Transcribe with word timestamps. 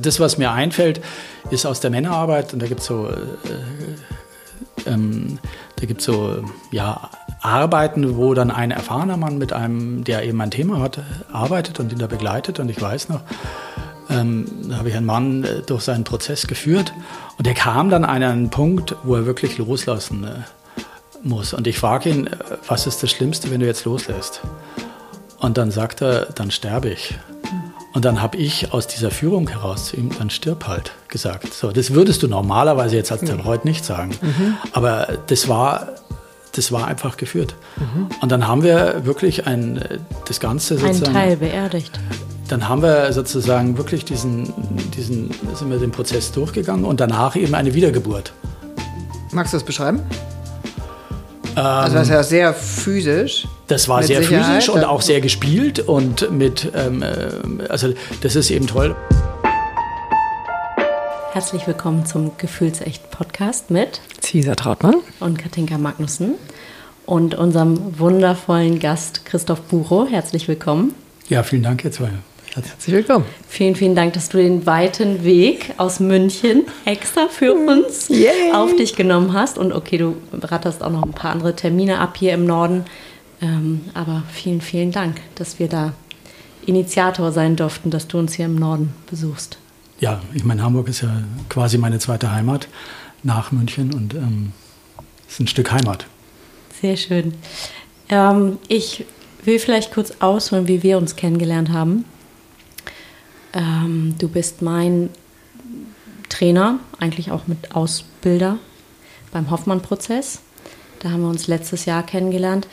Das, 0.00 0.20
was 0.20 0.38
mir 0.38 0.52
einfällt, 0.52 1.00
ist 1.50 1.66
aus 1.66 1.80
der 1.80 1.90
Männerarbeit 1.90 2.52
und 2.52 2.60
da 2.60 2.66
gibt 2.66 2.80
es 2.80 2.86
so, 2.86 3.08
äh, 3.08 4.88
ähm, 4.88 5.38
da 5.76 5.86
gibt's 5.86 6.04
so 6.04 6.42
ja, 6.70 7.10
Arbeiten, 7.40 8.16
wo 8.16 8.34
dann 8.34 8.50
ein 8.50 8.70
erfahrener 8.70 9.16
Mann 9.16 9.38
mit 9.38 9.52
einem, 9.52 10.04
der 10.04 10.24
eben 10.24 10.40
ein 10.40 10.50
Thema 10.50 10.80
hat, 10.80 11.00
arbeitet 11.32 11.78
und 11.80 11.92
ihn 11.92 11.98
da 11.98 12.06
begleitet. 12.06 12.58
Und 12.58 12.68
ich 12.70 12.80
weiß 12.80 13.08
noch, 13.08 13.20
ähm, 14.10 14.46
da 14.68 14.78
habe 14.78 14.88
ich 14.88 14.96
einen 14.96 15.06
Mann 15.06 15.44
äh, 15.44 15.62
durch 15.62 15.82
seinen 15.82 16.04
Prozess 16.04 16.46
geführt 16.46 16.92
und 17.36 17.46
der 17.46 17.54
kam 17.54 17.90
dann 17.90 18.04
an 18.04 18.22
einen 18.22 18.50
Punkt, 18.50 18.96
wo 19.04 19.14
er 19.14 19.26
wirklich 19.26 19.58
loslassen 19.58 20.24
äh, 20.24 20.28
muss. 21.22 21.52
Und 21.52 21.66
ich 21.66 21.78
frage 21.78 22.10
ihn, 22.10 22.26
äh, 22.26 22.36
was 22.66 22.86
ist 22.86 23.02
das 23.02 23.10
Schlimmste, 23.10 23.50
wenn 23.50 23.60
du 23.60 23.66
jetzt 23.66 23.84
loslässt? 23.84 24.40
Und 25.38 25.58
dann 25.58 25.70
sagt 25.70 26.02
er, 26.02 26.26
dann 26.26 26.50
sterbe 26.50 26.88
ich. 26.88 27.14
Und 27.92 28.04
dann 28.04 28.20
habe 28.20 28.36
ich 28.36 28.72
aus 28.72 28.86
dieser 28.86 29.10
Führung 29.10 29.48
heraus 29.48 29.86
zu 29.86 29.96
ihm, 29.96 30.10
dann 30.18 30.30
stirb 30.30 30.66
halt, 30.66 30.92
gesagt. 31.08 31.54
So, 31.54 31.72
das 31.72 31.94
würdest 31.94 32.22
du 32.22 32.28
normalerweise 32.28 32.96
jetzt 32.96 33.10
als 33.10 33.22
Therapeut 33.22 33.64
nicht 33.64 33.84
sagen. 33.84 34.10
Mhm. 34.20 34.56
Aber 34.72 35.18
das 35.26 35.48
war, 35.48 35.88
das 36.52 36.70
war 36.70 36.86
einfach 36.86 37.16
geführt. 37.16 37.54
Mhm. 37.76 38.08
Und 38.20 38.30
dann 38.30 38.46
haben 38.46 38.62
wir 38.62 39.06
wirklich 39.06 39.46
ein, 39.46 39.82
das 40.26 40.38
Ganze 40.38 40.76
sozusagen. 40.78 41.16
Ein 41.16 41.22
Teil 41.22 41.36
beerdigt. 41.38 41.98
Dann 42.48 42.68
haben 42.68 42.82
wir 42.82 43.12
sozusagen 43.12 43.76
wirklich 43.78 44.04
diesen, 44.04 44.52
diesen, 44.96 45.30
sind 45.54 45.70
wir 45.70 45.78
den 45.78 45.90
Prozess 45.90 46.32
durchgegangen 46.32 46.84
und 46.84 47.00
danach 47.00 47.36
eben 47.36 47.54
eine 47.54 47.74
Wiedergeburt. 47.74 48.32
Magst 49.32 49.52
du 49.52 49.56
das 49.56 49.64
beschreiben? 49.64 50.00
Also 51.64 51.96
das 51.96 52.08
ist 52.08 52.12
ja 52.12 52.22
sehr 52.22 52.54
physisch. 52.54 53.46
Das 53.66 53.88
war 53.88 54.02
sehr 54.02 54.22
Sicherheit. 54.22 54.46
physisch 54.46 54.68
und 54.68 54.84
auch 54.84 55.02
sehr 55.02 55.20
gespielt 55.20 55.80
und 55.80 56.30
mit, 56.30 56.70
ähm, 56.74 57.02
äh, 57.02 57.66
also 57.68 57.92
das 58.22 58.36
ist 58.36 58.50
eben 58.50 58.66
toll. 58.66 58.94
Herzlich 61.32 61.66
willkommen 61.66 62.06
zum 62.06 62.32
Gefühlsecht 62.36 63.10
Podcast 63.10 63.70
mit 63.70 64.00
Cesar 64.20 64.56
Trautmann 64.56 64.96
und 65.20 65.38
Katinka 65.38 65.78
Magnussen 65.78 66.34
und 67.06 67.34
unserem 67.34 67.98
wundervollen 67.98 68.78
Gast 68.78 69.24
Christoph 69.24 69.60
Bucho. 69.62 70.06
Herzlich 70.06 70.48
willkommen. 70.48 70.94
Ja, 71.28 71.42
vielen 71.42 71.62
Dank, 71.62 71.84
ihr 71.84 71.92
zwei. 71.92 72.10
Herzlich 72.54 72.94
willkommen. 72.94 73.24
Vielen, 73.46 73.76
vielen 73.76 73.94
Dank, 73.94 74.14
dass 74.14 74.30
du 74.30 74.38
den 74.38 74.66
weiten 74.66 75.22
Weg 75.22 75.74
aus 75.76 76.00
München 76.00 76.64
extra 76.84 77.28
für 77.28 77.54
uns 77.54 78.08
Yay. 78.08 78.52
auf 78.52 78.74
dich 78.74 78.96
genommen 78.96 79.32
hast. 79.32 79.58
Und 79.58 79.72
okay, 79.72 79.98
du 79.98 80.16
ratterst 80.32 80.82
auch 80.82 80.90
noch 80.90 81.02
ein 81.02 81.12
paar 81.12 81.32
andere 81.32 81.54
Termine 81.54 81.98
ab 81.98 82.16
hier 82.16 82.32
im 82.34 82.46
Norden. 82.46 82.84
Ähm, 83.40 83.82
aber 83.94 84.22
vielen, 84.32 84.60
vielen 84.60 84.92
Dank, 84.92 85.20
dass 85.34 85.58
wir 85.58 85.68
da 85.68 85.92
Initiator 86.66 87.32
sein 87.32 87.54
durften, 87.54 87.90
dass 87.90 88.08
du 88.08 88.18
uns 88.18 88.34
hier 88.34 88.46
im 88.46 88.56
Norden 88.56 88.92
besuchst. 89.08 89.58
Ja, 90.00 90.20
ich 90.34 90.44
meine, 90.44 90.62
Hamburg 90.62 90.88
ist 90.88 91.02
ja 91.02 91.22
quasi 91.48 91.78
meine 91.78 91.98
zweite 91.98 92.32
Heimat 92.32 92.68
nach 93.22 93.52
München 93.52 93.92
und 93.92 94.14
ähm, 94.14 94.52
ist 95.28 95.40
ein 95.40 95.46
Stück 95.46 95.70
Heimat. 95.70 96.06
Sehr 96.80 96.96
schön. 96.96 97.34
Ähm, 98.08 98.58
ich 98.68 99.04
will 99.44 99.58
vielleicht 99.58 99.92
kurz 99.92 100.14
ausholen, 100.20 100.66
wie 100.66 100.82
wir 100.82 100.98
uns 100.98 101.14
kennengelernt 101.14 101.70
haben. 101.70 102.04
Ähm, 103.58 104.14
du 104.18 104.28
bist 104.28 104.62
mein 104.62 105.10
Trainer, 106.28 106.78
eigentlich 107.00 107.32
auch 107.32 107.48
mit 107.48 107.74
Ausbilder 107.74 108.58
beim 109.32 109.50
Hoffmann-Prozess. 109.50 110.40
Da 111.00 111.10
haben 111.10 111.22
wir 111.22 111.28
uns 111.28 111.48
letztes 111.48 111.84
Jahr 111.84 112.04
kennengelernt. 112.04 112.68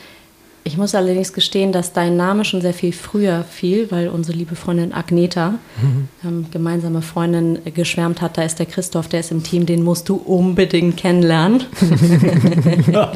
Ich 0.66 0.76
muss 0.76 0.96
allerdings 0.96 1.32
gestehen, 1.32 1.70
dass 1.70 1.92
dein 1.92 2.16
Name 2.16 2.44
schon 2.44 2.60
sehr 2.60 2.74
viel 2.74 2.92
früher 2.92 3.44
fiel, 3.44 3.88
weil 3.92 4.08
unsere 4.08 4.36
liebe 4.36 4.56
Freundin 4.56 4.92
Agneta, 4.92 5.50
mhm. 5.80 6.08
ähm, 6.24 6.46
gemeinsame 6.50 7.02
Freundin, 7.02 7.60
geschwärmt 7.72 8.20
hat, 8.20 8.36
da 8.36 8.42
ist 8.42 8.58
der 8.58 8.66
Christoph, 8.66 9.06
der 9.06 9.20
ist 9.20 9.30
im 9.30 9.44
Team, 9.44 9.64
den 9.64 9.84
musst 9.84 10.08
du 10.08 10.16
unbedingt 10.16 10.96
kennenlernen. 10.96 11.62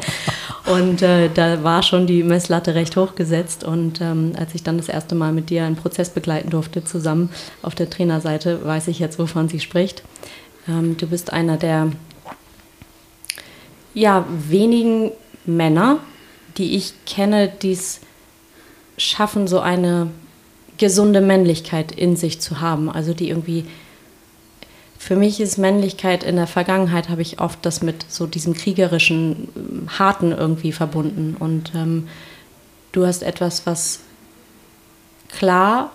und 0.73 1.01
äh, 1.01 1.29
da 1.33 1.61
war 1.61 1.83
schon 1.83 2.07
die 2.07 2.23
Messlatte 2.23 2.73
recht 2.73 2.95
hoch 2.95 3.15
gesetzt. 3.15 3.65
Und 3.65 3.99
ähm, 3.99 4.31
als 4.37 4.55
ich 4.55 4.63
dann 4.63 4.77
das 4.77 4.87
erste 4.87 5.15
Mal 5.15 5.33
mit 5.33 5.49
dir 5.49 5.65
einen 5.65 5.75
Prozess 5.75 6.09
begleiten 6.09 6.51
durfte, 6.51 6.85
zusammen 6.85 7.31
auf 7.63 7.75
der 7.75 7.89
Trainerseite, 7.89 8.65
weiß 8.65 8.87
ich 8.87 8.99
jetzt, 8.99 9.19
wovon 9.19 9.49
sie 9.49 9.59
spricht. 9.59 10.03
Ähm, 10.69 10.95
du 10.95 11.05
bist 11.05 11.33
einer 11.33 11.57
der 11.57 11.91
ja, 13.93 14.25
wenigen 14.47 15.11
Männer, 15.45 15.99
die 16.57 16.75
ich 16.75 16.93
kenne, 17.05 17.47
die 17.49 17.73
es 17.73 18.01
schaffen, 18.97 19.47
so 19.47 19.59
eine 19.59 20.11
gesunde 20.77 21.21
Männlichkeit 21.21 21.91
in 21.91 22.15
sich 22.15 22.39
zu 22.39 22.61
haben. 22.61 22.89
Also 22.89 23.13
die 23.13 23.29
irgendwie, 23.29 23.65
für 24.97 25.15
mich 25.15 25.39
ist 25.39 25.57
Männlichkeit 25.57 26.23
in 26.23 26.35
der 26.35 26.47
Vergangenheit, 26.47 27.09
habe 27.09 27.21
ich 27.21 27.39
oft 27.39 27.59
das 27.65 27.81
mit 27.81 28.05
so 28.09 28.25
diesem 28.25 28.53
kriegerischen, 28.53 29.87
harten 29.99 30.31
irgendwie 30.31 30.71
verbunden. 30.71 31.35
Und 31.37 31.73
ähm, 31.75 32.07
du 32.91 33.05
hast 33.05 33.23
etwas, 33.23 33.65
was 33.65 33.99
klar, 35.29 35.91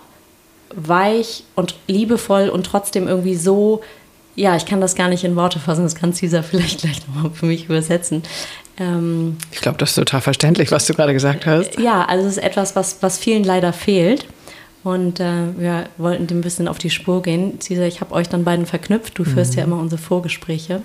weich 0.75 1.43
und 1.55 1.75
liebevoll 1.87 2.49
und 2.49 2.65
trotzdem 2.65 3.07
irgendwie 3.07 3.35
so 3.35 3.81
ja, 4.37 4.55
ich 4.55 4.67
kann 4.67 4.79
das 4.79 4.95
gar 4.95 5.09
nicht 5.09 5.23
in 5.23 5.35
Worte 5.35 5.59
fassen, 5.59 5.83
das 5.83 5.95
kann 5.95 6.13
Cesar 6.13 6.43
vielleicht 6.49 6.81
gleich 6.81 7.05
nochmal 7.07 7.31
für 7.31 7.47
mich 7.47 7.65
übersetzen. 7.65 8.23
Ähm, 8.79 9.37
ich 9.51 9.61
glaube, 9.61 9.77
das 9.77 9.89
ist 9.89 9.95
total 9.95 10.21
verständlich, 10.21 10.71
was 10.71 10.85
du 10.85 10.93
gerade 10.93 11.13
gesagt 11.13 11.45
hast. 11.45 11.79
Ja, 11.79 12.05
also 12.05 12.27
es 12.27 12.37
ist 12.37 12.43
etwas, 12.43 12.75
was, 12.75 12.97
was 13.01 13.17
vielen 13.17 13.43
leider 13.43 13.73
fehlt. 13.73 14.25
Und 14.83 15.19
äh, 15.19 15.57
wir 15.57 15.89
wollten 15.97 16.27
dem 16.27 16.39
ein 16.39 16.41
bisschen 16.41 16.67
auf 16.67 16.77
die 16.77 16.89
Spur 16.89 17.21
gehen. 17.21 17.59
Cesar, 17.59 17.87
ich 17.87 17.99
habe 17.99 18.13
euch 18.13 18.29
dann 18.29 18.43
beiden 18.43 18.65
verknüpft. 18.65 19.17
Du 19.17 19.25
führst 19.25 19.53
mhm. 19.53 19.59
ja 19.59 19.65
immer 19.65 19.79
unsere 19.79 20.01
Vorgespräche 20.01 20.81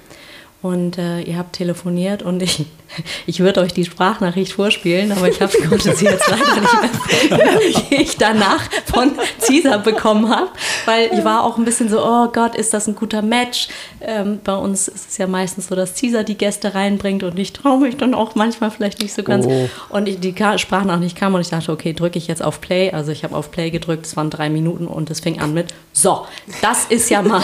und 0.63 0.97
äh, 0.97 1.21
ihr 1.21 1.37
habt 1.37 1.55
telefoniert 1.55 2.23
und 2.23 2.43
ich, 2.43 2.67
ich 3.27 3.41
würde 3.41 3.61
euch 3.61 3.73
die 3.73 3.85
Sprachnachricht 3.85 4.53
vorspielen, 4.53 5.13
aber 5.13 5.29
ich 5.29 5.41
hab, 5.41 5.53
konnte 5.69 5.95
sie 5.95 6.07
jetzt 6.07 6.29
leider 6.29 6.61
nicht 6.61 7.31
mehr, 7.31 7.59
die 7.91 7.95
ich 7.97 8.17
danach 8.17 8.63
von 8.87 9.13
Caesar 9.47 9.79
bekommen 9.79 10.29
habe, 10.29 10.49
weil 10.85 11.11
ich 11.13 11.25
war 11.25 11.45
auch 11.45 11.59
ein 11.59 11.65
bisschen 11.65 11.89
so, 11.89 12.05
oh 12.05 12.29
Gott, 12.29 12.55
ist 12.55 12.75
das 12.75 12.87
ein 12.87 12.95
guter 12.95 13.23
Match? 13.23 13.69
Ähm, 14.01 14.41
bei 14.43 14.55
uns 14.55 14.89
ist 14.89 15.11
es 15.11 15.19
ja 15.19 15.27
meistens 15.27 15.69
so, 15.69 15.75
dass 15.75 15.95
Caesar 15.95 16.25
die 16.25 16.37
Gäste 16.37 16.75
reinbringt 16.75 17.23
und 17.23 17.39
ich 17.39 17.53
traue 17.53 17.79
mich 17.81 17.97
dann 17.97 18.15
auch 18.15 18.35
manchmal 18.35 18.71
vielleicht 18.71 19.01
nicht 19.01 19.15
so 19.15 19.23
ganz. 19.23 19.47
Oh. 19.47 19.69
Und 19.91 20.09
ich, 20.09 20.21
die 20.21 20.35
Sprachnachricht 20.57 21.17
kam 21.17 21.35
und 21.35 21.41
ich 21.41 21.51
dachte, 21.51 21.73
okay, 21.73 21.93
drücke 21.93 22.19
ich 22.19 22.27
jetzt 22.27 22.43
auf 22.43 22.61
Play. 22.61 22.91
Also 22.91 23.13
ich 23.13 23.25
habe 23.25 23.37
auf 23.37 23.51
Play 23.51 23.71
gedrückt, 23.71 24.07
es 24.07 24.17
waren 24.17 24.31
drei 24.31 24.51
Minuten 24.51 24.87
und 24.87 25.11
es 25.11 25.21
fing 25.21 25.41
an 25.41 25.55
mit, 25.55 25.73
so, 25.93 26.27
das 26.61 26.87
ist 26.87 27.11
ja 27.11 27.23
mal... 27.23 27.43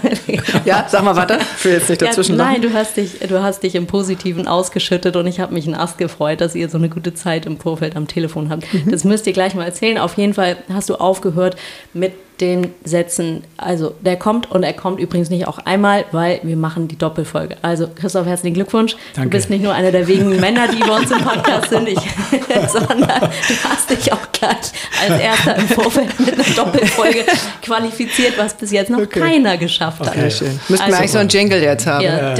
ja, 0.64 0.86
sag 0.88 1.02
mal, 1.02 1.16
warte, 1.16 1.38
ich 1.58 1.64
will 1.64 1.72
jetzt 1.72 1.88
nicht 1.88 2.02
dazwischen 2.02 2.36
Nein, 2.36 2.62
du 2.62 2.72
hast 2.72 2.96
dich, 2.96 3.18
du 3.20 3.42
hast 3.42 3.62
dich 3.62 3.74
im 3.74 3.86
Positiven 3.86 4.46
ausgeschüttet 4.70 5.16
und 5.16 5.26
ich 5.26 5.40
habe 5.40 5.52
mich 5.52 5.66
einen 5.66 5.74
Ast 5.74 5.98
gefreut, 5.98 6.40
dass 6.40 6.54
ihr 6.54 6.68
so 6.68 6.78
eine 6.78 6.88
gute 6.88 7.12
Zeit 7.12 7.44
im 7.44 7.58
Vorfeld 7.58 7.96
am 7.96 8.06
Telefon 8.06 8.50
habt. 8.50 8.72
Mhm. 8.72 8.90
Das 8.90 9.04
müsst 9.04 9.26
ihr 9.26 9.32
gleich 9.32 9.54
mal 9.54 9.64
erzählen. 9.64 9.98
Auf 9.98 10.16
jeden 10.16 10.34
Fall 10.34 10.56
hast 10.72 10.88
du 10.88 10.94
aufgehört 10.94 11.56
mit 11.92 12.12
den 12.40 12.72
Sätzen, 12.84 13.44
also 13.56 13.94
der 14.00 14.16
kommt 14.16 14.50
und 14.50 14.62
er 14.62 14.72
kommt 14.72 14.98
übrigens 14.98 15.28
nicht 15.28 15.46
auch 15.46 15.58
einmal, 15.58 16.06
weil 16.10 16.40
wir 16.42 16.56
machen 16.56 16.88
die 16.88 16.96
Doppelfolge. 16.96 17.56
Also 17.62 17.86
Christoph, 17.94 18.26
herzlichen 18.26 18.54
Glückwunsch. 18.54 18.96
Danke. 19.14 19.28
Du 19.28 19.36
bist 19.36 19.50
nicht 19.50 19.62
nur 19.62 19.74
einer 19.74 19.92
der 19.92 20.08
wenigen 20.08 20.40
Männer, 20.40 20.66
die 20.68 20.78
bei 20.78 20.96
uns 20.96 21.10
im 21.10 21.18
Podcast 21.18 21.68
sind, 21.68 21.88
ich, 21.88 21.98
sondern 22.68 23.00
du 23.00 23.54
hast 23.68 23.90
dich 23.90 24.12
auch 24.12 24.32
gleich 24.32 24.56
als 25.02 25.20
erster 25.20 25.56
im 25.56 25.68
Vorfeld 25.68 26.18
mit 26.18 26.34
einer 26.34 26.44
Doppelfolge 26.56 27.24
qualifiziert, 27.62 28.38
was 28.38 28.54
bis 28.54 28.70
jetzt 28.70 28.90
noch 28.90 29.00
okay. 29.00 29.20
keiner 29.20 29.58
geschafft 29.58 30.00
hat. 30.00 30.08
Okay, 30.08 30.30
schön. 30.30 30.58
Müssten 30.68 30.84
also, 30.84 30.86
wir 30.86 30.98
eigentlich 30.98 31.12
so 31.12 31.18
einen 31.18 31.28
Jingle 31.28 31.62
jetzt 31.62 31.86
haben. 31.86 32.04
Ja. 32.04 32.30
Ja. 32.30 32.34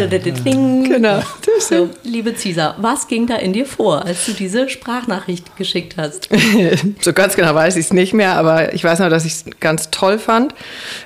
Genau. 0.88 1.20
So, 1.60 1.90
liebe 2.04 2.34
Cesar, 2.34 2.74
was 2.78 3.06
ging 3.06 3.26
da 3.26 3.36
in 3.36 3.52
dir 3.52 3.66
vor, 3.66 4.06
als 4.06 4.24
du 4.24 4.32
diese 4.32 4.70
Sprachnachricht 4.70 5.56
geschickt 5.56 5.96
hast? 5.98 6.28
so 7.02 7.12
ganz 7.12 7.36
genau 7.36 7.54
weiß 7.54 7.76
ich 7.76 7.86
es 7.86 7.92
nicht 7.92 8.14
mehr, 8.14 8.36
aber 8.36 8.72
ich 8.72 8.82
weiß 8.82 8.98
noch, 9.00 9.10
dass 9.10 9.26
ich 9.26 9.32
es 9.32 9.44
ganz 9.60 9.90
toll 9.90 10.18
fand 10.18 10.54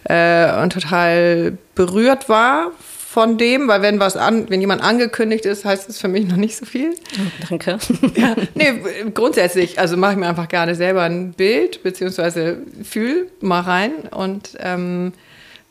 äh, 0.04 0.62
und 0.62 0.72
total 0.72 1.58
berührt 1.74 2.28
war 2.28 2.70
von 2.78 3.36
dem, 3.36 3.66
weil 3.66 3.82
wenn 3.82 3.98
was 3.98 4.16
an, 4.16 4.48
wenn 4.48 4.60
jemand 4.60 4.82
angekündigt 4.82 5.44
ist, 5.44 5.64
heißt 5.64 5.88
es 5.88 5.98
für 5.98 6.08
mich 6.08 6.26
noch 6.26 6.36
nicht 6.36 6.56
so 6.56 6.66
viel. 6.66 6.90
Oh, 6.90 7.44
danke. 7.48 7.78
ja, 8.16 8.36
nee, 8.54 8.74
grundsätzlich, 9.12 9.80
also 9.80 9.96
mache 9.96 10.12
ich 10.12 10.18
mir 10.18 10.28
einfach 10.28 10.48
gerne 10.48 10.76
selber 10.76 11.02
ein 11.02 11.32
Bild, 11.32 11.82
beziehungsweise 11.82 12.58
fühl 12.84 13.28
mal 13.40 13.60
rein 13.60 13.92
und 14.12 14.50
ähm, 14.60 15.12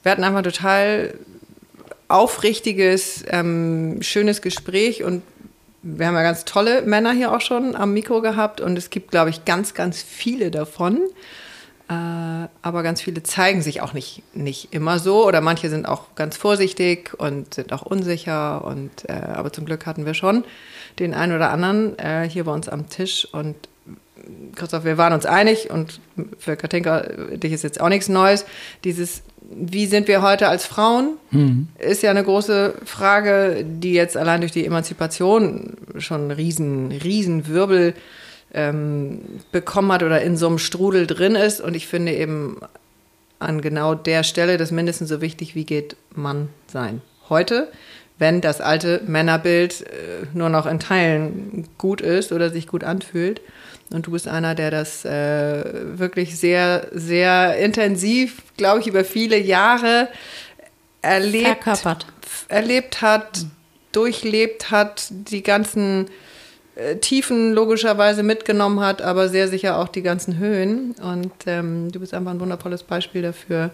wir 0.03 0.11
hatten 0.11 0.25
einfach 0.25 0.43
total 0.43 1.13
aufrichtiges, 2.13 3.25
ähm, 3.27 3.97
schönes 4.01 4.41
Gespräch 4.41 5.03
und 5.03 5.23
wir 5.81 6.07
haben 6.07 6.15
ja 6.15 6.23
ganz 6.23 6.45
tolle 6.45 6.83
Männer 6.83 7.11
hier 7.11 7.33
auch 7.33 7.41
schon 7.41 7.75
am 7.75 7.93
Mikro 7.93 8.21
gehabt 8.21 8.61
und 8.61 8.77
es 8.77 8.89
gibt, 8.89 9.11
glaube 9.11 9.29
ich, 9.31 9.45
ganz, 9.45 9.73
ganz 9.73 10.01
viele 10.01 10.49
davon. 10.49 11.01
Äh, 11.89 11.93
aber 12.61 12.83
ganz 12.83 13.01
viele 13.01 13.23
zeigen 13.23 13.61
sich 13.61 13.81
auch 13.81 13.91
nicht, 13.93 14.23
nicht 14.33 14.73
immer 14.73 14.99
so 14.99 15.27
oder 15.27 15.41
manche 15.41 15.69
sind 15.69 15.85
auch 15.85 16.15
ganz 16.15 16.37
vorsichtig 16.37 17.11
und 17.17 17.53
sind 17.53 17.73
auch 17.73 17.81
unsicher. 17.81 18.63
Und, 18.63 19.09
äh, 19.09 19.13
aber 19.13 19.51
zum 19.51 19.65
Glück 19.65 19.85
hatten 19.85 20.05
wir 20.05 20.13
schon 20.13 20.45
den 20.99 21.13
einen 21.13 21.35
oder 21.35 21.49
anderen 21.49 21.99
äh, 21.99 22.29
hier 22.29 22.45
bei 22.45 22.53
uns 22.53 22.69
am 22.69 22.89
Tisch 22.89 23.27
und 23.31 23.55
Christoph, 24.55 24.85
wir 24.85 24.97
waren 24.97 25.11
uns 25.11 25.25
einig 25.25 25.69
und 25.69 25.99
für 26.39 26.55
Katinka, 26.55 27.01
dich 27.01 27.51
ist 27.51 27.63
jetzt 27.63 27.81
auch 27.81 27.89
nichts 27.89 28.07
Neues, 28.07 28.45
dieses 28.85 29.23
wie 29.49 29.85
sind 29.85 30.07
wir 30.07 30.21
heute 30.21 30.47
als 30.47 30.65
Frauen? 30.65 31.17
Mhm. 31.31 31.67
Ist 31.77 32.03
ja 32.03 32.11
eine 32.11 32.23
große 32.23 32.73
Frage, 32.85 33.65
die 33.67 33.93
jetzt 33.93 34.17
allein 34.17 34.41
durch 34.41 34.51
die 34.51 34.65
Emanzipation 34.65 35.73
schon 35.97 36.21
einen 36.21 36.31
riesen, 36.31 36.91
riesen 36.91 37.47
Wirbel 37.47 37.93
ähm, 38.53 39.21
bekommen 39.51 39.91
hat 39.91 40.03
oder 40.03 40.21
in 40.21 40.37
so 40.37 40.47
einem 40.47 40.59
Strudel 40.59 41.07
drin 41.07 41.35
ist. 41.35 41.61
Und 41.61 41.75
ich 41.75 41.87
finde 41.87 42.13
eben 42.13 42.57
an 43.39 43.61
genau 43.61 43.95
der 43.95 44.23
Stelle 44.23 44.57
das 44.57 44.71
mindestens 44.71 45.09
so 45.09 45.21
wichtig, 45.21 45.55
wie 45.55 45.65
geht 45.65 45.95
Mann 46.15 46.49
sein. 46.67 47.01
Heute, 47.29 47.71
wenn 48.19 48.41
das 48.41 48.61
alte 48.61 49.01
Männerbild 49.05 49.81
äh, 49.81 50.25
nur 50.33 50.49
noch 50.49 50.65
in 50.65 50.79
Teilen 50.79 51.67
gut 51.77 52.01
ist 52.01 52.31
oder 52.31 52.49
sich 52.49 52.67
gut 52.67 52.83
anfühlt. 52.83 53.41
Und 53.91 54.07
du 54.07 54.11
bist 54.11 54.27
einer, 54.27 54.55
der 54.55 54.71
das 54.71 55.05
äh, 55.05 55.99
wirklich 55.99 56.37
sehr, 56.37 56.87
sehr 56.91 57.57
intensiv, 57.57 58.41
glaube 58.57 58.79
ich, 58.79 58.87
über 58.87 59.03
viele 59.03 59.37
Jahre 59.37 60.07
erlebt, 61.01 61.63
Verkörpert. 61.63 62.07
erlebt 62.47 63.01
hat, 63.01 63.45
durchlebt 63.91 64.71
hat, 64.71 65.07
die 65.11 65.43
ganzen 65.43 66.07
äh, 66.75 66.95
Tiefen 66.95 67.53
logischerweise 67.53 68.23
mitgenommen 68.23 68.79
hat, 68.79 69.01
aber 69.01 69.29
sehr 69.29 69.47
sicher 69.47 69.77
auch 69.77 69.89
die 69.89 70.01
ganzen 70.01 70.39
Höhen. 70.39 70.95
Und 71.01 71.31
ähm, 71.45 71.91
du 71.91 71.99
bist 71.99 72.13
einfach 72.13 72.31
ein 72.31 72.39
wundervolles 72.39 72.83
Beispiel 72.83 73.21
dafür. 73.21 73.69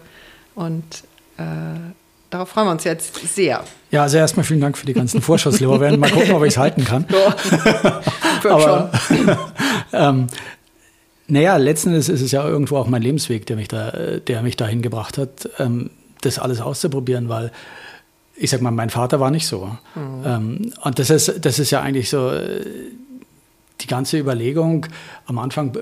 Und 0.54 0.84
äh, 1.38 1.42
darauf 2.30 2.48
freuen 2.48 2.68
wir 2.68 2.72
uns 2.72 2.84
jetzt 2.84 3.16
sehr. 3.34 3.64
Ja, 3.90 4.02
also 4.02 4.16
erstmal 4.16 4.44
vielen 4.44 4.60
Dank 4.60 4.78
für 4.78 4.86
die 4.86 4.92
ganzen 4.92 5.20
Vorschusslorbeeren. 5.20 5.98
Mal 5.98 6.10
gucken, 6.10 6.32
ob 6.32 6.42
ich 6.44 6.50
es 6.50 6.58
halten 6.58 6.84
kann. 6.84 7.04
Ja, 7.10 8.00
aber, 8.50 8.92
ähm, 9.92 10.28
naja, 11.26 11.56
letzten 11.56 11.90
Endes 11.90 12.08
ist 12.08 12.20
es 12.20 12.30
ja 12.32 12.46
irgendwo 12.46 12.76
auch 12.76 12.86
mein 12.86 13.02
Lebensweg, 13.02 13.46
der 13.46 13.56
mich, 13.56 13.68
da, 13.68 13.90
der 13.90 14.42
mich 14.42 14.56
dahin 14.56 14.82
gebracht 14.82 15.18
hat, 15.18 15.48
ähm, 15.58 15.90
das 16.20 16.38
alles 16.38 16.60
auszuprobieren, 16.60 17.28
weil 17.28 17.50
ich 18.36 18.50
sag 18.50 18.62
mal, 18.62 18.70
mein 18.70 18.90
Vater 18.90 19.20
war 19.20 19.30
nicht 19.30 19.46
so. 19.46 19.76
Mhm. 19.94 20.22
Ähm, 20.24 20.72
und 20.82 20.98
das 20.98 21.10
ist, 21.10 21.44
das 21.44 21.58
ist 21.58 21.70
ja 21.70 21.82
eigentlich 21.82 22.08
so 22.08 22.30
äh, 22.30 22.64
die 23.80 23.86
ganze 23.86 24.18
Überlegung 24.18 24.86
am 25.26 25.38
Anfang. 25.38 25.76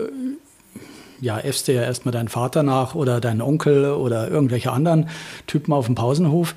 Ja, 1.20 1.38
äffst 1.38 1.68
du 1.68 1.72
ja 1.72 1.82
erstmal 1.82 2.12
deinen 2.12 2.28
Vater 2.28 2.62
nach 2.62 2.94
oder 2.94 3.20
deinen 3.20 3.42
Onkel 3.42 3.92
oder 3.92 4.30
irgendwelche 4.30 4.72
anderen 4.72 5.08
Typen 5.46 5.72
auf 5.72 5.86
dem 5.86 5.94
Pausenhof, 5.94 6.54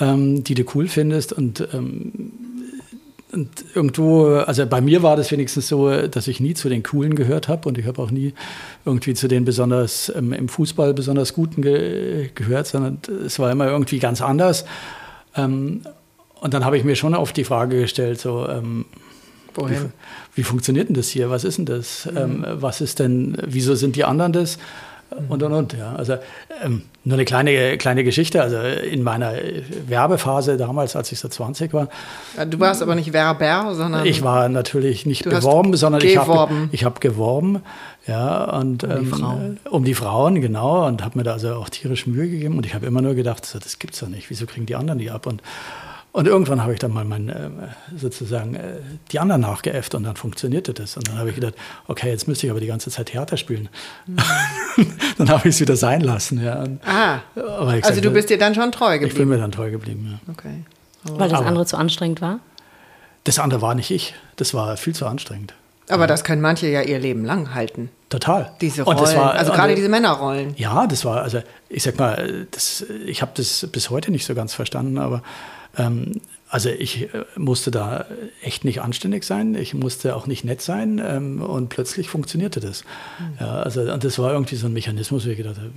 ähm, 0.00 0.44
die 0.44 0.54
du 0.54 0.64
cool 0.74 0.86
findest. 0.86 1.32
Und, 1.32 1.66
ähm, 1.72 2.32
und 3.32 3.50
irgendwo, 3.74 4.36
also 4.36 4.64
bei 4.66 4.80
mir 4.80 5.02
war 5.02 5.16
das 5.16 5.32
wenigstens 5.32 5.66
so, 5.66 5.90
dass 6.06 6.28
ich 6.28 6.38
nie 6.38 6.54
zu 6.54 6.68
den 6.68 6.84
Coolen 6.84 7.16
gehört 7.16 7.48
habe 7.48 7.68
und 7.68 7.76
ich 7.78 7.86
habe 7.86 8.00
auch 8.00 8.12
nie 8.12 8.34
irgendwie 8.84 9.14
zu 9.14 9.26
den 9.26 9.44
besonders 9.44 10.12
ähm, 10.14 10.32
im 10.32 10.48
Fußball 10.48 10.94
besonders 10.94 11.34
Guten 11.34 11.62
ge 11.62 12.30
gehört, 12.34 12.68
sondern 12.68 12.98
es 13.26 13.38
war 13.40 13.50
immer 13.50 13.66
irgendwie 13.66 13.98
ganz 13.98 14.22
anders. 14.22 14.64
Ähm, 15.36 15.82
und 16.40 16.54
dann 16.54 16.64
habe 16.64 16.76
ich 16.76 16.84
mir 16.84 16.94
schon 16.94 17.14
oft 17.14 17.36
die 17.36 17.44
Frage 17.44 17.80
gestellt, 17.80 18.20
so, 18.20 18.46
ähm, 18.48 18.84
wie, 19.56 19.76
wie, 20.34 20.42
funktioniert 20.42 20.88
denn 20.88 20.94
das 20.94 21.08
hier? 21.08 21.30
Was 21.30 21.44
ist 21.44 21.58
denn 21.58 21.66
das? 21.66 22.06
Mhm. 22.10 22.16
Ähm, 22.16 22.46
was 22.48 22.80
ist 22.80 22.98
denn, 22.98 23.36
wieso 23.46 23.74
sind 23.74 23.96
die 23.96 24.04
anderen 24.04 24.32
das? 24.32 24.58
und 25.28 25.42
und 25.42 25.52
und. 25.52 25.72
Ja. 25.74 25.94
Also 25.94 26.16
ähm, 26.62 26.82
nur 27.04 27.14
eine 27.14 27.24
kleine, 27.24 27.76
kleine 27.78 28.04
Geschichte. 28.04 28.42
Also 28.42 28.58
in 28.58 29.02
meiner 29.02 29.32
Werbephase 29.86 30.56
damals, 30.56 30.96
als 30.96 31.12
ich 31.12 31.18
so 31.18 31.28
20 31.28 31.72
war. 31.72 31.88
Du 32.48 32.58
warst 32.60 32.82
aber 32.82 32.94
nicht 32.94 33.12
Werber, 33.12 33.74
sondern. 33.74 34.06
Ich 34.06 34.22
war 34.22 34.48
natürlich 34.48 35.06
nicht 35.06 35.24
beworben, 35.24 35.76
sondern 35.76 36.00
geworben. 36.00 36.68
ich 36.72 36.84
habe 36.84 36.94
hab 36.94 37.00
geworben. 37.00 37.62
Ja, 38.06 38.44
und, 38.58 38.84
um 38.84 38.90
die 38.90 38.96
ähm, 38.96 39.06
Frauen. 39.06 39.60
Um 39.70 39.84
die 39.84 39.94
Frauen, 39.94 40.40
genau. 40.40 40.86
Und 40.86 41.02
habe 41.02 41.18
mir 41.18 41.24
da 41.24 41.32
also 41.32 41.54
auch 41.54 41.68
tierisch 41.68 42.06
Mühe 42.06 42.28
gegeben. 42.28 42.56
Und 42.58 42.66
ich 42.66 42.74
habe 42.74 42.86
immer 42.86 43.00
nur 43.00 43.14
gedacht, 43.14 43.46
so, 43.46 43.58
das 43.58 43.78
gibt's 43.78 44.00
doch 44.00 44.08
nicht. 44.08 44.30
Wieso 44.30 44.46
kriegen 44.46 44.66
die 44.66 44.74
anderen 44.74 44.98
die 44.98 45.10
ab? 45.10 45.26
Und 45.26 45.42
und 46.14 46.28
irgendwann 46.28 46.62
habe 46.62 46.72
ich 46.72 46.78
dann 46.78 46.92
mal 46.92 47.04
mein, 47.04 47.28
äh, 47.28 47.50
sozusagen 47.96 48.54
äh, 48.54 48.76
die 49.10 49.18
anderen 49.18 49.40
nachgeäfft 49.40 49.96
und 49.96 50.04
dann 50.04 50.14
funktionierte 50.14 50.72
das. 50.72 50.96
Und 50.96 51.08
dann 51.08 51.18
habe 51.18 51.30
ich 51.30 51.34
gedacht, 51.34 51.54
okay, 51.88 52.08
jetzt 52.08 52.28
müsste 52.28 52.46
ich 52.46 52.52
aber 52.52 52.60
die 52.60 52.68
ganze 52.68 52.88
Zeit 52.88 53.06
Theater 53.06 53.36
spielen. 53.36 53.68
Mhm. 54.06 54.18
dann 55.18 55.28
habe 55.28 55.48
ich 55.48 55.56
es 55.56 55.60
wieder 55.60 55.74
sein 55.74 56.02
lassen. 56.02 56.40
Ja. 56.40 56.62
Und, 56.62 56.78
ah, 56.86 57.18
also 57.82 58.00
du 58.00 58.12
bist 58.12 58.30
dir 58.30 58.38
dann 58.38 58.54
schon 58.54 58.70
treu 58.70 58.92
geblieben? 58.92 59.10
Ich 59.10 59.18
bin 59.18 59.28
mir 59.28 59.38
dann 59.38 59.50
treu 59.50 59.72
geblieben, 59.72 60.08
ja. 60.08 60.32
Okay. 60.32 60.62
Aber 61.04 61.18
Weil 61.18 61.30
das 61.30 61.40
andere 61.40 61.66
zu 61.66 61.76
anstrengend 61.76 62.20
war? 62.20 62.38
Das 63.24 63.40
andere 63.40 63.60
war 63.60 63.74
nicht 63.74 63.90
ich. 63.90 64.14
Das 64.36 64.54
war 64.54 64.76
viel 64.76 64.94
zu 64.94 65.08
anstrengend. 65.08 65.52
Aber 65.88 66.06
das 66.06 66.22
können 66.22 66.40
manche 66.40 66.68
ja 66.68 66.82
ihr 66.82 67.00
Leben 67.00 67.24
lang 67.24 67.54
halten. 67.54 67.90
Total. 68.08 68.52
Diese 68.60 68.82
Rollen, 68.82 68.98
war, 68.98 69.34
also 69.34 69.50
gerade 69.50 69.74
diese 69.74 69.88
Männerrollen. 69.88 70.54
Ja, 70.56 70.86
das 70.86 71.04
war, 71.04 71.22
also 71.22 71.42
ich 71.68 71.82
sag 71.82 71.98
mal, 71.98 72.46
das, 72.52 72.86
ich 73.04 73.20
habe 73.20 73.32
das 73.34 73.66
bis 73.72 73.90
heute 73.90 74.12
nicht 74.12 74.24
so 74.24 74.36
ganz 74.36 74.54
verstanden, 74.54 74.98
aber 74.98 75.24
ähm, 75.76 76.20
also 76.48 76.68
ich 76.68 77.12
äh, 77.14 77.24
musste 77.36 77.70
da 77.70 78.06
echt 78.42 78.64
nicht 78.64 78.80
anständig 78.80 79.24
sein, 79.24 79.54
ich 79.54 79.74
musste 79.74 80.14
auch 80.14 80.26
nicht 80.26 80.44
nett 80.44 80.60
sein 80.60 81.02
ähm, 81.04 81.42
und 81.42 81.68
plötzlich 81.68 82.08
funktionierte 82.08 82.60
das. 82.60 82.84
Mhm. 83.18 83.36
Ja, 83.40 83.54
also, 83.62 83.80
und 83.80 84.04
das 84.04 84.18
war 84.18 84.32
irgendwie 84.32 84.56
so 84.56 84.66
ein 84.66 84.72
Mechanismus, 84.72 85.26
wo 85.26 85.30
ich 85.30 85.36
gedacht 85.36 85.56
habe, 85.56 85.72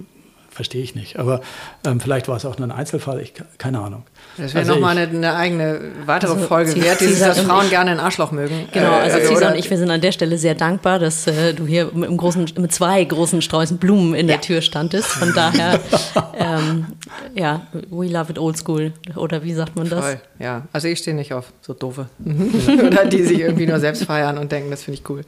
verstehe 0.52 0.84
ich 0.84 0.96
nicht. 0.96 1.18
Aber 1.18 1.42
ähm, 1.86 2.00
vielleicht 2.00 2.28
war 2.28 2.36
es 2.36 2.46
auch 2.46 2.58
nur 2.58 2.68
ein 2.68 2.72
Einzelfall, 2.72 3.22
ich, 3.22 3.34
keine 3.58 3.80
Ahnung. 3.80 4.04
Das 4.38 4.54
wäre 4.54 4.60
also 4.60 4.74
nochmal 4.74 4.98
eine, 4.98 5.10
eine 5.10 5.36
eigene 5.36 5.82
weitere 6.06 6.34
also 6.34 6.46
Folge 6.46 6.76
wert, 6.82 7.00
dieses, 7.00 7.20
dass 7.20 7.40
Frauen 7.40 7.70
gerne 7.70 7.92
einen 7.92 8.00
Arschloch 8.00 8.32
mögen. 8.32 8.68
Genau, 8.72 8.92
also 8.92 9.18
äh, 9.18 9.26
Cesar 9.26 9.52
und 9.52 9.58
ich, 9.58 9.70
wir 9.70 9.78
sind 9.78 9.90
an 9.90 10.02
der 10.02 10.12
Stelle 10.12 10.38
sehr 10.38 10.54
dankbar, 10.54 11.00
dass 11.00 11.26
äh, 11.28 11.54
du 11.54 11.66
hier 11.66 11.92
mit, 11.94 12.16
großen, 12.16 12.52
mit, 12.58 12.72
zwei 12.72 13.04
großen 13.04 13.42
Sträußen 13.42 13.78
Blumen 13.78 14.14
in 14.14 14.28
der 14.28 14.42
Tür 14.42 14.62
standest. 14.62 15.08
Von 15.08 15.34
daher, 15.34 15.80
ähm, 16.38 16.88
ja, 17.34 17.66
we 17.90 18.08
love 18.08 18.32
it 18.32 18.38
old 18.38 18.58
school. 18.58 18.94
Oder 19.16 19.44
wie 19.44 19.54
sagt 19.54 19.76
man 19.76 19.90
das? 19.90 20.06
Voll. 20.06 20.22
Ja, 20.40 20.68
also 20.72 20.88
ich 20.88 21.00
stehe 21.00 21.16
nicht 21.16 21.34
auf 21.34 21.52
so 21.62 21.74
doofe. 21.74 22.08
Oder 22.86 23.06
die 23.06 23.24
sich 23.24 23.40
irgendwie 23.40 23.66
nur 23.66 23.80
selbst 23.80 24.04
feiern 24.04 24.38
und 24.38 24.52
denken, 24.52 24.70
das 24.70 24.84
finde 24.84 25.00
ich 25.00 25.10
cool. 25.10 25.22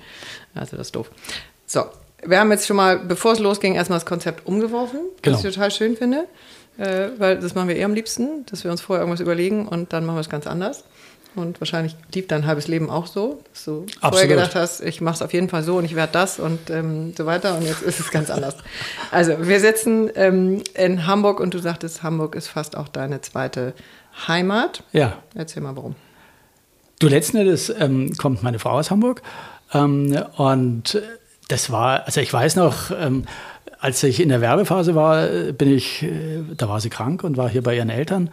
Also 0.53 0.77
das 0.77 0.87
ist 0.87 0.95
doof. 0.95 1.09
So, 1.65 1.85
wir 2.25 2.39
haben 2.39 2.51
jetzt 2.51 2.67
schon 2.67 2.77
mal, 2.77 2.99
bevor 2.99 3.33
es 3.33 3.39
losging, 3.39 3.75
erstmal 3.75 3.99
das 3.99 4.05
Konzept 4.05 4.45
umgeworfen, 4.45 4.99
genau. 5.21 5.37
was 5.37 5.43
ich 5.43 5.53
total 5.53 5.71
schön 5.71 5.95
finde. 5.95 6.25
Äh, 6.79 7.09
weil 7.17 7.39
das 7.39 7.55
machen 7.55 7.67
wir 7.67 7.75
eher 7.75 7.85
am 7.85 7.93
liebsten, 7.93 8.45
dass 8.45 8.63
wir 8.63 8.71
uns 8.71 8.79
vorher 8.79 9.01
irgendwas 9.01 9.19
überlegen 9.19 9.67
und 9.67 9.91
dann 9.91 10.05
machen 10.05 10.15
wir 10.15 10.21
es 10.21 10.29
ganz 10.29 10.47
anders. 10.47 10.85
Und 11.35 11.61
wahrscheinlich 11.61 11.95
lief 12.13 12.27
dein 12.27 12.47
halbes 12.47 12.67
Leben 12.67 12.89
auch 12.89 13.05
so, 13.05 13.43
dass 13.51 13.65
du 13.65 13.81
Absolut. 13.81 14.01
vorher 14.01 14.27
gedacht 14.27 14.55
hast, 14.55 14.81
ich 14.81 14.99
mache 14.99 15.15
es 15.15 15.21
auf 15.21 15.31
jeden 15.31 15.47
Fall 15.47 15.61
so 15.61 15.77
und 15.77 15.85
ich 15.85 15.95
werde 15.95 16.11
das 16.13 16.39
und 16.39 16.69
ähm, 16.69 17.13
so 17.15 17.25
weiter. 17.25 17.55
Und 17.57 17.65
jetzt 17.65 17.83
ist 17.83 17.99
es 17.99 18.09
ganz 18.09 18.29
anders. 18.31 18.55
Also 19.11 19.47
wir 19.47 19.59
sitzen 19.59 20.09
ähm, 20.15 20.63
in 20.73 21.05
Hamburg 21.05 21.39
und 21.39 21.53
du 21.53 21.59
sagtest, 21.59 22.01
Hamburg 22.01 22.35
ist 22.35 22.47
fast 22.47 22.75
auch 22.75 22.87
deine 22.87 23.21
zweite 23.21 23.73
Heimat. 24.27 24.83
Ja. 24.91 25.17
Erzähl 25.35 25.61
mal, 25.61 25.75
warum. 25.75 25.95
Du, 26.99 27.07
letzten 27.07 27.37
Endes 27.37 27.69
ähm, 27.77 28.13
kommt 28.17 28.41
meine 28.41 28.57
Frau 28.57 28.71
aus 28.71 28.89
Hamburg 28.89 29.21
ähm, 29.73 30.17
und 30.35 30.99
das 31.47 31.71
war, 31.71 32.05
also 32.05 32.21
ich 32.21 32.33
weiß 32.33 32.55
noch, 32.55 32.91
ähm, 32.91 33.25
als 33.79 34.03
ich 34.03 34.19
in 34.19 34.29
der 34.29 34.41
Werbephase 34.41 34.93
war, 34.93 35.25
bin 35.53 35.73
ich, 35.73 36.03
äh, 36.03 36.43
da 36.55 36.67
war 36.67 36.81
sie 36.81 36.89
krank 36.89 37.23
und 37.23 37.37
war 37.37 37.49
hier 37.49 37.63
bei 37.63 37.75
ihren 37.75 37.89
Eltern, 37.89 38.29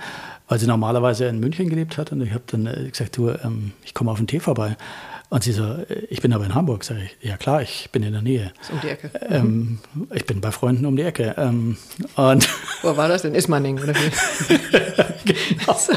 weil 0.48 0.58
sie 0.58 0.66
normalerweise 0.66 1.26
in 1.26 1.38
München 1.38 1.68
gelebt 1.68 1.98
hat. 1.98 2.12
Und 2.12 2.20
ich 2.20 2.32
habe 2.32 2.44
dann 2.48 2.66
äh, 2.66 2.88
gesagt, 2.90 3.16
du, 3.16 3.30
ähm, 3.30 3.72
ich 3.84 3.94
komme 3.94 4.10
auf 4.10 4.18
den 4.18 4.26
Tee 4.26 4.40
vorbei. 4.40 4.76
Und 5.28 5.42
sie 5.42 5.50
so, 5.52 5.64
ich 6.08 6.22
bin 6.22 6.32
aber 6.32 6.44
in 6.44 6.54
Hamburg. 6.54 6.84
Sag 6.84 6.98
ich, 6.98 7.16
ja 7.20 7.36
klar, 7.36 7.60
ich 7.60 7.90
bin 7.90 8.04
in 8.04 8.12
der 8.12 8.22
Nähe. 8.22 8.52
Ist 8.60 8.70
um 8.70 8.80
die 8.80 8.88
Ecke. 8.88 9.10
Ähm, 9.28 9.78
ich 10.14 10.24
bin 10.24 10.40
bei 10.40 10.52
Freunden 10.52 10.86
um 10.86 10.96
die 10.96 11.02
Ecke. 11.02 11.34
Ähm, 11.36 11.76
und 12.14 12.48
Wo 12.82 12.96
war 12.96 13.08
das 13.08 13.22
denn? 13.22 13.34
Ismaning 13.34 13.80
oder 13.82 13.92
wie? 13.94 14.58
genau. 15.32 15.76
So. 15.76 15.92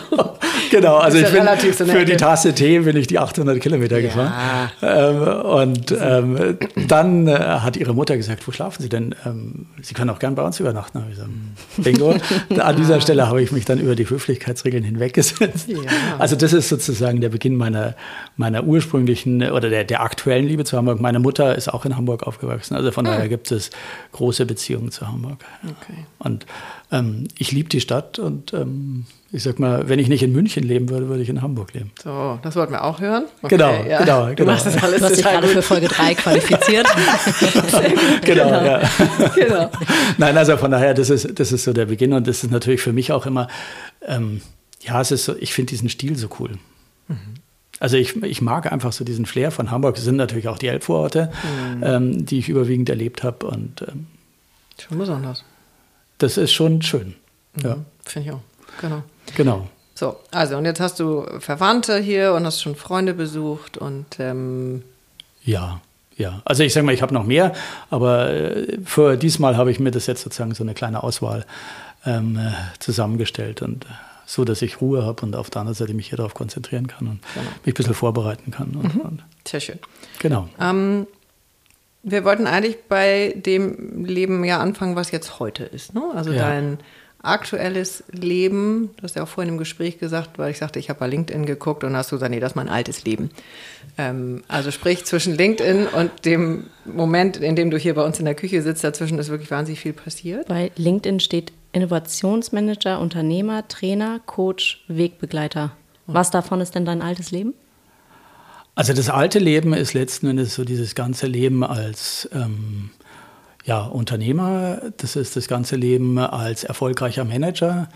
genau, 0.72 0.98
also 0.98 1.20
ich 1.20 1.32
bin, 1.32 1.88
für 1.88 2.06
die 2.06 2.18
Tasse 2.18 2.54
Tee 2.54 2.80
bin 2.80 2.98
ich 2.98 3.06
die 3.06 3.20
800 3.20 3.62
Kilometer 3.62 4.00
ja. 4.00 4.08
gefahren. 4.08 4.72
Ähm, 4.82 5.46
und 5.46 5.96
ähm, 6.00 6.58
dann 6.88 7.28
äh, 7.28 7.38
hat 7.38 7.78
ihre 7.78 7.94
Mutter 7.94 8.18
gesagt, 8.18 8.48
wo 8.48 8.52
schlafen 8.52 8.82
Sie 8.82 8.90
denn? 8.90 9.14
Ähm, 9.26 9.68
Sie 9.82 9.94
können 9.94 10.10
auch 10.10 10.20
gern 10.20 10.34
bei 10.34 10.42
uns 10.42 10.60
übernachten. 10.60 11.04
Ich 11.04 11.16
gesagt, 11.16 11.30
Bingo. 11.78 12.16
An 12.60 12.76
dieser 12.76 13.00
Stelle 13.00 13.28
habe 13.28 13.44
ich 13.44 13.52
mich 13.52 13.66
dann 13.66 13.80
über 13.80 13.96
die 13.96 14.10
Höflichkeitsregeln 14.10 14.84
hinweggesetzt. 14.84 15.68
Ja. 15.68 15.78
Also 16.18 16.36
das 16.36 16.54
ist 16.54 16.70
sozusagen 16.70 17.22
der 17.22 17.30
Beginn 17.30 17.56
meiner, 17.56 17.94
meiner 18.36 18.64
ursprünglichen 18.64 19.19
ursprünglichen 19.20 19.52
oder 19.52 19.70
der, 19.70 19.84
der 19.84 20.02
aktuellen 20.02 20.48
Liebe 20.48 20.64
zu 20.64 20.78
Hamburg. 20.78 21.00
Meine 21.00 21.20
Mutter 21.20 21.56
ist 21.56 21.68
auch 21.68 21.86
in 21.86 21.96
Hamburg 21.96 22.24
aufgewachsen, 22.24 22.76
also 22.76 22.92
von 22.92 23.06
ah. 23.08 23.12
daher 23.12 23.30
gibt 23.30 23.52
es 23.52 23.70
große 24.12 24.46
Beziehungen 24.46 24.92
zu 24.92 25.08
Hamburg. 25.08 25.38
Okay. 25.64 26.06
Und 26.20 26.46
ähm, 26.92 27.28
ich 27.38 27.52
liebe 27.52 27.70
die 27.70 27.82
Stadt 27.82 28.20
und 28.20 28.54
ähm, 28.54 29.06
ich 29.32 29.44
sag 29.44 29.60
mal, 29.60 29.88
wenn 29.88 30.00
ich 30.00 30.08
nicht 30.08 30.24
in 30.24 30.32
München 30.32 30.64
leben 30.64 30.90
würde, 30.90 31.08
würde 31.08 31.22
ich 31.22 31.30
in 31.30 31.42
Hamburg 31.42 31.74
leben. 31.74 31.92
So, 32.04 32.40
das 32.42 32.56
wollten 32.56 32.74
wir 32.74 32.84
auch 32.84 33.00
hören. 33.00 33.26
Okay, 33.44 33.58
genau, 33.58 33.72
ja. 33.88 34.00
genau, 34.00 34.22
genau. 34.24 34.36
Du 34.36 34.46
machst 34.46 34.66
das 34.66 34.82
alles 34.82 35.00
du 35.00 35.06
hast 35.06 35.18
dich 35.18 35.26
gerade 35.26 35.48
für 35.48 35.62
Folge 35.62 35.88
3 35.88 36.16
qualifiziert. 36.16 36.88
genau, 38.24 38.48
genau. 38.48 38.66
Ja. 38.66 38.82
genau. 39.36 39.70
Nein, 40.18 40.38
also 40.38 40.58
von 40.58 40.72
daher, 40.72 40.96
das 40.96 41.12
ist, 41.12 41.40
das 41.40 41.52
ist 41.52 41.64
so 41.64 41.74
der 41.74 41.86
Beginn 41.86 42.14
und 42.14 42.28
das 42.28 42.44
ist 42.44 42.52
natürlich 42.52 42.82
für 42.82 42.94
mich 42.94 43.12
auch 43.12 43.28
immer, 43.28 43.48
ähm, 44.02 44.42
ja, 44.82 45.00
es 45.00 45.12
ist 45.12 45.26
so, 45.26 45.36
ich 45.40 45.54
finde 45.54 45.72
diesen 45.72 45.90
Stil 45.90 46.16
so 46.16 46.30
cool. 46.40 46.52
Mhm. 47.08 47.39
Also 47.80 47.98
ich, 47.98 48.22
ich 48.24 48.42
mag 48.42 48.72
einfach 48.72 48.92
so 48.92 49.04
diesen 49.04 49.26
Flair 49.26 49.52
von 49.52 49.72
Hamburg. 49.72 49.98
Es 49.98 50.04
sind 50.04 50.18
natürlich 50.18 50.48
auch 50.48 50.58
die 50.58 50.68
Elbvororte, 50.68 51.32
mhm. 51.76 51.84
ähm, 51.84 52.26
die 52.26 52.40
ich 52.40 52.50
überwiegend 52.50 52.90
erlebt 52.90 53.24
habe. 53.24 53.48
Und 53.48 53.84
ähm, 53.88 54.08
schon 54.78 54.98
besonders. 54.98 55.44
Das 56.18 56.38
ist 56.38 56.52
schon 56.52 56.82
schön. 56.82 57.16
Ja. 57.64 57.78
Finde 58.04 58.30
ich 58.30 58.36
auch. 58.36 58.42
Genau. 58.82 59.04
Genau. 59.36 59.68
So, 59.96 60.16
also 60.32 60.58
und 60.58 60.66
jetzt 60.66 60.80
hast 60.80 61.00
du 61.00 61.26
Verwandte 61.40 62.00
hier 62.00 62.34
und 62.34 62.46
hast 62.46 62.62
schon 62.62 62.76
Freunde 62.76 63.14
besucht 63.14 63.78
und 63.78 64.06
ähm, 64.20 64.84
Ja, 65.44 65.82
ja. 66.16 66.42
Also 66.46 66.64
ich 66.64 66.74
sage 66.74 66.86
mal, 66.86 66.94
ich 66.94 67.02
habe 67.02 67.14
noch 67.14 67.26
mehr, 67.26 67.54
aber 67.90 68.30
äh, 68.30 68.78
für 68.86 69.18
diesmal 69.18 69.58
habe 69.58 69.72
ich 69.72 69.80
mir 69.80 69.92
das 69.92 70.08
jetzt 70.08 70.22
sozusagen 70.22 70.54
so 70.54 70.64
eine 70.64 70.74
kleine 70.74 71.04
Auswahl 71.04 71.46
ähm, 72.06 72.38
äh, 72.38 72.52
zusammengestellt 72.80 73.62
und 73.62 73.86
äh, 73.86 73.88
so, 74.30 74.46
dass 74.46 74.62
ich 74.62 74.80
Ruhe 74.80 75.04
habe 75.04 75.26
und 75.26 75.36
auf 75.36 75.50
der 75.50 75.62
anderen 75.62 75.76
Seite 75.76 75.96
mich 75.96 76.10
hier 76.10 76.18
darauf 76.18 76.36
konzentrieren 76.36 76.86
kann 76.86 77.08
und 77.08 77.20
mich 77.66 77.74
ein 77.74 77.78
bisschen 77.78 77.96
vorbereiten 77.96 78.52
kann. 78.52 78.76
Und, 78.76 78.96
und, 79.04 79.24
sehr 79.48 79.60
schön. 79.60 79.80
genau. 80.20 80.48
Ähm, 80.62 81.08
wir 82.04 82.24
wollten 82.26 82.46
eigentlich 82.46 82.78
bei 82.88 83.34
dem 83.36 84.06
Leben 84.06 84.44
ja 84.44 84.60
anfangen, 84.60 84.96
was 84.96 85.10
jetzt 85.10 85.40
heute 85.40 85.64
ist. 85.64 85.96
Ne? 85.96 86.04
Also 86.14 86.32
Ja. 86.32 86.48
dein 86.48 86.78
aktuelles 87.24 88.04
Leben, 88.12 88.92
du 88.98 89.04
hast 89.04 89.16
ja 89.16 89.24
auch 89.24 89.28
vorhin 89.28 89.54
im 89.54 89.58
Gespräch 89.58 89.98
gesagt, 89.98 90.38
weil 90.38 90.52
ich 90.52 90.60
sagte, 90.60 90.78
ich 90.78 90.90
habe 90.90 91.00
bei 91.00 91.08
LinkedIn 91.08 91.46
geguckt 91.48 91.84
und 91.84 91.96
hast 91.98 92.12
du 92.12 92.16
gesagt, 92.16 92.30
nee, 92.32 92.40
das 92.40 92.52
ist 92.52 92.56
mein 92.56 92.70
altes 92.70 93.04
Leben. 93.06 93.32
Ähm, 93.98 94.44
also 94.48 94.70
sprich, 94.70 95.06
zwischen 95.06 95.36
LinkedIn 95.36 95.88
und 95.88 96.12
dem 96.26 96.68
Moment, 96.86 97.38
in 97.38 97.56
dem 97.56 97.72
du 97.72 97.78
hier 97.78 97.96
bei 97.96 98.06
uns 98.06 98.20
in 98.20 98.26
der 98.26 98.36
Küche 98.36 98.62
sitzt, 98.62 98.84
dazwischen 98.84 99.18
ist 99.18 99.30
wirklich 99.30 99.50
wahnsinnig 99.52 99.80
viel 99.82 99.94
passiert. 99.94 100.48
Bei 100.48 100.72
LinkedIn 100.78 101.20
steht 101.20 101.52
Innovationsmanager, 101.72 103.00
Unternehmer, 103.00 103.68
Trainer, 103.68 104.20
Coach, 104.26 104.84
Wegbegleiter. 104.88 105.72
Was 106.08 106.32
davon 106.32 106.62
ist 106.62 106.76
denn 106.76 106.86
dein 106.86 107.02
altes 107.02 107.32
Leben? 107.32 107.54
Also 108.76 108.94
das 108.94 109.10
alte 109.10 109.40
Leben 109.40 109.74
ist 109.74 109.94
letzten 109.94 110.28
Endes 110.28 110.56
so 110.56 110.64
dieses 110.64 110.96
ganze 110.96 111.28
Leben 111.28 111.64
als 111.64 112.30
ähm, 112.34 112.92
ja, 113.66 113.84
Unternehmer, 113.84 114.82
das 114.98 115.16
ist 115.16 115.36
das 115.36 115.48
ganze 115.48 115.76
Leben 115.76 116.18
als 116.18 116.64
erfolgreicher 116.64 117.26
Manager, 117.26 117.90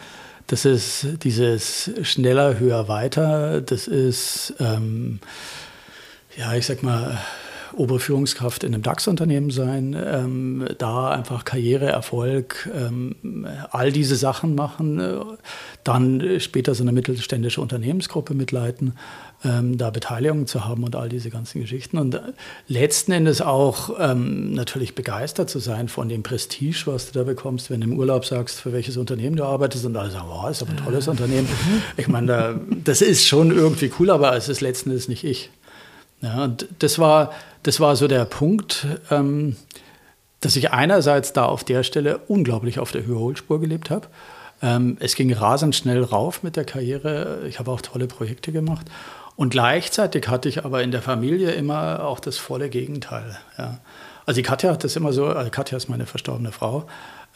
das 0.47 0.65
ist 0.65 1.07
dieses 1.23 1.89
schneller, 2.03 2.59
höher, 2.59 2.87
weiter, 2.87 3.61
das 3.61 3.87
ist, 3.87 4.55
ähm, 4.59 5.19
ja, 6.37 6.53
ich 6.53 6.65
sag 6.65 6.83
mal, 6.83 7.17
Oberführungskraft 7.73 8.63
in 8.63 8.73
einem 8.73 8.83
DAX-Unternehmen 8.83 9.51
sein, 9.51 9.95
ähm, 9.99 10.67
da 10.77 11.09
einfach 11.09 11.45
Karriere, 11.45 11.87
Erfolg, 11.87 12.69
ähm, 12.73 13.47
all 13.71 13.91
diese 13.91 14.15
Sachen 14.15 14.55
machen, 14.55 14.99
äh, 14.99 15.19
dann 15.83 16.39
später 16.39 16.75
so 16.75 16.83
eine 16.83 16.91
mittelständische 16.91 17.61
Unternehmensgruppe 17.61 18.33
mitleiten, 18.33 18.93
ähm, 19.43 19.77
da 19.77 19.89
Beteiligung 19.89 20.47
zu 20.47 20.65
haben 20.65 20.83
und 20.83 20.95
all 20.95 21.09
diese 21.09 21.29
ganzen 21.29 21.61
Geschichten. 21.61 21.97
Und 21.97 22.15
äh, 22.15 22.21
letzten 22.67 23.11
Endes 23.11 23.41
auch 23.41 23.91
ähm, 23.99 24.53
natürlich 24.53 24.95
begeistert 24.95 25.49
zu 25.49 25.59
sein 25.59 25.89
von 25.89 26.09
dem 26.09 26.23
Prestige, 26.23 26.83
was 26.85 27.11
du 27.11 27.19
da 27.19 27.23
bekommst, 27.25 27.69
wenn 27.69 27.81
du 27.81 27.87
im 27.87 27.97
Urlaub 27.97 28.25
sagst, 28.25 28.59
für 28.59 28.71
welches 28.71 28.97
Unternehmen 28.97 29.35
du 29.35 29.43
arbeitest 29.43 29.85
und 29.85 29.97
alle 29.97 30.11
sagen, 30.11 30.27
wow, 30.29 30.49
ist 30.49 30.61
aber 30.61 30.71
ein 30.71 30.77
tolles 30.77 31.07
Unternehmen. 31.07 31.47
Ich 31.97 32.07
meine, 32.07 32.27
da, 32.27 32.55
das 32.83 33.01
ist 33.01 33.25
schon 33.25 33.51
irgendwie 33.51 33.91
cool, 33.99 34.09
aber 34.09 34.35
es 34.35 34.49
ist 34.49 34.61
letzten 34.61 34.89
Endes 34.89 35.07
nicht 35.07 35.23
ich. 35.23 35.49
Ja, 36.23 36.45
und 36.45 36.67
das 36.79 36.97
war, 36.97 37.31
das 37.63 37.79
war 37.81 37.95
so 37.97 38.07
der 38.07 38.23
Punkt, 38.25 38.87
ähm, 39.11 39.57
dass 40.39 40.55
ich 40.55 40.71
einerseits 40.71 41.33
da 41.33 41.45
auf 41.45 41.63
der 41.63 41.83
Stelle 41.83 42.19
unglaublich 42.27 42.79
auf 42.79 42.91
der 42.91 43.03
Überholspur 43.03 43.59
gelebt 43.59 43.89
habe. 43.89 44.07
Ähm, 44.61 44.97
es 45.01 45.15
ging 45.15 45.31
rasend 45.33 45.75
schnell 45.75 46.01
rauf 46.01 46.41
mit 46.41 46.55
der 46.55 46.63
Karriere. 46.63 47.41
Ich 47.47 47.59
habe 47.59 47.69
auch 47.69 47.81
tolle 47.81 48.07
Projekte 48.07 48.53
gemacht. 48.53 48.85
Und 49.35 49.49
gleichzeitig 49.49 50.29
hatte 50.29 50.47
ich 50.47 50.63
aber 50.63 50.81
in 50.81 50.91
der 50.91 51.01
Familie 51.01 51.51
immer 51.51 52.05
auch 52.05 52.21
das 52.21 52.37
volle 52.37 52.69
Gegenteil. 52.69 53.37
Ja. 53.57 53.79
Also 54.25 54.37
die 54.37 54.43
Katja 54.43 54.71
hat 54.71 54.85
das 54.85 54.95
immer 54.95 55.11
so, 55.11 55.25
also 55.25 55.49
Katja 55.51 55.75
ist 55.75 55.89
meine 55.89 56.05
verstorbene 56.05 56.53
Frau. 56.53 56.85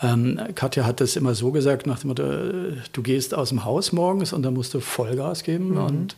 Ähm, 0.02 0.40
Katja 0.56 0.86
hat 0.86 1.02
das 1.02 1.18
immer 1.18 1.36
so 1.36 1.52
gesagt, 1.52 1.88
nach 1.88 2.00
dem 2.00 2.10
Motto, 2.10 2.24
äh, 2.24 2.78
du 2.94 3.02
gehst 3.02 3.34
aus 3.34 3.50
dem 3.50 3.66
Haus 3.66 3.92
morgens 3.92 4.32
und 4.32 4.44
dann 4.44 4.54
musst 4.54 4.74
du 4.74 4.80
Vollgas 4.80 5.44
geben 5.44 5.76
und 5.78 6.16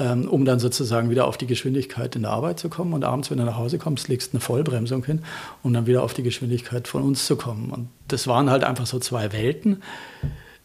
ähm, 0.00 0.26
um 0.26 0.46
dann 0.46 0.58
sozusagen 0.58 1.10
wieder 1.10 1.26
auf 1.26 1.36
die 1.36 1.46
Geschwindigkeit 1.46 2.16
in 2.16 2.22
der 2.22 2.30
Arbeit 2.30 2.58
zu 2.58 2.70
kommen. 2.70 2.94
Und 2.94 3.04
abends, 3.04 3.30
wenn 3.30 3.36
du 3.36 3.44
nach 3.44 3.58
Hause 3.58 3.78
kommst, 3.78 4.08
legst 4.08 4.32
eine 4.32 4.40
Vollbremsung 4.40 5.04
hin, 5.04 5.22
um 5.62 5.74
dann 5.74 5.86
wieder 5.86 6.02
auf 6.02 6.14
die 6.14 6.22
Geschwindigkeit 6.22 6.88
von 6.88 7.02
uns 7.02 7.26
zu 7.26 7.36
kommen. 7.36 7.70
Und 7.70 7.88
das 8.08 8.26
waren 8.26 8.50
halt 8.50 8.64
einfach 8.64 8.86
so 8.86 8.98
zwei 8.98 9.32
Welten, 9.32 9.82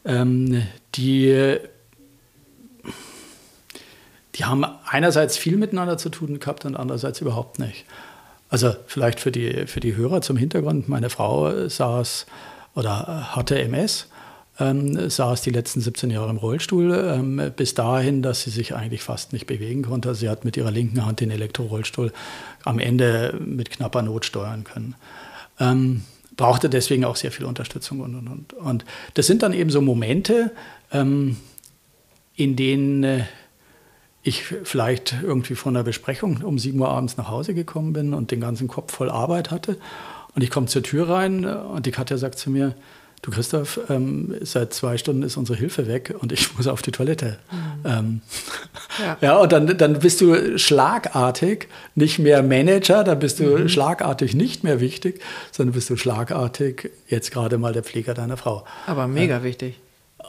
ähm, 0.06 0.64
die, 0.96 1.58
die 4.36 4.46
haben 4.46 4.66
einerseits 4.88 5.36
viel 5.36 5.58
miteinander 5.58 5.98
zu 5.98 6.10
tun 6.10 6.40
gehabt 6.40 6.64
und 6.64 6.78
andererseits 6.78 7.20
überhaupt 7.20 7.60
nicht. 7.60 7.86
Also 8.50 8.74
vielleicht 8.88 9.20
für 9.20 9.32
die, 9.32 9.68
für 9.68 9.82
die 9.82 9.98
Hörer 9.98 10.22
zum 10.22 10.38
Hintergrund, 10.38 10.88
meine 10.88 11.10
Frau 11.10 11.68
saß 11.68 12.26
oder 12.74 13.36
hatte 13.36 13.60
MS 13.60 14.08
ähm, 14.60 15.10
saß 15.10 15.42
die 15.42 15.50
letzten 15.50 15.82
17 15.82 16.10
Jahre 16.10 16.30
im 16.30 16.38
Rollstuhl, 16.38 16.94
ähm, 16.94 17.52
bis 17.56 17.74
dahin, 17.74 18.22
dass 18.22 18.44
sie 18.44 18.50
sich 18.50 18.74
eigentlich 18.74 19.04
fast 19.04 19.34
nicht 19.34 19.48
bewegen 19.48 19.84
konnte. 19.84 20.16
Sie 20.16 20.30
hat 20.30 20.46
mit 20.46 20.56
ihrer 20.56 20.72
linken 20.72 21.06
Hand 21.06 21.20
den 21.20 21.32
Elektrorollstuhl 21.32 22.14
am 22.64 22.80
Ende 22.80 23.38
mit 23.44 23.70
knapper 23.70 24.02
Not 24.02 24.26
steuern 24.26 24.64
können. 24.64 24.96
Ähm, 25.60 26.04
brauchte 26.38 26.70
deswegen 26.70 27.06
auch 27.06 27.16
sehr 27.16 27.32
viel 27.32 27.46
Unterstützung 27.46 28.00
und, 28.02 28.16
und, 28.16 28.28
und. 28.28 28.54
Und 28.54 28.86
das 29.14 29.28
sind 29.28 29.44
dann 29.44 29.54
eben 29.54 29.70
so 29.70 29.82
Momente, 29.82 30.52
ähm, 30.92 31.38
in 32.36 32.56
denen 32.56 33.04
äh, 33.04 33.24
ich 34.24 34.44
vielleicht 34.44 35.16
irgendwie 35.22 35.56
von 35.56 35.76
einer 35.76 35.84
Besprechung 35.84 36.42
um 36.44 36.58
7 36.58 36.80
Uhr 36.80 36.90
abends 36.90 37.16
nach 37.18 37.30
Hause 37.30 37.54
gekommen 37.54 37.94
bin 37.94 38.14
und 38.14 38.32
den 38.32 38.42
ganzen 38.42 38.68
Kopf 38.68 38.94
voll 38.94 39.10
Arbeit 39.10 39.52
hatte. 39.52 39.78
Und 40.34 40.42
ich 40.42 40.50
komme 40.50 40.66
zur 40.66 40.82
Tür 40.82 41.10
rein 41.10 41.46
und 41.46 41.86
die 41.86 41.92
Katja 41.92 42.18
sagt 42.18 42.40
zu 42.40 42.50
mir, 42.50 42.76
du 43.26 43.32
Christoph, 43.32 43.80
ähm, 43.90 44.36
seit 44.42 44.74
zwei 44.74 44.98
Stunden 44.98 45.24
ist 45.24 45.36
unsere 45.38 45.58
Hilfe 45.58 45.88
weg 45.88 46.14
und 46.20 46.32
ich 46.32 46.54
muss 46.58 46.68
auf 46.68 46.82
die 46.82 46.92
Toilette. 46.92 47.38
Ähm, 47.84 48.22
Ja. 49.00 49.18
ja. 49.22 49.38
und 49.40 49.52
dann, 49.52 49.78
dann 49.78 50.00
bist 50.00 50.22
du 50.22 50.58
schlagartig 50.58 51.68
nicht 51.96 52.20
mehr 52.20 52.44
Manager, 52.44 53.04
dann 53.04 53.20
bist 53.20 53.40
du 53.40 53.68
schlagartig 53.68 54.36
nicht 54.36 54.64
mehr 54.64 54.80
wichtig, 54.80 55.22
sondern 55.52 55.74
bist 55.74 55.90
du 55.90 55.98
schlagartig 55.98 56.92
jetzt 57.08 57.32
gerade 57.32 57.58
mal 57.58 57.74
der 57.74 57.84
Pfleger 57.84 58.14
deiner 58.14 58.38
Frau. 58.38 58.64
Aber 58.88 59.08
mega 59.08 59.44
wichtig. 59.44 59.80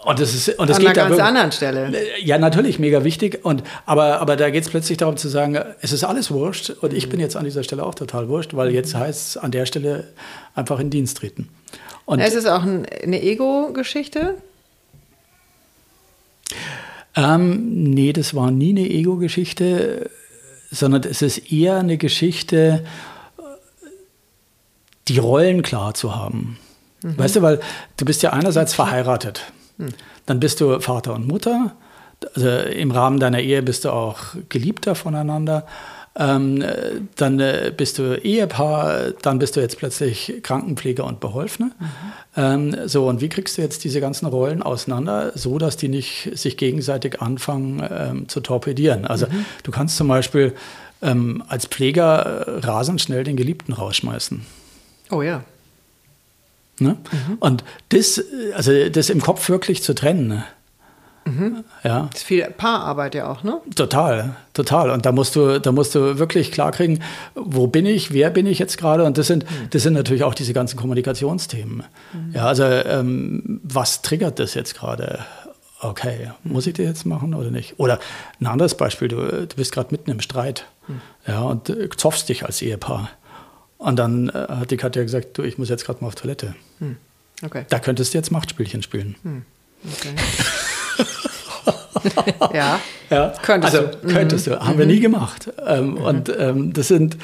Und 0.05 0.21
das 0.21 0.35
ist 0.35 0.49
und 0.59 0.69
das 0.71 0.77
An 0.77 0.83
geht 0.83 0.91
einer 0.91 0.95
ganz 0.95 1.11
wirklich- 1.11 1.25
anderen 1.27 1.53
Stelle. 1.53 1.93
ja, 2.23 2.39
natürlich, 2.39 2.79
mega 2.79 3.03
wichtig. 3.03 3.45
Und, 3.45 3.63
aber, 3.87 4.21
aber 4.21 4.37
da 4.37 4.51
geht 4.51 4.63
es 4.65 4.71
plötzlich 4.71 4.99
darum 4.99 5.17
zu 5.17 5.29
sagen, 5.29 5.59
es 5.81 5.93
ist 5.93 6.05
alles 6.05 6.31
wurscht 6.31 6.71
und 6.71 6.93
ich 6.93 7.09
bin 7.09 7.19
jetzt 7.19 7.35
an 7.35 7.45
dieser 7.45 7.63
Stelle 7.65 7.83
auch 7.85 7.95
total 7.95 8.29
wurscht, 8.29 8.55
weil 8.55 8.71
jetzt 8.73 8.95
heißt 8.95 9.29
es 9.29 9.37
an 9.37 9.51
der 9.51 9.67
Stelle 9.67 10.05
einfach 10.55 10.79
in 10.81 10.91
Dienst 10.91 11.17
treten. 11.17 11.49
Und 12.07 12.21
Es 12.21 12.35
ist 12.35 12.47
auch 12.47 12.63
ein, 12.63 12.87
eine 12.87 13.23
Ego-Geschichte. 13.23 14.37
ähm, 17.15 17.91
nee, 17.91 18.13
das 18.13 18.35
war 18.35 18.51
nie 18.51 18.71
eine 18.71 18.89
Ego-Geschichte, 18.89 20.09
sondern 20.71 21.03
es 21.03 21.23
ist 21.23 21.53
eher 21.53 21.79
eine 21.79 21.99
Geschichte, 21.99 22.85
die 25.09 25.19
Rollen 25.19 25.63
klar 25.63 25.95
zu 25.95 26.17
haben. 26.17 26.59
Weißt 27.03 27.37
du, 27.37 27.43
weil 27.43 27.61
du 27.97 28.05
bist 28.05 28.23
ja 28.23 28.33
einerseits 28.33 28.75
verheiratet, 28.75 29.53
dann 30.25 30.41
bist 30.41 30.61
du 30.61 30.81
Vater 30.81 31.15
und 31.15 31.29
Mutter, 31.29 31.77
also 32.35 32.49
im 32.49 32.91
Rahmen 32.91 33.21
deiner 33.21 33.41
Ehe 33.41 33.63
bist 33.63 33.85
du 33.85 33.91
auch 33.91 34.19
Geliebter 34.49 34.95
voneinander. 34.95 35.67
Ähm, 36.19 36.63
äh, 36.63 37.01
dann 37.17 37.39
äh, 37.41 37.73
bist 37.77 37.99
du 37.99 38.15
Ehepaar, 38.15 39.11
dann 39.23 39.39
bist 39.39 39.57
du 39.57 39.61
jetzt 39.61 39.77
plötzlich 39.77 40.41
Krankenpfleger 40.43 41.05
und 41.05 41.21
Beholfene. 41.21 41.73
Ähm, 42.37 42.75
so, 42.87 43.07
und 43.07 43.21
wie 43.21 43.29
kriegst 43.29 43.59
du 43.59 43.63
jetzt 43.63 43.85
diese 43.85 44.01
ganzen 44.01 44.27
Rollen 44.27 44.63
auseinander, 44.63 45.33
so 45.35 45.59
dass 45.59 45.77
die 45.77 45.89
nicht 45.89 46.31
sich 46.35 46.57
gegenseitig 46.57 47.21
anfangen 47.21 47.87
ähm, 47.91 48.29
zu 48.29 48.41
torpedieren? 48.41 49.05
Also 49.05 49.27
du 49.63 49.71
kannst 49.71 49.99
zum 49.99 50.09
Beispiel 50.09 50.55
ähm, 51.03 51.43
als 51.49 51.67
Pfleger 51.67 52.47
äh, 52.47 52.67
rasend 52.67 53.01
schnell 53.01 53.25
den 53.25 53.37
Geliebten 53.37 53.75
rausschmeißen. 53.75 54.47
Oh 55.11 55.23
ja. 55.23 55.45
Ne? 56.79 56.97
Und 57.41 57.65
das, 57.91 58.19
äh, 58.19 58.53
also 58.55 58.89
das 58.89 59.11
im 59.11 59.21
Kopf 59.21 59.49
wirklich 59.49 59.83
zu 59.83 59.95
trennen. 59.95 60.43
Ne? 61.27 61.65
Ja, 61.83 62.09
Das 62.13 62.21
ist 62.21 62.27
viel 62.27 62.45
Paararbeit 62.57 63.15
ja 63.15 63.31
auch, 63.31 63.43
ne? 63.43 63.61
total, 63.75 64.37
total. 64.55 64.91
Und 64.91 65.05
da 65.07 65.13
musst 65.13 65.35
du, 65.37 65.61
da 65.61 65.73
musst 65.73 65.95
du 65.95 66.19
wirklich 66.19 66.53
klarkriegen, 66.53 67.03
wo 67.35 67.67
bin 67.67 67.85
ich, 67.85 68.13
wer 68.13 68.31
bin 68.31 68.47
ich 68.47 68.59
jetzt 68.59 68.79
gerade? 68.79 69.05
Und 69.05 69.19
das 69.19 69.27
sind, 69.27 69.45
das 69.71 69.83
sind 69.83 69.95
natürlich 69.95 70.23
auch 70.23 70.35
diese 70.35 70.53
ganzen 70.53 70.77
Kommunikationsthemen. 70.79 71.83
Ja, 72.33 72.47
also 72.47 72.65
ähm, 72.65 73.61
was 73.65 74.03
triggert 74.03 74.39
das 74.39 74.55
jetzt 74.55 74.75
gerade? 74.77 75.19
Okay, 75.81 76.31
muss 76.43 76.67
ich 76.67 76.75
das 76.75 76.87
jetzt 76.87 77.07
machen 77.07 77.35
oder 77.35 77.51
nicht? 77.51 77.79
Oder 77.79 77.99
ein 78.41 78.47
anderes 78.47 78.77
Beispiel, 78.77 79.09
du, 79.09 79.47
du 79.47 79.57
bist 79.57 79.73
gerade 79.73 79.89
mitten 79.91 80.11
im 80.11 80.21
Streit 80.21 80.67
ja, 81.27 81.41
und 81.43 81.69
äh, 81.69 81.89
zoffst 81.97 82.29
dich 82.29 82.45
als 82.47 82.63
Ehepaar. 82.63 83.11
Und 83.79 83.97
dann 83.99 84.29
äh, 84.31 84.33
hat 84.49 84.71
die 84.71 84.77
Katja 84.79 85.03
gesagt, 85.03 85.37
du, 85.37 85.43
ich 85.43 85.59
muss 85.59 85.69
jetzt 85.69 85.85
gerade 85.85 86.01
mal 86.01 86.09
auf 86.09 86.15
Toilette. 86.15 86.55
Okay. 87.43 87.67
Da 87.69 87.79
könntest 87.79 88.15
du 88.15 88.19
jetzt 88.19 88.31
Machtspielchen 88.31 88.83
spielen. 88.83 89.17
okay. 89.85 90.15
ja. 92.53 92.81
Ja, 93.09 93.33
Könntest 93.41 93.77
also, 93.77 93.87
du. 93.87 94.09
Mhm. 94.09 94.11
Könntest 94.13 94.47
du. 94.49 94.59
Haben 94.59 94.79
wir 94.79 94.87
nie 94.87 94.99
gemacht. 94.99 95.49
Ähm, 95.65 95.97
Und 95.97 96.29
ähm, 96.37 96.73
das 96.73 96.89
sind, 96.89 97.17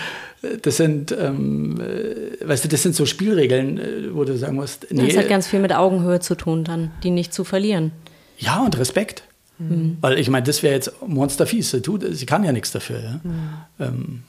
das 0.63 0.77
sind, 0.77 1.11
ähm, 1.11 1.81
äh, 1.81 2.49
weißt 2.49 2.65
du, 2.65 2.69
das 2.69 2.83
sind 2.83 2.95
so 2.95 3.05
Spielregeln, 3.05 3.79
äh, 3.79 4.15
wo 4.15 4.23
du 4.23 4.39
sagen 4.39 4.55
musst, 4.55 4.87
nee. 4.91 5.09
Das 5.09 5.17
hat 5.17 5.29
ganz 5.29 5.49
viel 5.49 5.59
mit 5.59 5.75
Augenhöhe 5.75 6.21
zu 6.21 6.37
tun, 6.37 6.63
dann, 6.63 6.93
die 7.03 7.11
nicht 7.11 7.35
zu 7.35 7.43
verlieren. 7.43 7.91
Ja, 8.39 8.63
und 8.65 8.79
Respekt. 8.79 9.25
Mhm. 9.59 9.99
Weil 10.01 10.19
ich 10.19 10.29
meine, 10.31 10.45
das 10.47 10.63
wäre 10.63 10.75
jetzt 10.75 10.93
monsterfies. 11.05 11.71
Sie, 11.71 11.83
tut, 11.83 12.05
sie 12.09 12.27
kann 12.27 12.45
ja 12.45 12.53
nichts 12.53 12.71
dafür. 12.71 13.01
Ja? 13.01 13.21
Mhm. 13.23 13.49
Ähm, 13.81 14.23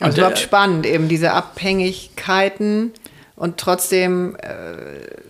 also 0.00 0.18
überhaupt 0.18 0.38
spannend, 0.38 0.86
eben 0.86 1.08
diese 1.08 1.32
Abhängigkeiten 1.32 2.92
und 3.36 3.58
trotzdem 3.58 4.36
äh, 4.36 4.50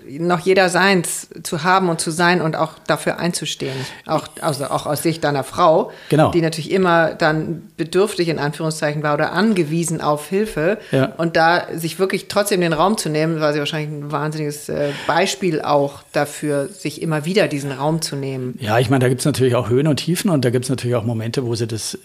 noch 0.09 0.41
jeder 0.41 0.69
Seins 0.69 1.29
zu 1.43 1.65
haben 1.65 1.89
und 1.89 2.01
zu 2.01 2.11
sein 2.11 2.41
und 2.41 2.57
auch 2.57 2.73
dafür 2.87 3.19
einzustehen. 3.19 3.77
Auch, 4.07 4.29
also 4.41 4.67
auch 4.67 4.87
aus 4.87 5.03
Sicht 5.03 5.25
deiner 5.25 5.45
Frau, 5.45 5.93
genau. 6.09 6.31
die 6.31 6.41
natürlich 6.41 6.71
immer 6.71 7.15
dann 7.15 7.63
bedürftig 7.77 8.29
in 8.29 8.39
Anführungszeichen 8.39 9.03
war 9.03 9.15
oder 9.15 9.33
angewiesen 9.33 10.01
auf 10.01 10.29
Hilfe. 10.29 10.79
Ja. 10.93 11.13
Und 11.17 11.37
da 11.37 11.67
sich 11.75 11.99
wirklich 11.99 12.29
trotzdem 12.29 12.61
den 12.61 12.73
Raum 12.73 12.99
zu 12.99 13.09
nehmen, 13.09 13.41
war 13.41 13.53
sie 13.53 13.59
wahrscheinlich 13.59 13.91
ein 13.91 14.13
wahnsinniges 14.13 14.69
äh, 14.69 14.91
Beispiel 15.07 15.63
auch 15.63 16.03
dafür, 16.13 16.69
sich 16.69 17.03
immer 17.03 17.25
wieder 17.25 17.49
diesen 17.49 17.73
Raum 17.73 18.03
zu 18.03 18.17
nehmen. 18.17 18.59
Ja, 18.61 18.79
ich 18.79 18.91
meine, 18.91 19.03
da 19.03 19.09
gibt 19.09 19.21
es 19.21 19.25
natürlich 19.25 19.55
auch 19.55 19.69
Höhen 19.69 19.87
und 19.87 19.97
Tiefen 19.97 20.31
und 20.31 20.45
da 20.45 20.51
gibt 20.51 20.65
es 20.65 20.71
natürlich 20.71 20.97
auch 20.97 21.05
Momente, 21.05 21.45
wo 21.45 21.55
sie 21.55 21.67
das 21.67 21.99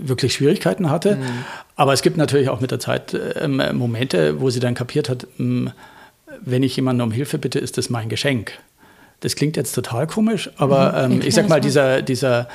wirklich 0.00 0.34
Schwierigkeiten 0.34 0.90
hatte. 0.90 1.16
Mhm. 1.16 1.44
Aber 1.76 1.92
es 1.92 2.02
gibt 2.02 2.16
natürlich 2.16 2.48
auch 2.48 2.60
mit 2.60 2.70
der 2.70 2.80
Zeit 2.80 3.14
äh, 3.14 3.46
Momente, 3.46 4.40
wo 4.40 4.50
sie 4.50 4.60
dann 4.60 4.74
kapiert 4.74 5.08
hat, 5.08 5.26
mh, 5.36 5.72
wenn 6.40 6.62
ich 6.62 6.76
jemanden 6.76 7.02
um 7.02 7.12
Hilfe 7.12 7.38
bitte, 7.38 7.58
ist 7.58 7.78
das 7.78 7.90
mein 7.90 8.08
Geschenk. 8.08 8.52
Das 9.20 9.34
klingt 9.34 9.56
jetzt 9.56 9.72
total 9.72 10.06
komisch, 10.06 10.50
aber 10.56 11.08
mhm, 11.08 11.14
ähm, 11.14 11.22
ich 11.24 11.34
sag 11.34 11.48
mal, 11.48 11.60
dieser, 11.60 12.02
dieser, 12.02 12.48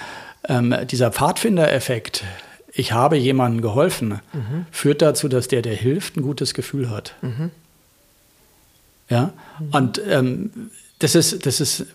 ähm, 0.48 0.74
dieser 0.90 1.12
Pfadfinder-Effekt, 1.12 2.24
ich 2.72 2.94
habe 2.94 3.18
jemandem 3.18 3.62
geholfen, 3.62 4.20
mhm. 4.34 4.66
führt 4.72 5.02
dazu, 5.02 5.28
dass 5.28 5.48
der, 5.48 5.62
der 5.62 5.75
hilft, 5.75 6.18
ein 6.18 6.22
gutes 6.22 6.54
Gefühl 6.54 6.90
hat. 6.90 7.16
Mhm. 7.22 7.52
Ja, 9.10 9.34
und 9.72 10.02
ähm, 10.10 10.52
das 11.00 11.16
ist, 11.16 11.46
das 11.46 11.60
ist, 11.60 11.86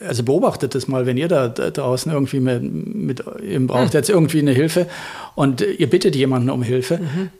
also 0.00 0.22
beobachtet 0.22 0.74
das 0.74 0.86
mal, 0.86 1.06
wenn 1.06 1.16
ihr 1.16 1.28
da, 1.28 1.48
da 1.48 1.70
draußen 1.70 2.12
irgendwie 2.12 2.40
mit, 2.40 2.62
mit 2.62 3.24
ihr 3.42 3.66
braucht 3.66 3.92
hm. 3.92 3.98
jetzt 3.98 4.10
irgendwie 4.10 4.40
eine 4.40 4.52
Hilfe 4.52 4.86
und 5.34 5.62
ihr 5.62 5.88
bittet 5.88 6.14
jemanden 6.14 6.50
um 6.50 6.62
Hilfe. 6.62 6.98
Mhm. 6.98 7.30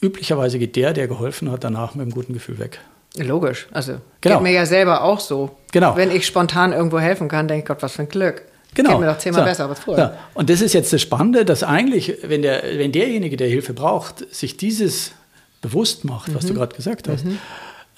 Üblicherweise 0.00 0.58
geht 0.58 0.76
der, 0.76 0.94
der 0.94 1.06
geholfen 1.06 1.50
hat, 1.50 1.64
danach 1.64 1.94
mit 1.94 2.02
einem 2.02 2.12
guten 2.12 2.32
Gefühl 2.32 2.58
weg. 2.58 2.80
Logisch, 3.16 3.66
also 3.72 3.96
genau. 4.20 4.36
geht 4.36 4.42
mir 4.42 4.52
ja 4.52 4.66
selber 4.66 5.02
auch 5.02 5.18
so. 5.20 5.56
Genau. 5.72 5.96
Wenn 5.96 6.10
ich 6.10 6.26
spontan 6.26 6.72
irgendwo 6.72 7.00
helfen 7.00 7.28
kann, 7.28 7.48
denke 7.48 7.62
ich, 7.62 7.66
Gott, 7.66 7.82
was 7.82 7.92
für 7.92 8.02
ein 8.02 8.08
Glück. 8.08 8.42
Genau. 8.74 8.90
Geht 8.90 9.00
mir 9.00 9.06
doch 9.06 9.18
zehnmal 9.18 9.42
so. 9.42 9.48
besser 9.48 9.68
als 9.68 9.80
vorher. 9.80 10.18
So. 10.34 10.38
Und 10.38 10.50
das 10.50 10.60
ist 10.60 10.74
jetzt 10.74 10.92
das 10.92 11.02
Spannende, 11.02 11.44
dass 11.44 11.64
eigentlich, 11.64 12.18
wenn, 12.22 12.42
der, 12.42 12.62
wenn 12.76 12.92
derjenige, 12.92 13.36
der 13.36 13.48
Hilfe 13.48 13.72
braucht, 13.72 14.32
sich 14.32 14.56
dieses 14.56 15.12
bewusst 15.60 16.04
macht, 16.04 16.28
mhm. 16.28 16.34
was 16.36 16.46
du 16.46 16.52
mhm. 16.52 16.58
gerade 16.58 16.76
gesagt 16.76 17.08
hast, 17.08 17.24
mhm. 17.24 17.38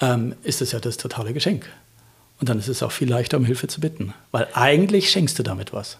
ähm, 0.01 0.35
ist 0.43 0.61
das 0.61 0.71
ja 0.71 0.79
das 0.79 0.97
totale 0.97 1.33
Geschenk. 1.33 1.69
Und 2.39 2.49
dann 2.49 2.57
ist 2.57 2.67
es 2.67 2.81
auch 2.81 2.91
viel 2.91 3.09
leichter, 3.09 3.37
um 3.37 3.45
Hilfe 3.45 3.67
zu 3.67 3.79
bitten. 3.79 4.13
Weil 4.31 4.47
eigentlich 4.53 5.11
schenkst 5.11 5.37
du 5.37 5.43
damit 5.43 5.73
was. 5.73 5.97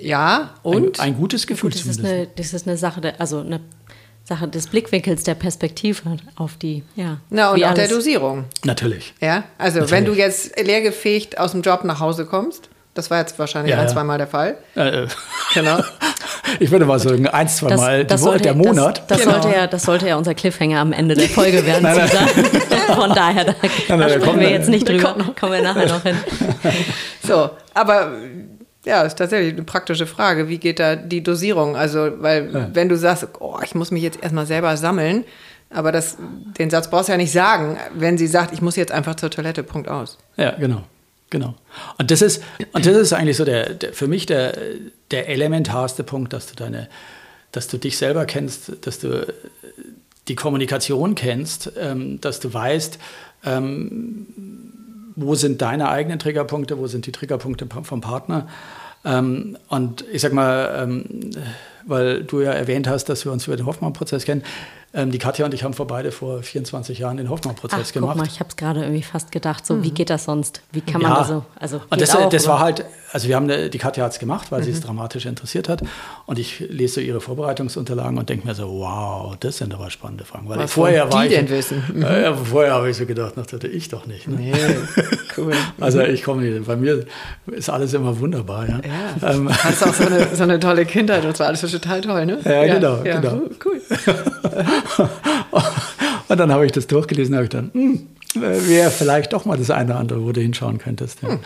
Ja, 0.00 0.54
und? 0.62 1.00
Ein, 1.00 1.14
ein 1.14 1.16
gutes 1.16 1.46
Gefühl 1.46 1.70
gut, 1.70 1.80
das 1.80 1.86
Ist 1.86 2.04
eine, 2.04 2.28
das 2.36 2.52
ist 2.52 2.66
eine 2.66 2.76
Sache, 2.76 3.00
der, 3.00 3.20
also 3.20 3.40
eine 3.40 3.60
Sache 4.24 4.48
des 4.48 4.68
Blickwinkels, 4.68 5.24
der 5.24 5.34
Perspektive 5.34 6.16
auf 6.36 6.56
die, 6.56 6.84
ja. 6.94 7.18
Na, 7.28 7.50
und 7.50 7.62
auch 7.62 7.68
alles. 7.68 7.78
der 7.78 7.88
Dosierung. 7.88 8.44
Natürlich. 8.64 9.14
Ja, 9.20 9.44
also 9.58 9.80
Natürlich. 9.80 9.90
wenn 9.90 10.04
du 10.04 10.12
jetzt 10.14 10.60
leergefegt 10.60 11.38
aus 11.38 11.52
dem 11.52 11.62
Job 11.62 11.84
nach 11.84 12.00
Hause 12.00 12.24
kommst, 12.26 12.68
das 12.94 13.10
war 13.10 13.18
jetzt 13.18 13.38
wahrscheinlich 13.38 13.72
ja, 13.72 13.78
ein, 13.78 13.86
ja. 13.86 13.92
zweimal 13.92 14.18
der 14.18 14.26
Fall. 14.26 14.56
Äh, 14.74 15.06
genau. 15.54 15.78
Ich 16.58 16.70
würde 16.70 16.84
mal 16.84 16.98
sagen, 16.98 17.26
ein, 17.28 17.48
zwei 17.48 17.68
das, 17.68 17.80
Mal 17.80 18.04
das 18.04 18.20
sollte, 18.20 18.42
der 18.42 18.54
Monat. 18.54 18.98
Das, 18.98 19.06
das 19.06 19.20
genau. 19.20 19.40
sollte 19.40 19.56
ja, 19.56 19.66
das 19.66 19.82
sollte 19.84 20.08
ja 20.08 20.16
unser 20.16 20.34
Cliffhanger 20.34 20.80
am 20.80 20.92
Ende 20.92 21.14
der 21.14 21.28
Folge 21.28 21.64
werden. 21.66 21.82
nein, 21.82 21.96
nein. 21.96 22.44
Von 22.94 23.10
daher, 23.14 23.44
da, 23.44 23.54
nein, 23.88 24.00
da 24.00 24.08
sprechen 24.10 24.40
wir 24.40 24.50
jetzt 24.50 24.68
nicht 24.68 24.86
drüber. 24.86 25.14
Kommen 25.38 25.52
wir 25.52 25.62
nachher 25.62 25.88
noch 25.88 26.02
hin. 26.02 26.16
So, 27.26 27.50
aber 27.72 28.12
ja, 28.84 29.02
ist 29.02 29.16
tatsächlich 29.16 29.54
eine 29.54 29.62
praktische 29.62 30.06
Frage. 30.06 30.48
Wie 30.48 30.58
geht 30.58 30.80
da 30.80 30.96
die 30.96 31.22
Dosierung? 31.22 31.76
Also, 31.76 32.10
weil 32.20 32.50
ja. 32.52 32.70
wenn 32.72 32.88
du 32.88 32.96
sagst, 32.96 33.26
oh, 33.38 33.58
ich 33.62 33.74
muss 33.74 33.90
mich 33.90 34.02
jetzt 34.02 34.20
erstmal 34.22 34.46
selber 34.46 34.76
sammeln, 34.76 35.24
aber 35.70 35.92
das, 35.92 36.16
den 36.58 36.68
Satz 36.68 36.90
brauchst 36.90 37.08
du 37.08 37.12
ja 37.12 37.18
nicht 37.18 37.32
sagen, 37.32 37.78
wenn 37.94 38.18
sie 38.18 38.26
sagt, 38.26 38.52
ich 38.52 38.60
muss 38.60 38.76
jetzt 38.76 38.92
einfach 38.92 39.14
zur 39.14 39.30
Toilette, 39.30 39.62
Punkt 39.62 39.88
aus. 39.88 40.18
Ja, 40.36 40.50
genau. 40.52 40.82
Genau. 41.30 41.54
Und 41.96 42.10
das 42.10 42.20
ist, 42.20 42.42
und 42.74 42.84
das 42.84 42.94
ist 42.94 43.14
eigentlich 43.14 43.38
so 43.38 43.46
der, 43.46 43.70
der, 43.70 43.94
für 43.94 44.06
mich 44.06 44.26
der, 44.26 44.54
der 45.10 45.30
elementarste 45.30 46.04
Punkt, 46.04 46.34
dass 46.34 46.46
du 46.46 46.54
deine, 46.54 46.90
dass 47.52 47.68
du 47.68 47.78
dich 47.78 47.96
selber 47.96 48.26
kennst, 48.26 48.86
dass 48.86 48.98
du 48.98 49.26
die 50.28 50.34
Kommunikation 50.34 51.14
kennst, 51.14 51.72
ähm, 51.78 52.20
dass 52.20 52.38
du 52.38 52.52
weißt, 52.52 52.98
ähm, 53.46 54.26
wo 55.16 55.34
sind 55.34 55.62
deine 55.62 55.88
eigenen 55.88 56.18
Triggerpunkte, 56.18 56.78
wo 56.78 56.86
sind 56.86 57.06
die 57.06 57.12
Triggerpunkte 57.12 57.66
vom 57.82 58.00
Partner. 58.00 58.48
Ähm, 59.04 59.56
und 59.68 60.04
ich 60.12 60.22
sag 60.22 60.32
mal, 60.32 60.82
ähm, 60.82 61.30
weil 61.84 62.22
du 62.24 62.40
ja 62.40 62.52
erwähnt 62.52 62.88
hast, 62.88 63.08
dass 63.08 63.24
wir 63.24 63.32
uns 63.32 63.46
über 63.46 63.56
den 63.56 63.66
Hoffmann-Prozess 63.66 64.24
kennen. 64.24 64.42
Ähm, 64.94 65.10
die 65.10 65.18
Katja 65.18 65.46
und 65.46 65.54
ich 65.54 65.64
haben 65.64 65.72
vor 65.72 65.86
beide 65.86 66.12
vor 66.12 66.42
24 66.42 66.98
Jahren 66.98 67.16
den 67.16 67.30
Hoffmann-Prozess 67.30 67.94
gemacht. 67.94 68.12
Guck 68.12 68.24
mal, 68.24 68.28
ich 68.30 68.40
habe 68.40 68.50
es 68.50 68.56
gerade 68.56 68.82
irgendwie 68.82 69.02
fast 69.02 69.32
gedacht, 69.32 69.64
so 69.64 69.74
mhm. 69.74 69.84
wie 69.84 69.90
geht 69.90 70.10
das 70.10 70.24
sonst? 70.24 70.60
Wie 70.70 70.82
kann 70.82 71.00
man 71.00 71.12
ja. 71.12 71.18
da 71.18 71.24
so? 71.24 71.44
Also 71.58 71.80
und 71.88 71.98
das, 71.98 72.14
auch, 72.14 72.28
das 72.28 72.46
war 72.46 72.60
halt, 72.60 72.84
also 73.10 73.26
wir 73.26 73.36
haben 73.36 73.48
die 73.48 73.78
Katja 73.78 74.04
hat 74.04 74.12
es 74.12 74.18
gemacht, 74.18 74.52
weil 74.52 74.60
mhm. 74.60 74.64
sie 74.64 74.70
es 74.72 74.82
dramatisch 74.82 75.24
interessiert 75.24 75.70
hat. 75.70 75.82
Und 76.26 76.38
ich 76.38 76.60
lese 76.60 76.96
so 76.96 77.00
ihre 77.00 77.22
Vorbereitungsunterlagen 77.22 78.18
und 78.18 78.28
denke 78.28 78.46
mir 78.46 78.54
so, 78.54 78.68
wow, 78.68 79.34
das 79.40 79.56
sind 79.56 79.72
aber 79.72 79.88
spannende 79.88 80.26
Fragen. 80.26 80.46
Weil 80.50 80.58
Was 80.58 80.72
vorher 80.72 81.06
die 81.06 81.12
war 81.14 81.26
denn 81.26 81.48
wissen? 81.48 81.82
Mhm. 81.90 82.02
Äh, 82.02 82.34
vorher 82.34 82.74
habe 82.74 82.90
ich 82.90 82.96
so 82.98 83.06
gedacht, 83.06 83.32
das 83.36 83.50
hatte 83.50 83.68
ich 83.68 83.88
doch 83.88 84.04
nicht. 84.04 84.28
Ne? 84.28 84.36
Nee, 84.36 84.52
cool. 85.38 85.54
also 85.80 86.00
ich 86.00 86.22
komme 86.22 86.42
nicht, 86.42 86.66
bei 86.66 86.76
mir 86.76 87.06
ist 87.46 87.70
alles 87.70 87.94
immer 87.94 88.18
wunderbar. 88.20 88.68
Ja. 88.68 88.80
ja. 89.22 89.30
Ähm, 89.30 89.48
Hast 89.50 89.86
auch 89.86 89.94
so 89.94 90.04
eine, 90.04 90.36
so 90.36 90.42
eine 90.42 90.60
tolle 90.60 90.84
Kindheit, 90.84 91.24
das 91.24 91.40
war 91.40 91.46
alles 91.46 91.62
total 91.62 92.02
toll, 92.02 92.26
ne? 92.26 92.40
Ja, 92.44 92.64
ja 92.64 92.74
genau, 92.74 93.02
ja, 93.02 93.20
genau. 93.20 93.40
Cool. 93.64 93.80
und 96.28 96.38
dann 96.38 96.52
habe 96.52 96.66
ich 96.66 96.72
das 96.72 96.86
durchgelesen, 96.86 97.34
habe 97.34 97.44
ich 97.44 97.50
dann, 97.50 97.70
hm, 97.72 98.06
wäre 98.34 98.90
vielleicht 98.90 99.32
doch 99.32 99.44
mal 99.44 99.56
das 99.56 99.70
eine 99.70 99.90
oder 99.90 100.00
andere, 100.00 100.24
wo 100.24 100.32
du 100.32 100.40
hinschauen 100.40 100.78
könntest. 100.78 101.22
Ja. 101.22 101.30
Hm. 101.30 101.38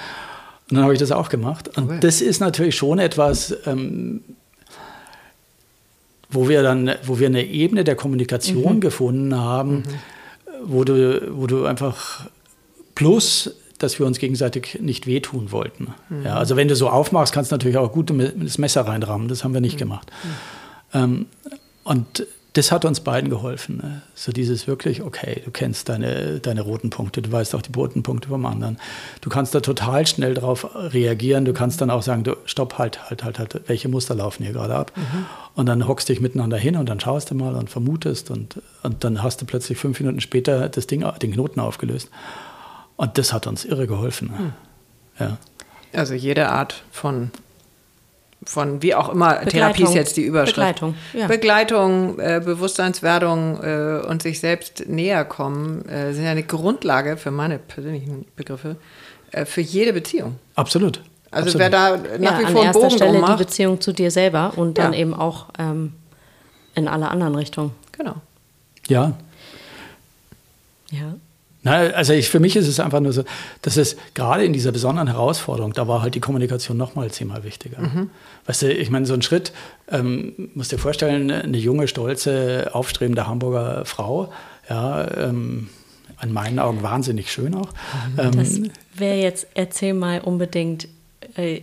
Und 0.69 0.77
dann 0.77 0.83
habe 0.83 0.95
ich 0.95 0.99
das 0.99 1.13
auch 1.13 1.29
gemacht. 1.29 1.77
Und 1.77 1.85
okay. 1.85 1.99
das 2.01 2.21
ist 2.21 2.41
natürlich 2.41 2.75
schon 2.75 2.99
etwas, 2.99 3.57
ähm, 3.67 4.23
wo 6.29 6.49
wir 6.49 6.63
dann, 6.63 6.93
wo 7.05 7.21
wir 7.21 7.29
eine 7.29 7.45
Ebene 7.45 7.85
der 7.85 7.95
Kommunikation 7.95 8.77
mhm. 8.77 8.81
gefunden 8.81 9.37
haben, 9.37 9.77
mhm. 9.77 9.85
wo 10.65 10.83
du, 10.83 11.37
wo 11.37 11.47
du 11.47 11.67
einfach 11.67 12.27
plus 12.97 13.55
dass 13.79 13.99
wir 13.99 14.07
uns 14.07 14.19
gegenseitig 14.19 14.79
nicht 14.81 15.07
wehtun 15.07 15.53
wollten. 15.53 15.95
Mhm. 16.09 16.25
Ja, 16.25 16.37
also 16.37 16.57
wenn 16.57 16.69
du 16.69 16.77
so 16.77 16.89
aufmachst, 16.89 17.35
kannst 17.35 17.51
du 17.51 17.55
natürlich 17.55 17.77
auch 17.77 17.93
gut 17.93 18.11
das 18.11 18.59
Messer 18.59 18.83
reinrammen. 18.83 19.29
Das 19.29 19.45
haben 19.45 19.55
wir 19.55 19.61
nicht 19.61 19.75
mhm. 19.75 19.81
gemacht. 19.81 20.11
Mhm. 20.93 20.99
Ähm, 20.99 21.27
und 21.85 22.27
das 22.57 22.73
hat 22.73 22.87
uns 22.87 23.01
beiden 23.01 23.29
geholfen. 23.29 23.77
Ne? 23.83 24.03
So 24.15 24.33
dieses 24.33 24.67
wirklich, 24.67 25.03
okay, 25.03 25.43
du 25.45 25.51
kennst 25.51 25.91
deine, 25.91 26.41
deine 26.41 26.63
roten 26.63 26.89
Punkte, 26.89 27.21
du 27.21 27.31
weißt 27.31 27.55
auch 27.55 27.61
die 27.61 27.73
roten 27.73 28.03
Punkte 28.03 28.29
vom 28.29 28.47
anderen. 28.47 28.79
Du 29.21 29.29
kannst 29.29 29.55
da 29.55 29.61
total 29.61 30.07
schnell 30.07 30.33
darauf 30.33 30.67
reagieren. 30.75 31.45
Du 31.45 31.53
kannst 31.53 31.83
dann 31.83 31.91
auch 31.91 32.03
sagen, 32.03 32.25
du, 32.25 32.35
stopp, 32.47 32.79
halt, 32.79 33.11
halt, 33.11 33.25
halt, 33.25 33.39
halt, 33.39 33.61
welche 33.67 33.91
Muster 33.91 34.15
laufen 34.15 34.43
hier 34.43 34.55
gerade 34.55 34.75
ab? 34.75 34.93
Mhm. 34.97 35.27
Und 35.55 35.67
dann 35.67 35.87
hockst 35.87 36.09
dich 36.09 36.21
miteinander 36.21 36.57
hin 36.57 36.77
und 36.77 36.89
dann 36.89 36.99
schaust 36.99 37.31
du 37.31 37.35
mal 37.35 37.55
und 37.55 37.69
vermutest 37.69 38.31
und, 38.31 38.63
und 38.83 39.05
dann 39.05 39.23
hast 39.23 39.43
du 39.43 39.45
plötzlich 39.45 39.77
fünf 39.77 40.01
Minuten 40.01 40.21
später 40.21 40.71
das 40.71 40.87
Ding, 40.87 41.05
den 41.21 41.33
Knoten 41.33 41.61
aufgelöst. 41.61 42.09
Und 42.97 43.19
das 43.19 43.35
hat 43.35 43.47
uns 43.47 43.67
irre 43.67 43.87
geholfen. 43.87 44.31
Mhm. 44.31 44.53
Ja. 45.21 45.37
Also 45.93 46.15
jede 46.15 46.49
Art 46.49 46.85
von 46.91 47.31
von 48.45 48.83
wie 48.83 48.95
auch 48.95 49.09
immer, 49.09 49.31
Begleitung. 49.31 49.51
Therapie 49.51 49.83
ist 49.85 49.95
jetzt 49.95 50.17
die 50.17 50.25
Überschrift. 50.25 50.57
Begleitung, 50.57 50.95
ja. 51.13 51.27
Begleitung 51.27 52.19
äh, 52.19 52.41
Bewusstseinswerdung 52.45 53.63
äh, 53.63 54.07
und 54.07 54.23
sich 54.23 54.41
selbst 54.41 54.89
näher 54.89 55.25
kommen 55.25 55.89
äh, 55.89 56.13
sind 56.13 56.25
ja 56.25 56.31
eine 56.31 56.43
Grundlage 56.43 57.17
für 57.17 57.31
meine 57.31 57.59
persönlichen 57.59 58.27
Begriffe 58.37 58.77
äh, 59.33 59.45
für 59.45 59.63
jede 59.63 59.93
Beziehung. 59.93 60.37
Absolut. 60.55 61.01
Also 61.31 61.49
Absolut. 61.49 61.59
wer 61.59 61.71
da 61.71 61.97
nach 62.19 62.41
ja, 62.41 62.49
wie 62.49 62.53
vor 62.53 62.61
an 62.61 62.67
einen 62.69 62.73
Bogen 62.73 62.91
Stelle 62.91 63.19
macht, 63.19 63.41
die 63.41 63.45
Beziehung 63.45 63.81
zu 63.81 63.93
dir 63.93 64.11
selber 64.11 64.53
und 64.57 64.79
dann 64.79 64.93
ja. 64.93 65.01
eben 65.01 65.15
auch 65.15 65.47
ähm, 65.59 65.93
in 66.75 66.89
alle 66.89 67.09
anderen 67.09 67.35
Richtungen. 67.35 67.73
Genau. 67.93 68.15
Ja. 68.87 69.15
Ja. 70.91 71.15
Na, 71.67 71.79
also 71.79 72.13
ich, 72.13 72.29
für 72.29 72.39
mich 72.39 72.55
ist 72.55 72.69
es 72.69 72.79
einfach 72.79 73.01
nur 73.01 73.13
so, 73.13 73.25
dass 73.63 73.77
es 73.77 73.97
gerade 74.15 74.45
in 74.45 74.53
dieser 74.53 74.71
besonderen 74.71 75.09
Herausforderung, 75.09 75.73
da 75.73 75.89
war 75.89 76.01
halt 76.01 76.15
die 76.15 76.21
Kommunikation 76.21 76.77
nochmal 76.77 77.11
zehnmal 77.11 77.43
wichtiger. 77.43 77.81
Mhm. 77.81 78.11
Weißt 78.47 78.63
du, 78.63 78.73
ich 78.73 78.89
meine, 78.89 79.05
so 79.05 79.15
ein 79.15 79.23
Schritt, 79.23 79.53
ähm, 79.91 80.51
musst 80.55 80.71
dir 80.71 80.79
vorstellen, 80.79 81.29
eine 81.29 81.57
junge, 81.59 81.89
stolze, 81.89 82.71
aufstrebende 82.73 83.27
Hamburger 83.27 83.85
Frau, 83.85 84.33
ja, 84.71 85.11
ähm, 85.17 85.69
in 86.23 86.33
meinen 86.33 86.61
Augen 86.61 86.85
wahnsinnig 86.85 87.33
schön 87.33 87.53
auch. 87.57 87.73
Mhm. 88.13 88.21
Ähm, 88.21 88.37
das 88.37 88.61
wäre 88.95 89.17
jetzt, 89.17 89.49
erzähl 89.55 89.93
mal 89.93 90.21
unbedingt, 90.21 90.87
äh, 91.35 91.63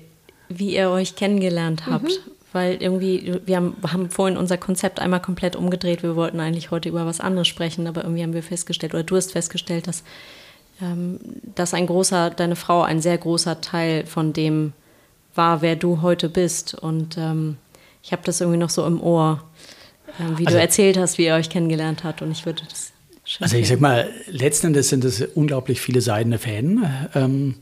wie 0.50 0.76
ihr 0.76 0.89
euch 0.89 1.16
kennengelernt 1.16 1.86
habt. 1.86 2.04
Mhm. 2.04 2.32
Weil 2.54 2.82
irgendwie, 2.82 3.39
wir 3.46 3.58
haben, 3.58 3.76
haben 3.92 4.10
vorhin 4.10 4.38
unser 4.38 4.58
Konzept 4.58 5.00
einmal 5.00 5.22
komplett 5.22 5.56
umgedreht. 5.56 6.04
Wir 6.04 6.16
wollten 6.16 6.39
eigentlich 6.39 6.72
heute 6.72 6.88
über 6.88 7.06
was 7.06 7.20
anderes 7.20 7.48
sprechen, 7.48 7.88
aber 7.88 8.04
irgendwie 8.04 8.24
haben 8.24 8.34
wir 8.34 8.44
festgestellt, 8.44 8.94
oder 8.94 9.04
du 9.04 9.16
hast 9.16 9.32
festgestellt, 9.32 9.88
dass, 9.88 10.04
ähm, 10.82 11.20
dass 11.56 11.74
ein 11.74 11.88
großer, 11.88 12.30
deine 12.30 12.56
Frau 12.56 12.84
ein 12.84 13.02
sehr 13.02 13.18
großer 13.18 13.60
Teil 13.62 14.06
von 14.06 14.34
dem 14.34 14.74
war, 15.36 15.62
wer 15.62 15.76
du 15.76 16.02
heute 16.02 16.30
bist. 16.30 16.76
Und 16.76 17.18
ähm, 17.18 17.58
ich 18.04 18.12
habe 18.12 18.22
das 18.24 18.39
irgendwie 18.39 18.60
noch 18.60 18.70
so 18.70 18.86
im 18.86 19.02
Ohr, 19.02 19.44
äh, 20.20 20.38
wie 20.38 20.46
also, 20.46 20.58
du 20.58 20.62
erzählt 20.62 20.98
hast, 20.98 21.18
wie 21.18 21.26
ihr 21.26 21.34
euch 21.34 21.50
kennengelernt 21.50 22.04
habt. 22.04 22.22
Und 22.22 22.32
ich 22.32 22.46
würde 22.46 22.62
das 22.70 22.92
schön 23.26 23.44
Also 23.44 23.58
ich 23.58 23.68
sag 23.68 23.82
mal, 23.82 24.10
letzten 24.28 24.68
Endes 24.68 24.89
sind 24.89 25.04
es 25.06 25.22
unglaublich 25.22 25.82
viele 25.82 26.02
seidene 26.02 26.38
Fäden. 26.38 26.86
Ähm, 27.16 27.56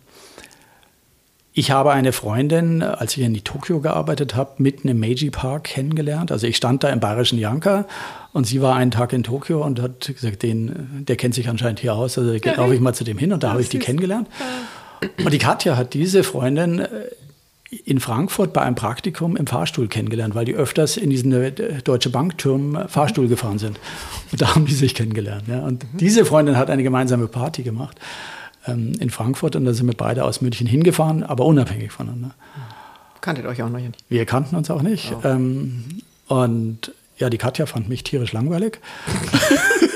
ich 1.53 1.71
habe 1.71 1.91
eine 1.91 2.13
Freundin, 2.13 2.81
als 2.81 3.17
ich 3.17 3.23
in 3.23 3.33
Tokio 3.43 3.81
gearbeitet 3.81 4.35
habe, 4.35 4.51
mitten 4.57 4.87
im 4.87 4.99
Meiji 4.99 5.29
Park 5.31 5.65
kennengelernt. 5.65 6.31
Also 6.31 6.47
ich 6.47 6.55
stand 6.55 6.83
da 6.83 6.89
im 6.89 7.01
bayerischen 7.01 7.37
Yanka 7.37 7.85
und 8.31 8.47
sie 8.47 8.61
war 8.61 8.75
einen 8.75 8.91
Tag 8.91 9.11
in 9.11 9.23
Tokio 9.23 9.65
und 9.65 9.81
hat 9.81 10.07
gesagt, 10.07 10.43
den, 10.43 11.03
der 11.05 11.17
kennt 11.17 11.35
sich 11.35 11.49
anscheinend 11.49 11.81
hier 11.81 11.93
aus. 11.93 12.17
Also 12.17 12.33
ja, 12.33 12.53
laufe 12.55 12.73
ich 12.73 12.79
mal 12.79 12.93
zu 12.93 13.03
dem 13.03 13.17
hin 13.17 13.33
und 13.33 13.43
da 13.43 13.51
habe 13.51 13.61
ich 13.61 13.67
die 13.67 13.79
kennengelernt. 13.79 14.29
Und 15.23 15.33
die 15.33 15.39
Katja 15.39 15.75
hat 15.75 15.93
diese 15.93 16.23
Freundin 16.23 16.79
äh, 16.79 16.87
in 17.83 17.99
Frankfurt 17.99 18.53
bei 18.53 18.61
einem 18.61 18.75
Praktikum 18.75 19.35
im 19.35 19.47
Fahrstuhl 19.47 19.89
kennengelernt, 19.89 20.35
weil 20.35 20.45
die 20.45 20.53
öfters 20.53 20.95
in 20.95 21.09
diesen 21.09 21.33
äh, 21.33 21.51
Deutsche 21.83 22.11
Bank-Turm 22.11 22.75
äh, 22.75 22.87
Fahrstuhl 22.87 23.27
gefahren 23.27 23.59
sind. 23.59 23.77
Und 24.31 24.41
da 24.41 24.55
haben 24.55 24.65
die 24.65 24.73
sich 24.73 24.95
kennengelernt. 24.95 25.49
Ja. 25.49 25.59
Und 25.59 25.83
mhm. 25.83 25.97
diese 25.97 26.23
Freundin 26.23 26.57
hat 26.57 26.69
eine 26.69 26.83
gemeinsame 26.83 27.27
Party 27.27 27.63
gemacht 27.63 27.97
ähm, 28.67 28.93
in 28.99 29.09
Frankfurt 29.09 29.55
und 29.55 29.65
da 29.65 29.73
sind 29.73 29.87
wir 29.87 29.95
beide 29.95 30.23
aus 30.23 30.41
München 30.41 30.67
hingefahren, 30.67 31.23
aber 31.23 31.45
unabhängig 31.45 31.91
voneinander. 31.91 32.33
Kanntet 33.21 33.45
euch 33.45 33.61
auch 33.61 33.69
noch 33.69 33.79
nicht? 33.79 33.97
Wir 34.09 34.25
kannten 34.25 34.55
uns 34.55 34.69
auch 34.71 34.81
nicht. 34.81 35.13
Oh. 35.13 35.27
Ähm, 35.27 36.01
und 36.27 36.93
ja, 37.17 37.29
die 37.29 37.37
Katja 37.37 37.65
fand 37.67 37.87
mich 37.87 38.03
tierisch 38.03 38.33
langweilig. 38.33 38.79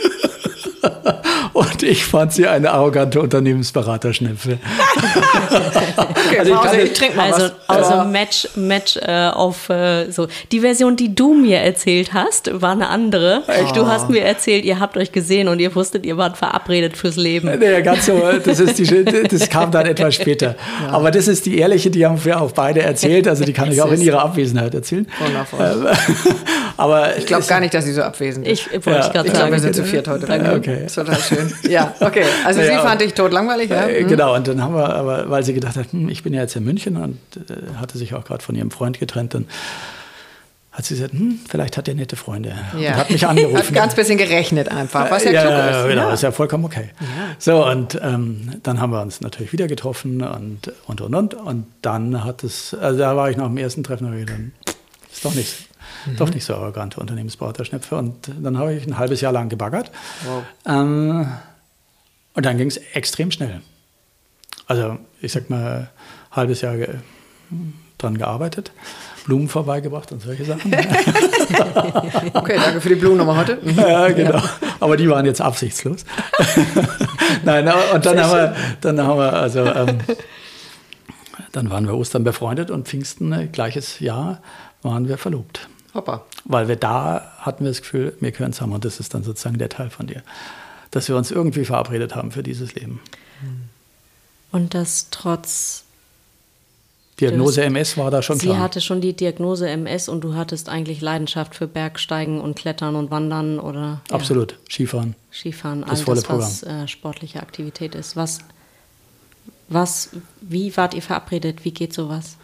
Und 1.53 1.83
ich 1.83 2.05
fand 2.05 2.33
sie 2.33 2.47
eine 2.47 2.71
arrogante 2.71 3.21
Unternehmensberaterschnepfe. 3.21 4.59
okay, 5.97 6.39
also, 6.39 6.53
ich, 6.73 6.83
ich 6.83 6.93
trinke 6.93 7.15
mal 7.15 7.31
also, 7.31 7.49
was. 7.67 7.77
Also 7.77 7.93
ja. 7.93 8.03
Match, 8.03 8.47
Match 8.55 8.97
äh, 8.97 9.29
auf 9.29 9.69
äh, 9.69 10.11
so. 10.11 10.27
Die 10.51 10.59
Version, 10.59 10.95
die 10.95 11.15
du 11.15 11.33
mir 11.33 11.59
erzählt 11.59 12.13
hast, 12.13 12.61
war 12.61 12.73
eine 12.73 12.89
andere. 12.89 13.43
Echt? 13.47 13.75
Du 13.75 13.87
hast 13.87 14.09
mir 14.09 14.21
erzählt, 14.21 14.65
ihr 14.65 14.79
habt 14.79 14.97
euch 14.97 15.11
gesehen 15.11 15.47
und 15.47 15.59
ihr 15.59 15.73
wusstet, 15.75 16.05
ihr 16.05 16.17
wart 16.17 16.37
verabredet 16.37 16.97
fürs 16.97 17.15
Leben. 17.15 17.57
Nee, 17.57 17.81
ganz 17.81 18.05
so. 18.05 18.21
Das, 18.43 18.59
ist 18.59 18.77
die, 18.77 19.05
das 19.29 19.49
kam 19.49 19.71
dann 19.71 19.85
etwas 19.85 20.15
später. 20.15 20.55
Ja. 20.83 20.91
Aber 20.91 21.11
das 21.11 21.27
ist 21.27 21.45
die 21.45 21.57
ehrliche, 21.57 21.89
die 21.89 22.05
haben 22.05 22.23
wir 22.23 22.41
auch 22.41 22.51
beide 22.51 22.81
erzählt. 22.81 23.27
Also 23.27 23.45
die 23.45 23.53
kann 23.53 23.71
ich 23.71 23.81
auch 23.81 23.91
in 23.91 24.01
ihrer 24.01 24.23
Abwesenheit 24.23 24.73
erzählen. 24.73 25.07
Wundervoll. 25.19 25.93
Aber 26.77 27.17
ich 27.17 27.25
glaube 27.25 27.45
gar 27.45 27.59
nicht, 27.59 27.73
dass 27.73 27.85
sie 27.85 27.93
so 27.93 28.01
abwesend 28.03 28.47
ist. 28.47 28.67
Ich, 28.67 28.73
ich, 28.73 28.85
ja. 28.85 29.05
ich 29.05 29.11
glaube, 29.11 29.51
wir 29.51 29.59
sind 29.59 29.75
zu 29.75 29.83
viert 29.83 30.07
heute. 30.07 30.25
Okay. 30.25 30.79
Das 30.83 30.85
ist 30.85 30.95
total 30.95 31.19
schön. 31.19 31.53
Ja, 31.69 31.93
okay. 31.99 32.25
Also 32.45 32.61
ja, 32.61 32.67
sie 32.67 32.88
fand 32.88 33.01
ich 33.01 33.13
tot 33.13 33.31
langweilig, 33.31 33.69
ja? 33.69 33.88
Mhm. 33.88 34.07
Genau, 34.07 34.35
und 34.35 34.47
dann 34.47 34.61
haben 34.61 34.75
wir, 34.75 34.93
aber 34.93 35.29
weil 35.29 35.43
sie 35.43 35.53
gedacht 35.53 35.75
hat, 35.77 35.91
hm, 35.91 36.09
ich 36.09 36.23
bin 36.23 36.33
ja 36.33 36.41
jetzt 36.41 36.55
in 36.55 36.63
München 36.63 36.97
und 36.97 37.17
äh, 37.49 37.77
hatte 37.79 37.97
sich 37.97 38.13
auch 38.13 38.25
gerade 38.25 38.43
von 38.43 38.55
ihrem 38.55 38.71
Freund 38.71 38.99
getrennt, 38.99 39.33
dann 39.33 39.47
hat 40.71 40.83
sie 40.83 40.95
gesagt, 40.95 41.13
hm, 41.13 41.39
vielleicht 41.47 41.77
hat 41.77 41.88
er 41.88 41.95
nette 41.95 42.17
Freunde. 42.17 42.53
Ja. 42.77 42.91
Und 42.91 42.97
hat 42.97 43.09
mich 43.09 43.25
angerufen. 43.25 43.57
hat 43.57 43.73
ganz 43.73 43.95
bisschen 43.95 44.17
gerechnet 44.17 44.69
einfach, 44.69 45.09
was 45.09 45.23
ja, 45.23 45.31
ja 45.31 45.41
klug 45.41 45.53
ist. 45.53 45.89
Genau, 45.89 46.07
ja. 46.09 46.13
ist 46.13 46.23
ja 46.23 46.31
vollkommen 46.31 46.65
okay. 46.65 46.89
Ja. 46.99 47.07
So, 47.39 47.65
und 47.65 47.99
ähm, 48.03 48.59
dann 48.63 48.81
haben 48.81 48.91
wir 48.91 49.01
uns 49.01 49.21
natürlich 49.21 49.53
wieder 49.53 49.67
getroffen 49.67 50.21
und, 50.21 50.73
und, 50.88 50.99
und, 50.99 51.15
und. 51.15 51.33
Und 51.33 51.67
dann 51.81 52.25
hat 52.25 52.43
es, 52.43 52.73
also 52.73 52.99
da 52.99 53.15
war 53.15 53.29
ich 53.29 53.38
nach 53.38 53.47
dem 53.47 53.57
ersten 53.57 53.83
Treffen, 53.83 54.07
und 54.07 54.29
dann 54.29 54.51
ist 55.11 55.23
doch 55.23 55.33
nichts 55.33 55.55
mhm. 56.05 56.17
doch 56.17 56.33
nicht 56.33 56.45
so 56.45 56.55
arrogante 56.55 56.99
Unternehmensberaterschnepfe. 56.99 57.95
Und 57.95 58.31
dann 58.41 58.57
habe 58.57 58.73
ich 58.73 58.85
ein 58.85 58.97
halbes 58.97 59.21
Jahr 59.21 59.31
lang 59.31 59.49
gebaggert. 59.49 59.91
Wow. 60.25 60.43
Ähm, 60.65 61.27
und 62.33 62.45
dann 62.45 62.57
ging 62.57 62.67
es 62.67 62.77
extrem 62.93 63.31
schnell. 63.31 63.61
Also 64.67 64.97
ich 65.21 65.31
sag 65.31 65.49
mal, 65.49 65.89
ein 66.31 66.35
halbes 66.35 66.61
Jahr 66.61 66.77
ge 66.77 66.89
dran 67.97 68.17
gearbeitet, 68.17 68.71
Blumen 69.25 69.47
vorbeigebracht 69.47 70.11
und 70.11 70.21
solche 70.21 70.43
Sachen. 70.43 70.73
okay, 72.33 72.57
danke 72.57 72.81
für 72.81 72.89
die 72.89 72.95
Blumen 72.95 73.17
nochmal 73.17 73.37
heute. 73.37 73.59
ja, 73.77 74.09
genau. 74.09 74.41
Aber 74.79 74.97
die 74.97 75.09
waren 75.09 75.25
jetzt 75.25 75.41
absichtslos. 75.41 76.03
Nein, 77.45 77.71
und 77.93 78.05
dann 78.05 78.19
haben, 78.21 78.31
wir, 78.31 78.55
dann 78.81 79.01
haben 79.01 79.17
wir, 79.17 79.33
also, 79.33 79.65
ähm, 79.65 79.99
dann 81.53 81.69
waren 81.69 81.87
wir 81.87 81.95
Ostern 81.95 82.23
befreundet 82.23 82.69
und 82.69 82.87
Pfingsten, 82.87 83.31
äh, 83.31 83.47
gleiches 83.47 83.99
Jahr, 83.99 84.41
waren 84.81 85.07
wir 85.07 85.17
verlobt. 85.17 85.69
Hoppa. 85.95 86.23
Weil 86.43 86.67
wir 86.67 86.75
da 86.75 87.34
hatten 87.39 87.63
wir 87.63 87.71
das 87.71 87.81
Gefühl, 87.81 88.15
wir 88.19 88.31
können 88.31 88.51
es 88.51 88.62
haben 88.62 88.73
und 88.73 88.86
das 88.86 88.99
ist 88.99 89.13
dann 89.13 89.23
sozusagen 89.23 89.58
der 89.58 89.69
Teil 89.69 89.89
von 89.89 90.08
dir. 90.08 90.21
Dass 90.91 91.08
wir 91.08 91.15
uns 91.17 91.31
irgendwie 91.31 91.65
verabredet 91.65 92.15
haben 92.15 92.31
für 92.31 92.43
dieses 92.43 92.75
Leben. 92.75 92.99
Und 94.51 94.73
das 94.73 95.08
trotz. 95.12 95.84
Diagnose 97.19 97.63
MS 97.63 97.97
war 97.97 98.12
da 98.12 98.21
schon 98.21 98.38
Sie 98.38 98.47
klar. 98.47 98.58
Sie 98.58 98.62
hatte 98.62 98.81
schon 98.81 98.99
die 98.99 99.13
Diagnose 99.13 99.69
MS 99.69 100.10
und 100.10 100.21
du 100.21 100.36
hattest 100.36 100.67
eigentlich 100.67 100.99
Leidenschaft 100.99 101.55
für 101.55 101.65
Bergsteigen 101.65 102.41
und 102.41 102.58
Klettern 102.58 102.95
und 102.95 103.10
Wandern 103.10 103.60
oder. 103.60 104.01
Ja. 104.10 104.15
Absolut, 104.15 104.58
Skifahren. 104.69 105.15
Skifahren, 105.31 105.86
das 105.88 106.08
all 106.08 106.15
das, 106.15 106.29
was 106.29 106.63
äh, 106.63 106.88
sportliche 106.89 107.41
Aktivität 107.41 107.95
ist. 107.95 108.17
Was, 108.17 108.39
was, 109.69 110.10
wie 110.41 110.75
wart 110.75 110.93
ihr 110.93 111.01
verabredet? 111.01 111.63
Wie 111.63 111.71
geht 111.71 111.93
sowas? 111.93 112.36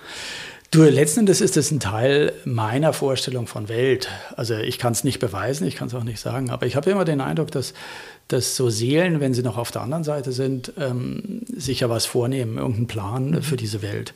Du, 0.72 0.84
letzten 0.84 1.22
Endes 1.22 1.42
ist 1.42 1.58
es 1.58 1.70
ein 1.70 1.82
Teil 1.82 2.32
meiner 2.46 2.94
Vorstellung 2.94 3.46
von 3.46 3.68
Welt. 3.68 4.08
Also 4.38 4.56
ich 4.56 4.80
kann 4.80 4.94
es 4.94 5.04
nicht 5.04 5.20
beweisen, 5.20 5.68
ich 5.68 5.76
kann 5.76 5.90
es 5.90 5.94
auch 5.94 6.06
nicht 6.06 6.22
sagen, 6.22 6.50
aber 6.50 6.66
ich 6.66 6.78
habe 6.78 6.90
immer 6.90 7.04
den 7.04 7.20
Eindruck, 7.20 7.52
dass, 7.52 7.74
dass 8.30 8.56
so 8.56 8.70
Seelen, 8.70 9.20
wenn 9.20 9.34
sie 9.34 9.44
noch 9.44 9.58
auf 9.58 9.72
der 9.72 9.82
anderen 9.82 10.06
Seite 10.06 10.32
sind, 10.32 10.72
ähm, 10.78 11.42
sich 11.54 11.82
ja 11.82 11.90
was 11.90 12.06
vornehmen, 12.06 12.58
irgendeinen 12.58 12.88
Plan 12.88 13.32
mhm. 13.32 13.42
für 13.42 13.58
diese 13.58 13.82
Welt. 13.82 14.14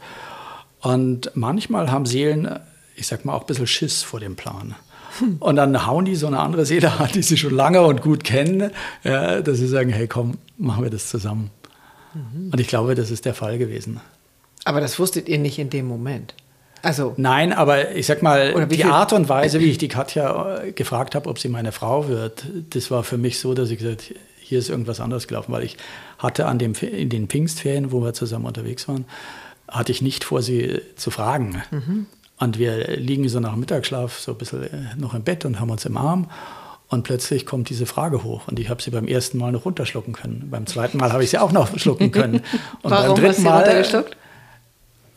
Und 0.80 1.30
manchmal 1.34 1.91
haben 1.91 2.06
Seelen, 2.06 2.48
ich 2.96 3.08
sag 3.08 3.26
mal, 3.26 3.34
auch 3.34 3.41
ein 3.41 3.48
bisschen 3.48 3.68
Schiss 3.68 4.02
vor 4.04 4.22
dem 4.22 4.38
Plan. 4.38 4.76
Hm. 5.20 5.38
Und 5.39 5.58
dann 5.58 5.86
hauen 5.86 6.06
die 6.06 6.15
so 6.15 6.28
eine 6.28 6.39
andere 6.39 6.65
Seele 6.65 6.89
an, 7.00 7.10
die 7.13 7.22
sie 7.22 7.36
schon 7.36 7.54
lange 7.54 7.82
und 7.82 8.02
gut 8.02 8.24
kennen, 8.24 8.72
ja, 9.04 9.41
dass 9.41 9.58
sie 9.58 9.68
sagen, 9.68 9.89
hey 9.89 10.08
komm, 10.08 10.38
machen 10.58 10.86
wir 10.86 10.89
das 10.89 11.10
zusammen. 11.10 11.52
Mhm. 12.13 12.52
Und 12.54 12.60
ich 12.62 12.70
glaube, 12.70 12.96
das 12.96 13.12
ist 13.12 13.26
der 13.26 13.34
Fall 13.34 13.58
gewesen. 13.58 14.00
Aber 14.63 14.80
das 14.80 15.00
wusstet 15.00 15.28
ihr 15.28 15.38
nicht 15.38 15.60
in 15.60 15.70
dem 15.70 15.86
Moment. 15.86 16.34
Also 16.86 17.15
Nein, 17.17 17.52
aber 17.52 17.95
ich 17.95 18.06
sag 18.06 18.21
mal, 18.21 18.67
die 18.67 18.84
Art 18.84 19.12
und 19.12 19.28
Weise, 19.28 19.60
wie 19.60 19.71
ich 19.71 19.80
die 19.80 19.88
Katja 19.88 20.60
äh, 20.60 20.71
gefragt 20.71 21.15
habe, 21.15 21.28
ob 21.28 21.39
sie 21.39 21.50
meine 21.50 21.71
Frau 21.71 22.08
wird, 22.08 22.45
das 22.69 22.91
war 22.91 23.04
für 23.04 23.17
mich 23.17 23.39
so, 23.39 23.56
dass 23.56 23.71
ich 23.71 23.80
gesagt 23.80 24.04
habe, 24.04 24.19
hier 24.39 24.60
ist 24.60 24.69
irgendwas 24.69 25.00
anderes 25.00 25.28
gelaufen, 25.28 25.52
weil 25.52 25.63
ich 25.63 25.78
hatte 26.19 26.45
an 26.45 26.60
dem, 26.60 26.74
in 26.74 27.10
den 27.10 27.28
Pfingstferien, 27.28 27.91
wo 27.91 28.04
wir 28.04 28.13
zusammen 28.13 28.45
unterwegs 28.45 28.88
waren, 28.88 29.06
hatte 29.67 29.91
ich 29.91 30.04
nicht 30.04 30.24
vor, 30.24 30.43
sie 30.43 30.80
zu 30.95 31.10
fragen. 31.10 31.63
Mhm. 31.71 32.06
Und 32.38 32.60
wir 32.60 32.98
liegen 32.98 33.28
so 33.30 33.39
nach 33.39 33.56
Mittagsschlaf 33.56 34.19
so 34.19 34.34
ein 34.34 34.38
bisschen 34.38 34.63
äh, 34.63 34.95
noch 34.95 35.15
im 35.15 35.24
Bett 35.24 35.45
und 35.45 35.60
haben 35.60 35.71
uns 35.71 35.86
im 35.86 35.98
Arm. 35.98 36.30
Und 36.88 37.02
plötzlich 37.02 37.48
kommt 37.48 37.69
diese 37.69 37.88
Frage 37.88 38.24
hoch 38.24 38.48
und 38.48 38.60
ich 38.60 38.69
habe 38.69 38.84
sie 38.84 38.91
beim 38.91 39.08
ersten 39.08 39.39
Mal 39.39 39.52
noch 39.52 39.65
runterschlucken 39.65 40.13
können. 40.13 40.50
Beim 40.52 40.67
zweiten 40.67 41.00
Mal 41.00 41.12
habe 41.12 41.24
ich 41.24 41.32
sie 41.32 41.39
auch 41.39 41.52
noch 41.52 41.76
schlucken 41.80 42.12
können. 42.12 42.41
Und 42.84 42.91
Warum 42.91 43.15
beim 43.15 43.24
dritten 43.24 43.50
hast 43.50 43.93
du 43.93 43.98
Mal? 43.98 44.06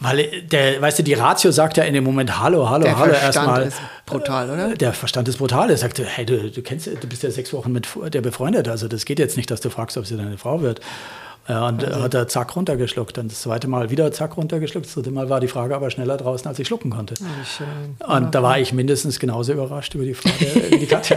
Weil 0.01 0.43
der, 0.43 0.81
weißt 0.81 1.01
du, 1.01 1.03
die 1.03 1.15
Ratio 1.15 1.51
sagt 1.51 1.77
ja 1.77 1.85
in 1.85 1.93
dem 1.93 2.05
Moment 2.05 2.39
Hallo, 2.39 2.71
Hallo, 2.71 2.85
der 2.85 2.99
Hallo 2.99 3.13
erstmal. 3.13 3.63
Der 3.63 3.71
Verstand 3.73 3.89
ist 3.89 4.07
brutal, 4.07 4.51
oder? 4.51 4.75
Der 4.77 4.93
Verstand 4.93 5.29
ist 5.29 5.39
brutal. 5.39 5.71
Er 5.71 5.77
sagt, 5.77 5.99
hey, 5.99 6.25
du, 6.25 6.51
du 6.51 6.63
kennst, 6.63 6.87
du 6.87 7.09
bist 7.09 7.25
ja 7.25 7.31
sechs 7.31 7.53
Wochen 7.53 7.73
mit 7.73 7.89
der 8.15 8.21
befreundet. 8.21 8.69
Also 8.69 8.87
das 8.87 9.05
geht 9.05 9.19
jetzt 9.19 9.37
nicht, 9.37 9.51
dass 9.51 9.61
du 9.61 9.71
fragst, 9.71 9.97
ob 9.97 10.07
sie 10.07 10.17
deine 10.17 10.39
Frau 10.39 10.63
wird. 10.63 10.81
Und 11.49 11.83
also. 11.83 12.03
hat 12.03 12.13
er 12.13 12.29
zack 12.29 12.55
runtergeschluckt. 12.57 13.17
Dann 13.17 13.29
das 13.29 13.41
zweite 13.41 13.69
Mal 13.69 13.89
wieder 13.89 14.13
zack 14.13 14.37
runtergeschluckt. 14.37 14.85
Das 14.87 14.93
dritte 14.93 15.11
Mal 15.11 15.31
war 15.31 15.41
die 15.41 15.49
Frage 15.49 15.75
aber 15.75 15.91
schneller 15.91 16.19
draußen, 16.19 16.47
als 16.47 16.59
ich 16.59 16.67
schlucken 16.67 16.91
konnte. 16.91 17.15
Oh, 18.07 18.13
und 18.13 18.35
da 18.35 18.43
war 18.43 18.59
ich 18.59 18.75
mindestens 18.75 19.19
genauso 19.19 19.55
überrascht 19.55 19.95
über 19.95 20.05
die 20.05 20.13
Frage 20.13 20.71
wie 20.71 20.79
die 20.79 20.87
Katja. 20.89 21.17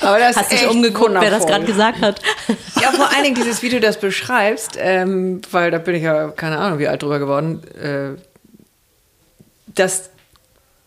aber 0.00 0.18
das 0.18 0.36
Hast 0.36 0.50
dich 0.50 0.66
umgeguckt, 0.68 1.14
wer 1.16 1.30
das 1.30 1.46
gerade 1.46 1.64
gesagt 1.64 2.00
hat. 2.00 2.20
ja, 2.80 2.90
vor 2.90 3.08
allen 3.12 3.22
Dingen 3.22 3.36
dieses, 3.36 3.62
wie 3.62 3.68
du 3.68 3.78
das 3.78 4.00
beschreibst, 4.00 4.76
ähm, 4.78 5.42
weil 5.52 5.70
da 5.70 5.78
bin 5.78 5.94
ich 5.94 6.02
ja 6.02 6.28
keine 6.28 6.58
Ahnung, 6.58 6.80
wie 6.80 6.88
alt 6.88 7.02
drüber 7.02 7.20
geworden, 7.20 7.62
äh, 7.74 8.20
dass 9.74 10.10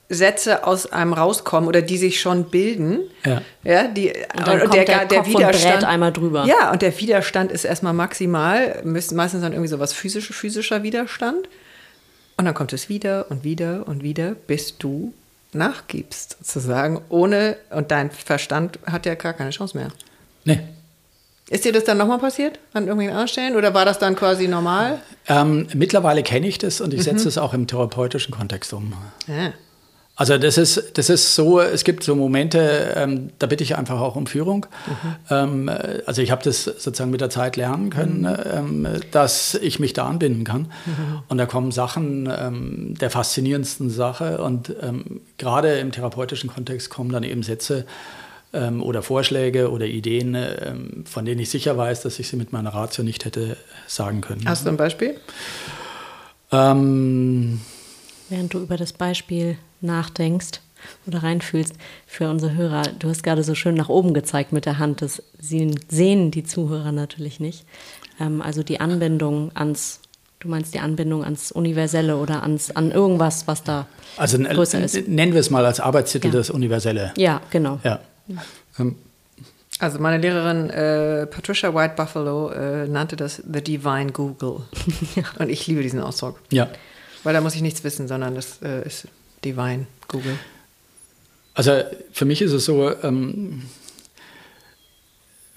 Sätze 0.07 0.67
aus 0.67 0.91
einem 0.91 1.13
rauskommen 1.13 1.67
oder 1.67 1.81
die 1.81 1.97
sich 1.97 2.19
schon 2.19 2.45
bilden. 2.45 2.99
Ja. 3.25 3.41
ja 3.63 3.87
die, 3.87 4.13
und 4.37 4.47
dann 4.47 4.59
kommt 4.59 4.73
der, 4.75 4.85
der, 4.85 5.05
der 5.05 5.25
Widerstand 5.25 5.83
einmal 5.83 6.13
drüber. 6.13 6.45
Ja, 6.45 6.71
und 6.71 6.81
der 6.81 6.97
Widerstand 6.99 7.51
ist 7.51 7.65
erstmal 7.65 7.93
maximal, 7.93 8.81
meistens 8.83 9.41
dann 9.41 9.53
irgendwie 9.53 9.69
so 9.69 9.79
was 9.79 9.93
physische, 9.93 10.33
physischer 10.33 10.83
Widerstand. 10.83 11.49
Und 12.37 12.45
dann 12.45 12.53
kommt 12.53 12.73
es 12.73 12.89
wieder 12.89 13.27
und 13.29 13.43
wieder 13.43 13.87
und 13.87 14.03
wieder, 14.03 14.35
bis 14.35 14.77
du 14.77 15.13
nachgibst, 15.53 16.37
sozusagen, 16.43 17.01
ohne, 17.09 17.57
und 17.69 17.91
dein 17.91 18.11
Verstand 18.11 18.77
hat 18.85 19.05
ja 19.05 19.15
gar 19.15 19.33
keine 19.33 19.51
Chance 19.51 19.77
mehr. 19.77 19.87
Nee. 20.43 20.59
Ist 21.49 21.63
dir 21.63 21.71
das 21.71 21.83
dann 21.83 21.97
nochmal 21.97 22.17
passiert 22.17 22.59
an 22.73 22.83
irgendwelchen 22.83 23.11
anderen 23.11 23.27
Stellen 23.27 23.55
oder 23.55 23.73
war 23.73 23.85
das 23.85 23.99
dann 23.99 24.15
quasi 24.15 24.47
normal? 24.47 24.99
Ähm, 25.27 25.67
mittlerweile 25.73 26.23
kenne 26.23 26.47
ich 26.47 26.57
das 26.57 26.81
und 26.81 26.93
ich 26.93 27.01
mhm. 27.01 27.03
setze 27.03 27.27
es 27.27 27.37
auch 27.37 27.53
im 27.53 27.67
therapeutischen 27.67 28.33
Kontext 28.33 28.73
um. 28.73 28.93
Ja. 29.27 29.53
Also 30.17 30.38
das 30.38 30.58
ist, 30.58 30.97
das 30.97 31.10
ist 31.10 31.36
so, 31.36 31.60
es 31.60 31.84
gibt 31.84 32.04
so 32.04 32.15
Momente, 32.15 32.93
ähm, 32.95 33.32
da 33.38 33.47
bitte 33.47 33.65
ich 33.65 33.75
einfach 33.75 33.99
auch 33.99 34.15
um 34.15 34.28
Führung. 34.28 34.65
Mhm. 34.88 35.15
Ähm, 35.30 35.71
also 36.06 36.21
ich 36.21 36.32
habe 36.32 36.41
das 36.41 36.63
sozusagen 36.63 37.12
mit 37.12 37.19
der 37.19 37.30
Zeit 37.30 37.58
lernen 37.58 37.89
können, 37.89 38.21
mhm. 38.21 38.86
ähm, 38.86 38.88
dass 39.12 39.56
ich 39.56 39.80
mich 39.80 39.91
da 39.91 40.06
anbinden 40.06 40.45
kann. 40.45 40.71
Mhm. 40.86 41.23
Und 41.28 41.38
da 41.38 41.45
kommen 41.45 41.71
Sachen 41.73 42.30
ähm, 42.32 42.93
der 42.99 43.10
faszinierendsten 43.10 43.89
Sache. 43.89 44.38
Und 44.38 44.73
ähm, 44.82 45.19
gerade 45.38 45.80
im 45.80 45.91
therapeutischen 45.91 46.49
Kontext 46.49 46.89
kommen 46.89 47.12
dann 47.12 47.23
eben 47.23 47.43
Sätze 47.43 47.86
ähm, 48.54 48.82
oder 48.82 49.01
Vorschläge 49.01 49.69
oder 49.69 49.86
Ideen, 49.86 51.04
von 51.04 51.25
denen 51.25 51.41
ich 51.41 51.49
sicher 51.49 51.75
weiß, 51.75 52.04
dass 52.04 52.19
ich 52.19 52.30
sie 52.30 52.38
mit 52.38 52.54
meiner 52.54 52.73
Ratio 52.73 53.04
nicht 53.04 53.25
hätte 53.25 53.58
sagen 53.86 54.21
können. 54.21 54.43
Hast 54.45 54.65
du 54.65 54.69
ein 54.69 54.78
Beispiel? 54.78 55.19
Während 58.30 58.54
du 58.54 58.60
über 58.60 58.78
das 58.78 58.93
Beispiel 58.93 59.58
nachdenkst 59.81 60.61
oder 61.07 61.23
reinfühlst 61.23 61.73
für 62.05 62.29
unsere 62.29 62.55
Hörer. 62.55 62.83
Du 62.99 63.09
hast 63.09 63.23
gerade 63.23 63.43
so 63.43 63.55
schön 63.55 63.75
nach 63.75 63.89
oben 63.89 64.13
gezeigt 64.13 64.51
mit 64.51 64.65
der 64.65 64.79
Hand. 64.79 65.01
Das 65.01 65.21
sehen 65.39 66.31
die 66.31 66.43
Zuhörer 66.43 66.91
natürlich 66.91 67.39
nicht. 67.39 67.65
Ähm, 68.19 68.41
also 68.41 68.63
die 68.63 68.79
Anbindung 68.79 69.51
ans, 69.55 70.01
du 70.39 70.47
meinst 70.47 70.73
die 70.73 70.79
Anbindung 70.79 71.23
ans 71.23 71.51
Universelle 71.51 72.17
oder 72.17 72.43
ans, 72.43 72.71
an 72.71 72.91
irgendwas, 72.91 73.47
was 73.47 73.63
da 73.63 73.88
also, 74.17 74.38
größer 74.38 74.83
ist. 74.83 75.07
Nennen 75.07 75.33
wir 75.33 75.39
es 75.39 75.49
mal 75.49 75.65
als 75.65 75.79
Arbeitstitel 75.79 76.27
ja. 76.27 76.33
das 76.33 76.49
Universelle. 76.49 77.13
Ja, 77.17 77.41
genau. 77.49 77.79
Ja. 77.83 77.99
Ähm, 78.79 78.95
also 79.79 79.99
meine 79.99 80.19
Lehrerin 80.19 80.69
äh, 80.69 81.27
Patricia 81.27 81.73
White 81.75 81.95
Buffalo 81.97 82.49
äh, 82.49 82.88
nannte 82.88 83.17
das 83.17 83.43
The 83.51 83.61
Divine 83.61 84.11
Google. 84.11 84.61
ja. 85.15 85.23
Und 85.38 85.49
ich 85.49 85.67
liebe 85.67 85.81
diesen 85.81 85.99
Ausdruck. 85.99 86.39
Ja. 86.49 86.69
Weil 87.23 87.33
da 87.33 87.41
muss 87.41 87.55
ich 87.55 87.61
nichts 87.61 87.83
wissen, 87.83 88.07
sondern 88.07 88.35
das 88.35 88.61
äh, 88.61 88.85
ist 88.85 89.07
Divine, 89.45 89.86
Google? 90.08 90.38
Also 91.53 91.84
für 92.12 92.25
mich 92.25 92.41
ist 92.41 92.51
es 92.51 92.65
so, 92.65 92.91
ähm, 93.03 93.63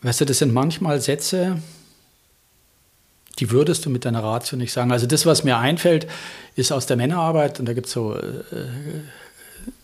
weißt 0.02 0.20
du, 0.20 0.24
das 0.26 0.38
sind 0.38 0.52
manchmal 0.52 1.00
Sätze, 1.00 1.60
die 3.38 3.50
würdest 3.50 3.84
du 3.86 3.90
mit 3.90 4.04
deiner 4.04 4.22
Ratio 4.22 4.56
nicht 4.56 4.72
sagen. 4.72 4.92
Also 4.92 5.06
das, 5.06 5.26
was 5.26 5.42
mir 5.42 5.58
einfällt, 5.58 6.06
ist 6.54 6.70
aus 6.70 6.86
der 6.86 6.96
Männerarbeit 6.96 7.58
und 7.58 7.66
da 7.66 7.72
gibt 7.72 7.86
es 7.86 7.92
so, 7.92 8.14
äh, 8.14 8.32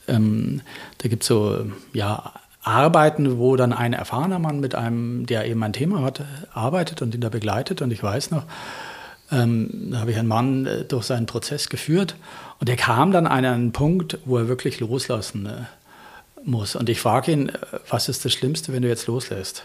ähm, 0.06 0.60
da 0.98 1.08
gibt 1.08 1.24
so, 1.24 1.66
ja, 1.92 2.32
Arbeiten, 2.62 3.38
wo 3.38 3.56
dann 3.56 3.72
ein 3.72 3.92
erfahrener 3.92 4.38
Mann 4.38 4.58
mit 4.58 4.74
einem, 4.74 5.26
der 5.26 5.46
eben 5.46 5.62
ein 5.62 5.74
Thema 5.74 6.02
hat, 6.02 6.22
arbeitet 6.52 7.02
und 7.02 7.14
ihn 7.14 7.20
da 7.20 7.28
begleitet. 7.28 7.82
Und 7.82 7.92
ich 7.92 8.02
weiß 8.02 8.30
noch, 8.30 8.44
ähm, 9.34 9.90
da 9.90 10.00
habe 10.00 10.12
ich 10.12 10.18
einen 10.18 10.28
Mann 10.28 10.66
äh, 10.66 10.84
durch 10.84 11.06
seinen 11.06 11.26
Prozess 11.26 11.68
geführt 11.68 12.16
und 12.60 12.68
er 12.68 12.76
kam 12.76 13.10
dann 13.10 13.26
an 13.26 13.44
einen 13.44 13.72
Punkt, 13.72 14.18
wo 14.24 14.38
er 14.38 14.48
wirklich 14.48 14.80
loslassen 14.80 15.46
äh, 15.46 15.62
muss. 16.44 16.76
Und 16.76 16.88
ich 16.88 17.00
frage 17.00 17.32
ihn, 17.32 17.48
äh, 17.48 17.52
was 17.88 18.08
ist 18.08 18.24
das 18.24 18.32
Schlimmste, 18.32 18.72
wenn 18.72 18.82
du 18.82 18.88
jetzt 18.88 19.06
loslässt? 19.06 19.64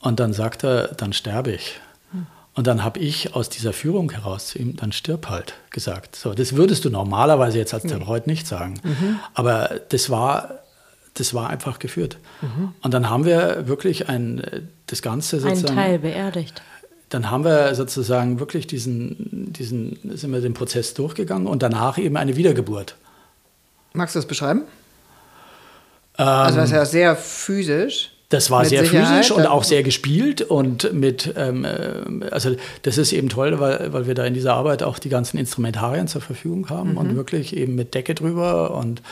Und 0.00 0.20
dann 0.20 0.32
sagt 0.32 0.64
er, 0.64 0.88
dann 0.88 1.12
sterbe 1.12 1.52
ich. 1.52 1.80
Hm. 2.10 2.26
Und 2.54 2.66
dann 2.66 2.84
habe 2.84 2.98
ich 2.98 3.34
aus 3.34 3.48
dieser 3.48 3.72
Führung 3.72 4.10
heraus 4.10 4.48
zu 4.48 4.58
ihm, 4.58 4.76
dann 4.76 4.92
stirb 4.92 5.28
halt, 5.28 5.54
gesagt. 5.70 6.16
So, 6.16 6.34
das 6.34 6.56
würdest 6.56 6.84
du 6.84 6.90
normalerweise 6.90 7.58
jetzt 7.58 7.74
als 7.74 7.84
Therapeut 7.84 8.26
nicht 8.26 8.46
sagen. 8.46 8.80
Mhm. 8.82 9.18
Aber 9.34 9.80
das 9.88 10.10
war, 10.10 10.60
das 11.14 11.32
war 11.32 11.48
einfach 11.48 11.78
geführt. 11.78 12.18
Mhm. 12.42 12.74
Und 12.82 12.94
dann 12.94 13.08
haben 13.08 13.24
wir 13.24 13.66
wirklich 13.66 14.08
ein, 14.08 14.40
äh, 14.40 14.62
das 14.86 15.00
Ganze 15.00 15.40
sozusagen. 15.40 15.78
Ein 15.78 15.84
Teil 15.84 15.98
beerdigt 16.00 16.62
dann 17.08 17.30
haben 17.30 17.44
wir 17.44 17.74
sozusagen 17.74 18.40
wirklich 18.40 18.66
diesen, 18.66 19.52
diesen, 19.52 19.98
sind 20.16 20.32
wir 20.32 20.40
den 20.40 20.54
Prozess 20.54 20.94
durchgegangen 20.94 21.46
und 21.46 21.62
danach 21.62 21.98
eben 21.98 22.16
eine 22.16 22.36
Wiedergeburt. 22.36 22.96
Magst 23.92 24.14
du 24.14 24.18
das 24.18 24.26
beschreiben? 24.26 24.62
Ähm, 26.18 26.26
also 26.26 26.58
das 26.58 26.70
ist 26.70 26.74
ja 26.74 26.84
sehr 26.84 27.16
physisch. 27.16 28.10
Das 28.30 28.50
war 28.50 28.64
sehr 28.64 28.84
Sicherheit. 28.84 29.24
physisch 29.24 29.30
und 29.30 29.46
auch 29.46 29.62
sehr 29.62 29.82
gespielt 29.82 30.42
und 30.42 30.92
mit, 30.92 31.32
ähm, 31.36 31.64
äh, 31.64 32.26
also 32.30 32.56
das 32.82 32.98
ist 32.98 33.12
eben 33.12 33.28
toll, 33.28 33.60
weil, 33.60 33.92
weil 33.92 34.06
wir 34.06 34.14
da 34.14 34.24
in 34.24 34.34
dieser 34.34 34.54
Arbeit 34.54 34.82
auch 34.82 34.98
die 34.98 35.08
ganzen 35.08 35.38
Instrumentarien 35.38 36.08
zur 36.08 36.20
Verfügung 36.20 36.68
haben 36.68 36.92
mhm. 36.92 36.98
und 36.98 37.16
wirklich 37.16 37.56
eben 37.56 37.76
mit 37.76 37.94
Decke 37.94 38.14
drüber 38.14 38.74
und 38.74 39.02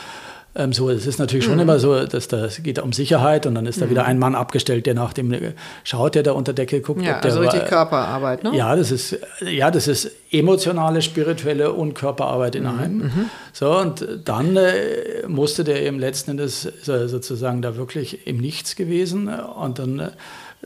ähm, 0.55 0.71
so, 0.71 0.89
es 0.89 1.07
ist 1.07 1.17
natürlich 1.17 1.45
schon 1.45 1.55
mhm. 1.55 1.61
immer 1.61 1.79
so, 1.79 2.05
dass 2.05 2.27
das 2.27 2.61
geht 2.61 2.77
um 2.79 2.93
Sicherheit 2.93 3.45
und 3.45 3.55
dann 3.55 3.65
ist 3.65 3.81
da 3.81 3.89
wieder 3.89 4.03
mhm. 4.03 4.09
ein 4.09 4.19
Mann 4.19 4.35
abgestellt, 4.35 4.85
der 4.85 4.93
nach 4.93 5.13
dem 5.13 5.35
schaut, 5.83 6.15
der 6.15 6.23
da 6.23 6.33
unter 6.33 6.53
Decke 6.53 6.81
guckt. 6.81 7.01
Ja, 7.01 7.19
also 7.19 7.39
richtig 7.39 7.65
Körperarbeit, 7.65 8.43
ne? 8.43 8.55
Ja, 8.55 8.75
das 8.75 8.91
ist, 8.91 9.17
ja, 9.41 9.71
das 9.71 9.87
ist 9.87 10.11
emotionale, 10.31 11.01
spirituelle 11.01 11.73
und 11.73 11.95
Körperarbeit 11.95 12.55
in 12.55 12.63
mhm. 12.63 12.79
einem. 12.79 12.97
Mhm. 12.97 13.29
So, 13.51 13.75
und 13.77 14.07
dann 14.25 14.55
äh, 14.55 15.27
musste 15.27 15.63
der 15.63 15.81
eben 15.81 15.99
letzten 15.99 16.31
Endes 16.31 16.61
sozusagen 16.83 17.61
da 17.61 17.75
wirklich 17.75 18.27
im 18.27 18.37
Nichts 18.37 18.75
gewesen 18.75 19.29
und 19.29 19.79
dann 19.79 19.99
äh, 19.99 20.09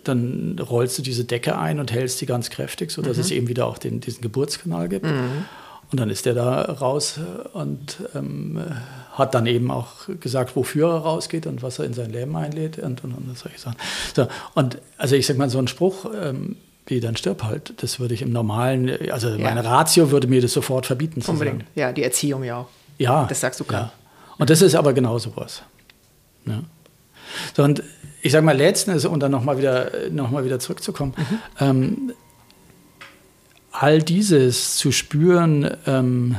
dann 0.03 0.59
rollst 0.59 0.97
du 0.99 1.01
diese 1.01 1.25
Decke 1.25 1.57
ein 1.57 1.79
und 1.79 1.91
hältst 1.91 2.21
die 2.21 2.27
ganz 2.27 2.51
kräftig, 2.51 2.91
sodass 2.91 3.17
mhm. 3.17 3.21
es 3.21 3.31
eben 3.31 3.47
wieder 3.47 3.65
auch 3.65 3.79
den, 3.79 3.99
diesen 3.99 4.21
Geburtskanal 4.21 4.89
gibt. 4.89 5.05
Mhm. 5.05 5.45
Und 5.91 5.99
dann 5.99 6.09
ist 6.09 6.27
er 6.27 6.33
da 6.33 6.61
raus 6.61 7.19
und 7.53 7.97
ähm, 8.13 8.61
hat 9.17 9.33
dann 9.33 9.45
eben 9.47 9.71
auch 9.71 10.07
gesagt, 10.19 10.55
wofür 10.55 10.89
er 10.89 10.99
rausgeht 10.99 11.47
und 11.47 11.63
was 11.63 11.79
er 11.79 11.85
in 11.85 11.93
sein 11.93 12.11
Leben 12.11 12.35
einlädt 12.35 12.77
und, 12.77 13.03
und, 13.03 13.13
und 13.13 13.37
solche 13.37 13.57
Sachen. 13.57 13.77
So, 14.15 14.27
und 14.53 14.79
also 14.97 15.15
ich 15.15 15.25
sag 15.25 15.37
mal, 15.37 15.49
so 15.49 15.59
ein 15.59 15.67
Spruch, 15.67 16.05
ähm, 16.15 16.55
wie 16.85 16.99
dann 16.99 17.15
stirb 17.15 17.43
halt, 17.43 17.73
das 17.81 17.99
würde 17.99 18.13
ich 18.13 18.21
im 18.21 18.31
normalen, 18.31 18.89
also 19.11 19.29
ja. 19.29 19.37
meine 19.37 19.63
Ratio 19.65 20.11
würde 20.11 20.27
mir 20.27 20.41
das 20.41 20.53
sofort 20.53 20.85
verbieten 20.85 21.21
zu 21.21 21.31
Unbedingt. 21.31 21.61
Sagen. 21.61 21.71
Ja, 21.75 21.91
die 21.91 22.03
Erziehung 22.03 22.43
ja 22.43 22.57
auch. 22.57 22.67
Ja. 22.97 23.25
Das 23.27 23.41
sagst 23.41 23.59
du 23.59 23.63
klar. 23.63 23.81
Ja. 23.81 23.91
Und 24.37 24.49
das 24.49 24.61
ist 24.61 24.75
aber 24.75 24.93
genau 24.93 25.17
sowas. 25.17 25.63
Ja. 26.45 26.61
So, 27.55 27.63
und 27.63 27.83
ich 28.21 28.31
sag 28.31 28.43
mal, 28.43 28.55
letztens, 28.55 29.05
um 29.05 29.19
dann 29.19 29.31
nochmal 29.31 29.57
wieder, 29.57 29.91
noch 30.11 30.31
mal 30.31 30.45
wieder 30.45 30.59
zurückzukommen, 30.59 31.13
mhm. 31.17 31.39
ähm, 31.59 32.13
all 33.71 34.01
dieses 34.01 34.77
zu 34.77 34.91
spüren, 34.91 35.69
ähm, 35.85 36.37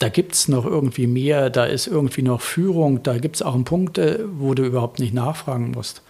da 0.00 0.08
gibt 0.08 0.34
es 0.34 0.48
noch 0.48 0.66
irgendwie 0.66 1.06
mehr, 1.06 1.48
da 1.48 1.64
ist 1.64 1.86
irgendwie 1.86 2.22
noch 2.22 2.40
Führung, 2.40 3.02
da 3.02 3.18
gibt 3.18 3.36
es 3.36 3.42
auch 3.42 3.62
Punkte, 3.64 4.28
wo 4.32 4.54
du 4.54 4.64
überhaupt 4.64 4.98
nicht 4.98 5.14
nachfragen 5.14 5.70
musst. 5.70 6.02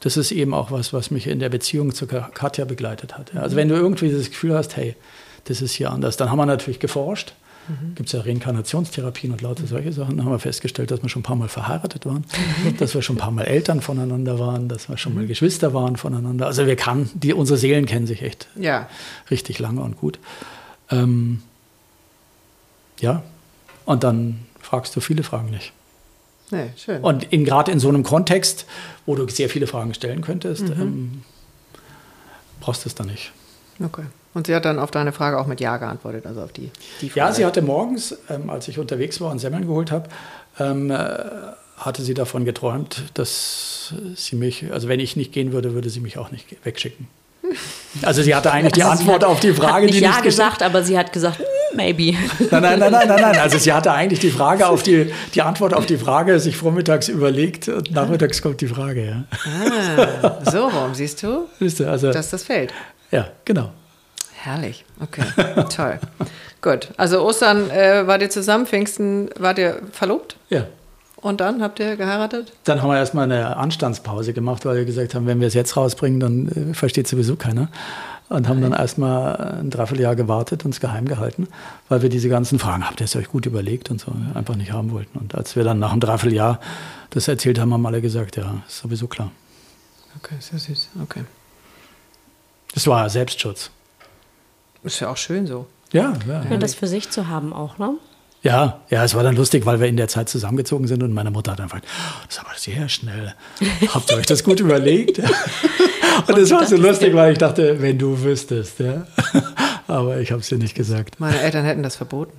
Das 0.00 0.16
ist 0.16 0.32
eben 0.32 0.52
auch 0.52 0.70
was, 0.70 0.92
was 0.92 1.10
mich 1.10 1.26
in 1.26 1.38
der 1.38 1.48
Beziehung 1.48 1.94
zu 1.94 2.06
Katja 2.06 2.64
begleitet 2.64 3.16
hat. 3.16 3.34
Also 3.34 3.56
wenn 3.56 3.68
du 3.68 3.76
irgendwie 3.76 4.10
das 4.10 4.28
Gefühl 4.28 4.54
hast, 4.54 4.76
hey, 4.76 4.96
das 5.44 5.62
ist 5.62 5.72
hier 5.72 5.90
anders, 5.90 6.16
dann 6.16 6.30
haben 6.30 6.38
wir 6.38 6.46
natürlich 6.46 6.80
geforscht 6.80 7.32
Mhm. 7.68 7.94
Gibt 7.94 8.08
es 8.08 8.12
ja 8.12 8.20
Reinkarnationstherapien 8.20 9.32
und 9.32 9.42
lauter 9.42 9.66
solche 9.66 9.92
Sachen. 9.92 10.16
Da 10.16 10.24
haben 10.24 10.30
wir 10.30 10.38
festgestellt, 10.38 10.90
dass 10.90 11.02
wir 11.02 11.08
schon 11.08 11.20
ein 11.20 11.24
paar 11.24 11.36
Mal 11.36 11.48
verheiratet 11.48 12.06
waren, 12.06 12.24
mhm. 12.64 12.76
dass 12.76 12.94
wir 12.94 13.02
schon 13.02 13.16
ein 13.16 13.18
paar 13.18 13.30
Mal 13.30 13.44
Eltern 13.44 13.80
voneinander 13.80 14.38
waren, 14.38 14.68
dass 14.68 14.88
wir 14.88 14.96
schon 14.96 15.14
mal 15.14 15.24
mhm. 15.24 15.28
Geschwister 15.28 15.74
waren 15.74 15.96
voneinander. 15.96 16.46
Also 16.46 16.66
wir 16.66 16.76
kann, 16.76 17.10
die, 17.14 17.32
unsere 17.32 17.58
Seelen 17.58 17.86
kennen 17.86 18.06
sich 18.06 18.22
echt 18.22 18.48
ja. 18.56 18.88
richtig 19.30 19.58
lange 19.58 19.80
und 19.82 19.96
gut. 19.96 20.18
Ähm, 20.90 21.42
ja, 23.00 23.22
und 23.84 24.04
dann 24.04 24.40
fragst 24.60 24.94
du 24.96 25.00
viele 25.00 25.22
Fragen 25.22 25.50
nicht. 25.50 25.72
Nee, 26.50 26.70
schön. 26.76 27.02
Und 27.02 27.30
gerade 27.30 27.72
in 27.72 27.80
so 27.80 27.88
einem 27.88 28.02
Kontext, 28.02 28.66
wo 29.04 29.16
du 29.16 29.28
sehr 29.28 29.48
viele 29.48 29.66
Fragen 29.66 29.94
stellen 29.94 30.20
könntest, 30.22 30.62
mhm. 30.62 30.80
ähm, 30.80 31.22
brauchst 32.60 32.84
du 32.84 32.88
es 32.88 32.94
dann 32.94 33.08
nicht. 33.08 33.32
Okay. 33.82 34.04
Und 34.34 34.46
sie 34.46 34.54
hat 34.54 34.64
dann 34.64 34.78
auf 34.78 34.90
deine 34.90 35.12
Frage 35.12 35.38
auch 35.38 35.46
mit 35.46 35.60
Ja 35.60 35.76
geantwortet, 35.78 36.26
also 36.26 36.42
auf 36.42 36.52
die, 36.52 36.70
die 37.00 37.08
Frage. 37.08 37.18
Ja, 37.18 37.32
sie 37.32 37.46
hatte 37.46 37.62
morgens, 37.62 38.16
ähm, 38.28 38.50
als 38.50 38.68
ich 38.68 38.78
unterwegs 38.78 39.20
war 39.20 39.30
und 39.30 39.38
Semmeln 39.38 39.66
geholt 39.66 39.90
habe, 39.90 40.08
ähm, 40.58 40.90
äh, 40.90 41.08
hatte 41.78 42.02
sie 42.02 42.14
davon 42.14 42.44
geträumt, 42.44 43.02
dass 43.14 43.94
sie 44.14 44.36
mich, 44.36 44.72
also 44.72 44.88
wenn 44.88 45.00
ich 45.00 45.16
nicht 45.16 45.32
gehen 45.32 45.52
würde, 45.52 45.74
würde 45.74 45.90
sie 45.90 46.00
mich 46.00 46.18
auch 46.18 46.30
nicht 46.30 46.64
wegschicken. 46.64 47.08
Also 48.02 48.22
sie 48.22 48.34
hatte 48.34 48.52
eigentlich 48.52 48.74
die 48.74 48.82
also 48.82 49.00
Antwort 49.00 49.22
hat, 49.22 49.30
auf 49.30 49.40
die 49.40 49.54
Frage, 49.54 49.72
hat 49.72 49.82
nicht 49.84 49.94
die 49.94 50.00
Ja 50.00 50.20
gesagt, 50.20 50.62
aber 50.62 50.82
sie 50.82 50.98
hat 50.98 51.14
gesagt, 51.14 51.40
maybe. 51.76 52.16
Nein, 52.50 52.62
nein, 52.62 52.78
nein, 52.78 52.92
nein, 52.92 53.08
nein, 53.08 53.20
nein. 53.20 53.38
Also 53.38 53.58
sie 53.58 53.72
hatte 53.72 53.92
eigentlich 53.92 54.20
die 54.20 54.30
Frage 54.30 54.66
auf 54.66 54.82
die, 54.82 55.12
die 55.34 55.42
Antwort 55.42 55.74
auf 55.74 55.86
die 55.86 55.98
Frage, 55.98 56.40
sich 56.40 56.56
vormittags 56.56 57.08
überlegt 57.08 57.68
und 57.68 57.92
nachmittags 57.92 58.42
kommt 58.42 58.60
die 58.60 58.68
Frage, 58.68 59.04
ja. 59.06 59.24
Ah, 59.44 60.38
so 60.50 60.70
warum 60.72 60.94
siehst 60.94 61.22
du? 61.22 61.46
Siehst 61.60 61.80
du, 61.80 61.90
also. 61.90 62.12
Dass 62.12 62.30
das 62.30 62.44
fällt. 62.44 62.72
Ja, 63.10 63.28
genau. 63.44 63.70
Herrlich, 64.34 64.84
okay, 65.00 65.22
toll. 65.74 65.98
Gut, 66.62 66.88
also 66.96 67.22
Ostern 67.22 67.70
äh, 67.70 68.06
wart 68.06 68.22
ihr 68.22 68.30
zusammen, 68.30 68.66
Pfingsten 68.66 69.30
wart 69.38 69.58
ihr 69.58 69.80
verlobt? 69.92 70.36
Ja. 70.48 70.66
Und 71.16 71.40
dann 71.40 71.62
habt 71.62 71.80
ihr 71.80 71.96
geheiratet? 71.96 72.52
Dann 72.64 72.82
haben 72.82 72.90
wir 72.90 72.98
erstmal 72.98 73.24
eine 73.24 73.56
Anstandspause 73.56 74.32
gemacht, 74.32 74.64
weil 74.64 74.76
wir 74.76 74.84
gesagt 74.84 75.14
haben, 75.14 75.26
wenn 75.26 75.40
wir 75.40 75.48
es 75.48 75.54
jetzt 75.54 75.76
rausbringen, 75.76 76.20
dann 76.20 76.70
äh, 76.70 76.74
versteht 76.74 77.08
sowieso 77.08 77.36
keiner. 77.36 77.68
Und 78.28 78.48
haben 78.48 78.60
dann 78.60 78.72
erstmal 78.72 79.60
ein 79.60 79.70
Dreivierteljahr 79.70 80.16
gewartet, 80.16 80.64
uns 80.64 80.80
geheim 80.80 81.06
gehalten, 81.06 81.46
weil 81.88 82.02
wir 82.02 82.08
diese 82.08 82.28
ganzen 82.28 82.58
Fragen, 82.58 82.84
habt 82.84 83.00
ihr 83.00 83.04
es 83.04 83.14
euch 83.14 83.28
gut 83.28 83.46
überlegt 83.46 83.88
und 83.90 84.00
so, 84.00 84.12
einfach 84.34 84.56
nicht 84.56 84.72
haben 84.72 84.90
wollten. 84.90 85.16
Und 85.18 85.36
als 85.36 85.54
wir 85.54 85.62
dann 85.62 85.78
nach 85.78 85.92
einem 85.92 86.00
Dreivierteljahr 86.00 86.58
das 87.10 87.28
erzählt 87.28 87.60
haben, 87.60 87.72
haben 87.72 87.86
alle 87.86 88.02
gesagt, 88.02 88.36
ja, 88.36 88.62
ist 88.66 88.78
sowieso 88.78 89.06
klar. 89.06 89.30
Okay, 90.16 90.34
sehr 90.40 90.58
süß, 90.58 90.88
okay. 91.02 91.24
Das 92.74 92.86
war 92.88 93.08
Selbstschutz. 93.08 93.70
Ist 94.82 95.00
ja 95.00 95.08
auch 95.08 95.16
schön 95.16 95.46
so. 95.46 95.66
Ja, 95.92 96.14
ja. 96.26 96.44
ja 96.50 96.56
das 96.56 96.74
für 96.74 96.86
sich 96.88 97.10
zu 97.10 97.28
haben 97.28 97.52
auch, 97.52 97.78
ne? 97.78 97.94
Ja, 98.46 98.78
ja, 98.90 99.02
es 99.02 99.16
war 99.16 99.24
dann 99.24 99.34
lustig, 99.34 99.66
weil 99.66 99.80
wir 99.80 99.88
in 99.88 99.96
der 99.96 100.06
Zeit 100.06 100.28
zusammengezogen 100.28 100.86
sind 100.86 101.02
und 101.02 101.12
meine 101.12 101.32
Mutter 101.32 101.50
hat 101.50 101.60
einfach, 101.60 101.80
oh, 101.82 102.24
das 102.28 102.44
war 102.44 102.52
sehr 102.56 102.88
schnell. 102.88 103.34
Habt 103.88 104.08
ihr 104.08 104.18
euch 104.18 104.26
das 104.26 104.44
gut 104.44 104.60
überlegt? 104.60 105.18
Und 106.28 106.38
es 106.38 106.50
war 106.52 106.64
so 106.64 106.76
lustig, 106.76 107.12
weil 107.12 107.32
ich 107.32 107.38
dachte, 107.38 107.82
wenn 107.82 107.98
du 107.98 108.22
wüsstest, 108.22 108.78
ja. 108.78 109.04
Aber 109.88 110.18
ich 110.18 110.30
habe 110.30 110.40
es 110.40 110.48
dir 110.48 110.58
nicht 110.58 110.76
gesagt. 110.76 111.18
Meine 111.18 111.40
Eltern 111.40 111.64
hätten 111.64 111.82
das 111.82 111.96
verboten. 111.96 112.32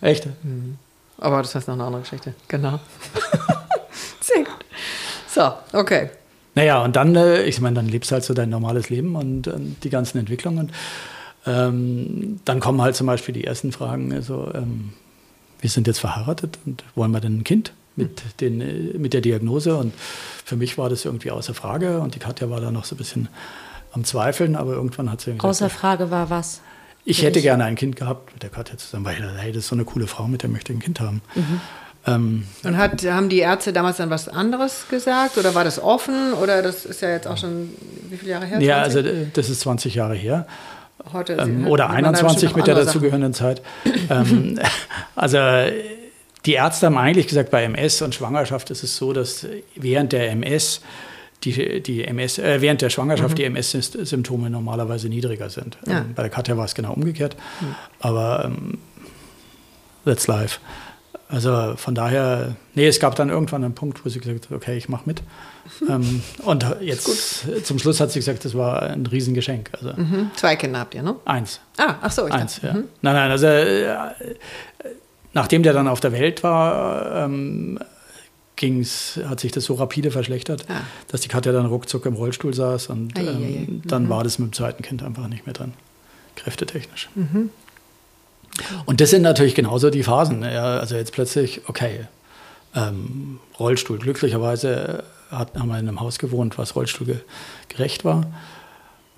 Echt? 0.00 0.26
Mhm. 0.42 0.78
Aber 1.18 1.38
das 1.38 1.54
ist 1.54 1.68
noch 1.68 1.74
eine 1.74 1.84
andere 1.84 2.02
Geschichte. 2.02 2.34
Genau. 2.48 2.80
sehr 4.20 4.38
gut. 4.38 4.64
So, 5.28 5.52
okay. 5.72 6.10
Naja, 6.56 6.82
und 6.82 6.96
dann, 6.96 7.14
äh, 7.14 7.44
ich 7.44 7.60
meine, 7.60 7.76
dann 7.76 7.88
lebst 7.88 8.10
du 8.10 8.14
halt 8.14 8.24
so 8.24 8.34
dein 8.34 8.50
normales 8.50 8.90
Leben 8.90 9.14
und, 9.14 9.46
und 9.46 9.76
die 9.84 9.90
ganzen 9.90 10.18
Entwicklungen. 10.18 10.72
Ähm, 11.46 12.40
dann 12.44 12.58
kommen 12.58 12.82
halt 12.82 12.96
zum 12.96 13.06
Beispiel 13.06 13.32
die 13.32 13.44
ersten 13.44 13.72
Fragen, 13.72 14.12
also 14.12 14.50
ähm, 14.54 14.92
wir 15.62 15.70
sind 15.70 15.86
jetzt 15.86 16.00
verheiratet 16.00 16.58
und 16.66 16.84
wollen 16.94 17.12
wir 17.12 17.20
denn 17.20 17.38
ein 17.38 17.44
Kind 17.44 17.72
mit, 17.96 18.22
den, 18.40 18.60
äh, 18.60 18.98
mit 18.98 19.14
der 19.14 19.22
Diagnose? 19.22 19.76
Und 19.76 19.94
für 20.44 20.56
mich 20.56 20.76
war 20.76 20.90
das 20.90 21.06
irgendwie 21.06 21.30
außer 21.30 21.54
Frage 21.54 22.00
und 22.00 22.14
die 22.14 22.18
Katja 22.18 22.50
war 22.50 22.60
da 22.60 22.70
noch 22.70 22.84
so 22.84 22.94
ein 22.94 22.98
bisschen 22.98 23.28
am 23.92 24.04
Zweifeln, 24.04 24.56
aber 24.56 24.72
irgendwann 24.72 25.10
hat 25.10 25.20
sie 25.20 25.30
gesagt, 25.30 25.44
Außer 25.44 25.70
Frage 25.70 26.10
war 26.10 26.28
was? 26.28 26.60
Ich 27.04 27.22
hätte 27.22 27.38
ich? 27.38 27.44
gerne 27.44 27.64
ein 27.64 27.76
Kind 27.76 27.96
gehabt 27.96 28.32
mit 28.32 28.42
der 28.42 28.50
Katja 28.50 28.76
zusammen, 28.76 29.04
weil 29.04 29.16
hey, 29.38 29.52
das 29.52 29.64
ist 29.64 29.68
so 29.68 29.76
eine 29.76 29.84
coole 29.84 30.06
Frau, 30.06 30.28
mit 30.28 30.42
der 30.42 30.50
möchte 30.50 30.72
ich 30.72 30.78
ein 30.78 30.82
Kind 30.82 31.00
haben. 31.00 31.20
Mhm. 31.34 31.60
Ähm, 32.04 32.46
und 32.64 32.76
hat, 32.76 33.04
haben 33.04 33.28
die 33.28 33.38
Ärzte 33.38 33.72
damals 33.72 33.98
dann 33.98 34.10
was 34.10 34.28
anderes 34.28 34.88
gesagt 34.88 35.38
oder 35.38 35.54
war 35.54 35.62
das 35.62 35.80
offen 35.80 36.32
oder 36.32 36.60
das 36.62 36.84
ist 36.84 37.00
ja 37.00 37.10
jetzt 37.10 37.28
auch 37.28 37.36
schon 37.36 37.70
wie 38.10 38.16
viele 38.16 38.32
Jahre 38.32 38.46
her? 38.46 38.56
20? 38.56 38.68
Ja, 38.68 38.82
also 38.82 38.98
äh, 38.98 39.26
das 39.32 39.48
ist 39.48 39.60
20 39.60 39.94
Jahre 39.94 40.14
her. 40.14 40.46
Heute 41.12 41.34
ähm, 41.34 41.66
oder 41.66 41.90
21 41.90 42.54
mit 42.54 42.66
der 42.66 42.74
dazugehörenden 42.74 43.34
Zeit. 43.34 43.62
ähm, 44.10 44.58
also 45.16 45.38
die 46.46 46.52
Ärzte 46.52 46.86
haben 46.86 46.98
eigentlich 46.98 47.28
gesagt, 47.28 47.50
bei 47.50 47.64
MS 47.64 48.02
und 48.02 48.14
Schwangerschaft 48.14 48.70
ist 48.70 48.82
es 48.82 48.96
so, 48.96 49.12
dass 49.12 49.46
während 49.74 50.12
der 50.12 50.30
MS 50.30 50.80
die, 51.44 51.82
die 51.82 52.04
MS, 52.04 52.38
äh, 52.38 52.60
während 52.60 52.82
der 52.82 52.90
Schwangerschaft 52.90 53.32
mhm. 53.32 53.36
die 53.36 53.44
MS-Symptome 53.44 54.48
normalerweise 54.50 55.08
niedriger 55.08 55.50
sind. 55.50 55.76
Ja. 55.86 55.98
Ähm, 55.98 56.14
bei 56.14 56.22
der 56.22 56.30
Katja 56.30 56.56
war 56.56 56.64
es 56.64 56.74
genau 56.74 56.92
umgekehrt. 56.92 57.36
Mhm. 57.60 57.74
Aber 58.00 58.44
ähm, 58.44 58.78
that's 60.04 60.26
life. 60.26 60.60
Also 61.32 61.76
von 61.76 61.94
daher, 61.94 62.56
nee, 62.74 62.86
es 62.86 63.00
gab 63.00 63.14
dann 63.14 63.30
irgendwann 63.30 63.64
einen 63.64 63.74
Punkt, 63.74 64.04
wo 64.04 64.08
sie 64.10 64.20
gesagt 64.20 64.50
hat, 64.50 64.52
okay, 64.54 64.76
ich 64.76 64.90
mache 64.90 65.04
mit. 65.06 65.22
ähm, 65.88 66.22
und 66.44 66.66
jetzt 66.80 67.64
zum 67.64 67.78
Schluss 67.78 68.00
hat 68.00 68.10
sie 68.10 68.18
gesagt, 68.18 68.44
das 68.44 68.54
war 68.54 68.82
ein 68.82 69.06
Riesengeschenk. 69.06 69.70
Also, 69.72 69.94
mhm. 69.94 70.30
Zwei 70.36 70.56
Kinder 70.56 70.80
habt 70.80 70.94
ihr, 70.94 71.02
ne? 71.02 71.16
Eins. 71.24 71.60
Ah, 71.78 71.94
ach 72.02 72.12
so, 72.12 72.26
ich 72.26 72.34
Eins, 72.34 72.56
dachte, 72.56 72.66
ja. 72.66 72.72
Mhm. 72.74 72.84
Nein, 73.00 73.14
nein, 73.14 73.30
also 73.30 73.46
äh, 73.46 73.96
nachdem 75.32 75.62
der 75.62 75.72
dann 75.72 75.88
auf 75.88 76.00
der 76.00 76.12
Welt 76.12 76.42
war, 76.42 77.24
ähm, 77.24 77.78
ging's, 78.56 79.18
hat 79.26 79.40
sich 79.40 79.52
das 79.52 79.64
so 79.64 79.74
rapide 79.74 80.10
verschlechtert, 80.10 80.66
ah. 80.68 80.82
dass 81.08 81.22
die 81.22 81.28
Katja 81.28 81.52
dann 81.52 81.64
ruckzuck 81.64 82.04
im 82.04 82.14
Rollstuhl 82.14 82.52
saß 82.52 82.88
und 82.88 83.18
ähm, 83.18 83.24
mhm. 83.24 83.82
dann 83.86 84.10
war 84.10 84.22
das 84.22 84.38
mit 84.38 84.50
dem 84.50 84.52
zweiten 84.52 84.82
Kind 84.82 85.02
einfach 85.02 85.28
nicht 85.28 85.46
mehr 85.46 85.54
dran, 85.54 85.72
kräftetechnisch. 86.36 87.08
Mhm. 87.14 87.48
Und 88.84 89.00
das 89.00 89.10
sind 89.10 89.22
natürlich 89.22 89.54
genauso 89.54 89.90
die 89.90 90.02
Phasen. 90.02 90.42
Ja, 90.42 90.78
also 90.78 90.96
jetzt 90.96 91.12
plötzlich, 91.12 91.62
okay, 91.68 92.06
ähm, 92.74 93.38
Rollstuhl. 93.58 93.98
Glücklicherweise 93.98 95.04
hat, 95.30 95.56
haben 95.56 95.68
wir 95.68 95.78
in 95.78 95.88
einem 95.88 96.00
Haus 96.00 96.18
gewohnt, 96.18 96.58
was 96.58 96.76
rollstuhlgerecht 96.76 98.04
war. 98.04 98.26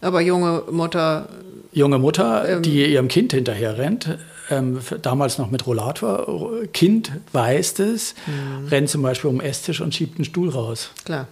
Aber 0.00 0.20
junge 0.20 0.64
Mutter. 0.70 1.28
Junge 1.72 1.98
Mutter, 1.98 2.48
ähm, 2.48 2.62
die 2.62 2.84
ihrem 2.86 3.08
Kind 3.08 3.32
hinterher 3.32 3.78
rennt. 3.78 4.18
Ähm, 4.50 4.78
damals 5.00 5.38
noch 5.38 5.50
mit 5.50 5.66
Rollator. 5.66 6.26
Kind 6.72 7.12
weiß 7.32 7.78
es, 7.80 8.14
mhm. 8.26 8.68
rennt 8.68 8.90
zum 8.90 9.02
Beispiel 9.02 9.30
um 9.30 9.38
den 9.38 9.46
Esstisch 9.48 9.80
und 9.80 9.94
schiebt 9.94 10.18
einen 10.18 10.26
Stuhl 10.26 10.50
raus. 10.50 10.90
Klar. 11.04 11.26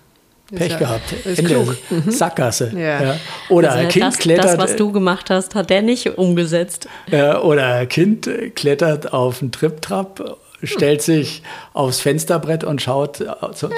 Pech 0.54 0.72
ja, 0.72 0.78
gehabt. 0.78 1.14
Ende. 1.24 1.76
Mhm. 1.90 2.10
Sackgasse. 2.10 2.72
Ja. 2.74 3.02
Ja. 3.02 3.16
Oder 3.48 3.72
also 3.72 3.82
ein 3.82 3.88
Kind 3.88 4.04
das, 4.04 4.18
klettert. 4.18 4.44
Das, 4.44 4.58
was 4.58 4.76
du 4.76 4.92
gemacht 4.92 5.30
hast, 5.30 5.54
hat 5.54 5.70
der 5.70 5.82
nicht 5.82 6.18
umgesetzt. 6.18 6.88
oder 7.10 7.66
ein 7.66 7.88
Kind 7.88 8.28
klettert 8.54 9.12
auf 9.12 9.40
einen 9.40 9.52
Trip-Trap, 9.52 10.38
stellt 10.62 11.02
sich 11.02 11.42
aufs 11.72 12.00
Fensterbrett 12.00 12.64
und 12.64 12.80
schaut 12.82 13.20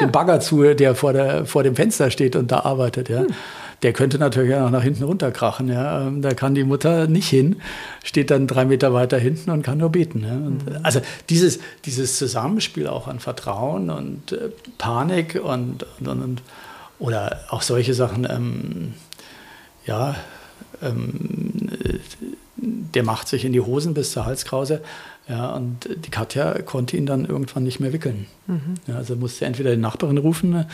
dem 0.00 0.12
Bagger 0.12 0.40
zu, 0.40 0.74
der 0.74 0.94
vor, 0.94 1.12
der 1.12 1.46
vor 1.46 1.62
dem 1.62 1.76
Fenster 1.76 2.10
steht 2.10 2.37
und 2.37 2.50
da 2.50 2.60
arbeitet. 2.60 3.08
Ja. 3.08 3.20
Hm 3.20 3.26
der 3.84 3.92
könnte 3.92 4.18
natürlich 4.18 4.54
auch 4.54 4.70
nach 4.70 4.82
hinten 4.82 5.04
runterkrachen. 5.04 5.68
Ja. 5.68 6.06
Ähm, 6.06 6.22
da 6.22 6.32
kann 6.32 6.54
die 6.54 6.64
Mutter 6.64 7.06
nicht 7.06 7.28
hin, 7.28 7.56
steht 8.02 8.30
dann 8.30 8.46
drei 8.46 8.64
Meter 8.64 8.94
weiter 8.94 9.18
hinten 9.18 9.50
und 9.50 9.62
kann 9.62 9.76
nur 9.76 9.90
beten. 9.90 10.24
Ja. 10.24 10.32
Und 10.32 10.66
mhm. 10.66 10.78
Also 10.82 11.02
dieses, 11.28 11.60
dieses 11.84 12.16
Zusammenspiel 12.16 12.86
auch 12.88 13.06
an 13.08 13.20
Vertrauen 13.20 13.90
und 13.90 14.32
äh, 14.32 14.48
Panik 14.78 15.38
und, 15.44 15.84
und, 16.00 16.08
und, 16.08 16.42
oder 16.98 17.40
auch 17.50 17.60
solche 17.60 17.92
Sachen, 17.92 18.26
ähm, 18.28 18.94
ja, 19.84 20.16
ähm, 20.82 21.68
der 22.56 23.02
macht 23.02 23.28
sich 23.28 23.44
in 23.44 23.52
die 23.52 23.60
Hosen 23.60 23.92
bis 23.92 24.12
zur 24.12 24.24
Halskrause. 24.24 24.80
Ja, 25.28 25.54
und 25.54 25.88
die 26.04 26.10
Katja 26.10 26.60
konnte 26.62 26.96
ihn 26.96 27.06
dann 27.06 27.24
irgendwann 27.24 27.62
nicht 27.62 27.80
mehr 27.80 27.92
wickeln. 27.92 28.26
Mhm. 28.46 28.74
Ja, 28.87 28.96
also 28.96 29.16
musste 29.16 29.46
entweder 29.46 29.70
die 29.70 29.80
Nachbarin 29.80 30.18
rufen 30.18 30.66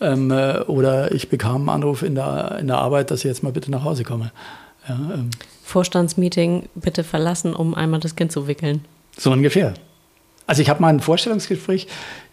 ähm, 0.00 0.30
äh, 0.30 0.60
oder 0.60 1.12
ich 1.12 1.28
bekam 1.28 1.68
einen 1.68 1.68
Anruf 1.68 2.02
in 2.02 2.14
der, 2.14 2.58
in 2.60 2.66
der 2.66 2.78
Arbeit, 2.78 3.10
dass 3.10 3.20
ich 3.20 3.24
jetzt 3.26 3.42
mal 3.42 3.52
bitte 3.52 3.70
nach 3.70 3.84
Hause 3.84 4.04
komme. 4.04 4.32
Ja, 4.88 4.94
ähm. 5.14 5.30
Vorstandsmeeting 5.62 6.68
bitte 6.74 7.04
verlassen, 7.04 7.54
um 7.54 7.74
einmal 7.74 8.00
das 8.00 8.16
Kind 8.16 8.32
zu 8.32 8.48
wickeln. 8.48 8.84
So 9.16 9.30
ungefähr. 9.30 9.74
Also 10.46 10.62
ich 10.62 10.68
habe 10.68 10.80
mal 10.80 10.88
ein 10.88 11.00
Vorstellungsgespräch 11.00 11.86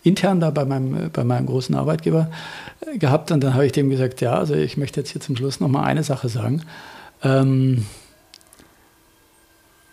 intern 0.04 0.40
da 0.40 0.50
bei 0.50 0.66
meinem, 0.66 1.12
bei 1.12 1.24
meinem 1.24 1.46
großen 1.46 1.76
Arbeitgeber 1.76 2.32
äh, 2.80 2.98
gehabt 2.98 3.32
und 3.32 3.44
dann 3.44 3.54
habe 3.54 3.66
ich 3.66 3.74
dem 3.74 3.90
gesagt, 3.90 4.22
ja, 4.22 4.34
also 4.34 4.56
ich 4.56 4.78
möchte 4.78 5.02
jetzt 5.02 5.12
hier 5.12 5.22
zum 5.22 5.36
Schluss 5.36 5.60
noch 5.60 5.68
mal 5.68 5.84
eine 5.84 6.04
Sache 6.04 6.30
sagen. 6.30 6.64
Ähm, 7.24 7.86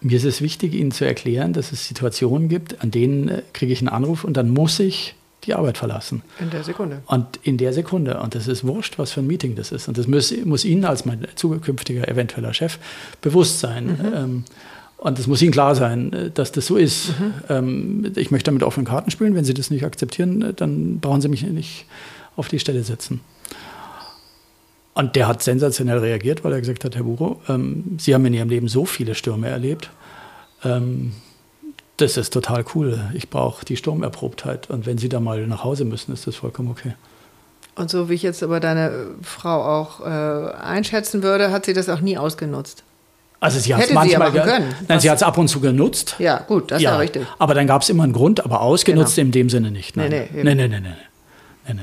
mir 0.05 0.17
ist 0.19 0.25
es 0.25 0.43
wichtig, 0.43 0.75
Ihnen 0.75 0.93
zu 0.93 1.05
erklären, 1.05 1.53
dass 1.55 1.73
es 1.73 1.89
Situationen 1.89 2.49
gibt, 2.49 2.83
an 2.83 2.91
denen 2.91 3.29
äh, 3.29 3.43
kriege 3.53 3.73
ich 3.73 3.81
einen 3.81 3.89
Anruf 3.89 4.25
und 4.25 4.37
dann 4.37 4.51
muss 4.51 4.79
ich 4.79 5.15
die 5.45 5.55
Arbeit 5.55 5.79
verlassen. 5.79 6.23
In 6.41 6.51
der 6.51 6.63
Sekunde. 6.63 7.03
Und 7.07 7.39
in 7.43 7.57
der 7.59 7.73
Sekunde. 7.73 8.21
Und 8.21 8.35
das 8.35 8.47
ist 8.47 8.65
wurscht, 8.65 8.99
was 8.99 9.13
für 9.13 9.21
ein 9.21 9.27
Meeting 9.27 9.57
das 9.57 9.73
ist. 9.73 9.89
Und 9.89 9.99
das 9.99 10.07
muss, 10.07 10.35
muss 10.45 10.65
Ihnen 10.65 10.85
als 10.85 11.05
mein 11.05 11.27
zukünftiger 11.35 12.09
eventueller 12.09 12.55
Chef 12.55 12.79
bewusst 13.21 13.61
sein. 13.61 13.87
Mhm. 13.87 14.15
Ähm, 14.15 14.45
und 14.99 15.19
es 15.19 15.27
muss 15.27 15.43
Ihnen 15.43 15.53
klar 15.53 15.75
sein, 15.75 16.13
äh, 16.13 16.31
dass 16.31 16.53
das 16.53 16.67
so 16.67 16.77
ist. 16.77 17.19
Mhm. 17.19 17.33
Ähm, 17.49 18.13
ich 18.17 18.31
möchte 18.31 18.51
damit 18.51 18.63
offenen 18.63 18.87
Karten 18.87 19.11
spielen. 19.11 19.35
Wenn 19.35 19.45
Sie 19.45 19.55
das 19.55 19.71
nicht 19.71 19.85
akzeptieren, 19.85 20.43
äh, 20.43 20.55
dann 20.55 21.01
brauchen 21.01 21.21
Sie 21.21 21.29
mich 21.29 21.43
nicht 21.43 21.87
auf 22.37 22.49
die 22.49 22.59
Stelle 22.59 22.83
setzen. 22.83 23.21
Und 24.95 25.17
der 25.17 25.27
hat 25.27 25.43
sensationell 25.43 25.99
reagiert, 25.99 26.45
weil 26.45 26.53
er 26.53 26.61
gesagt 26.61 26.85
hat, 26.85 26.95
Herr 26.95 27.03
Buro, 27.03 27.41
ähm, 27.49 27.97
Sie 27.99 28.15
haben 28.15 28.25
in 28.27 28.35
Ihrem 28.35 28.49
Leben 28.49 28.69
so 28.69 28.85
viele 28.85 29.15
Stürme 29.15 29.49
erlebt. 29.49 29.91
Ähm, 30.65 31.13
das 31.97 32.17
ist 32.17 32.33
total 32.33 32.65
cool. 32.75 33.11
Ich 33.15 33.29
brauche 33.29 33.65
die 33.65 33.77
Sturmerprobtheit. 33.77 34.71
Und 34.71 34.87
wenn 34.87 34.99
Sie 34.99 35.09
da 35.09 35.21
mal 35.21 35.47
nach 35.47 35.65
Hause 35.65 35.85
müssen, 35.85 36.13
ist 36.13 36.27
das 36.27 36.37
vollkommen 36.37 36.71
okay. 36.71 36.95
Und 37.77 37.91
so 37.91 38.09
wie 38.09 38.15
ich 38.15 38.23
jetzt 38.23 38.43
aber 38.43 38.61
deine 38.61 39.09
Frau 39.23 39.81
auch 39.81 40.01
äh, 40.01 40.05
einschätzen 40.05 41.23
würde, 41.23 41.51
hat 41.51 41.67
sie 41.67 41.73
das 41.73 41.89
auch 41.89 42.01
nie 42.01 42.17
ausgenutzt. 42.17 42.85
Also 43.41 43.59
sie 43.59 43.75
hat 43.75 43.85
es 43.85 43.93
manchmal 43.93 44.33
sie 44.33 44.39
können. 44.39 44.75
Nein, 44.89 45.01
sie 45.01 45.11
hat 45.11 45.17
es 45.17 45.23
ab 45.23 45.37
und 45.37 45.49
zu 45.49 45.61
genutzt. 45.61 46.15
Ja, 46.19 46.39
gut, 46.39 46.71
das 46.71 46.81
ja, 46.81 46.91
ist 46.91 46.95
ja 46.95 46.99
richtig. 47.01 47.27
Aber 47.39 47.55
dann 47.55 47.67
gab 47.67 47.83
es 47.83 47.89
immer 47.89 48.05
einen 48.05 48.13
Grund, 48.13 48.45
aber 48.45 48.61
ausgenutzt 48.61 49.17
genau. 49.17 49.27
in 49.27 49.33
dem 49.33 49.51
Sinne 49.51 49.71
nicht. 49.71 49.97
Nein. 49.97 50.11
Nee, 50.11 50.29
nee, 50.33 50.43
nee, 50.43 50.55
nee, 50.55 50.69
nee, 50.69 50.81
nee, 50.81 50.89
nee, 51.67 51.75
nee. 51.75 51.81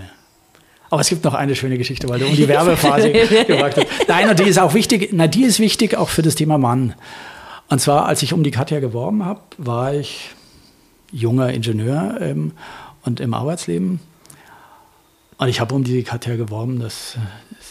Aber 0.92 1.00
es 1.00 1.08
gibt 1.08 1.24
noch 1.24 1.34
eine 1.34 1.56
schöne 1.56 1.78
Geschichte, 1.78 2.08
weil 2.10 2.20
du 2.20 2.28
um 2.28 2.36
die 2.36 2.50
Werbephase 2.50 3.12
gefragt 3.48 3.78
hast. 3.78 4.08
Nein, 4.10 4.30
und 4.30 4.38
die 4.40 4.44
ist 4.44 4.60
auch 4.60 4.74
wichtig, 4.74 5.10
na, 5.14 5.26
die 5.26 5.44
ist 5.44 5.60
wichtig 5.60 5.96
auch 5.96 6.10
für 6.10 6.22
das 6.22 6.36
Thema 6.36 6.58
Mann. 6.58 6.96
Und 7.70 7.80
zwar, 7.80 8.08
als 8.08 8.22
ich 8.24 8.34
um 8.34 8.44
die 8.44 8.52
Katja 8.52 8.82
geworben 8.82 9.24
habe, 9.24 9.40
war 9.58 9.94
ich 9.94 10.32
junger 11.14 11.54
Ingenieur 11.54 12.18
ähm, 12.20 12.52
und 13.04 13.22
im 13.22 13.34
Arbeitsleben. 13.34 14.02
Und 15.38 15.48
ich 15.48 15.62
habe 15.62 15.74
um 15.74 15.86
die 15.86 16.04
Katja 16.04 16.36
geworben, 16.36 16.80
dass 16.80 17.18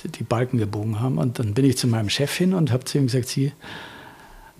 die 0.04 0.24
Balken 0.24 0.56
gebogen 0.56 1.00
haben. 1.00 1.18
Und 1.18 1.38
dann 1.38 1.52
bin 1.52 1.66
ich 1.66 1.76
zu 1.76 1.88
meinem 1.88 2.08
Chef 2.08 2.34
hin 2.34 2.54
und 2.54 2.72
habe 2.72 2.84
zu 2.84 2.96
ihm 2.96 3.04
gesagt, 3.06 3.28
Sie, 3.28 3.52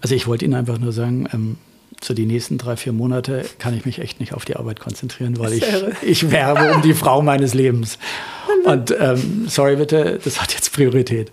also 0.03 0.15
ich 0.15 0.27
wollte 0.27 0.45
Ihnen 0.45 0.55
einfach 0.55 0.79
nur 0.79 0.93
sagen, 0.93 1.27
ähm, 1.33 1.57
so 2.03 2.15
die 2.15 2.27
nächsten 2.27 2.59
drei, 2.59 2.77
vier 2.77 2.93
Monate 2.93 3.45
kann 3.59 3.75
ich 3.75 3.85
mich 3.85 3.99
echt 3.99 4.21
nicht 4.21 4.33
auf 4.33 4.45
die 4.45 4.57
Arbeit 4.57 4.81
konzentrieren, 4.81 5.39
weil 5.39 5.55
ich, 5.55 5.65
ich 6.03 6.31
werbe 6.31 6.75
um 6.75 6.83
die 6.83 6.95
Frau 6.95 7.23
meines 7.23 7.55
Lebens. 7.55 7.99
Und 8.65 8.95
ähm, 8.99 9.47
sorry 9.49 9.77
bitte, 9.77 10.19
das 10.23 10.41
hat 10.41 10.53
jetzt 10.55 10.73
Priorität. 10.73 11.31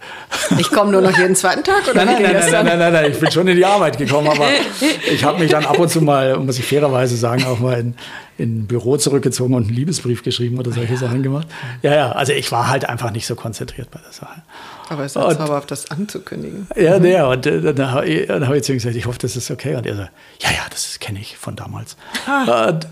Ich 0.58 0.70
komme 0.70 0.92
nur 0.92 1.02
noch 1.02 1.18
jeden 1.18 1.36
zweiten 1.36 1.64
Tag 1.64 1.88
oder 1.88 2.06
nein, 2.06 2.22
nein, 2.22 2.34
nein, 2.34 2.52
nein, 2.52 2.66
nein, 2.66 2.80
nein, 2.80 2.94
nein, 2.94 3.12
ich 3.12 3.20
bin 3.20 3.32
schon 3.32 3.48
in 3.48 3.56
die 3.56 3.66
Arbeit 3.66 3.98
gekommen, 3.98 4.28
aber 4.28 4.48
ich 5.12 5.24
habe 5.24 5.40
mich 5.40 5.52
dann 5.52 5.66
ab 5.66 5.78
und 5.78 5.90
zu 5.90 6.02
mal, 6.02 6.38
muss 6.38 6.58
ich 6.60 6.66
fairerweise 6.66 7.18
sagen, 7.18 7.46
auch 7.46 7.60
mal 7.60 7.80
in, 7.80 7.96
in 8.38 8.60
ein 8.60 8.68
Büro 8.68 8.98
zurückgezogen 8.98 9.54
und 9.54 9.68
einen 9.68 9.76
Liebesbrief 9.76 10.24
geschrieben 10.24 10.58
oder 10.60 10.72
solche 10.72 10.94
ja. 10.94 11.00
Sachen 11.00 11.24
gemacht. 11.24 11.48
Ja, 11.82 11.96
ja, 11.96 12.12
also 12.12 12.34
ich 12.34 12.52
war 12.52 12.70
halt 12.70 12.88
einfach 12.88 13.12
nicht 13.12 13.28
so 13.28 13.36
konzentriert 13.36 13.92
bei 13.92 14.00
der 14.00 14.12
Sache. 14.12 14.42
Aber 14.90 15.04
es 15.04 15.16
ist 15.16 15.22
ja 15.22 15.38
zauberhaft, 15.38 15.72
das 15.72 15.92
anzukündigen. 15.92 16.68
Ja, 16.76 17.00
mhm. 17.00 17.06
ja, 17.06 17.28
und 17.28 17.46
äh, 17.46 17.74
dann 17.74 17.92
habe 17.92 18.08
ich, 18.08 18.30
hab 18.30 18.54
ich 18.54 18.64
zu 18.64 18.72
ihm 18.72 18.78
gesagt, 18.78 18.96
ich 18.96 19.06
hoffe, 19.06 19.20
das 19.20 19.36
ist 19.36 19.52
okay. 19.52 19.76
Und 19.76 19.86
er 19.86 19.96
so, 19.96 20.02
ja, 20.02 20.52
ja, 20.52 20.66
das 20.70 21.00
kenne 21.00 21.20
ich 21.20 21.38
von 21.38 21.56
damals. 21.56 21.98
Ah. 22.26 22.70
Und, 22.70 22.88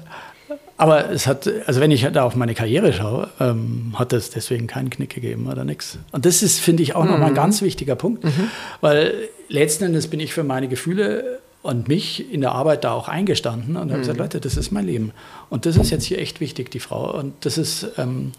aber 0.77 1.09
es 1.09 1.25
hat, 1.25 1.49
also 1.67 1.79
wenn 1.79 1.91
ich 1.91 2.05
da 2.11 2.23
auf 2.23 2.35
meine 2.35 2.53
Karriere 2.53 2.91
schaue, 2.91 3.29
ähm, 3.39 3.93
hat 3.95 4.11
es 4.11 4.29
deswegen 4.29 4.67
keinen 4.67 4.89
Knick 4.89 5.15
gegeben 5.15 5.47
oder 5.47 5.63
nichts. 5.63 5.97
Und 6.11 6.25
das 6.25 6.43
ist, 6.43 6.59
finde 6.59 6.83
ich, 6.83 6.95
auch 6.95 7.05
mhm. 7.05 7.11
nochmal 7.11 7.29
ein 7.29 7.35
ganz 7.35 7.61
wichtiger 7.61 7.95
Punkt, 7.95 8.23
mhm. 8.25 8.49
weil 8.81 9.29
letzten 9.47 9.85
Endes 9.85 10.09
bin 10.09 10.19
ich 10.19 10.33
für 10.33 10.43
meine 10.43 10.67
Gefühle 10.67 11.39
und 11.61 11.87
mich 11.87 12.31
in 12.31 12.41
der 12.41 12.51
Arbeit 12.51 12.83
da 12.83 12.91
auch 12.91 13.07
eingestanden 13.07 13.77
und 13.77 13.89
habe 13.89 13.99
gesagt, 13.99 14.17
mhm. 14.17 14.23
Leute, 14.23 14.41
das 14.41 14.57
ist 14.57 14.71
mein 14.71 14.85
Leben. 14.85 15.13
Und 15.49 15.65
das 15.65 15.77
ist 15.77 15.91
jetzt 15.91 16.03
hier 16.03 16.19
echt 16.19 16.41
wichtig, 16.41 16.69
die 16.71 16.79
Frau. 16.79 17.17
Und 17.17 17.33
das 17.45 17.57
ist, 17.57 17.87
ähm, 17.97 18.33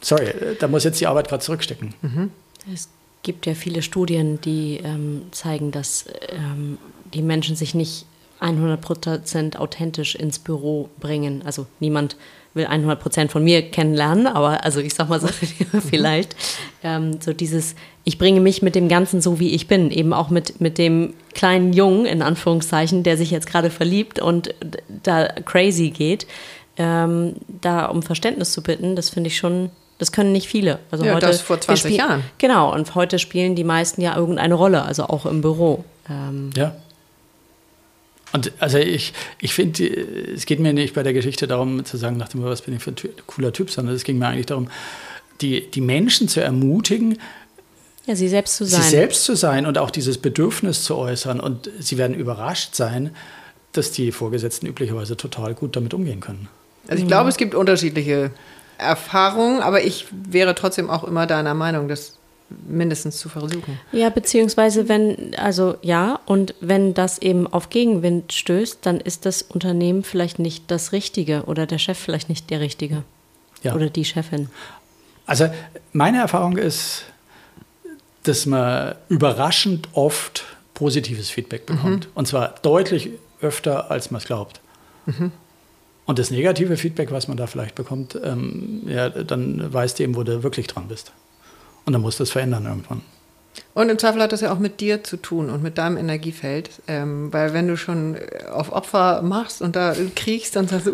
sorry, 0.00 0.32
da 0.58 0.68
muss 0.68 0.84
jetzt 0.84 1.00
die 1.00 1.06
Arbeit 1.06 1.28
gerade 1.28 1.42
zurückstecken. 1.42 1.94
Mhm. 2.00 2.30
Es 2.72 2.88
gibt 3.22 3.46
ja 3.46 3.54
viele 3.54 3.82
Studien, 3.82 4.40
die 4.40 4.80
ähm, 4.82 5.22
zeigen, 5.32 5.70
dass 5.70 6.06
ähm, 6.30 6.78
die 7.12 7.22
Menschen 7.22 7.56
sich 7.56 7.74
nicht 7.74 8.06
100% 8.42 9.56
authentisch 9.56 10.14
ins 10.14 10.38
Büro 10.38 10.88
bringen. 11.00 11.42
Also 11.44 11.66
niemand 11.80 12.16
will 12.54 12.66
100% 12.66 13.28
von 13.28 13.42
mir 13.42 13.62
kennenlernen, 13.70 14.26
aber 14.26 14.64
also 14.64 14.80
ich 14.80 14.94
sag 14.94 15.08
mal 15.08 15.20
so, 15.20 15.28
vielleicht 15.88 16.36
ähm, 16.82 17.20
so 17.20 17.32
dieses, 17.32 17.74
ich 18.04 18.18
bringe 18.18 18.40
mich 18.40 18.60
mit 18.60 18.74
dem 18.74 18.88
Ganzen 18.88 19.20
so, 19.20 19.40
wie 19.40 19.54
ich 19.54 19.68
bin, 19.68 19.90
eben 19.90 20.12
auch 20.12 20.28
mit, 20.28 20.60
mit 20.60 20.76
dem 20.76 21.14
kleinen 21.34 21.72
Jungen, 21.72 22.04
in 22.04 22.20
Anführungszeichen, 22.20 23.04
der 23.04 23.16
sich 23.16 23.30
jetzt 23.30 23.46
gerade 23.46 23.70
verliebt 23.70 24.18
und 24.18 24.54
da 25.02 25.28
crazy 25.28 25.90
geht, 25.90 26.26
ähm, 26.76 27.34
da 27.60 27.86
um 27.86 28.02
Verständnis 28.02 28.52
zu 28.52 28.62
bitten, 28.62 28.96
das 28.96 29.08
finde 29.10 29.28
ich 29.28 29.36
schon 29.36 29.70
das 29.98 30.10
können 30.10 30.32
nicht 30.32 30.48
viele. 30.48 30.80
Also 30.90 31.04
ja, 31.04 31.14
heute, 31.14 31.26
das 31.26 31.40
vor 31.40 31.60
20 31.60 31.96
Jahren. 31.96 32.24
Genau, 32.38 32.74
und 32.74 32.96
heute 32.96 33.20
spielen 33.20 33.54
die 33.54 33.62
meisten 33.62 34.00
ja 34.00 34.16
irgendeine 34.16 34.54
Rolle, 34.54 34.82
also 34.82 35.04
auch 35.04 35.26
im 35.26 35.42
Büro. 35.42 35.84
Ähm, 36.10 36.50
ja. 36.56 36.74
Und 38.32 38.52
also 38.60 38.78
ich, 38.78 39.12
ich 39.40 39.52
finde, 39.52 39.84
es 39.84 40.46
geht 40.46 40.58
mir 40.58 40.72
nicht 40.72 40.94
bei 40.94 41.02
der 41.02 41.12
Geschichte 41.12 41.46
darum 41.46 41.84
zu 41.84 41.96
sagen, 41.96 42.16
nach 42.16 42.28
dem, 42.28 42.42
was 42.42 42.62
bin 42.62 42.74
ich 42.74 42.82
für 42.82 42.90
ein 42.90 42.96
cooler 43.26 43.52
Typ, 43.52 43.70
sondern 43.70 43.94
es 43.94 44.04
ging 44.04 44.18
mir 44.18 44.28
eigentlich 44.28 44.46
darum, 44.46 44.68
die, 45.40 45.70
die 45.70 45.80
Menschen 45.80 46.28
zu 46.28 46.40
ermutigen, 46.40 47.18
ja, 48.06 48.16
sie 48.16 48.28
selbst 48.28 48.56
zu 48.56 48.64
sein. 48.64 48.82
Sie 48.82 48.88
selbst 48.88 49.24
zu 49.24 49.36
sein 49.36 49.64
und 49.64 49.78
auch 49.78 49.90
dieses 49.90 50.18
Bedürfnis 50.18 50.82
zu 50.82 50.96
äußern. 50.96 51.38
Und 51.38 51.70
sie 51.78 51.98
werden 51.98 52.16
überrascht 52.16 52.74
sein, 52.74 53.14
dass 53.72 53.92
die 53.92 54.12
Vorgesetzten 54.12 54.66
üblicherweise 54.66 55.16
total 55.16 55.54
gut 55.54 55.76
damit 55.76 55.94
umgehen 55.94 56.20
können. 56.20 56.48
Also 56.88 57.02
ich 57.02 57.08
glaube, 57.08 57.28
es 57.28 57.36
gibt 57.36 57.54
unterschiedliche 57.54 58.32
Erfahrungen, 58.76 59.60
aber 59.60 59.84
ich 59.84 60.06
wäre 60.10 60.54
trotzdem 60.54 60.90
auch 60.90 61.04
immer 61.04 61.26
deiner 61.26 61.54
Meinung, 61.54 61.86
dass 61.86 62.18
mindestens 62.66 63.18
zu 63.18 63.28
versuchen. 63.28 63.78
Ja, 63.92 64.10
beziehungsweise 64.10 64.88
wenn, 64.88 65.34
also 65.36 65.76
ja, 65.82 66.20
und 66.26 66.54
wenn 66.60 66.94
das 66.94 67.18
eben 67.18 67.46
auf 67.46 67.70
Gegenwind 67.70 68.32
stößt, 68.32 68.78
dann 68.82 69.00
ist 69.00 69.26
das 69.26 69.42
Unternehmen 69.42 70.04
vielleicht 70.04 70.38
nicht 70.38 70.70
das 70.70 70.92
Richtige 70.92 71.44
oder 71.44 71.66
der 71.66 71.78
Chef 71.78 71.98
vielleicht 71.98 72.28
nicht 72.28 72.50
der 72.50 72.60
Richtige. 72.60 73.02
Ja. 73.62 73.74
Oder 73.74 73.90
die 73.90 74.04
Chefin. 74.04 74.48
Also 75.26 75.48
meine 75.92 76.18
Erfahrung 76.18 76.56
ist, 76.56 77.04
dass 78.24 78.46
man 78.46 78.94
überraschend 79.08 79.88
oft 79.92 80.44
positives 80.74 81.30
Feedback 81.30 81.66
bekommt. 81.66 82.06
Mhm. 82.06 82.12
Und 82.14 82.28
zwar 82.28 82.54
deutlich 82.62 83.10
öfter, 83.40 83.90
als 83.90 84.10
man 84.10 84.20
es 84.20 84.26
glaubt. 84.26 84.60
Mhm. 85.06 85.32
Und 86.04 86.18
das 86.18 86.30
negative 86.30 86.76
Feedback, 86.76 87.10
was 87.12 87.28
man 87.28 87.36
da 87.36 87.46
vielleicht 87.46 87.74
bekommt, 87.74 88.18
ähm, 88.22 88.82
ja, 88.86 89.08
dann 89.08 89.72
weißt 89.72 89.98
du 89.98 90.02
eben, 90.02 90.16
wo 90.16 90.22
du 90.22 90.42
wirklich 90.42 90.66
dran 90.66 90.88
bist. 90.88 91.12
Und 91.84 91.92
dann 91.92 92.02
musst 92.02 92.18
du 92.18 92.22
es 92.24 92.30
verändern 92.30 92.66
irgendwann. 92.66 93.02
Und 93.74 93.88
im 93.88 93.98
Zweifel 93.98 94.20
hat 94.20 94.32
das 94.32 94.42
ja 94.42 94.52
auch 94.52 94.58
mit 94.58 94.80
dir 94.80 95.02
zu 95.02 95.16
tun 95.16 95.48
und 95.48 95.62
mit 95.62 95.78
deinem 95.78 95.96
Energiefeld. 95.96 96.70
Ähm, 96.88 97.32
weil 97.32 97.54
wenn 97.54 97.68
du 97.68 97.76
schon 97.76 98.16
auf 98.52 98.72
Opfer 98.72 99.22
machst 99.22 99.62
und 99.62 99.76
da 99.76 99.94
kriegst, 100.14 100.56
dann 100.56 100.68
sagst 100.68 100.86
du, 100.86 100.92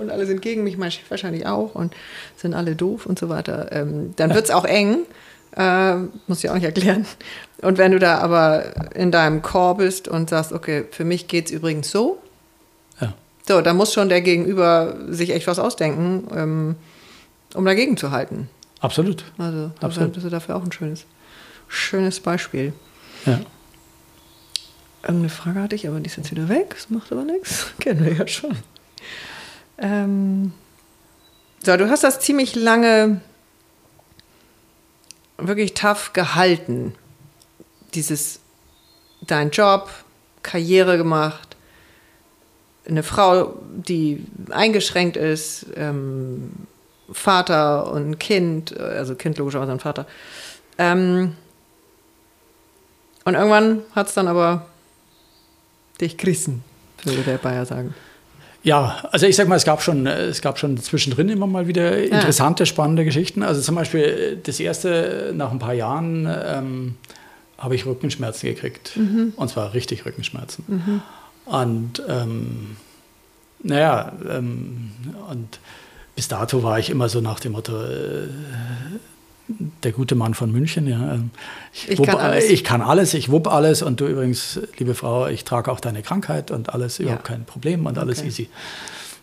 und 0.00 0.10
alle 0.10 0.26
sind 0.26 0.42
gegen 0.42 0.62
mich, 0.62 0.76
mein 0.76 0.90
Chef 0.90 1.10
wahrscheinlich 1.10 1.46
auch 1.46 1.74
und 1.74 1.94
sind 2.36 2.54
alle 2.54 2.76
doof 2.76 3.06
und 3.06 3.18
so 3.18 3.28
weiter, 3.28 3.72
ähm, 3.72 4.14
dann 4.16 4.34
wird 4.34 4.44
es 4.44 4.50
auch 4.50 4.64
eng. 4.64 5.00
Äh, 5.56 5.96
muss 6.26 6.44
ich 6.44 6.50
auch 6.50 6.54
nicht 6.54 6.64
erklären. 6.64 7.06
Und 7.62 7.78
wenn 7.78 7.92
du 7.92 7.98
da 7.98 8.18
aber 8.18 8.94
in 8.94 9.10
deinem 9.10 9.40
Chor 9.42 9.78
bist 9.78 10.06
und 10.06 10.28
sagst, 10.28 10.52
okay, 10.52 10.84
für 10.90 11.04
mich 11.04 11.26
geht 11.26 11.46
es 11.46 11.50
übrigens 11.50 11.90
so, 11.90 12.18
ja. 13.00 13.14
so, 13.46 13.62
da 13.62 13.72
muss 13.72 13.94
schon 13.94 14.10
der 14.10 14.20
Gegenüber 14.20 14.96
sich 15.08 15.30
echt 15.30 15.46
was 15.46 15.58
ausdenken, 15.58 16.28
ähm, 16.36 16.76
um 17.54 17.64
dagegen 17.64 17.96
zu 17.96 18.10
halten. 18.10 18.50
Absolut. 18.80 19.24
Also, 19.38 19.72
Absolut. 19.80 20.16
das 20.16 20.24
ist 20.24 20.32
dafür 20.32 20.56
auch 20.56 20.62
ein 20.62 20.72
schönes, 20.72 21.04
schönes 21.68 22.20
Beispiel. 22.20 22.72
Ja. 23.26 23.40
Irgendeine 25.02 25.30
Frage 25.30 25.62
hatte 25.62 25.74
ich, 25.74 25.88
aber 25.88 26.00
die 26.00 26.06
ist 26.06 26.16
jetzt 26.16 26.30
wieder 26.30 26.48
weg. 26.48 26.70
Das 26.70 26.90
macht 26.90 27.12
aber 27.12 27.24
nichts. 27.24 27.66
Kennen 27.80 28.04
wir 28.04 28.14
ja 28.14 28.26
schon. 28.26 28.56
Ähm, 29.78 30.52
so, 31.64 31.76
du 31.76 31.88
hast 31.88 32.04
das 32.04 32.20
ziemlich 32.20 32.54
lange 32.54 33.20
wirklich 35.38 35.74
tough 35.74 36.12
gehalten. 36.12 36.94
Dieses, 37.94 38.40
dein 39.22 39.50
Job, 39.50 39.90
Karriere 40.42 40.98
gemacht, 40.98 41.56
eine 42.86 43.02
Frau, 43.02 43.54
die 43.70 44.24
eingeschränkt 44.50 45.16
ist, 45.16 45.66
ähm, 45.76 46.52
Vater 47.10 47.90
und 47.90 48.18
Kind, 48.18 48.78
also 48.78 49.14
Kind 49.14 49.38
logischerweise 49.38 49.72
ein 49.72 49.80
Vater. 49.80 50.06
Ähm, 50.76 51.34
und 53.24 53.34
irgendwann 53.34 53.80
hat 53.94 54.08
es 54.08 54.14
dann 54.14 54.28
aber 54.28 54.66
dich 56.00 56.16
gerissen, 56.16 56.62
würde 57.04 57.22
der 57.22 57.38
Bayer 57.38 57.66
sagen. 57.66 57.94
Ja, 58.62 59.04
also 59.12 59.26
ich 59.26 59.36
sag 59.36 59.48
mal, 59.48 59.56
es 59.56 59.64
gab 59.64 59.82
schon, 59.82 60.06
es 60.06 60.40
gab 60.40 60.58
schon 60.58 60.76
zwischendrin 60.78 61.28
immer 61.28 61.46
mal 61.46 61.68
wieder 61.68 62.02
interessante, 62.02 62.62
ja. 62.62 62.66
spannende 62.66 63.04
Geschichten. 63.04 63.42
Also 63.42 63.60
zum 63.60 63.74
Beispiel 63.74 64.40
das 64.42 64.60
erste, 64.60 65.32
nach 65.34 65.52
ein 65.52 65.58
paar 65.58 65.74
Jahren 65.74 66.28
ähm, 66.44 66.96
habe 67.56 67.74
ich 67.74 67.86
Rückenschmerzen 67.86 68.48
gekriegt. 68.48 68.96
Mhm. 68.96 69.32
Und 69.36 69.48
zwar 69.48 69.74
richtig 69.74 70.04
Rückenschmerzen. 70.04 70.64
Mhm. 70.66 71.02
Und 71.44 72.02
ähm, 72.08 72.76
naja, 73.62 74.12
ähm, 74.28 74.92
und 75.30 75.60
bis 76.18 76.26
dato 76.26 76.64
war 76.64 76.80
ich 76.80 76.90
immer 76.90 77.08
so 77.08 77.20
nach 77.20 77.38
dem 77.38 77.52
Motto, 77.52 77.80
äh, 77.80 78.26
der 79.84 79.92
gute 79.92 80.16
Mann 80.16 80.34
von 80.34 80.50
München. 80.50 80.88
Ja. 80.88 81.20
Ich, 81.72 81.90
ich, 81.90 81.98
wupp, 82.00 82.08
kann 82.08 82.18
alles. 82.18 82.50
ich 82.50 82.64
kann 82.64 82.82
alles, 82.82 83.14
ich 83.14 83.30
wupp 83.30 83.46
alles 83.46 83.82
und 83.82 84.00
du 84.00 84.08
übrigens, 84.08 84.58
liebe 84.78 84.96
Frau, 84.96 85.28
ich 85.28 85.44
trage 85.44 85.70
auch 85.70 85.78
deine 85.78 86.02
Krankheit 86.02 86.50
und 86.50 86.74
alles, 86.74 86.98
überhaupt 86.98 87.28
ja. 87.28 87.34
kein 87.36 87.44
Problem 87.44 87.86
und 87.86 87.98
alles 87.98 88.18
okay. 88.18 88.26
easy. 88.26 88.48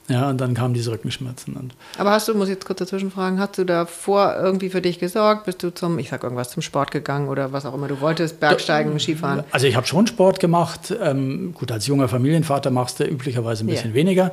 Ja, 0.07 0.29
und 0.29 0.39
dann 0.39 0.53
kamen 0.53 0.75
diese 0.75 0.91
Rückenschmerzen. 0.91 1.55
Und 1.55 1.73
Aber 1.97 2.11
hast 2.11 2.27
du, 2.27 2.35
muss 2.35 2.47
ich 2.47 2.53
jetzt 2.53 2.65
kurz 2.65 2.77
dazwischen 2.77 3.09
fragen, 3.09 3.39
hast 3.39 3.57
du 3.57 3.63
davor 3.63 4.35
irgendwie 4.39 4.69
für 4.69 4.81
dich 4.81 4.99
gesorgt? 4.99 5.45
Bist 5.45 5.63
du 5.63 5.73
zum, 5.73 5.97
ich 5.97 6.09
sag 6.09 6.21
irgendwas, 6.21 6.51
zum 6.51 6.61
Sport 6.61 6.91
gegangen 6.91 7.27
oder 7.27 7.53
was 7.53 7.65
auch 7.65 7.73
immer 7.73 7.87
du 7.87 8.01
wolltest, 8.01 8.39
Bergsteigen, 8.39 8.93
da, 8.93 8.99
Skifahren? 8.99 9.43
Also 9.49 9.65
ich 9.65 9.75
habe 9.75 9.87
schon 9.87 10.05
Sport 10.05 10.39
gemacht. 10.39 10.93
Ähm, 11.01 11.55
gut, 11.55 11.71
als 11.71 11.87
junger 11.87 12.07
Familienvater 12.07 12.69
machst 12.69 12.99
du 12.99 13.05
üblicherweise 13.05 13.63
ein 13.63 13.67
bisschen 13.67 13.91
yeah. 13.91 13.95
weniger. 13.95 14.31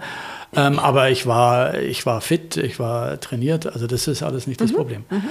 Ähm, 0.54 0.78
aber 0.78 1.08
ich 1.08 1.26
war, 1.26 1.78
ich 1.78 2.04
war 2.04 2.20
fit, 2.20 2.58
ich 2.58 2.78
war 2.78 3.18
trainiert, 3.20 3.66
also 3.66 3.86
das 3.86 4.06
ist 4.06 4.22
alles 4.22 4.46
nicht 4.46 4.60
das 4.60 4.72
mhm. 4.72 4.76
Problem. 4.76 5.04
Mhm. 5.08 5.22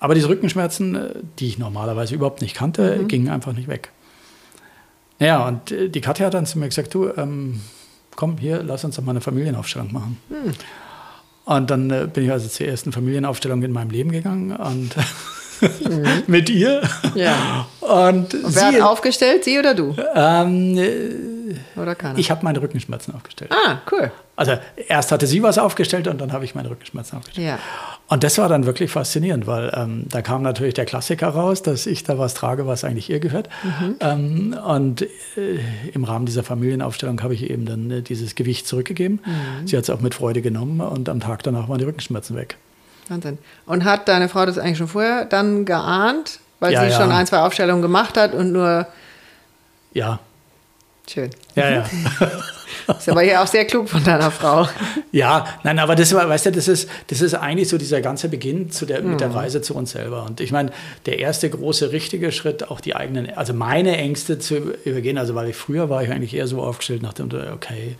Aber 0.00 0.14
diese 0.14 0.28
Rückenschmerzen, 0.28 0.94
äh, 0.96 1.10
die 1.38 1.46
ich 1.46 1.58
normalerweise 1.58 2.16
überhaupt 2.16 2.42
nicht 2.42 2.56
kannte, 2.56 2.96
mhm. 2.96 3.08
gingen 3.08 3.28
einfach 3.28 3.52
nicht 3.52 3.68
weg. 3.68 3.90
Ja, 5.20 5.46
und 5.46 5.70
äh, 5.70 5.88
die 5.88 6.00
Katja 6.00 6.26
hat 6.26 6.34
dann 6.34 6.46
zu 6.46 6.58
mir 6.58 6.68
gesagt, 6.68 6.94
du, 6.94 7.10
ähm, 7.16 7.60
komm, 8.16 8.38
hier, 8.38 8.62
lass 8.62 8.84
uns 8.84 8.96
doch 8.96 9.04
mal 9.04 9.12
eine 9.12 9.20
Familienaufstellung 9.20 9.92
machen. 9.92 10.18
Hm. 10.28 10.52
Und 11.44 11.70
dann 11.70 11.90
äh, 11.90 12.08
bin 12.12 12.24
ich 12.24 12.32
also 12.32 12.48
zur 12.48 12.66
ersten 12.66 12.90
Familienaufstellung 12.90 13.62
in 13.62 13.72
meinem 13.72 13.90
Leben 13.90 14.10
gegangen 14.10 14.56
und. 14.56 14.96
mit 16.26 16.50
ihr. 16.50 16.82
Ja. 17.14 17.66
Und, 17.80 18.34
und 18.34 18.42
wer 18.44 18.50
sie, 18.50 18.60
hat 18.60 18.80
aufgestellt, 18.82 19.44
sie 19.44 19.58
oder 19.58 19.74
du? 19.74 19.94
Ähm, 20.14 20.78
oder 21.76 21.94
keiner? 21.94 22.18
Ich 22.18 22.30
habe 22.30 22.44
meine 22.44 22.60
Rückenschmerzen 22.60 23.14
aufgestellt. 23.14 23.52
Ah, 23.52 23.78
cool. 23.92 24.10
Also 24.34 24.58
erst 24.88 25.12
hatte 25.12 25.26
sie 25.26 25.42
was 25.42 25.56
aufgestellt 25.56 26.08
und 26.08 26.20
dann 26.20 26.32
habe 26.32 26.44
ich 26.44 26.54
meine 26.54 26.68
Rückenschmerzen 26.68 27.18
aufgestellt. 27.18 27.46
Ja. 27.46 27.58
Und 28.08 28.22
das 28.22 28.38
war 28.38 28.48
dann 28.48 28.66
wirklich 28.66 28.90
faszinierend, 28.90 29.46
weil 29.46 29.72
ähm, 29.74 30.04
da 30.08 30.22
kam 30.22 30.42
natürlich 30.42 30.74
der 30.74 30.84
Klassiker 30.84 31.28
raus, 31.28 31.62
dass 31.62 31.86
ich 31.86 32.04
da 32.04 32.18
was 32.18 32.34
trage, 32.34 32.66
was 32.66 32.84
eigentlich 32.84 33.10
ihr 33.10 33.18
gehört. 33.18 33.48
Mhm. 33.62 33.96
Ähm, 34.00 34.56
und 34.66 35.02
äh, 35.02 35.08
im 35.92 36.04
Rahmen 36.04 36.26
dieser 36.26 36.42
Familienaufstellung 36.42 37.22
habe 37.22 37.34
ich 37.34 37.48
eben 37.50 37.64
dann 37.64 37.90
äh, 37.90 38.02
dieses 38.02 38.34
Gewicht 38.34 38.66
zurückgegeben. 38.66 39.20
Mhm. 39.24 39.66
Sie 39.66 39.76
hat 39.76 39.84
es 39.84 39.90
auch 39.90 40.00
mit 40.00 40.14
Freude 40.14 40.42
genommen 40.42 40.80
und 40.80 41.08
am 41.08 41.20
Tag 41.20 41.42
danach 41.42 41.68
waren 41.68 41.78
die 41.78 41.84
Rückenschmerzen 41.84 42.36
weg. 42.36 42.58
Wahnsinn. 43.08 43.38
Und 43.66 43.84
hat 43.84 44.08
deine 44.08 44.28
Frau 44.28 44.46
das 44.46 44.58
eigentlich 44.58 44.78
schon 44.78 44.88
vorher 44.88 45.24
dann 45.24 45.64
geahnt, 45.64 46.40
weil 46.60 46.72
ja, 46.72 46.82
sie 46.82 46.90
ja. 46.90 46.96
schon 47.00 47.12
ein, 47.12 47.26
zwei 47.26 47.40
Aufstellungen 47.40 47.82
gemacht 47.82 48.16
hat 48.16 48.34
und 48.34 48.52
nur. 48.52 48.86
Ja, 49.92 50.20
Schön. 51.08 51.30
Ja, 51.54 51.70
ja. 51.70 51.86
Ist 52.98 53.08
aber 53.08 53.22
ja 53.22 53.42
auch 53.42 53.46
sehr 53.46 53.64
klug 53.64 53.88
von 53.88 54.02
deiner 54.04 54.30
Frau. 54.30 54.68
Ja, 55.10 55.46
nein, 55.64 55.78
aber 55.78 55.96
das 55.96 56.12
war, 56.14 56.28
weißt 56.28 56.46
du, 56.46 56.52
das 56.52 56.68
ist, 56.68 56.88
das 57.08 57.20
ist 57.20 57.34
eigentlich 57.34 57.68
so 57.68 57.78
dieser 57.78 58.00
ganze 58.00 58.28
Beginn 58.28 58.70
zu 58.70 58.86
der, 58.86 59.02
mit 59.02 59.20
der 59.20 59.28
mhm. 59.28 59.34
Reise 59.34 59.60
zu 59.60 59.74
uns 59.74 59.92
selber. 59.92 60.24
Und 60.24 60.40
ich 60.40 60.52
meine, 60.52 60.70
der 61.06 61.18
erste 61.18 61.50
große 61.50 61.90
richtige 61.90 62.30
Schritt, 62.30 62.70
auch 62.70 62.80
die 62.80 62.94
eigenen, 62.94 63.32
also 63.34 63.54
meine 63.54 63.96
Ängste 63.96 64.38
zu 64.38 64.74
übergehen, 64.84 65.18
also 65.18 65.34
weil 65.34 65.48
ich 65.48 65.56
früher 65.56 65.90
war 65.90 66.04
ich 66.04 66.10
eigentlich 66.10 66.34
eher 66.34 66.46
so 66.46 66.62
aufgestellt 66.62 67.02
nach 67.02 67.14
dem, 67.14 67.28
okay, 67.52 67.96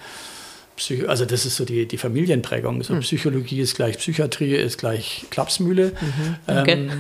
Psycho 0.77 1.07
also 1.07 1.25
das 1.25 1.47
ist 1.47 1.57
so 1.57 1.65
die, 1.65 1.87
die 1.87 1.99
Familienprägung. 1.99 2.83
So 2.83 2.95
mhm. 2.95 3.01
Psychologie 3.01 3.61
ist 3.61 3.77
gleich 3.77 3.99
Psychiatrie, 3.99 4.55
ist 4.55 4.79
gleich 4.79 5.27
Klapsmühle. 5.31 5.93
Mhm. 6.01 6.37
Okay. 6.47 6.91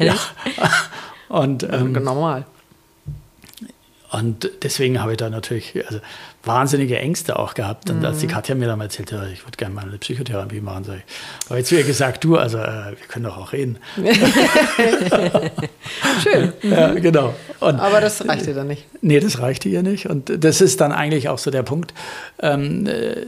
Ähm, 0.00 0.06
ja. 0.06 0.14
Und 1.28 1.62
ähm, 1.62 1.92
normal. 1.92 2.46
Und 4.10 4.50
deswegen 4.62 5.02
habe 5.02 5.12
ich 5.12 5.18
da 5.18 5.28
natürlich 5.28 5.74
also 5.86 6.00
wahnsinnige 6.42 6.98
Ängste 6.98 7.38
auch 7.38 7.52
gehabt. 7.52 7.90
Und 7.90 8.04
als 8.04 8.18
die 8.18 8.26
mhm. 8.26 8.30
Katja 8.30 8.54
mir 8.54 8.66
dann 8.66 8.80
erzählt 8.80 9.12
hat, 9.12 9.28
ich 9.30 9.44
würde 9.44 9.56
gerne 9.56 9.74
mal 9.74 9.84
eine 9.84 9.98
Psychotherapie 9.98 10.62
machen, 10.62 10.84
sage 10.84 11.02
ich, 11.50 11.56
ich 11.56 11.66
zu 11.66 11.76
ihr 11.76 11.84
gesagt, 11.84 12.24
du, 12.24 12.38
also 12.38 12.56
äh, 12.58 12.90
wir 12.90 13.06
können 13.08 13.26
doch 13.26 13.36
auch 13.36 13.52
reden. 13.52 13.78
Schön. 16.22 16.52
Ja, 16.62 16.92
genau. 16.94 17.34
Und, 17.60 17.80
Aber 17.80 18.00
das 18.00 18.26
reichte 18.26 18.52
dann 18.54 18.68
nicht. 18.68 18.84
Nee, 19.00 19.20
das 19.20 19.38
reichte 19.40 19.68
ihr 19.68 19.82
nicht. 19.82 20.06
Und 20.06 20.44
das 20.44 20.60
ist 20.60 20.80
dann 20.80 20.92
eigentlich 20.92 21.28
auch 21.28 21.38
so 21.38 21.50
der 21.50 21.62
Punkt. 21.62 21.94
Ähm, 22.40 22.86
äh, 22.86 23.26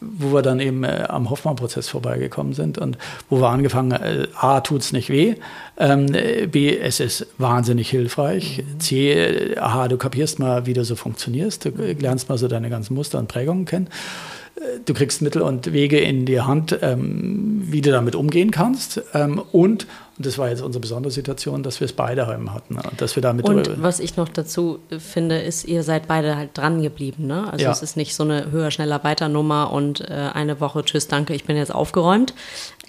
wo 0.00 0.32
wir 0.32 0.42
dann 0.42 0.60
eben 0.60 0.84
äh, 0.84 1.06
am 1.08 1.30
Hoffmann-Prozess 1.30 1.88
vorbeigekommen 1.88 2.52
sind 2.52 2.78
und 2.78 2.98
wo 3.28 3.40
wir 3.40 3.48
angefangen, 3.48 3.92
äh, 3.92 4.26
A, 4.34 4.60
tut 4.60 4.80
es 4.80 4.92
nicht 4.92 5.10
weh, 5.10 5.34
ähm, 5.78 6.06
B, 6.50 6.76
es 6.76 7.00
ist 7.00 7.26
wahnsinnig 7.38 7.90
hilfreich, 7.90 8.64
mhm. 8.64 8.80
C, 8.80 9.12
äh, 9.12 9.58
aha, 9.58 9.88
du 9.88 9.96
kapierst 9.96 10.38
mal, 10.38 10.66
wie 10.66 10.72
du 10.72 10.84
so 10.84 10.96
funktionierst, 10.96 11.64
du 11.66 11.70
lernst 11.98 12.28
mal 12.28 12.38
so 12.38 12.48
deine 12.48 12.70
ganzen 12.70 12.94
Muster 12.94 13.18
und 13.18 13.28
Prägungen 13.28 13.64
kennen 13.64 13.88
du 14.84 14.94
kriegst 14.94 15.22
Mittel 15.22 15.42
und 15.42 15.72
Wege 15.72 15.98
in 15.98 16.26
die 16.26 16.40
Hand, 16.40 16.78
ähm, 16.82 17.62
wie 17.64 17.80
du 17.80 17.90
damit 17.90 18.14
umgehen 18.14 18.50
kannst. 18.50 19.02
Ähm, 19.14 19.40
und, 19.52 19.86
und 20.20 20.26
das 20.26 20.36
war 20.36 20.50
jetzt 20.50 20.60
unsere 20.60 20.82
besondere 20.82 21.10
Situation, 21.10 21.62
dass 21.62 21.80
wir 21.80 21.86
es 21.86 21.94
beide 21.94 22.26
heim 22.26 22.52
hatten. 22.52 22.74
Ne? 22.74 22.82
Dass 22.98 23.16
wir 23.16 23.22
damit 23.22 23.48
und 23.48 23.82
was 23.82 24.00
ich 24.00 24.18
noch 24.18 24.28
dazu 24.28 24.80
finde, 24.98 25.38
ist, 25.38 25.64
ihr 25.64 25.82
seid 25.82 26.08
beide 26.08 26.36
halt 26.36 26.50
dran 26.58 26.82
geblieben. 26.82 27.26
Ne? 27.26 27.50
Also 27.50 27.64
ja. 27.64 27.72
es 27.72 27.80
ist 27.80 27.96
nicht 27.96 28.14
so 28.14 28.24
eine 28.24 28.50
höher, 28.50 28.70
schneller, 28.70 29.02
weiter 29.02 29.30
Nummer 29.30 29.72
und 29.72 30.02
äh, 30.02 30.28
eine 30.34 30.60
Woche, 30.60 30.84
tschüss, 30.84 31.08
danke, 31.08 31.32
ich 31.32 31.44
bin 31.44 31.56
jetzt 31.56 31.74
aufgeräumt, 31.74 32.34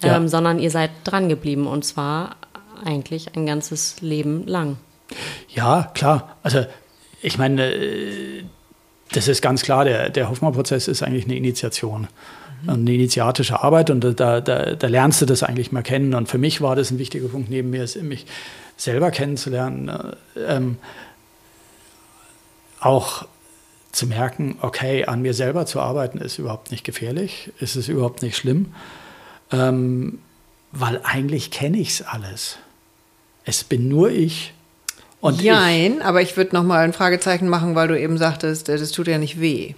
ähm, 0.04 0.24
ja. 0.24 0.28
sondern 0.28 0.60
ihr 0.60 0.72
seid 0.72 0.92
dran 1.06 1.30
geblieben 1.30 1.68
und 1.68 1.86
zwar 1.86 2.36
eigentlich 2.84 3.34
ein 3.34 3.46
ganzes 3.46 4.02
Leben 4.02 4.46
lang. 4.46 4.76
Ja, 5.48 5.90
klar. 5.94 6.36
Also 6.44 6.66
ich 7.22 7.38
meine, 7.38 7.74
äh, 7.74 8.44
das 9.14 9.30
ist 9.30 9.42
ganz 9.42 9.62
klar, 9.62 9.86
der, 9.86 10.10
der 10.10 10.30
Hoffmann-Prozess 10.30 10.90
ist 10.90 11.02
eigentlich 11.02 11.24
eine 11.24 11.38
Initiation. 11.38 12.10
Mhm. 12.64 12.70
Eine 12.70 12.94
initiatische 12.94 13.62
Arbeit 13.64 13.90
und 13.90 14.02
da, 14.02 14.42
da, 14.42 14.42
da, 14.76 14.88
lernst 14.88 15.22
du 15.22 15.26
das 15.26 15.44
eigentlich 15.44 15.72
mal 15.72 15.84
kennen. 15.84 16.14
Und 16.14 16.28
für 16.28 16.38
mich 16.38 16.62
war 16.62 16.76
das 16.76 16.92
ein 16.92 17.00
wichtiger 17.00 17.28
Punkt, 17.28 17.50
neben 17.50 17.70
mir, 17.70 17.84
ist, 17.84 18.02
mich 18.02 18.26
selber 18.78 19.12
kennenzulernen, 19.12 19.90
äh, 19.90 20.40
ähm, 20.40 20.78
auch 22.80 23.26
zu 23.92 24.08
merken, 24.08 24.58
okay, 24.62 25.06
an 25.06 25.22
mir 25.22 25.34
selber 25.34 25.66
zu 25.66 25.80
arbeiten 25.80 26.18
ist 26.18 26.40
überhaupt 26.40 26.72
nicht 26.72 26.84
gefährlich, 26.84 27.52
ist 27.60 27.76
es 27.76 27.90
überhaupt 27.90 28.22
nicht 28.22 28.38
schlimm, 28.38 28.74
ähm, 29.52 30.20
weil 30.72 31.02
eigentlich 31.04 31.52
kenne 31.52 31.78
ich 31.78 31.90
es 31.90 32.02
alles. 32.02 32.58
Es 33.44 33.64
bin 33.64 33.90
nur 33.90 34.10
ich 34.10 34.54
und 35.22 35.40
Jein, 35.42 35.98
ich, 35.98 36.04
aber 36.04 36.22
ich 36.22 36.36
würde 36.36 36.56
noch 36.56 36.64
mal 36.64 36.84
ein 36.84 36.94
Fragezeichen 36.94 37.48
machen, 37.48 37.76
weil 37.76 37.88
du 37.88 38.00
eben 38.00 38.18
sagtest, 38.18 38.70
äh, 38.70 38.78
das 38.78 38.92
tut 38.92 39.08
ja 39.08 39.20
nicht 39.20 39.40
weh. 39.40 39.76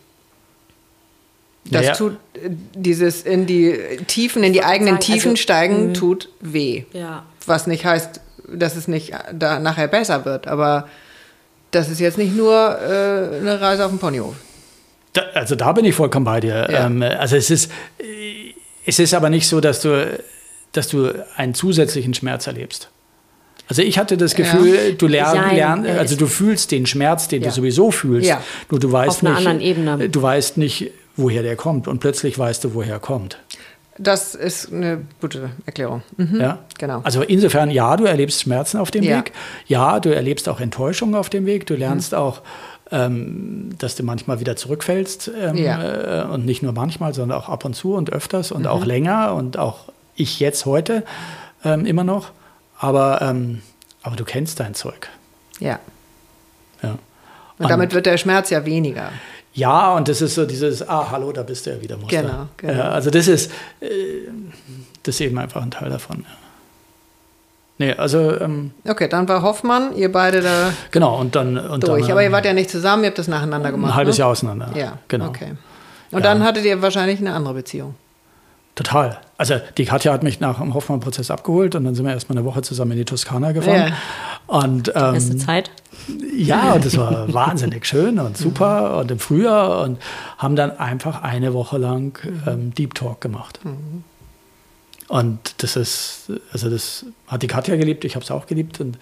Das 1.66 1.82
naja. 1.82 1.96
tut, 1.96 2.14
äh, 2.34 2.50
dieses 2.76 3.22
in 3.22 3.46
die 3.46 3.78
Tiefen, 4.08 4.44
in 4.44 4.54
die 4.54 4.64
eigenen 4.64 4.96
sagen, 4.96 5.06
Tiefen 5.06 5.32
also, 5.32 5.42
steigen, 5.42 5.88
mh. 5.88 5.94
tut 5.94 6.30
weh. 6.42 6.84
Ja. 6.92 7.26
Was 7.46 7.68
nicht 7.68 7.86
heißt, 7.86 8.20
dass 8.54 8.76
es 8.76 8.88
nicht 8.88 9.14
da 9.34 9.60
nachher 9.60 9.88
besser 9.88 10.26
wird, 10.26 10.48
aber 10.48 10.88
das 11.72 11.90
ist 11.90 12.00
jetzt 12.00 12.18
nicht 12.18 12.36
nur 12.36 12.54
äh, 12.54 13.38
eine 13.38 13.60
Reise 13.60 13.86
auf 13.86 13.92
dem 13.92 14.00
Ponyhof. 14.00 14.36
Da, 15.14 15.22
also 15.34 15.56
da 15.56 15.72
bin 15.72 15.86
ich 15.86 15.96
vollkommen 15.96 16.26
bei 16.26 16.40
dir. 16.40 16.68
Ja. 16.70 16.86
Ähm, 16.86 17.02
also 17.02 17.36
es 17.36 17.50
ist, 17.50 17.72
es 18.86 19.00
ist 19.00 19.14
aber 19.14 19.30
nicht 19.30 19.48
so, 19.48 19.62
dass 19.62 19.82
du, 19.82 20.20
dass 20.72 20.88
du 20.88 21.14
einen 21.36 21.54
zusätzlichen 21.54 22.14
Schmerz 22.14 22.48
erlebst. 22.48 22.90
Also 23.70 23.82
ich 23.82 23.98
hatte 23.98 24.18
das 24.18 24.36
Gefühl, 24.36 24.76
ja. 24.76 24.92
du 24.92 25.08
lernst, 25.08 25.54
lern, 25.54 25.86
also 25.86 26.18
du 26.18 26.28
fühlst 26.28 26.72
den 26.72 26.86
Schmerz, 26.86 27.30
den 27.30 27.42
ja. 27.42 27.48
du 27.48 27.56
sowieso 27.56 27.92
fühlst. 27.92 28.28
Ja. 28.28 28.44
Nur 28.70 28.80
du 28.80 28.92
weißt 28.92 29.18
Auf 29.18 29.24
einer 29.24 29.30
nicht, 29.32 29.48
anderen 29.48 29.62
Ebene. 29.62 30.10
Du 30.10 30.22
weißt 30.22 30.58
nicht, 30.58 30.92
woher 31.16 31.44
der 31.44 31.56
kommt 31.56 31.88
und 31.88 32.00
plötzlich 32.00 32.38
weißt 32.38 32.64
du, 32.64 32.74
woher 32.74 32.94
er 32.94 33.00
kommt. 33.00 33.38
Das 33.98 34.34
ist 34.34 34.74
eine 34.74 35.06
gute 35.22 35.52
Erklärung. 35.66 36.02
Mhm. 36.18 36.42
Ja, 36.42 36.60
genau. 36.80 37.02
Also 37.04 37.22
insofern, 37.22 37.70
ja, 37.70 37.96
du 37.96 38.06
erlebst 38.06 38.42
Schmerzen 38.42 38.80
auf 38.80 38.90
dem 38.90 39.04
ja. 39.04 39.18
Weg. 39.18 39.34
Ja, 39.68 40.00
du 40.00 40.14
erlebst 40.14 40.50
auch 40.50 40.60
Enttäuschung 40.60 41.14
auf 41.14 41.30
dem 41.30 41.46
Weg. 41.46 41.68
Du 41.68 41.76
lernst 41.76 42.14
mhm. 42.14 42.18
auch, 42.18 42.42
ähm, 42.92 43.70
dass 43.78 43.96
du 43.96 44.04
manchmal 44.04 44.40
wieder 44.40 44.56
zurückfällst. 44.56 45.32
Ähm, 45.40 45.58
ja. 45.58 46.24
äh, 46.24 46.26
und 46.26 46.46
nicht 46.46 46.64
nur 46.64 46.74
manchmal, 46.74 47.14
sondern 47.14 47.38
auch 47.38 47.50
ab 47.50 47.66
und 47.66 47.76
zu 47.76 47.94
und 47.94 48.12
öfters 48.12 48.52
und 48.52 48.62
mhm. 48.62 48.68
auch 48.68 48.84
länger 48.84 49.36
und 49.36 49.60
auch 49.60 49.90
ich 50.16 50.40
jetzt 50.40 50.66
heute 50.66 51.04
ähm, 51.64 51.86
immer 51.86 52.04
noch. 52.04 52.32
Aber, 52.80 53.22
ähm, 53.22 53.62
aber 54.02 54.16
du 54.16 54.26
kennst 54.26 54.60
dein 54.60 54.74
Zeug. 54.74 55.08
Ja. 55.60 55.80
ja. 56.82 56.90
Und, 56.90 57.00
und 57.60 57.70
damit 57.70 57.94
wird 57.94 58.08
der 58.08 58.18
Schmerz 58.18 58.50
ja 58.50 58.66
weniger. 58.66 59.12
Ja, 59.54 59.94
und 59.94 60.08
das 60.08 60.22
ist 60.22 60.36
so 60.36 60.46
dieses, 60.46 60.88
ah, 60.88 61.10
hallo, 61.12 61.32
da 61.32 61.44
bist 61.44 61.66
du 61.66 61.72
ja 61.72 61.82
wieder. 61.82 61.98
Muster. 61.98 62.22
Genau, 62.22 62.48
genau. 62.58 62.74
Ja, 62.74 62.90
also 62.90 63.12
das 63.12 63.28
ist, 63.28 63.52
äh, 63.82 63.88
das 65.04 65.16
ist 65.16 65.22
eben 65.22 65.38
einfach 65.38 65.62
ein 65.62 65.72
Teil 65.72 65.90
davon. 65.90 66.26
Ja. 66.28 66.36
Nee, 67.78 67.94
also. 67.94 68.40
Ähm, 68.40 68.72
okay, 68.88 69.08
dann 69.08 69.28
war 69.28 69.42
Hoffmann, 69.42 69.96
ihr 69.96 70.12
beide 70.12 70.42
da. 70.42 70.74
Genau, 70.92 71.20
und 71.20 71.36
dann. 71.36 71.58
Und 71.58 71.88
durch. 71.88 72.04
Dann, 72.04 72.12
Aber 72.12 72.24
ihr 72.24 72.32
wart 72.32 72.46
ja 72.46 72.54
nicht 72.54 72.70
zusammen, 72.70 73.04
ihr 73.04 73.08
habt 73.08 73.18
das 73.18 73.28
nacheinander 73.28 73.72
gemacht. 73.72 73.92
Ein 73.92 73.96
halbes 73.96 74.18
ne? 74.18 74.20
Jahr 74.22 74.30
auseinander. 74.30 74.70
Ja, 74.76 75.00
genau. 75.08 75.28
Okay. 75.28 75.54
Und 76.12 76.20
ja. 76.20 76.22
dann 76.22 76.44
hattet 76.44 76.66
ihr 76.66 76.82
wahrscheinlich 76.82 77.20
eine 77.20 77.34
andere 77.34 77.56
Beziehung. 77.56 77.96
Total. 78.76 79.20
Also 79.38 79.56
die 79.78 79.86
Katja 79.86 80.12
hat 80.14 80.24
mich 80.24 80.40
nach 80.40 80.60
dem 80.60 80.74
Hoffmann-Prozess 80.74 81.30
abgeholt 81.30 81.76
und 81.76 81.84
dann 81.84 81.94
sind 81.94 82.06
wir 82.06 82.14
erstmal 82.14 82.38
eine 82.38 82.46
Woche 82.46 82.64
zusammen 82.64 82.92
in 82.94 82.98
die 82.98 83.06
Toskana 83.06 83.52
gefahren. 83.52 83.90
Ja. 83.90 83.98
Und, 84.48 84.92
ähm, 84.96 85.14
Beste 85.14 85.38
Zeit. 85.38 85.72
Ja, 86.36 86.74
und 86.74 86.84
das 86.84 86.98
war 86.98 87.32
wahnsinnig 87.34 87.86
schön 87.86 88.20
und 88.20 88.36
super 88.36 88.98
und 88.98 89.12
im 89.12 89.20
Frühjahr 89.20 89.84
und 89.84 90.00
haben 90.38 90.56
dann 90.56 90.78
einfach 90.78 91.22
eine 91.22 91.54
Woche 91.54 91.78
lang 91.78 92.18
ähm, 92.48 92.74
Deep 92.74 92.96
Talk 92.96 93.22
gemacht. 93.22 93.60
Mhm. 93.64 94.04
Und 95.08 95.62
das 95.62 95.76
ist, 95.76 96.32
also 96.52 96.70
das 96.70 97.06
hat 97.28 97.44
die 97.44 97.48
Katja 97.48 97.76
geliebt, 97.76 98.04
ich 98.06 98.16
habe 98.16 98.24
es 98.24 98.32
auch 98.32 98.48
geliebt. 98.48 98.80
Und 98.80 98.98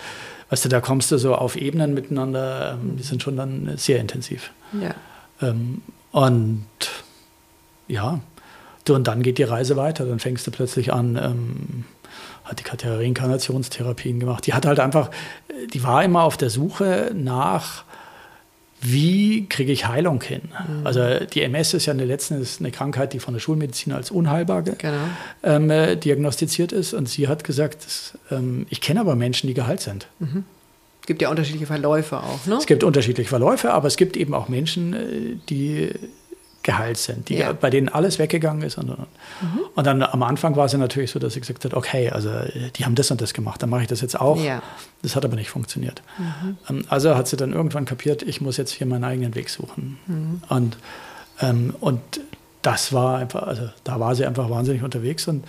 weißt 0.50 0.66
du, 0.66 0.70
da 0.70 0.82
kommst 0.82 1.12
du 1.12 1.18
so 1.18 1.36
auf 1.36 1.56
Ebenen 1.56 1.94
miteinander, 1.94 2.74
ähm, 2.74 2.98
die 2.98 3.04
sind 3.04 3.24
schon 3.24 3.38
dann 3.38 3.72
sehr 3.78 4.00
intensiv. 4.00 4.52
Ja. 4.74 4.96
Ähm, 5.42 5.82
und 6.12 6.66
ja, 7.88 8.20
und 8.96 9.08
dann 9.08 9.24
geht 9.24 9.38
die 9.38 9.44
Reise 9.44 9.78
weiter. 9.78 10.06
Dann 10.06 10.20
fängst 10.20 10.46
du 10.48 10.52
plötzlich 10.52 10.94
an, 10.94 11.16
ähm, 11.16 11.86
hat 12.44 12.60
die 12.60 12.64
Katja 12.64 12.96
Reinkarnationstherapien 12.96 14.20
gemacht. 14.20 14.46
Die 14.48 14.54
hat 14.54 14.66
halt 14.66 14.80
einfach, 14.80 15.12
die 15.74 15.84
war 15.84 16.04
immer 16.04 16.24
auf 16.24 16.38
der 16.38 16.50
Suche 16.50 17.12
nach, 17.14 17.84
wie 18.82 19.48
kriege 19.48 19.72
ich 19.72 19.88
Heilung 19.88 20.22
hin? 20.22 20.42
Mhm. 20.68 20.88
Also 20.88 21.02
die 21.26 21.42
MS 21.42 21.76
ist 21.76 21.86
ja 21.86 21.94
eine 21.94 22.06
letzten 22.06 22.46
eine 22.60 22.72
Krankheit, 22.72 23.14
die 23.14 23.20
von 23.20 23.36
der 23.36 23.40
Schulmedizin 23.40 23.94
als 23.94 24.10
unheilbar 24.10 24.64
genau. 24.64 24.94
ähm, 25.44 25.70
äh, 25.70 25.96
diagnostiziert 25.96 26.72
ist. 26.72 26.94
Und 26.94 27.08
sie 27.08 27.28
hat 27.28 27.44
gesagt, 27.44 27.86
dass, 27.86 28.18
ähm, 28.32 28.66
ich 28.70 28.82
kenne 28.82 29.00
aber 29.00 29.16
Menschen, 29.16 29.48
die 29.48 29.54
geheilt 29.54 29.82
sind. 29.82 30.08
Mhm. 30.20 30.46
Es 31.02 31.08
gibt 31.08 31.22
ja 31.22 31.30
unterschiedliche 31.30 31.66
Verläufe 31.68 32.18
auch, 32.18 32.46
ne? 32.46 32.56
Es 32.56 32.68
gibt 32.68 32.84
unterschiedliche 32.84 33.30
Verläufe, 33.30 33.74
aber 33.74 33.88
es 33.88 33.98
gibt 33.98 34.18
eben 34.18 34.34
auch 34.34 34.50
Menschen, 34.50 34.94
äh, 34.94 35.38
die 35.50 35.92
geheilt 36.64 36.98
sind, 36.98 37.30
die, 37.30 37.38
ja. 37.38 37.54
bei 37.54 37.70
denen 37.70 37.90
alles 37.90 38.20
weggegangen 38.20 38.62
ist. 38.62 38.78
Und, 38.78 38.90
und. 38.90 39.00
Mhm. 39.00 39.60
und 39.76 39.88
dann 39.88 40.04
am 40.04 40.24
Anfang 40.24 40.56
war 40.56 40.66
es 40.66 40.72
ja 40.72 40.78
natürlich 40.78 41.12
so, 41.12 41.20
dass 41.20 41.34
sie 41.34 41.40
gesagt 41.40 41.66
hat, 41.66 41.74
okay, 41.74 42.10
also 42.10 42.30
die 42.76 42.86
haben 42.86 42.96
das 42.96 43.10
und 43.12 43.22
das 43.22 43.34
gemacht, 43.34 43.62
dann 43.62 43.70
mache 43.70 43.82
ich 43.82 43.88
das 43.88 44.02
jetzt 44.02 44.20
auch. 44.20 44.42
Ja. 44.42 44.62
Das 45.02 45.16
hat 45.16 45.26
aber 45.26 45.36
nicht 45.36 45.50
funktioniert. 45.50 46.02
Mhm. 46.18 46.58
Ähm, 46.70 46.86
also 46.90 47.16
hat 47.16 47.28
sie 47.28 47.38
dann 47.38 47.54
irgendwann 47.54 47.86
kapiert, 47.86 48.22
ich 48.24 48.42
muss 48.42 48.58
jetzt 48.58 48.72
hier 48.72 48.88
meinen 48.88 49.04
eigenen 49.04 49.36
Weg 49.36 49.50
suchen. 49.50 49.98
Mhm. 50.08 50.42
Und, 50.50 50.78
ähm, 51.42 51.76
und 51.80 52.02
das 52.62 52.94
war 52.94 53.18
einfach, 53.18 53.44
also 53.44 53.70
da 53.84 54.00
war 54.00 54.16
sie 54.16 54.26
einfach 54.26 54.50
wahnsinnig 54.50 54.84
unterwegs 54.84 55.28
und 55.28 55.46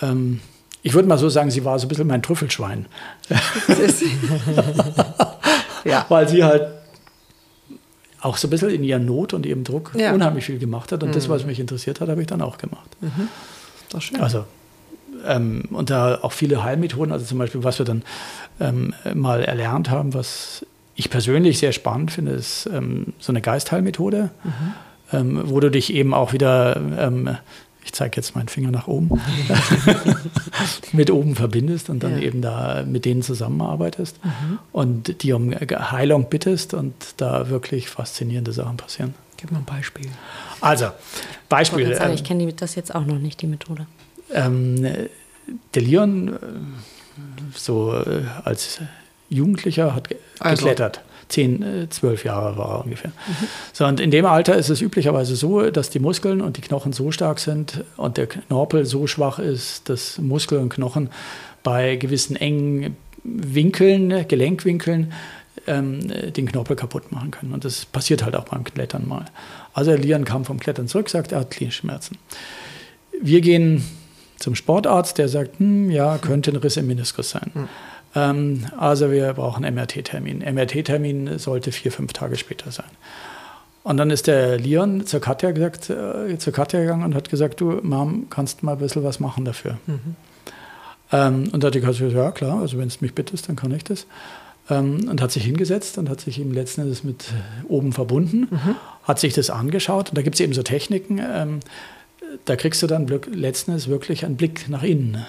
ähm, 0.00 0.40
ich 0.82 0.92
würde 0.92 1.08
mal 1.08 1.16
so 1.16 1.30
sagen, 1.30 1.50
sie 1.50 1.64
war 1.64 1.78
so 1.78 1.86
ein 1.86 1.88
bisschen 1.88 2.06
mein 2.06 2.22
Trüffelschwein. 2.22 2.84
ja. 5.84 6.04
Weil 6.10 6.28
sie 6.28 6.44
halt 6.44 6.66
auch 8.24 8.38
so 8.38 8.48
ein 8.48 8.50
bisschen 8.50 8.70
in 8.70 8.82
ihrer 8.82 8.98
Not 8.98 9.34
und 9.34 9.44
ihrem 9.44 9.64
Druck 9.64 9.92
ja. 9.96 10.12
unheimlich 10.12 10.46
viel 10.46 10.58
gemacht 10.58 10.92
hat. 10.92 11.02
Und 11.02 11.10
mhm. 11.10 11.14
das, 11.14 11.28
was 11.28 11.44
mich 11.44 11.60
interessiert 11.60 12.00
hat, 12.00 12.08
habe 12.08 12.20
ich 12.20 12.26
dann 12.26 12.40
auch 12.40 12.58
gemacht. 12.58 12.96
Mhm. 13.00 13.28
Das 13.90 14.04
schön. 14.04 14.20
Also, 14.20 14.44
ähm, 15.26 15.64
und 15.70 15.90
da 15.90 16.18
auch 16.22 16.32
viele 16.32 16.64
Heilmethoden, 16.64 17.12
also 17.12 17.24
zum 17.24 17.38
Beispiel, 17.38 17.64
was 17.64 17.78
wir 17.78 17.86
dann 17.86 18.02
ähm, 18.60 18.94
mal 19.14 19.44
erlernt 19.44 19.90
haben, 19.90 20.14
was 20.14 20.64
ich 20.96 21.10
persönlich 21.10 21.58
sehr 21.58 21.72
spannend 21.72 22.12
finde, 22.12 22.32
ist 22.32 22.68
ähm, 22.72 23.12
so 23.18 23.30
eine 23.32 23.40
Geistheilmethode. 23.40 24.30
Mhm. 24.42 24.50
ähm, 25.12 25.42
wo 25.44 25.60
du 25.60 25.70
dich 25.70 25.92
eben 25.92 26.14
auch 26.14 26.32
wieder, 26.32 26.80
ähm, 26.98 27.36
ich 27.84 27.92
zeige 27.92 28.16
jetzt 28.16 28.34
meinen 28.34 28.48
Finger 28.48 28.70
nach 28.70 28.86
oben, 28.88 29.10
mit 30.92 31.10
oben 31.10 31.34
verbindest 31.34 31.90
und 31.90 32.02
dann 32.02 32.12
Ja. 32.12 32.22
eben 32.22 32.40
da 32.42 32.82
mit 32.86 33.04
denen 33.04 33.22
zusammenarbeitest 33.22 34.18
und 34.72 35.22
die 35.22 35.32
um 35.32 35.52
Heilung 35.54 36.28
bittest 36.30 36.74
und 36.74 36.94
da 37.18 37.48
wirklich 37.48 37.88
faszinierende 37.88 38.52
Sachen 38.52 38.76
passieren. 38.76 39.14
Gib 39.36 39.50
mal 39.50 39.58
ein 39.58 39.64
Beispiel. 39.64 40.06
Also, 40.60 40.86
Ich, 40.86 41.48
Beispiel. 41.48 41.94
sagen, 41.94 42.08
ähm, 42.10 42.14
ich 42.14 42.24
kenne 42.24 42.52
das 42.52 42.74
jetzt 42.74 42.94
auch 42.94 43.04
noch 43.04 43.18
nicht, 43.18 43.42
die 43.42 43.46
Methode. 43.46 43.86
ähm, 44.32 44.86
der 45.74 45.82
Leon, 45.82 46.28
äh, 46.28 46.36
so 47.54 47.94
äh, 47.94 48.22
als 48.44 48.80
Jugendlicher, 49.28 49.94
hat 49.94 50.08
Also. 50.40 50.62
geklettert. 50.64 51.02
Zehn, 51.34 51.62
äh, 51.62 51.88
zwölf 51.88 52.24
Jahre 52.24 52.56
war 52.56 52.78
er 52.78 52.84
ungefähr. 52.84 53.10
So, 53.72 53.84
und 53.86 53.98
in 53.98 54.12
dem 54.12 54.24
Alter 54.24 54.54
ist 54.54 54.68
es 54.68 54.80
üblicherweise 54.80 55.34
so, 55.34 55.68
dass 55.68 55.90
die 55.90 55.98
Muskeln 55.98 56.40
und 56.40 56.58
die 56.58 56.60
Knochen 56.60 56.92
so 56.92 57.10
stark 57.10 57.40
sind 57.40 57.82
und 57.96 58.18
der 58.18 58.28
Knorpel 58.28 58.86
so 58.86 59.08
schwach 59.08 59.40
ist, 59.40 59.88
dass 59.88 60.18
Muskel 60.18 60.58
und 60.58 60.68
Knochen 60.68 61.10
bei 61.64 61.96
gewissen 61.96 62.36
engen 62.36 62.96
Winkeln, 63.24 64.28
Gelenkwinkeln, 64.28 65.12
ähm, 65.66 66.06
den 66.32 66.46
Knorpel 66.46 66.76
kaputt 66.76 67.10
machen 67.10 67.32
können. 67.32 67.52
Und 67.52 67.64
das 67.64 67.84
passiert 67.84 68.22
halt 68.22 68.36
auch 68.36 68.44
beim 68.44 68.62
Klettern 68.62 69.08
mal. 69.08 69.24
Also 69.72 69.92
Leon 69.92 70.24
kam 70.24 70.44
vom 70.44 70.60
Klettern 70.60 70.86
zurück, 70.86 71.10
sagt, 71.10 71.32
er 71.32 71.40
hat 71.40 71.50
Knieschmerzen. 71.50 72.16
Wir 73.20 73.40
gehen 73.40 73.82
zum 74.38 74.54
Sportarzt, 74.54 75.18
der 75.18 75.28
sagt, 75.28 75.58
hm, 75.58 75.90
ja, 75.90 76.16
könnte 76.18 76.52
ein 76.52 76.56
Riss 76.58 76.76
im 76.76 76.86
Meniskus 76.86 77.30
sein. 77.30 77.50
Ähm, 78.14 78.66
also 78.76 79.10
wir 79.10 79.32
brauchen 79.32 79.64
MRT-Termin. 79.64 80.38
MRT-Termin 80.40 81.38
sollte 81.38 81.72
vier, 81.72 81.92
fünf 81.92 82.12
Tage 82.12 82.36
später 82.36 82.70
sein. 82.70 82.90
Und 83.82 83.98
dann 83.98 84.10
ist 84.10 84.26
der 84.26 84.58
Leon 84.58 85.06
zur 85.06 85.20
Katja, 85.20 85.50
gesagt, 85.50 85.90
äh, 85.90 86.38
zur 86.38 86.52
Katja 86.52 86.80
gegangen 86.80 87.04
und 87.04 87.14
hat 87.14 87.28
gesagt, 87.28 87.60
du 87.60 87.80
Mom, 87.82 88.28
kannst 88.30 88.62
mal 88.62 88.72
ein 88.72 88.78
bisschen 88.78 89.04
was 89.04 89.20
machen 89.20 89.44
dafür. 89.44 89.76
Ähm, 91.12 91.50
und 91.52 91.62
da 91.62 91.66
hat 91.66 91.74
die 91.74 91.80
Katja 91.80 92.06
gesagt, 92.06 92.24
ja 92.24 92.30
klar, 92.32 92.60
also 92.60 92.78
wenn 92.78 92.88
es 92.88 93.00
mich 93.02 93.14
bittest, 93.14 93.48
dann 93.48 93.56
kann 93.56 93.72
ich 93.72 93.84
das. 93.84 94.06
Ähm, 94.70 95.06
und 95.10 95.20
hat 95.20 95.32
sich 95.32 95.44
hingesetzt 95.44 95.98
und 95.98 96.08
hat 96.08 96.20
sich 96.20 96.40
eben 96.40 96.54
letzten 96.54 96.80
Endes 96.80 97.04
mit 97.04 97.26
oben 97.68 97.92
verbunden, 97.92 98.48
hat 99.02 99.20
sich 99.20 99.34
das 99.34 99.50
angeschaut. 99.50 100.08
Und 100.08 100.16
da 100.16 100.22
gibt 100.22 100.36
es 100.36 100.40
eben 100.40 100.54
so 100.54 100.62
Techniken, 100.62 101.18
ähm, 101.18 101.60
da 102.46 102.56
kriegst 102.56 102.82
du 102.82 102.86
dann 102.86 103.06
letzten 103.06 103.72
Endes 103.72 103.88
wirklich 103.88 104.24
einen 104.24 104.36
Blick 104.36 104.68
nach 104.70 104.82
innen. 104.82 105.26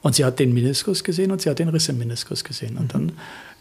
Und 0.00 0.14
sie 0.14 0.24
hat 0.24 0.38
den 0.38 0.54
Meniskus 0.54 1.02
gesehen 1.02 1.32
und 1.32 1.42
sie 1.42 1.50
hat 1.50 1.58
den 1.58 1.68
Riss 1.68 1.88
im 1.88 1.98
Meniskus 1.98 2.44
gesehen. 2.44 2.76
Und 2.76 2.94
dann 2.94 3.12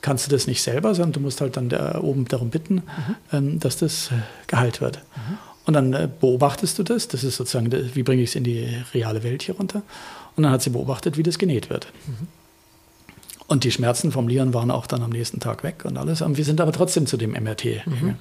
kannst 0.02 0.28
du 0.28 0.32
das 0.32 0.46
nicht 0.46 0.62
selber, 0.62 0.94
sondern 0.94 1.14
du 1.14 1.20
musst 1.20 1.42
halt 1.42 1.58
dann 1.58 1.70
da 1.70 2.00
oben 2.00 2.26
darum 2.26 2.50
bitten, 2.50 2.84
ähm, 3.34 3.60
dass 3.60 3.78
das 3.78 4.12
äh, 4.12 4.16
geheilt 4.46 4.80
wird. 4.80 5.02
Und 5.66 5.74
dann 5.74 5.94
äh, 5.94 6.08
beobachtest 6.20 6.78
du 6.80 6.84
das. 6.84 7.08
Das 7.08 7.24
ist 7.24 7.38
sozusagen, 7.38 7.72
wie 7.72 8.04
bringe 8.04 8.22
ich 8.22 8.30
es 8.30 8.36
in 8.36 8.44
die 8.44 8.68
reale 8.94 9.24
Welt 9.24 9.44
hier 9.44 9.56
runter. 9.56 9.82
Und 10.36 10.44
dann 10.44 10.52
hat 10.52 10.62
sie 10.62 10.70
beobachtet, 10.70 11.18
wie 11.18 11.24
das 11.24 11.40
genäht 11.40 11.70
wird. 11.70 11.88
Und 13.48 13.64
die 13.64 13.72
Schmerzen 13.72 14.12
vom 14.12 14.28
Leon 14.28 14.54
waren 14.54 14.72
auch 14.72 14.88
dann 14.88 15.02
am 15.02 15.10
nächsten 15.10 15.40
Tag 15.40 15.64
weg 15.64 15.86
und 15.86 15.98
alles. 15.98 16.22
Und 16.22 16.38
wir 16.38 16.46
sind 16.46 16.62
aber 16.62 16.72
trotzdem 16.72 17.08
zu 17.08 17.18
dem 17.18 17.32
MRT 17.32 17.64
gegangen. 17.64 18.18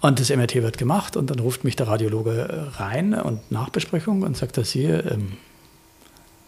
Und 0.00 0.20
das 0.20 0.28
MRT 0.28 0.56
wird 0.56 0.76
gemacht 0.76 1.16
und 1.16 1.30
dann 1.30 1.38
ruft 1.38 1.64
mich 1.64 1.76
der 1.76 1.88
Radiologe 1.88 2.72
rein 2.76 3.14
und 3.14 3.50
Nachbesprechung 3.50 4.22
und 4.22 4.36
sagt, 4.36 4.58
dass 4.58 4.70
sie, 4.70 4.84
ähm, 4.84 5.32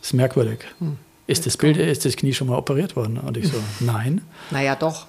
ist 0.07 0.15
merkwürdig. 0.15 0.61
Ist 1.27 1.47
das 1.47 1.57
Bild, 1.57 1.77
ist 1.77 2.05
das 2.05 2.17
Knie 2.17 2.33
schon 2.33 2.49
mal 2.49 2.57
operiert 2.57 2.95
worden? 2.97 3.19
Und 3.19 3.37
ich 3.37 3.49
so, 3.49 3.59
nein. 3.81 4.23
Naja, 4.51 4.77
doch. 4.77 5.07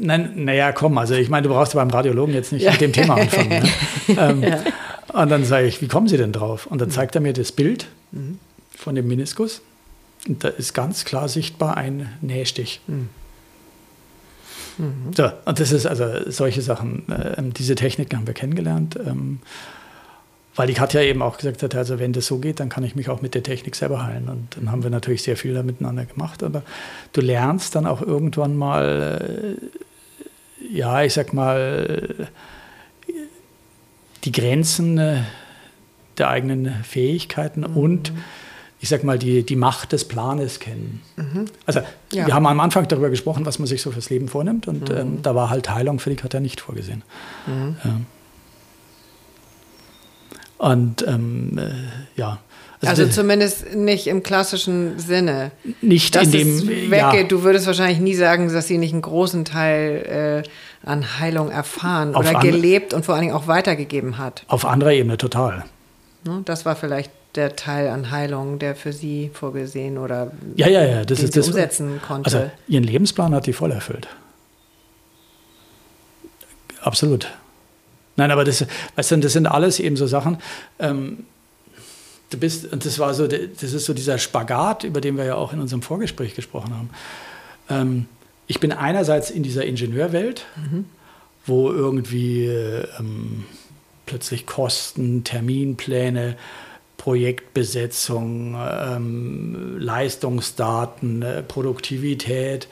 Nein, 0.00 0.44
naja, 0.44 0.72
komm, 0.72 0.98
also 0.98 1.14
ich 1.14 1.30
meine, 1.30 1.48
du 1.48 1.54
brauchst 1.54 1.72
ja 1.72 1.80
beim 1.80 1.90
Radiologen 1.90 2.34
jetzt 2.34 2.52
nicht 2.52 2.68
mit 2.68 2.80
dem 2.80 2.92
Thema 2.92 3.14
anfangen. 3.14 3.48
Ne? 3.48 3.70
ähm, 4.18 4.44
Und 5.12 5.28
dann 5.30 5.44
sage 5.44 5.66
ich, 5.66 5.80
wie 5.80 5.88
kommen 5.88 6.08
Sie 6.08 6.16
denn 6.16 6.32
drauf? 6.32 6.66
Und 6.66 6.80
dann 6.80 6.90
zeigt 6.90 7.14
er 7.14 7.20
mir 7.20 7.32
das 7.32 7.52
Bild 7.52 7.86
von 8.76 8.94
dem 8.94 9.08
Meniskus. 9.08 9.62
Und 10.28 10.44
da 10.44 10.48
ist 10.48 10.74
ganz 10.74 11.04
klar 11.04 11.28
sichtbar 11.28 11.76
ein 11.76 12.10
Nähstich. 12.20 12.80
So, 15.14 15.30
und 15.44 15.60
das 15.60 15.72
ist 15.72 15.86
also 15.86 16.30
solche 16.30 16.62
Sachen, 16.62 17.08
äh, 17.10 17.42
diese 17.56 17.74
Techniken 17.74 18.16
haben 18.16 18.26
wir 18.26 18.34
kennengelernt. 18.34 18.98
Ähm, 19.04 19.40
weil 20.56 20.66
die 20.66 20.74
Katja 20.74 21.00
eben 21.02 21.22
auch 21.22 21.36
gesagt 21.38 21.62
hat, 21.62 21.74
also 21.74 21.98
wenn 21.98 22.12
das 22.12 22.26
so 22.26 22.38
geht, 22.38 22.60
dann 22.60 22.68
kann 22.68 22.82
ich 22.84 22.94
mich 22.96 23.08
auch 23.08 23.22
mit 23.22 23.34
der 23.34 23.42
Technik 23.42 23.76
selber 23.76 24.04
heilen. 24.04 24.28
Und 24.28 24.56
dann 24.56 24.70
haben 24.70 24.82
wir 24.82 24.90
natürlich 24.90 25.22
sehr 25.22 25.36
viel 25.36 25.54
da 25.54 25.62
miteinander 25.62 26.04
gemacht. 26.04 26.42
Aber 26.42 26.62
du 27.12 27.20
lernst 27.20 27.74
dann 27.76 27.86
auch 27.86 28.02
irgendwann 28.02 28.56
mal, 28.56 29.56
äh, 29.60 30.76
ja, 30.76 31.02
ich 31.02 31.14
sag 31.14 31.32
mal, 31.32 32.28
die 34.24 34.32
Grenzen 34.32 34.98
äh, 34.98 35.18
der 36.18 36.28
eigenen 36.28 36.72
Fähigkeiten 36.84 37.64
und 37.64 38.12
ich 38.82 38.88
sag 38.88 39.04
mal, 39.04 39.18
die, 39.18 39.44
die 39.44 39.56
Macht 39.56 39.92
des 39.92 40.06
Planes 40.08 40.58
kennen. 40.58 41.02
Also 41.66 41.80
Ja. 42.12 42.26
wir 42.26 42.34
haben 42.34 42.46
am 42.46 42.60
Anfang 42.60 42.88
darüber 42.88 43.10
gesprochen, 43.10 43.44
was 43.46 43.58
man 43.58 43.66
sich 43.66 43.82
so 43.82 43.90
fürs 43.90 44.10
Leben 44.10 44.28
vornimmt 44.28 44.68
und 44.68 44.90
ähm, 44.90 45.22
da 45.22 45.34
war 45.34 45.48
halt 45.50 45.70
Heilung 45.70 45.98
für 45.98 46.10
die 46.10 46.16
Katja 46.16 46.40
nicht 46.40 46.60
vorgesehen. 46.60 47.02
Ja. 47.46 48.00
Und 50.60 51.02
ähm, 51.08 51.58
äh, 51.58 51.70
ja. 52.20 52.38
Also 52.82 53.04
das- 53.04 53.14
zumindest 53.14 53.74
nicht 53.74 54.06
im 54.06 54.22
klassischen 54.22 54.98
Sinne. 54.98 55.50
nicht 55.82 56.14
Dass 56.14 56.24
in 56.24 56.30
dem 56.32 56.68
weggeht. 56.68 56.90
ja, 56.92 57.22
Du 57.24 57.42
würdest 57.42 57.66
wahrscheinlich 57.66 57.98
nie 58.00 58.14
sagen, 58.14 58.50
dass 58.52 58.66
sie 58.68 58.78
nicht 58.78 58.92
einen 58.92 59.02
großen 59.02 59.44
Teil 59.44 60.44
äh, 60.84 60.88
an 60.88 61.18
Heilung 61.18 61.50
erfahren 61.50 62.14
Auf 62.14 62.28
oder 62.30 62.40
gelebt 62.40 62.94
und 62.94 63.04
vor 63.04 63.14
allen 63.14 63.22
Dingen 63.24 63.34
auch 63.34 63.46
weitergegeben 63.46 64.16
hat. 64.18 64.44
auf 64.48 64.64
anderer 64.64 64.92
Ebene 64.92 65.16
total. 65.18 65.64
Ne? 66.24 66.42
Das 66.46 66.64
war 66.64 66.74
vielleicht 66.76 67.10
der 67.36 67.54
Teil 67.56 67.88
an 67.88 68.10
Heilung, 68.10 68.58
der 68.58 68.74
für 68.74 68.92
sie 68.92 69.30
vorgesehen 69.32 69.96
oder 69.98 70.32
Ja, 70.56 70.68
ja, 70.68 70.84
ja. 70.84 71.04
Das 71.04 71.20
ist 71.22 71.32
sie 71.34 71.40
das. 71.40 71.48
umsetzen 71.48 72.00
konnte. 72.06 72.24
Also 72.38 72.50
ihren 72.68 72.84
Lebensplan 72.84 73.34
hat 73.34 73.46
die 73.46 73.52
voll 73.52 73.72
erfüllt. 73.72 74.08
Absolut. 76.82 77.28
Nein, 78.20 78.32
aber 78.32 78.44
das, 78.44 78.66
weißt 78.96 79.12
du, 79.12 79.16
das 79.16 79.32
sind 79.32 79.46
alles 79.46 79.80
eben 79.80 79.96
so 79.96 80.06
Sachen. 80.06 80.36
Ähm, 80.78 81.24
du 82.28 82.36
bist, 82.36 82.70
und 82.70 82.84
das 82.84 82.98
war 82.98 83.14
so, 83.14 83.26
das 83.26 83.62
ist 83.62 83.86
so 83.86 83.94
dieser 83.94 84.18
Spagat, 84.18 84.84
über 84.84 85.00
den 85.00 85.16
wir 85.16 85.24
ja 85.24 85.36
auch 85.36 85.54
in 85.54 85.58
unserem 85.58 85.80
Vorgespräch 85.80 86.34
gesprochen 86.34 86.74
haben. 86.76 86.90
Ähm, 87.70 88.06
ich 88.46 88.60
bin 88.60 88.72
einerseits 88.72 89.30
in 89.30 89.42
dieser 89.42 89.64
Ingenieurwelt, 89.64 90.44
wo 91.46 91.72
irgendwie 91.72 92.44
ähm, 92.44 93.46
plötzlich 94.04 94.44
Kosten, 94.44 95.24
Terminpläne, 95.24 96.36
Projektbesetzung, 96.98 98.54
ähm, 98.54 99.78
Leistungsdaten, 99.78 101.22
äh, 101.22 101.42
Produktivität, 101.42 102.68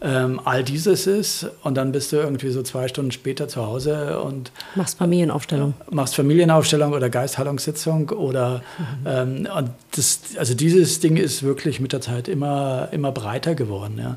ähm, 0.00 0.40
all 0.44 0.62
dieses 0.62 1.06
ist. 1.06 1.46
Und 1.62 1.76
dann 1.76 1.92
bist 1.92 2.12
du 2.12 2.16
irgendwie 2.16 2.50
so 2.50 2.62
zwei 2.62 2.88
Stunden 2.88 3.10
später 3.10 3.48
zu 3.48 3.66
Hause 3.66 4.20
und 4.20 4.52
Machst 4.74 4.98
Familienaufstellung. 4.98 5.74
machst 5.90 6.14
Familienaufstellung 6.14 6.92
oder 6.92 7.10
Geistheilungssitzung 7.10 8.10
oder 8.10 8.62
ähm, 9.04 9.48
und 9.56 9.70
das, 9.92 10.20
also 10.38 10.54
dieses 10.54 11.00
Ding 11.00 11.16
ist 11.16 11.42
wirklich 11.42 11.80
mit 11.80 11.92
der 11.92 12.00
Zeit 12.00 12.28
immer, 12.28 12.88
immer 12.92 13.12
breiter 13.12 13.54
geworden, 13.54 13.98
ja. 13.98 14.16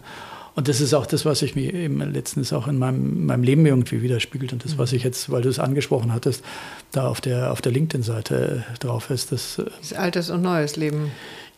Und 0.53 0.67
das 0.67 0.81
ist 0.81 0.93
auch 0.93 1.05
das, 1.05 1.23
was 1.23 1.39
sich 1.39 1.55
mir 1.55 1.73
eben 1.73 2.01
letztens 2.11 2.51
auch 2.51 2.67
in 2.67 2.77
meinem, 2.77 3.25
meinem 3.25 3.43
Leben 3.43 3.65
irgendwie 3.65 4.01
widerspiegelt. 4.01 4.51
Und 4.51 4.65
das, 4.65 4.77
was 4.77 4.91
ich 4.91 5.03
jetzt, 5.03 5.31
weil 5.31 5.41
du 5.41 5.49
es 5.49 5.59
angesprochen 5.59 6.13
hattest, 6.13 6.43
da 6.91 7.07
auf 7.07 7.21
der, 7.21 7.53
auf 7.53 7.61
der 7.61 7.71
LinkedIn-Seite 7.71 8.65
drauf 8.81 9.09
ist, 9.09 9.31
das 9.31 9.59
äh, 9.59 9.65
das 9.79 9.93
altes 9.93 10.29
und 10.29 10.41
neues 10.41 10.75
Leben. 10.75 11.11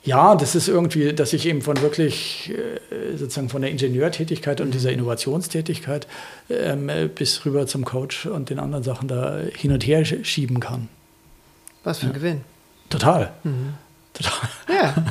Ja, 0.04 0.36
das 0.36 0.54
ist 0.56 0.68
irgendwie, 0.68 1.14
dass 1.14 1.32
ich 1.34 1.46
eben 1.46 1.62
von 1.62 1.82
wirklich 1.82 2.52
äh, 2.52 3.18
sozusagen 3.18 3.50
von 3.50 3.62
der 3.62 3.72
Ingenieurtätigkeit 3.72 4.60
und 4.60 4.74
dieser 4.74 4.92
Innovationstätigkeit 4.92 6.08
ähm, 6.50 6.90
äh, 6.90 7.08
bis 7.08 7.46
rüber 7.46 7.68
zum 7.68 7.86
Coach 7.86 8.26
und 8.26 8.50
den 8.50 8.60
anderen 8.60 8.84
Sachen 8.84 9.08
da 9.08 9.40
hin 9.56 9.72
und 9.72 9.86
her 9.86 10.06
sch- 10.06 10.26
schieben 10.26 10.60
kann. 10.60 10.90
Was 11.84 12.00
für 12.00 12.08
ein 12.08 12.14
Gewinn. 12.14 12.42
Total. 12.90 13.32
Total. 14.14 14.50
Ja. 14.70 14.94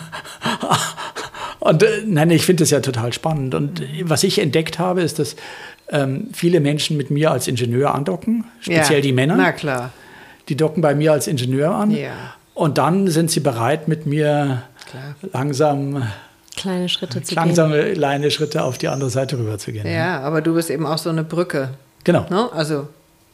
Und 1.59 1.82
äh, 1.84 2.03
nein, 2.05 2.30
ich 2.30 2.45
finde 2.45 2.64
das 2.64 2.70
ja 2.70 2.80
total 2.80 3.12
spannend. 3.12 3.55
Und 3.55 3.80
äh, 3.80 3.86
was 4.03 4.24
ich 4.24 4.40
entdeckt 4.40 4.78
habe, 4.80 5.03
ist, 5.03 5.18
dass 5.20 5.36
ähm, 5.90 6.28
viele 6.32 6.59
Menschen 6.61 6.97
mit 6.97 7.11
mir 7.11 7.30
als 7.30 7.47
Ingenieur 7.47 7.95
andocken, 7.95 8.45
speziell 8.61 8.99
ja. 8.99 9.01
die 9.03 9.12
Männer. 9.12 9.36
Na 9.36 9.53
klar. 9.53 9.93
Die 10.49 10.57
docken 10.57 10.82
bei 10.82 10.95
mir 10.95 11.12
als 11.12 11.28
Ingenieur 11.28 11.72
an. 11.72 11.93
Ja. 11.93 12.34
Und 12.55 12.78
dann 12.78 13.07
sind 13.09 13.30
sie 13.30 13.40
bereit, 13.40 13.86
mit 13.86 14.07
mir 14.07 14.62
Klar. 14.93 15.14
langsam, 15.32 16.03
Kleine 16.57 16.88
Schritte 16.88 17.22
zu 17.22 17.34
gehen. 17.34 17.45
langsame 17.45 17.93
kleine 17.93 18.30
Schritte 18.30 18.62
auf 18.62 18.78
die 18.78 18.88
andere 18.88 19.11
Seite 19.11 19.38
rüber 19.38 19.59
zu 19.59 19.72
gehen. 19.72 19.86
Ja, 19.86 20.20
aber 20.20 20.43
du 20.43 20.55
bist 20.55 20.70
eben 20.70 20.86
auch 20.86 20.99
so 20.99 21.11
eine 21.11 21.24
Brücke. 21.24 21.70
Genau. 22.05 22.26
Ne? 22.28 22.51
Also, 22.53 22.88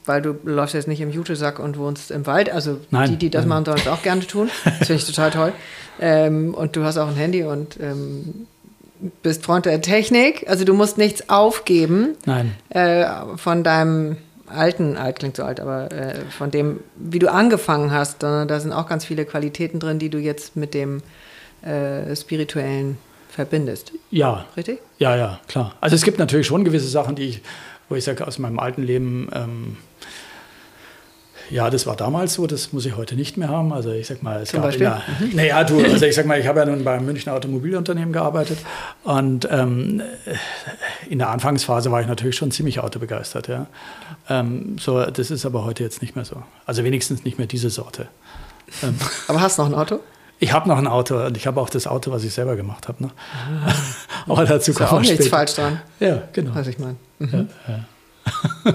weil 0.07 0.23
du 0.23 0.37
läufst 0.45 0.75
jetzt 0.75 0.89
nicht 0.89 1.01
im 1.01 1.11
Jutesack 1.11 1.59
und 1.59 1.79
wohnst 1.79 2.11
im 2.11 2.27
Wald. 2.27 2.51
Also 2.51 2.79
Nein. 2.91 3.11
die, 3.11 3.17
die 3.17 3.31
das 3.31 3.45
machen, 3.45 3.65
sollen 3.65 3.79
es 3.79 3.89
auch 3.89 4.03
gerne 4.03 4.27
tun. 4.27 4.51
Das 4.65 4.87
finde 4.87 4.95
ich 4.95 5.07
total 5.07 5.31
toll. 5.31 5.53
Ähm, 6.01 6.55
und 6.55 6.77
du 6.77 6.85
hast 6.85 6.97
auch 6.97 7.09
ein 7.09 7.17
Handy 7.17 7.43
und 7.43 7.79
ähm, 7.81 8.47
bist 9.23 9.45
Freund 9.45 9.67
der 9.67 9.81
Technik. 9.81 10.49
Also 10.49 10.65
du 10.65 10.75
musst 10.75 10.97
nichts 10.97 11.29
aufgeben 11.29 12.15
Nein. 12.25 12.55
äh, 12.71 13.05
von 13.37 13.65
deinem 13.65 14.17
alten, 14.47 14.97
alt 14.97 15.19
klingt 15.19 15.37
so 15.37 15.45
alt, 15.45 15.61
aber 15.61 15.93
äh, 15.93 16.15
von 16.31 16.51
dem, 16.51 16.81
wie 16.97 17.19
du 17.19 17.31
angefangen 17.31 17.91
hast, 17.91 18.23
da, 18.23 18.45
da, 18.45 18.61
sind 18.61 18.73
auch 18.73 18.89
ganz 18.89 19.05
viele 19.05 19.25
Qualitäten 19.25 19.79
drin, 19.79 19.99
die 19.99 20.09
du 20.09 20.19
jetzt 20.19 20.57
mit 20.57 20.73
dem 20.73 21.03
äh, 21.63 22.15
Spirituellen 22.15 22.99
verbindest. 23.29 23.93
Ja. 24.11 24.47
Richtig? 24.57 24.81
Ja, 24.99 25.17
ja, 25.17 25.41
klar. 25.49 25.75
Also 25.81 25.95
es 25.97 26.03
gibt 26.03 26.19
natürlich 26.19 26.47
schon 26.47 26.65
gewisse 26.65 26.89
Sachen, 26.89 27.15
die 27.15 27.25
ich, 27.25 27.43
wo 27.89 27.95
ich 27.95 28.05
sage, 28.05 28.27
aus 28.27 28.39
meinem 28.39 28.59
alten 28.59 28.83
Leben, 28.83 29.29
ähm, 29.33 29.77
ja, 31.51 31.71
das 31.71 31.87
war 31.87 31.97
damals 31.97 32.35
so, 32.35 32.47
das 32.47 32.73
muss 32.73 32.85
ich 32.85 32.97
heute 32.97 33.15
nicht 33.15 33.37
mehr 33.37 33.49
haben. 33.49 33.73
Also 33.73 33.91
ich 33.91 34.07
sag 34.07 34.23
mal, 34.23 34.43
es 34.43 34.51
Zum 34.51 34.59
gab 34.59 34.69
Beispiel? 34.69 34.87
Ja, 34.87 35.03
naja, 35.33 35.65
du, 35.65 35.79
also 35.85 36.05
ich 36.05 36.15
sag 36.15 36.27
mal, 36.27 36.39
ich 36.39 36.47
habe 36.47 36.61
ja 36.61 36.67
nun 36.67 36.85
beim 36.85 37.05
Münchner 37.07 37.35
Automobilunternehmen 37.35 38.13
gearbeitet 38.13 38.59
und 39.05 39.49
ähm, 39.51 40.03
in 41.09 41.19
der 41.19 41.31
Anfangsphase 41.31 41.91
war 41.91 42.01
ich 42.01 42.07
natürlich 42.07 42.37
schon 42.37 42.51
ziemlich 42.51 42.81
autobegeistert, 42.81 43.49
ja. 43.49 43.67
Ähm, 44.29 44.77
so, 44.79 45.03
das 45.05 45.31
ist 45.31 45.47
aber 45.47 45.65
heute 45.65 45.83
jetzt 45.83 46.03
nicht 46.03 46.17
mehr 46.17 46.25
so. 46.25 46.43
Also 46.67 46.85
wenigstens 46.85 47.25
nicht 47.25 47.39
mehr 47.39 47.47
diese 47.47 47.71
Sorte. 47.71 48.09
Ähm, 48.83 48.97
aber 49.29 49.41
hast 49.41 49.59
du 49.59 49.63
noch 49.63 49.71
ein 49.71 49.75
Auto? 49.75 50.01
Ich 50.41 50.53
habe 50.53 50.69
noch 50.69 50.79
ein 50.79 50.87
Auto 50.87 51.17
und 51.27 51.37
ich 51.37 51.47
habe 51.47 51.61
auch 51.61 51.69
das 51.69 51.87
Auto, 51.87 52.13
was 52.13 52.25
ich 52.25 52.33
selber 52.33 52.57
gemacht 52.57 52.89
habe. 52.89 53.03
Ne? 53.03 53.11
Ah. 53.33 53.73
aber 54.33 54.45
dazu 54.45 54.71
ist 54.71 54.81
ja 54.81 54.91
auch 54.91 55.01
nichts 55.01 55.29
falsch 55.29 55.55
dran. 55.55 55.81
Ja, 55.99 56.23
genau. 56.33 56.55
Was 56.55 56.67
ich 56.67 56.79
meine. 56.79 56.97
Mhm. 57.19 57.49
Ja, 57.67 57.85
ja. 58.67 58.75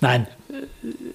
Nein, 0.00 0.26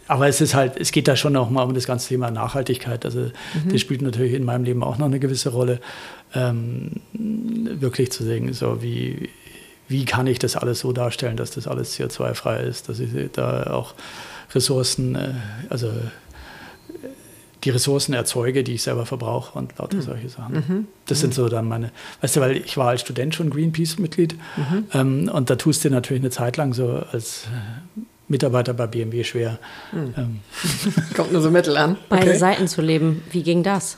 aber 0.07 0.27
es 0.27 0.41
ist 0.41 0.55
halt, 0.55 0.77
es 0.77 0.91
geht 0.91 1.07
da 1.07 1.15
schon 1.15 1.35
auch 1.35 1.49
mal 1.49 1.63
um 1.63 1.73
das 1.73 1.85
ganze 1.85 2.07
Thema 2.07 2.31
Nachhaltigkeit. 2.31 3.05
Also 3.05 3.19
mhm. 3.19 3.71
das 3.71 3.81
spielt 3.81 4.01
natürlich 4.01 4.33
in 4.33 4.45
meinem 4.45 4.63
Leben 4.63 4.83
auch 4.83 4.97
noch 4.97 5.05
eine 5.05 5.19
gewisse 5.19 5.49
Rolle, 5.49 5.79
ähm, 6.33 6.93
wirklich 7.13 8.11
zu 8.11 8.23
sehen, 8.23 8.51
so 8.53 8.81
wie, 8.81 9.29
wie 9.88 10.05
kann 10.05 10.27
ich 10.27 10.39
das 10.39 10.55
alles 10.55 10.79
so 10.79 10.93
darstellen, 10.93 11.38
dass 11.38 11.51
das 11.51 11.67
alles 11.67 11.97
CO2-frei 11.97 12.61
ist, 12.61 12.89
dass 12.89 12.99
ich 12.99 13.11
da 13.33 13.67
auch 13.67 13.93
Ressourcen, 14.53 15.15
äh, 15.15 15.33
also 15.69 15.91
die 17.64 17.70
Ressourcen 17.70 18.14
erzeuge, 18.14 18.64
die 18.64 18.74
ich 18.74 18.84
selber 18.84 19.05
verbrauche 19.05 19.58
und 19.58 19.78
lauter 19.78 19.97
mhm. 19.97 20.01
solche 20.01 20.30
Sachen. 20.30 20.53
Mhm. 20.55 20.88
Das 21.08 21.20
sind 21.20 21.34
so 21.34 21.49
dann 21.49 21.68
meine, 21.68 21.91
weißt 22.22 22.36
du, 22.36 22.41
weil 22.41 22.58
ich 22.58 22.78
war 22.78 22.89
als 22.89 23.01
Student 23.01 23.36
schon 23.36 23.49
Greenpeace-Mitglied 23.49 24.36
mhm. 24.58 24.86
ähm, 24.93 25.32
und 25.34 25.49
da 25.49 25.55
tust 25.55 25.84
du 25.84 25.89
natürlich 25.89 26.22
eine 26.22 26.30
Zeit 26.30 26.58
lang 26.58 26.74
so 26.74 27.03
als 27.12 27.47
Mitarbeiter 28.28 28.74
bei 28.74 28.88
BMW 28.88 29.24
schwer. 29.24 29.60
Hm. 29.91 30.14
Ähm. 30.18 30.39
Kommt 31.16 31.32
nur 31.32 31.41
so 31.41 31.49
mittel 31.49 31.78
an. 31.78 31.97
Beide 32.10 32.30
okay. 32.30 32.38
Seiten 32.38 32.68
zu 32.68 32.82
leben, 32.82 33.24
wie 33.32 33.43
ging 33.43 33.64
das? 33.64 33.97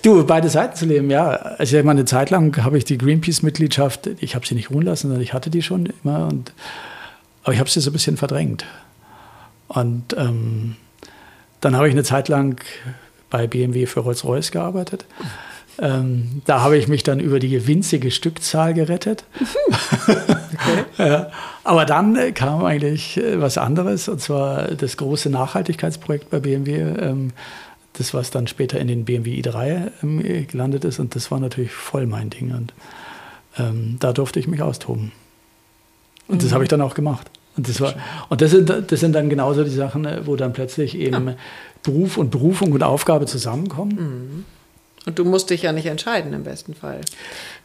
Du, 0.00 0.24
beide 0.24 0.48
Seiten 0.48 0.76
zu 0.76 0.86
leben, 0.86 1.10
ja. 1.10 1.30
Also 1.30 1.76
ich 1.76 1.84
meine, 1.84 2.00
eine 2.00 2.04
Zeit 2.06 2.30
lang 2.30 2.64
habe 2.64 2.78
ich 2.78 2.84
die 2.84 2.98
Greenpeace-Mitgliedschaft, 2.98 4.08
ich 4.20 4.34
habe 4.34 4.46
sie 4.46 4.54
nicht 4.54 4.70
ruhen 4.70 4.82
lassen, 4.82 5.08
sondern 5.08 5.20
ich 5.20 5.34
hatte 5.34 5.50
die 5.50 5.62
schon 5.62 5.92
immer. 6.02 6.26
Und, 6.26 6.52
aber 7.44 7.52
ich 7.52 7.60
habe 7.60 7.70
sie 7.70 7.80
so 7.80 7.90
ein 7.90 7.92
bisschen 7.92 8.16
verdrängt. 8.16 8.64
Und 9.68 10.16
ähm, 10.18 10.76
dann 11.62 11.76
habe 11.76 11.88
ich 11.88 11.94
eine 11.94 12.04
Zeit 12.04 12.28
lang 12.28 12.60
bei 13.30 13.46
BMW 13.46 13.86
für 13.86 14.00
Rolls-Royce 14.00 14.50
gearbeitet. 14.50 15.06
Ähm, 15.78 16.42
da 16.44 16.60
habe 16.60 16.76
ich 16.76 16.86
mich 16.86 17.02
dann 17.02 17.18
über 17.18 17.38
die 17.38 17.66
winzige 17.66 18.10
Stückzahl 18.10 18.74
gerettet. 18.74 19.24
Okay. 20.62 21.08
ja. 21.08 21.30
Aber 21.64 21.84
dann 21.84 22.14
äh, 22.14 22.30
kam 22.30 22.64
eigentlich 22.64 23.16
äh, 23.16 23.40
was 23.40 23.58
anderes, 23.58 24.08
und 24.08 24.20
zwar 24.20 24.68
das 24.68 24.96
große 24.96 25.28
Nachhaltigkeitsprojekt 25.28 26.30
bei 26.30 26.38
BMW. 26.38 26.82
Ähm, 26.82 27.32
das, 27.94 28.14
was 28.14 28.30
dann 28.30 28.46
später 28.46 28.78
in 28.78 28.86
den 28.86 29.04
BMW 29.04 29.40
i3 29.40 29.90
ähm, 30.02 30.46
gelandet 30.46 30.84
ist. 30.84 30.98
Und 30.98 31.16
das 31.16 31.30
war 31.30 31.40
natürlich 31.40 31.72
voll 31.72 32.06
mein 32.06 32.30
Ding. 32.30 32.54
Und 32.54 32.72
ähm, 33.58 33.96
da 33.98 34.12
durfte 34.12 34.38
ich 34.38 34.46
mich 34.46 34.62
austoben. 34.62 35.10
Und 36.28 36.36
mhm. 36.36 36.44
das 36.44 36.52
habe 36.52 36.64
ich 36.64 36.68
dann 36.68 36.80
auch 36.80 36.94
gemacht. 36.94 37.30
Und 37.56 37.68
das, 37.68 37.80
war, 37.80 37.94
und 38.28 38.40
das, 38.40 38.50
sind, 38.50 38.68
das 38.68 39.00
sind 39.00 39.12
dann 39.12 39.28
genauso 39.28 39.64
die 39.64 39.70
Sachen, 39.70 40.04
äh, 40.04 40.26
wo 40.26 40.36
dann 40.36 40.52
plötzlich 40.52 40.96
eben 40.96 41.28
ja. 41.28 41.36
Beruf 41.82 42.16
und 42.16 42.30
Berufung 42.30 42.72
und 42.72 42.82
Aufgabe 42.82 43.26
zusammenkommen. 43.26 43.94
Mhm. 43.94 44.44
Und 45.04 45.18
du 45.18 45.24
musst 45.24 45.50
dich 45.50 45.62
ja 45.62 45.72
nicht 45.72 45.86
entscheiden 45.86 46.32
im 46.32 46.44
besten 46.44 46.74
Fall. 46.74 47.00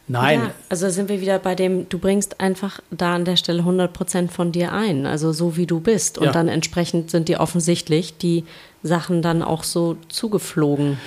Nein. 0.08 0.40
Ja, 0.40 0.50
also 0.70 0.88
sind 0.88 1.08
wir 1.08 1.20
wieder 1.20 1.38
bei 1.38 1.54
dem, 1.54 1.88
du 1.88 1.98
bringst 1.98 2.40
einfach 2.40 2.80
da 2.90 3.14
an 3.14 3.24
der 3.24 3.36
Stelle 3.36 3.60
100 3.60 3.92
Prozent 3.92 4.32
von 4.32 4.52
dir 4.52 4.72
ein, 4.72 5.06
also 5.06 5.32
so 5.32 5.56
wie 5.56 5.66
du 5.66 5.80
bist. 5.80 6.18
Und 6.18 6.26
ja. 6.26 6.32
dann 6.32 6.48
entsprechend 6.48 7.10
sind 7.10 7.28
dir 7.28 7.40
offensichtlich 7.40 8.16
die 8.16 8.44
Sachen 8.82 9.22
dann 9.22 9.42
auch 9.42 9.64
so 9.64 9.96
zugeflogen. 10.08 10.98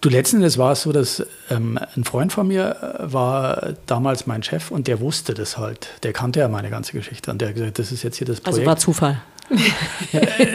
Du, 0.00 0.08
letzten 0.08 0.36
Endes 0.36 0.58
war 0.58 0.72
es 0.72 0.82
so, 0.82 0.92
dass 0.92 1.26
ähm, 1.50 1.78
ein 1.96 2.04
Freund 2.04 2.32
von 2.32 2.46
mir 2.46 2.76
äh, 2.80 3.12
war 3.12 3.74
damals 3.86 4.26
mein 4.26 4.42
Chef 4.42 4.70
und 4.70 4.86
der 4.86 5.00
wusste 5.00 5.34
das 5.34 5.58
halt. 5.58 5.88
Der 6.02 6.12
kannte 6.12 6.40
ja 6.40 6.48
meine 6.48 6.70
ganze 6.70 6.92
Geschichte 6.92 7.30
und 7.30 7.40
der 7.40 7.48
hat 7.48 7.54
gesagt, 7.56 7.78
das 7.78 7.90
ist 7.90 8.02
jetzt 8.02 8.16
hier 8.16 8.26
das 8.26 8.40
Projekt. 8.40 8.58
Also 8.58 8.66
war 8.66 8.76
Zufall. 8.76 9.20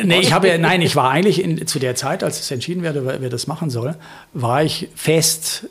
nee, 0.04 0.20
ich 0.20 0.34
habe 0.34 0.48
ja, 0.48 0.58
nein, 0.58 0.82
ich 0.82 0.96
war 0.96 1.10
eigentlich 1.10 1.44
in, 1.44 1.66
zu 1.66 1.80
der 1.80 1.96
Zeit, 1.96 2.24
als 2.24 2.40
es 2.40 2.52
entschieden 2.52 2.84
wurde, 2.84 3.20
wer 3.22 3.30
das 3.30 3.48
machen 3.48 3.70
soll, 3.70 3.96
war 4.34 4.64
ich 4.64 4.90
fest 4.96 5.68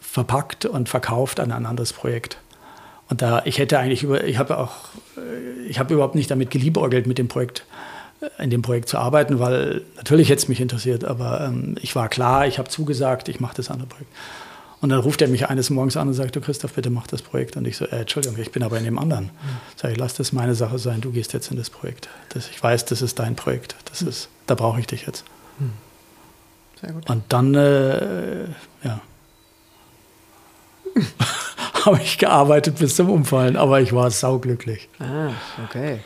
verpackt 0.00 0.66
und 0.66 0.88
verkauft 0.88 1.40
an 1.40 1.52
ein 1.52 1.66
anderes 1.66 1.92
Projekt. 1.92 2.36
Und 3.08 3.22
da, 3.22 3.42
ich 3.44 3.58
hätte 3.58 3.78
eigentlich 3.78 4.02
über, 4.02 4.24
ich 4.24 4.38
habe 4.38 4.58
auch, 4.58 4.72
ich 5.68 5.78
habe 5.78 5.94
überhaupt 5.94 6.14
nicht 6.14 6.30
damit 6.30 6.50
geliebäugelt, 6.50 7.06
mit 7.06 7.18
dem 7.18 7.28
Projekt, 7.28 7.60
äh, 7.60 7.89
in 8.38 8.50
dem 8.50 8.62
Projekt 8.62 8.88
zu 8.88 8.98
arbeiten, 8.98 9.38
weil 9.38 9.82
natürlich 9.96 10.28
hätte 10.28 10.42
es 10.42 10.48
mich 10.48 10.60
interessiert, 10.60 11.04
aber 11.04 11.40
ähm, 11.40 11.76
ich 11.80 11.94
war 11.96 12.08
klar, 12.08 12.46
ich 12.46 12.58
habe 12.58 12.68
zugesagt, 12.68 13.28
ich 13.28 13.40
mache 13.40 13.56
das 13.56 13.70
andere 13.70 13.88
Projekt. 13.88 14.12
Und 14.80 14.88
dann 14.88 15.00
ruft 15.00 15.20
er 15.20 15.28
mich 15.28 15.48
eines 15.48 15.68
Morgens 15.68 15.96
an 15.98 16.08
und 16.08 16.14
sagt, 16.14 16.36
du 16.36 16.40
Christoph, 16.40 16.72
bitte 16.72 16.88
mach 16.88 17.06
das 17.06 17.20
Projekt. 17.20 17.56
Und 17.56 17.66
ich 17.66 17.76
so, 17.76 17.84
äh, 17.84 18.00
Entschuldigung, 18.00 18.38
ich 18.38 18.50
bin 18.50 18.62
aber 18.62 18.78
in 18.78 18.84
dem 18.84 18.98
anderen. 18.98 19.24
Mhm. 19.26 19.30
Sag 19.76 19.90
ich, 19.92 19.98
lass 19.98 20.14
das 20.14 20.32
meine 20.32 20.54
Sache 20.54 20.78
sein, 20.78 21.02
du 21.02 21.12
gehst 21.12 21.34
jetzt 21.34 21.50
in 21.50 21.58
das 21.58 21.68
Projekt. 21.68 22.08
Das, 22.30 22.48
ich 22.48 22.62
weiß, 22.62 22.86
das 22.86 23.02
ist 23.02 23.18
dein 23.18 23.36
Projekt. 23.36 23.76
Das 23.90 24.00
ist, 24.00 24.30
da 24.46 24.54
brauche 24.54 24.80
ich 24.80 24.86
dich 24.86 25.06
jetzt. 25.06 25.24
Mhm. 25.58 25.72
Sehr 26.80 26.92
gut. 26.92 27.10
Und 27.10 27.24
dann, 27.28 27.54
äh, 27.54 28.44
ja, 28.82 29.00
habe 31.84 32.00
ich 32.02 32.18
gearbeitet 32.18 32.78
bis 32.78 32.96
zum 32.96 33.10
Umfallen, 33.10 33.56
aber 33.56 33.80
ich 33.80 33.92
war 33.92 34.10
sauglücklich. 34.10 34.88
Ah, 34.98 35.32
okay. 35.64 36.00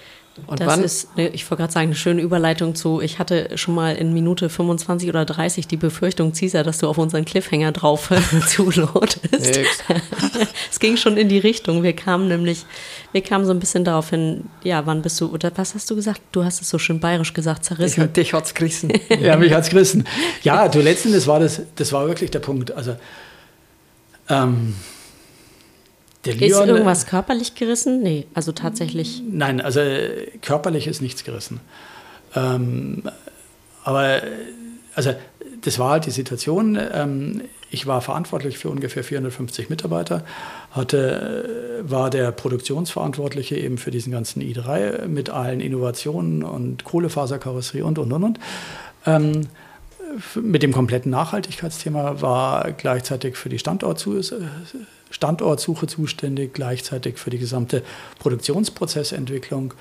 Und 0.47 0.59
das 0.59 0.67
wann? 0.67 0.83
ist, 0.83 1.09
ich 1.17 1.49
wollte 1.49 1.63
gerade 1.63 1.73
sagen, 1.73 1.87
eine 1.87 1.95
schöne 1.95 2.21
Überleitung 2.21 2.75
zu, 2.75 3.01
ich 3.01 3.21
hatte 3.21 3.57
schon 3.57 3.75
mal 3.75 3.95
in 3.95 4.13
Minute 4.13 4.49
25 4.49 5.09
oder 5.09 5.25
30 5.25 5.69
die 5.69 5.77
Befürchtung, 5.77 6.33
Caesar, 6.33 6.65
dass 6.65 6.79
du 6.79 6.89
auf 6.89 6.99
unseren 6.99 7.25
Cliffhanger 7.25 7.71
drauf 7.71 8.11
zulotest. 8.49 9.23
es 10.71 10.81
ging 10.81 10.97
schon 10.97 11.17
in 11.17 11.29
die 11.29 11.39
Richtung. 11.39 11.85
Wir 11.85 11.95
kamen 11.95 12.27
nämlich, 12.27 12.67
wir 13.13 13.23
kamen 13.23 13.45
so 13.45 13.53
ein 13.53 13.61
bisschen 13.61 13.85
darauf 13.85 14.11
hin, 14.11 14.45
ja, 14.65 14.85
wann 14.87 15.03
bist 15.03 15.21
du, 15.21 15.31
oder 15.31 15.53
was 15.55 15.75
hast 15.77 15.89
du 15.91 15.95
gesagt? 15.95 16.21
Du 16.33 16.45
hast 16.45 16.61
es 16.61 16.69
so 16.69 16.79
schön 16.79 16.99
bayerisch 16.99 17.33
gesagt, 17.33 17.65
zerrissen. 17.65 18.07
Ich, 18.07 18.13
dich 18.13 18.33
hat's 18.35 18.55
gerissen. 18.55 18.93
ja, 19.21 19.37
mich 19.37 19.53
hat's 19.53 19.71
gerissen. 19.71 20.05
Ja, 20.43 20.67
du, 20.67 20.81
letzten 20.81 21.13
das 21.13 21.29
war 21.29 21.39
das, 21.39 21.63
das 21.77 21.93
war 21.93 22.09
wirklich 22.09 22.33
der 22.33 22.41
Punkt. 22.41 22.73
Also, 22.73 22.97
ähm, 24.29 24.75
der 26.25 26.35
Leon, 26.35 26.63
ist 26.63 26.69
irgendwas 26.69 27.07
körperlich 27.07 27.55
gerissen? 27.55 28.03
Nee, 28.03 28.27
also 28.35 28.53
tatsächlich. 28.53 29.23
Nein, 29.29 29.61
also 29.61 29.81
körperlich 30.43 30.87
ist 30.87 31.03
nichts 31.03 31.25
gerissen. 31.25 31.61
Ähm, 32.35 33.03
aber 33.83 34.23
also 34.95 35.15
das 35.63 35.79
war 35.79 35.91
halt 35.91 36.07
die 36.07 36.11
Situation. 36.11 36.79
Ähm, 36.93 37.43
ich 37.71 37.87
war 37.87 38.01
verantwortlich 38.01 38.59
für 38.59 38.71
ungefähr 38.71 39.03
450 39.03 39.69
Mitarbeiter, 39.69 40.25
hatte, 40.71 41.83
war 41.83 42.09
der 42.09 42.31
Produktionsverantwortliche 42.31 43.57
eben 43.57 43.79
für 43.79 43.91
diesen 43.91 44.13
ganzen 44.13 44.43
i3 44.43 45.09
mit 45.09 45.29
allen 45.29 45.61
Innovationen 45.61 46.45
und 46.45 46.85
Kohlefaserkarosserie 46.85 47.85
und 47.85 47.99
und 47.99 48.13
und 48.13 48.23
und. 48.23 48.41
Ähm, 49.07 49.49
mit 50.41 50.63
dem 50.63 50.71
kompletten 50.71 51.11
Nachhaltigkeitsthema 51.11 52.21
war 52.21 52.71
gleichzeitig 52.71 53.37
für 53.37 53.49
die 53.49 53.59
Standortsuche 53.59 54.49
Standortsuche 55.15 55.87
zuständig, 55.87 56.55
gleichzeitig 56.55 57.19
für 57.19 57.31
die 57.31 57.39
gesamte 57.39 57.83
Produktionsprozessentwicklung, 58.19 59.75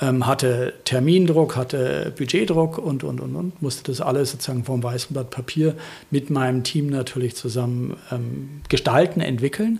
ähm, 0.00 0.26
hatte 0.26 0.74
Termindruck, 0.84 1.54
hatte 1.54 2.12
Budgetdruck 2.18 2.78
und, 2.78 3.04
und, 3.04 3.20
und, 3.20 3.36
und, 3.36 3.62
musste 3.62 3.84
das 3.84 4.00
alles 4.00 4.32
sozusagen 4.32 4.64
vom 4.64 4.82
weißen 4.82 5.14
Blatt 5.14 5.30
Papier 5.30 5.76
mit 6.10 6.30
meinem 6.30 6.64
Team 6.64 6.88
natürlich 6.88 7.36
zusammen 7.36 7.96
ähm, 8.10 8.62
gestalten, 8.68 9.20
entwickeln. 9.20 9.78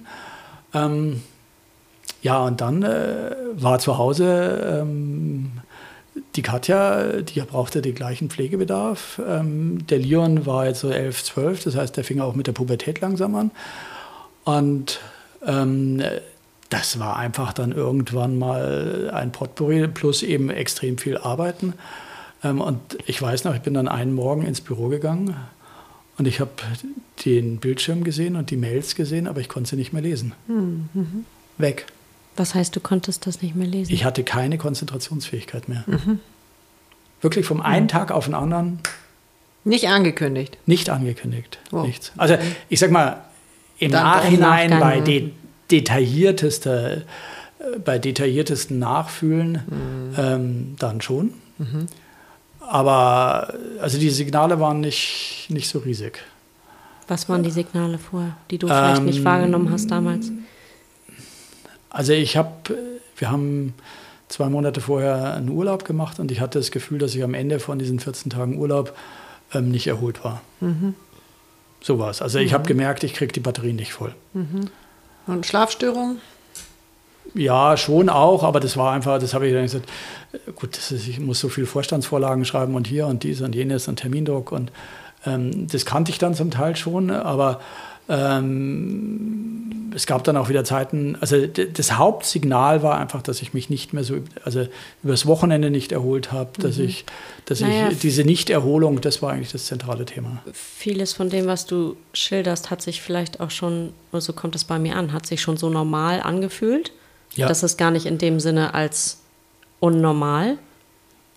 Ähm, 0.72 1.22
ja, 2.22 2.44
und 2.44 2.60
dann 2.60 2.84
äh, 2.84 3.34
war 3.54 3.80
zu 3.80 3.98
Hause 3.98 4.82
ähm, 4.84 5.50
die 6.36 6.42
Katja, 6.42 7.22
die 7.22 7.40
brauchte 7.40 7.82
den 7.82 7.96
gleichen 7.96 8.30
Pflegebedarf. 8.30 9.20
Ähm, 9.26 9.84
der 9.88 9.98
Leon 9.98 10.46
war 10.46 10.66
jetzt 10.66 10.80
so 10.80 10.90
11, 10.90 11.24
12, 11.24 11.64
das 11.64 11.74
heißt, 11.74 11.96
der 11.96 12.04
fing 12.04 12.20
auch 12.20 12.36
mit 12.36 12.46
der 12.46 12.52
Pubertät 12.52 13.00
langsam 13.00 13.34
an. 13.34 13.50
Und 14.44 15.00
ähm, 15.46 16.02
das 16.68 16.98
war 16.98 17.16
einfach 17.16 17.52
dann 17.52 17.72
irgendwann 17.72 18.38
mal 18.38 19.10
ein 19.12 19.32
Potpourri 19.32 19.88
plus 19.88 20.22
eben 20.22 20.50
extrem 20.50 20.98
viel 20.98 21.18
Arbeiten. 21.18 21.74
Ähm, 22.42 22.60
und 22.60 22.80
ich 23.06 23.20
weiß 23.20 23.44
noch, 23.44 23.54
ich 23.54 23.62
bin 23.62 23.74
dann 23.74 23.88
einen 23.88 24.14
Morgen 24.14 24.44
ins 24.46 24.60
Büro 24.60 24.88
gegangen 24.88 25.36
und 26.18 26.26
ich 26.26 26.40
habe 26.40 26.50
den 27.24 27.58
Bildschirm 27.58 28.04
gesehen 28.04 28.36
und 28.36 28.50
die 28.50 28.56
Mails 28.56 28.94
gesehen, 28.94 29.26
aber 29.26 29.40
ich 29.40 29.48
konnte 29.48 29.70
sie 29.70 29.76
nicht 29.76 29.92
mehr 29.92 30.02
lesen. 30.02 30.32
Mhm. 30.46 31.24
Weg. 31.58 31.86
Was 32.36 32.54
heißt, 32.54 32.74
du 32.74 32.80
konntest 32.80 33.26
das 33.26 33.42
nicht 33.42 33.54
mehr 33.54 33.66
lesen? 33.66 33.92
Ich 33.92 34.04
hatte 34.04 34.24
keine 34.24 34.58
Konzentrationsfähigkeit 34.58 35.68
mehr. 35.68 35.84
Mhm. 35.86 36.20
Wirklich 37.20 37.46
vom 37.46 37.60
einen 37.60 37.88
Tag 37.88 38.10
auf 38.10 38.24
den 38.24 38.34
anderen. 38.34 38.80
Nicht 39.64 39.88
angekündigt. 39.88 40.58
Nicht 40.66 40.90
angekündigt. 40.90 41.58
Oh. 41.70 41.82
Nichts. 41.82 42.12
Also 42.16 42.36
ich 42.68 42.80
sag 42.80 42.90
mal, 42.90 43.22
im 43.82 43.90
Dann 43.90 44.04
Nachhinein 44.04 44.80
bei 44.80 45.00
de 45.00 45.30
detailliertester, 45.70 46.98
äh, 46.98 47.00
bei 47.84 47.98
detailliertesten 47.98 48.78
Nachfühlen 48.78 49.62
mhm. 49.66 50.14
ähm, 50.16 50.76
dann 50.78 51.00
schon. 51.00 51.32
Mhm. 51.58 51.86
Aber 52.60 53.54
also 53.80 53.98
die 53.98 54.10
Signale 54.10 54.60
waren 54.60 54.80
nicht, 54.80 55.46
nicht 55.48 55.68
so 55.68 55.80
riesig. 55.80 56.20
Was 57.08 57.28
waren 57.28 57.42
die 57.42 57.50
Signale 57.50 57.98
vorher, 57.98 58.36
die 58.50 58.58
du 58.58 58.68
vielleicht 58.68 59.00
ähm, 59.00 59.06
nicht 59.06 59.24
wahrgenommen 59.24 59.70
hast 59.70 59.90
damals? 59.90 60.30
Also 61.90 62.12
ich 62.12 62.36
habe, 62.36 62.50
wir 63.16 63.30
haben 63.30 63.74
zwei 64.28 64.48
Monate 64.48 64.80
vorher 64.80 65.34
einen 65.34 65.48
Urlaub 65.48 65.84
gemacht 65.84 66.20
und 66.20 66.30
ich 66.30 66.40
hatte 66.40 66.58
das 66.60 66.70
Gefühl, 66.70 66.98
dass 66.98 67.14
ich 67.14 67.22
am 67.22 67.34
Ende 67.34 67.58
von 67.58 67.78
diesen 67.78 67.98
14 67.98 68.30
Tagen 68.30 68.56
Urlaub 68.56 68.96
ähm, 69.52 69.70
nicht 69.70 69.88
erholt 69.88 70.22
war. 70.24 70.40
Mhm. 70.60 70.94
So 71.82 71.98
war 71.98 72.10
es. 72.10 72.22
Also 72.22 72.38
ich 72.38 72.52
habe 72.52 72.64
mhm. 72.64 72.68
gemerkt, 72.68 73.04
ich 73.04 73.14
kriege 73.14 73.32
die 73.32 73.40
Batterien 73.40 73.76
nicht 73.76 73.92
voll. 73.92 74.14
Mhm. 74.32 74.70
Und 75.26 75.46
Schlafstörungen? 75.46 76.18
Ja, 77.34 77.76
schon 77.76 78.08
auch, 78.08 78.42
aber 78.42 78.60
das 78.60 78.76
war 78.76 78.92
einfach, 78.92 79.18
das 79.18 79.32
habe 79.32 79.46
ich 79.46 79.54
dann 79.54 79.62
gesagt, 79.62 79.88
äh, 80.32 80.52
gut, 80.52 80.76
ist, 80.76 80.90
ich 80.90 81.20
muss 81.20 81.40
so 81.40 81.48
viele 81.48 81.66
Vorstandsvorlagen 81.66 82.44
schreiben 82.44 82.74
und 82.74 82.86
hier 82.86 83.06
und 83.06 83.22
dies 83.22 83.40
und 83.40 83.54
jenes 83.54 83.88
und 83.88 83.96
Termindruck 83.96 84.52
und 84.52 84.72
ähm, 85.24 85.68
das 85.68 85.86
kannte 85.86 86.10
ich 86.10 86.18
dann 86.18 86.34
zum 86.34 86.50
Teil 86.50 86.76
schon, 86.76 87.10
aber 87.10 87.60
ähm, 88.08 89.92
es 89.94 90.06
gab 90.06 90.24
dann 90.24 90.36
auch 90.36 90.48
wieder 90.48 90.64
Zeiten, 90.64 91.16
also 91.20 91.46
das 91.46 91.98
Hauptsignal 91.98 92.82
war 92.82 92.98
einfach, 92.98 93.22
dass 93.22 93.42
ich 93.42 93.52
mich 93.52 93.68
nicht 93.70 93.92
mehr 93.92 94.04
so, 94.04 94.16
also 94.44 94.66
übers 95.02 95.26
Wochenende 95.26 95.70
nicht 95.70 95.92
erholt 95.92 96.32
habe, 96.32 96.50
dass 96.60 96.78
mhm. 96.78 96.84
ich, 96.84 97.04
dass 97.44 97.60
naja, 97.60 97.88
ich 97.90 97.98
diese 97.98 98.24
Nichterholung, 98.24 99.00
das 99.00 99.22
war 99.22 99.32
eigentlich 99.32 99.52
das 99.52 99.66
zentrale 99.66 100.04
Thema. 100.04 100.42
Vieles 100.52 101.12
von 101.12 101.28
dem, 101.30 101.46
was 101.46 101.66
du 101.66 101.96
schilderst, 102.14 102.70
hat 102.70 102.82
sich 102.82 103.02
vielleicht 103.02 103.40
auch 103.40 103.50
schon, 103.50 103.92
oder 104.12 104.20
so 104.20 104.32
kommt 104.32 104.54
es 104.56 104.64
bei 104.64 104.78
mir 104.78 104.96
an, 104.96 105.12
hat 105.12 105.26
sich 105.26 105.40
schon 105.40 105.56
so 105.56 105.68
normal 105.68 106.20
angefühlt, 106.22 106.92
ja. 107.34 107.46
dass 107.46 107.62
es 107.62 107.76
gar 107.76 107.90
nicht 107.90 108.06
in 108.06 108.18
dem 108.18 108.40
Sinne 108.40 108.74
als 108.74 109.18
unnormal 109.80 110.58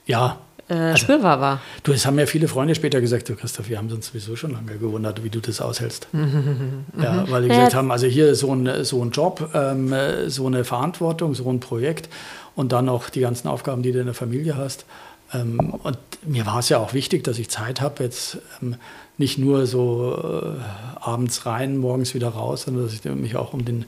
ja, 0.05 0.39
äh, 0.67 0.73
also, 0.73 0.97
spürbar 0.97 1.39
war. 1.39 1.61
Du, 1.83 1.91
es 1.91 2.05
haben 2.05 2.17
ja 2.17 2.25
viele 2.25 2.47
Freunde 2.47 2.75
später 2.75 3.01
gesagt, 3.01 3.29
du 3.29 3.35
Christoph, 3.35 3.69
wir 3.69 3.77
haben 3.77 3.91
uns 3.91 4.07
sowieso 4.07 4.35
schon 4.35 4.51
lange 4.51 4.77
gewundert, 4.77 5.23
wie 5.23 5.29
du 5.29 5.39
das 5.39 5.61
aushältst. 5.61 6.07
ja, 7.01 7.29
weil 7.29 7.43
die 7.43 7.49
gesagt 7.49 7.75
haben, 7.75 7.91
also 7.91 8.07
hier 8.07 8.35
so 8.35 8.53
ein, 8.53 8.83
so 8.83 9.03
ein 9.03 9.11
Job, 9.11 9.49
ähm, 9.53 9.93
so 10.27 10.47
eine 10.47 10.63
Verantwortung, 10.63 11.35
so 11.35 11.49
ein 11.49 11.59
Projekt 11.59 12.09
und 12.55 12.71
dann 12.71 12.85
noch 12.85 13.09
die 13.09 13.19
ganzen 13.19 13.47
Aufgaben, 13.47 13.83
die 13.83 13.91
du 13.91 13.99
in 13.99 14.05
der 14.05 14.15
Familie 14.15 14.57
hast. 14.57 14.85
Ähm, 15.33 15.59
und 15.83 15.97
mir 16.23 16.45
war 16.45 16.59
es 16.59 16.69
ja 16.69 16.79
auch 16.79 16.93
wichtig, 16.93 17.23
dass 17.23 17.37
ich 17.37 17.49
Zeit 17.49 17.81
habe, 17.81 18.03
jetzt 18.03 18.39
ähm, 18.61 18.75
nicht 19.17 19.37
nur 19.37 19.65
so 19.65 20.53
äh, 20.55 20.99
abends 20.99 21.45
rein, 21.45 21.77
morgens 21.77 22.13
wieder 22.13 22.29
raus, 22.29 22.63
sondern 22.63 22.85
dass 22.85 22.93
ich 22.93 23.03
mich 23.05 23.35
auch 23.35 23.53
um 23.53 23.65
den, 23.65 23.85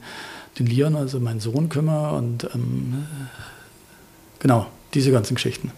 den 0.58 0.66
Leon, 0.66 0.96
also 0.96 1.20
meinen 1.20 1.40
Sohn, 1.40 1.68
kümmere 1.68 2.16
und 2.16 2.48
ähm, 2.54 3.06
genau, 4.38 4.66
diese 4.94 5.10
ganzen 5.10 5.34
Geschichten. 5.34 5.72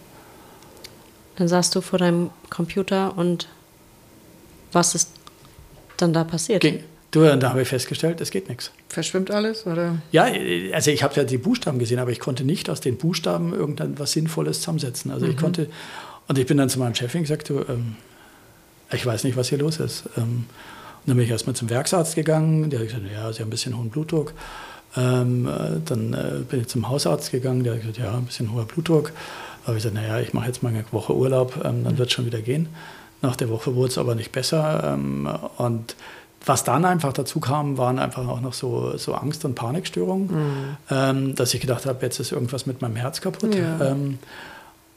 Dann 1.36 1.48
saßt 1.48 1.74
du 1.74 1.80
vor 1.80 1.98
deinem 1.98 2.30
Computer 2.50 3.16
und 3.16 3.48
was 4.72 4.94
ist 4.94 5.10
dann 5.96 6.12
da 6.12 6.24
passiert? 6.24 6.60
Ging. 6.60 6.82
Du, 7.10 7.24
da 7.24 7.50
habe 7.50 7.62
ich 7.62 7.68
festgestellt, 7.68 8.20
es 8.20 8.30
geht 8.30 8.48
nichts. 8.48 8.70
Verschwimmt 8.88 9.30
alles, 9.32 9.66
oder? 9.66 9.96
Ja, 10.12 10.28
also 10.72 10.90
ich 10.92 11.02
habe 11.02 11.14
ja 11.16 11.24
die 11.24 11.38
Buchstaben 11.38 11.80
gesehen, 11.80 11.98
aber 11.98 12.12
ich 12.12 12.20
konnte 12.20 12.44
nicht 12.44 12.70
aus 12.70 12.80
den 12.80 12.98
Buchstaben 12.98 13.52
irgendetwas 13.52 14.12
Sinnvolles 14.12 14.60
zusammensetzen. 14.60 15.10
Also 15.10 15.26
mhm. 15.26 15.32
ich 15.32 15.38
konnte, 15.38 15.68
und 16.28 16.38
ich 16.38 16.46
bin 16.46 16.56
dann 16.56 16.68
zu 16.68 16.78
meinem 16.78 16.94
Chef 16.94 17.12
und 17.14 17.22
gesagt, 17.22 17.48
du, 17.48 17.64
ähm, 17.68 17.96
ich 18.92 19.04
weiß 19.04 19.24
nicht, 19.24 19.36
was 19.36 19.48
hier 19.48 19.58
los 19.58 19.80
ist. 19.80 20.04
Ähm, 20.16 20.44
und 21.00 21.08
dann 21.08 21.16
bin 21.16 21.24
ich 21.24 21.30
erstmal 21.30 21.56
zum 21.56 21.68
Werksarzt 21.68 22.14
gegangen, 22.14 22.70
der 22.70 22.80
hat 22.80 22.86
gesagt, 22.86 23.04
ja, 23.12 23.32
Sie 23.32 23.40
haben 23.40 23.48
ein 23.48 23.50
bisschen 23.50 23.76
hohen 23.76 23.90
Blutdruck. 23.90 24.32
Ähm, 24.96 25.48
äh, 25.48 25.80
dann 25.84 26.12
äh, 26.12 26.44
bin 26.48 26.60
ich 26.60 26.68
zum 26.68 26.88
Hausarzt 26.88 27.32
gegangen, 27.32 27.64
der 27.64 27.74
hat 27.74 27.80
gesagt, 27.80 27.98
ja, 27.98 28.16
ein 28.16 28.26
bisschen 28.26 28.52
hoher 28.52 28.66
Blutdruck. 28.66 29.12
Aber 29.64 29.76
ich 29.76 29.82
sagte, 29.82 29.98
naja, 29.98 30.20
ich 30.20 30.32
mache 30.32 30.46
jetzt 30.46 30.62
mal 30.62 30.70
eine 30.70 30.84
Woche 30.92 31.14
Urlaub, 31.14 31.60
ähm, 31.64 31.84
dann 31.84 31.98
wird 31.98 32.08
es 32.08 32.14
schon 32.14 32.26
wieder 32.26 32.40
gehen. 32.40 32.68
Nach 33.22 33.36
der 33.36 33.50
Woche 33.50 33.74
wurde 33.74 33.90
es 33.90 33.98
aber 33.98 34.14
nicht 34.14 34.32
besser. 34.32 34.94
Ähm, 34.94 35.28
und 35.58 35.96
was 36.44 36.64
dann 36.64 36.84
einfach 36.84 37.12
dazu 37.12 37.38
kam, 37.38 37.76
waren 37.76 37.98
einfach 37.98 38.26
auch 38.26 38.40
noch 38.40 38.54
so, 38.54 38.96
so 38.96 39.14
Angst- 39.14 39.44
und 39.44 39.54
Panikstörungen, 39.54 40.26
mhm. 40.26 40.76
ähm, 40.90 41.34
dass 41.34 41.52
ich 41.52 41.60
gedacht 41.60 41.84
habe, 41.84 41.98
jetzt 42.02 42.18
ist 42.18 42.32
irgendwas 42.32 42.64
mit 42.64 42.80
meinem 42.80 42.96
Herz 42.96 43.20
kaputt. 43.20 43.54
Ja. 43.54 43.90
Ähm, 43.90 44.18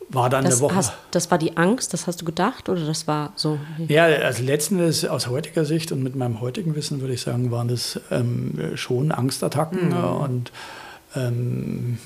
war 0.10 0.30
dann 0.30 0.46
das 0.46 0.56
eine 0.56 0.62
Woche. 0.62 0.76
Hast, 0.76 0.94
das 1.12 1.32
war 1.32 1.38
die 1.38 1.58
Angst, 1.58 1.94
das 1.94 2.08
hast 2.08 2.22
du 2.22 2.26
gedacht 2.26 2.70
oder 2.70 2.86
das 2.86 3.08
war 3.08 3.34
so? 3.36 3.58
Ja, 3.88 4.06
also 4.06 4.44
letzten 4.44 4.80
Endes 4.80 5.06
aus 5.06 5.28
heutiger 5.28 5.66
Sicht 5.66 5.92
und 5.92 6.04
mit 6.04 6.16
meinem 6.16 6.40
heutigen 6.40 6.76
Wissen 6.76 7.02
würde 7.02 7.14
ich 7.14 7.22
sagen, 7.22 7.52
waren 7.52 7.68
das 7.68 8.00
ähm, 8.12 8.72
schon 8.76 9.12
Angstattacken 9.12 9.90
mhm. 9.90 10.04
und 10.04 10.52
ähm, 11.16 11.98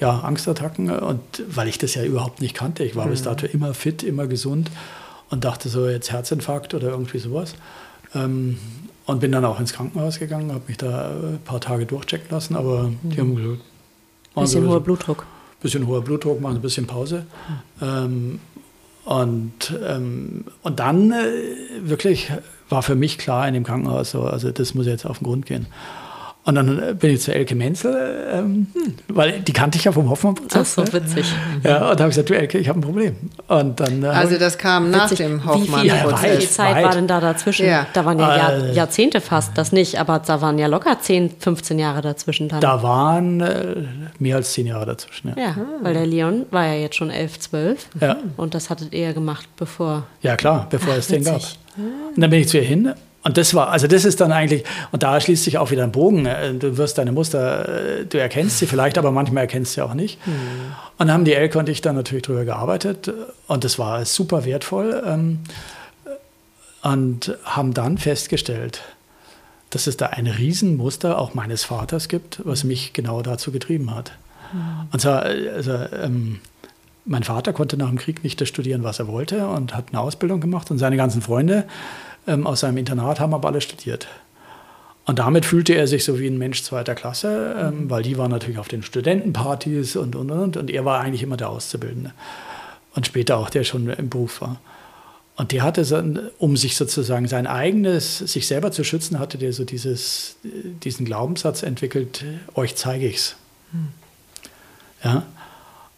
ja, 0.00 0.20
Angstattacken 0.20 0.90
und 0.90 1.20
weil 1.48 1.68
ich 1.68 1.78
das 1.78 1.94
ja 1.94 2.04
überhaupt 2.04 2.40
nicht 2.40 2.54
kannte. 2.54 2.84
Ich 2.84 2.96
war 2.96 3.06
mhm. 3.06 3.10
bis 3.10 3.22
dato 3.22 3.46
immer 3.46 3.74
fit, 3.74 4.02
immer 4.02 4.26
gesund 4.26 4.70
und 5.30 5.44
dachte 5.44 5.68
so 5.68 5.88
jetzt 5.88 6.10
Herzinfarkt 6.10 6.74
oder 6.74 6.88
irgendwie 6.88 7.18
sowas. 7.18 7.54
Ähm, 8.14 8.58
und 9.06 9.20
bin 9.20 9.32
dann 9.32 9.44
auch 9.44 9.60
ins 9.60 9.74
Krankenhaus 9.74 10.18
gegangen, 10.18 10.52
habe 10.52 10.64
mich 10.66 10.78
da 10.78 11.10
ein 11.10 11.40
paar 11.44 11.60
Tage 11.60 11.84
durchchecken 11.84 12.30
lassen, 12.30 12.56
aber 12.56 12.84
mhm. 12.84 12.98
die 13.02 13.20
haben 13.20 13.36
gesagt, 13.36 13.60
bisschen 14.34 14.68
hoher 14.68 14.80
Blutdruck. 14.80 15.26
Bisschen 15.60 15.86
hoher 15.86 16.02
Blutdruck, 16.02 16.40
machen 16.40 16.56
ein 16.56 16.62
bisschen 16.62 16.86
Pause. 16.86 17.26
Mhm. 17.80 17.86
Ähm, 17.86 18.40
und, 19.04 19.78
ähm, 19.86 20.44
und 20.62 20.80
dann 20.80 21.12
äh, 21.12 21.26
wirklich 21.82 22.32
war 22.70 22.82
für 22.82 22.94
mich 22.94 23.18
klar 23.18 23.46
in 23.46 23.54
dem 23.54 23.64
Krankenhaus 23.64 24.12
so, 24.12 24.22
also 24.22 24.50
das 24.50 24.74
muss 24.74 24.86
jetzt 24.86 25.04
auf 25.04 25.18
den 25.18 25.24
Grund 25.24 25.44
gehen. 25.44 25.66
Und 26.46 26.56
dann 26.56 26.78
äh, 26.78 26.94
bin 26.94 27.10
ich 27.10 27.22
zu 27.22 27.34
Elke 27.34 27.54
Menzel, 27.54 28.28
ähm, 28.30 28.66
hm. 28.74 28.94
weil 29.08 29.40
die 29.40 29.52
kannte 29.54 29.78
ich 29.78 29.84
ja 29.84 29.92
vom 29.92 30.10
Hoffmann-Prozess. 30.10 30.78
Ach 30.78 30.86
so, 30.86 30.92
witzig. 30.92 31.26
Ja, 31.62 31.90
und 31.90 31.98
da 31.98 32.04
habe 32.04 32.10
ich 32.10 32.16
gesagt, 32.16 32.28
du 32.28 32.36
Elke, 32.36 32.58
ich 32.58 32.68
habe 32.68 32.80
ein 32.80 32.82
Problem. 32.82 33.16
Und 33.48 33.80
dann, 33.80 34.02
äh, 34.02 34.08
also 34.08 34.36
das 34.36 34.58
kam 34.58 34.90
nach 34.90 35.04
witzig. 35.04 35.26
dem 35.26 35.46
Hoffmann-Prozess. 35.46 36.22
Wie, 36.22 36.28
viel, 36.28 36.40
wie 36.40 36.46
Zeit 36.46 36.76
weit. 36.76 36.84
war 36.84 36.92
denn 36.92 37.06
da 37.06 37.20
dazwischen? 37.20 37.66
Ja. 37.66 37.86
Da 37.94 38.04
waren 38.04 38.18
ja 38.18 38.36
Jahr, 38.36 38.52
äh, 38.52 38.72
Jahrzehnte 38.74 39.22
fast, 39.22 39.56
das 39.56 39.72
nicht, 39.72 39.98
aber 39.98 40.18
da 40.18 40.42
waren 40.42 40.58
ja 40.58 40.66
locker 40.66 41.00
10, 41.00 41.30
15 41.38 41.78
Jahre 41.78 42.02
dazwischen 42.02 42.48
dann. 42.48 42.60
Da 42.60 42.82
waren 42.82 43.40
äh, 43.40 43.76
mehr 44.18 44.36
als 44.36 44.52
10 44.52 44.66
Jahre 44.66 44.84
dazwischen, 44.84 45.28
ja. 45.28 45.42
Ja, 45.42 45.56
weil 45.82 45.94
der 45.94 46.06
Leon 46.06 46.44
war 46.50 46.66
ja 46.66 46.74
jetzt 46.74 46.96
schon 46.96 47.08
11, 47.08 47.40
12 47.40 47.86
ja. 48.02 48.16
und 48.36 48.54
das 48.54 48.68
hattet 48.68 48.92
ihr 48.92 49.14
gemacht, 49.14 49.48
bevor... 49.56 50.06
Ja 50.20 50.36
klar, 50.36 50.66
bevor 50.68 50.92
Ach, 50.92 50.98
es 50.98 51.06
den 51.06 51.24
gab. 51.24 51.40
Und 51.76 52.20
dann 52.20 52.28
bin 52.28 52.40
ich 52.40 52.48
zu 52.48 52.58
ihr 52.58 52.64
hin 52.64 52.92
und 53.24 53.38
das 53.38 53.54
war, 53.54 53.70
also 53.70 53.86
das 53.86 54.04
ist 54.04 54.20
dann 54.20 54.32
eigentlich, 54.32 54.64
und 54.92 55.02
da 55.02 55.18
schließt 55.18 55.44
sich 55.44 55.56
auch 55.58 55.70
wieder 55.70 55.82
ein 55.82 55.92
Bogen. 55.92 56.26
Äh, 56.26 56.54
du 56.54 56.76
wirst 56.76 56.98
deine 56.98 57.10
Muster, 57.10 58.00
äh, 58.00 58.04
du 58.04 58.18
erkennst 58.18 58.58
sie 58.58 58.66
vielleicht, 58.66 58.98
aber 58.98 59.10
manchmal 59.10 59.44
erkennst 59.44 59.72
du 59.72 59.74
sie 59.80 59.82
auch 59.82 59.94
nicht. 59.94 60.24
Mhm. 60.26 60.32
Und 60.98 61.10
haben 61.10 61.24
die 61.24 61.32
Elke 61.32 61.58
und 61.58 61.68
ich 61.68 61.80
dann 61.80 61.96
natürlich 61.96 62.22
drüber 62.22 62.44
gearbeitet 62.44 63.12
und 63.46 63.64
das 63.64 63.78
war 63.78 64.04
super 64.04 64.44
wertvoll. 64.44 65.02
Ähm, 65.06 65.40
und 66.82 67.34
haben 67.44 67.72
dann 67.72 67.96
festgestellt, 67.96 68.82
dass 69.70 69.86
es 69.86 69.96
da 69.96 70.08
ein 70.08 70.26
Riesenmuster 70.26 71.18
auch 71.18 71.32
meines 71.32 71.64
Vaters 71.64 72.08
gibt, 72.08 72.42
was 72.44 72.62
mich 72.62 72.92
genau 72.92 73.22
dazu 73.22 73.50
getrieben 73.50 73.94
hat. 73.94 74.12
Mhm. 74.52 74.88
Und 74.92 75.00
zwar, 75.00 75.22
also, 75.22 75.72
ähm, 75.72 76.40
mein 77.06 77.22
Vater 77.22 77.54
konnte 77.54 77.78
nach 77.78 77.88
dem 77.88 77.98
Krieg 77.98 78.22
nicht 78.22 78.38
das 78.40 78.48
studieren, 78.48 78.82
was 78.82 78.98
er 78.98 79.08
wollte 79.08 79.48
und 79.48 79.74
hat 79.74 79.86
eine 79.92 80.00
Ausbildung 80.00 80.40
gemacht 80.40 80.70
und 80.70 80.78
seine 80.78 80.96
ganzen 80.98 81.22
Freunde 81.22 81.64
ähm, 82.26 82.46
aus 82.46 82.60
seinem 82.60 82.78
Internat 82.78 83.20
haben 83.20 83.34
aber 83.34 83.48
alle 83.48 83.60
studiert. 83.60 84.08
Und 85.06 85.18
damit 85.18 85.44
fühlte 85.44 85.74
er 85.74 85.86
sich 85.86 86.04
so 86.04 86.18
wie 86.18 86.26
ein 86.26 86.38
Mensch 86.38 86.62
zweiter 86.62 86.94
Klasse, 86.94 87.56
ähm, 87.60 87.90
weil 87.90 88.02
die 88.02 88.16
waren 88.16 88.30
natürlich 88.30 88.58
auf 88.58 88.68
den 88.68 88.82
Studentenpartys 88.82 89.96
und, 89.96 90.16
und, 90.16 90.30
und. 90.30 90.56
Und 90.56 90.70
er 90.70 90.84
war 90.84 91.00
eigentlich 91.00 91.22
immer 91.22 91.36
der 91.36 91.50
Auszubildende. 91.50 92.12
Und 92.94 93.06
später 93.06 93.36
auch, 93.36 93.50
der 93.50 93.64
schon 93.64 93.88
im 93.88 94.08
Beruf 94.08 94.40
war. 94.40 94.60
Und 95.36 95.52
der 95.52 95.62
hatte, 95.62 95.84
so, 95.84 96.00
um 96.38 96.56
sich 96.56 96.76
sozusagen 96.76 97.26
sein 97.26 97.46
eigenes, 97.46 98.18
sich 98.18 98.46
selber 98.46 98.70
zu 98.70 98.84
schützen, 98.84 99.18
hatte 99.18 99.36
der 99.36 99.52
so 99.52 99.64
dieses, 99.64 100.36
diesen 100.42 101.04
Glaubenssatz 101.04 101.64
entwickelt, 101.64 102.24
euch 102.54 102.76
zeige 102.76 103.06
ich's. 103.08 103.36
Hm. 103.72 103.88
Ja. 105.02 105.26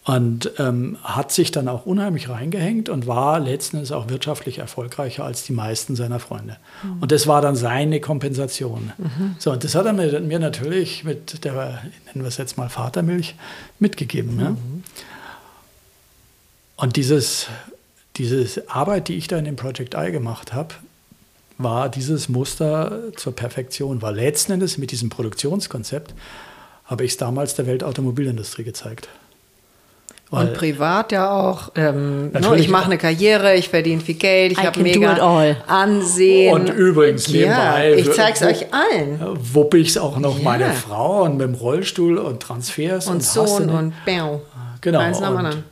Und 0.06 0.52
ähm, 0.58 0.98
hat 1.02 1.32
sich 1.32 1.50
dann 1.50 1.66
auch 1.66 1.84
unheimlich 1.84 2.28
reingehängt 2.28 2.88
und 2.88 3.08
war 3.08 3.40
letzten 3.40 3.78
Endes 3.78 3.90
auch 3.90 4.08
wirtschaftlich 4.08 4.58
erfolgreicher 4.58 5.24
als 5.24 5.42
die 5.42 5.52
meisten 5.52 5.96
seiner 5.96 6.20
Freunde. 6.20 6.58
Mhm. 6.84 7.02
Und 7.02 7.10
das 7.10 7.26
war 7.26 7.42
dann 7.42 7.56
seine 7.56 8.00
Kompensation. 8.00 8.92
Mhm. 8.98 9.34
So, 9.40 9.50
und 9.50 9.64
das 9.64 9.74
hat 9.74 9.84
er 9.84 9.92
mir, 9.92 10.20
mir, 10.20 10.38
natürlich 10.38 11.02
mit 11.02 11.44
der, 11.44 11.82
nennen 12.06 12.22
wir 12.22 12.28
es 12.28 12.36
jetzt 12.36 12.56
mal 12.56 12.68
Vatermilch, 12.68 13.34
mitgegeben. 13.80 14.36
Mhm. 14.36 14.40
Ja? 14.40 14.56
Und 16.76 16.94
dieses, 16.94 17.48
diese 18.14 18.62
Arbeit, 18.70 19.08
die 19.08 19.16
ich 19.16 19.26
da 19.26 19.38
in 19.38 19.44
dem 19.44 19.56
Project 19.56 19.94
I 19.94 20.12
gemacht 20.12 20.52
habe, 20.52 20.74
war 21.58 21.88
dieses 21.88 22.28
Muster 22.28 23.12
zur 23.16 23.34
Perfektion, 23.34 24.02
weil 24.02 24.14
letzten 24.14 24.52
Endes 24.52 24.78
mit 24.78 24.92
diesem 24.92 25.08
Produktionskonzept 25.08 26.14
habe 26.84 27.04
ich 27.04 27.12
es 27.12 27.16
damals 27.16 27.56
der 27.56 27.66
Weltautomobilindustrie 27.66 28.62
gezeigt. 28.62 29.08
Und 30.28 30.54
privat 30.54 31.12
ja 31.12 31.30
auch. 31.30 31.70
Ähm, 31.76 32.32
no, 32.32 32.54
ich 32.54 32.68
mache 32.68 32.86
eine 32.86 32.98
Karriere, 32.98 33.54
ich 33.54 33.68
verdiene 33.68 34.00
viel 34.00 34.16
Geld, 34.16 34.52
ich 34.52 34.58
habe 34.58 34.80
mega 34.80 35.54
Ansehen. 35.68 36.52
Und 36.52 36.68
übrigens 36.68 37.28
nebenbei. 37.28 37.90
Ja, 37.90 37.96
ich 37.96 38.10
zeige 38.12 38.32
es 38.32 38.42
euch 38.42 38.66
allen. 38.74 39.20
Wuppe 39.54 39.78
ich 39.78 39.90
es 39.90 39.98
auch 39.98 40.18
noch 40.18 40.38
ja. 40.38 40.44
meine 40.44 40.72
Frau 40.72 41.22
und 41.22 41.36
mit 41.36 41.46
dem 41.46 41.54
Rollstuhl 41.54 42.18
und 42.18 42.40
Transfers 42.40 43.06
und, 43.06 43.16
und 43.16 43.22
Sohn 43.22 43.70
und 43.70 43.94
Bäu. 44.04 44.38
Genau. 44.80 44.98
Eins 44.98 45.20
nach 45.20 45.28
dem 45.28 45.36
anderen. 45.36 45.64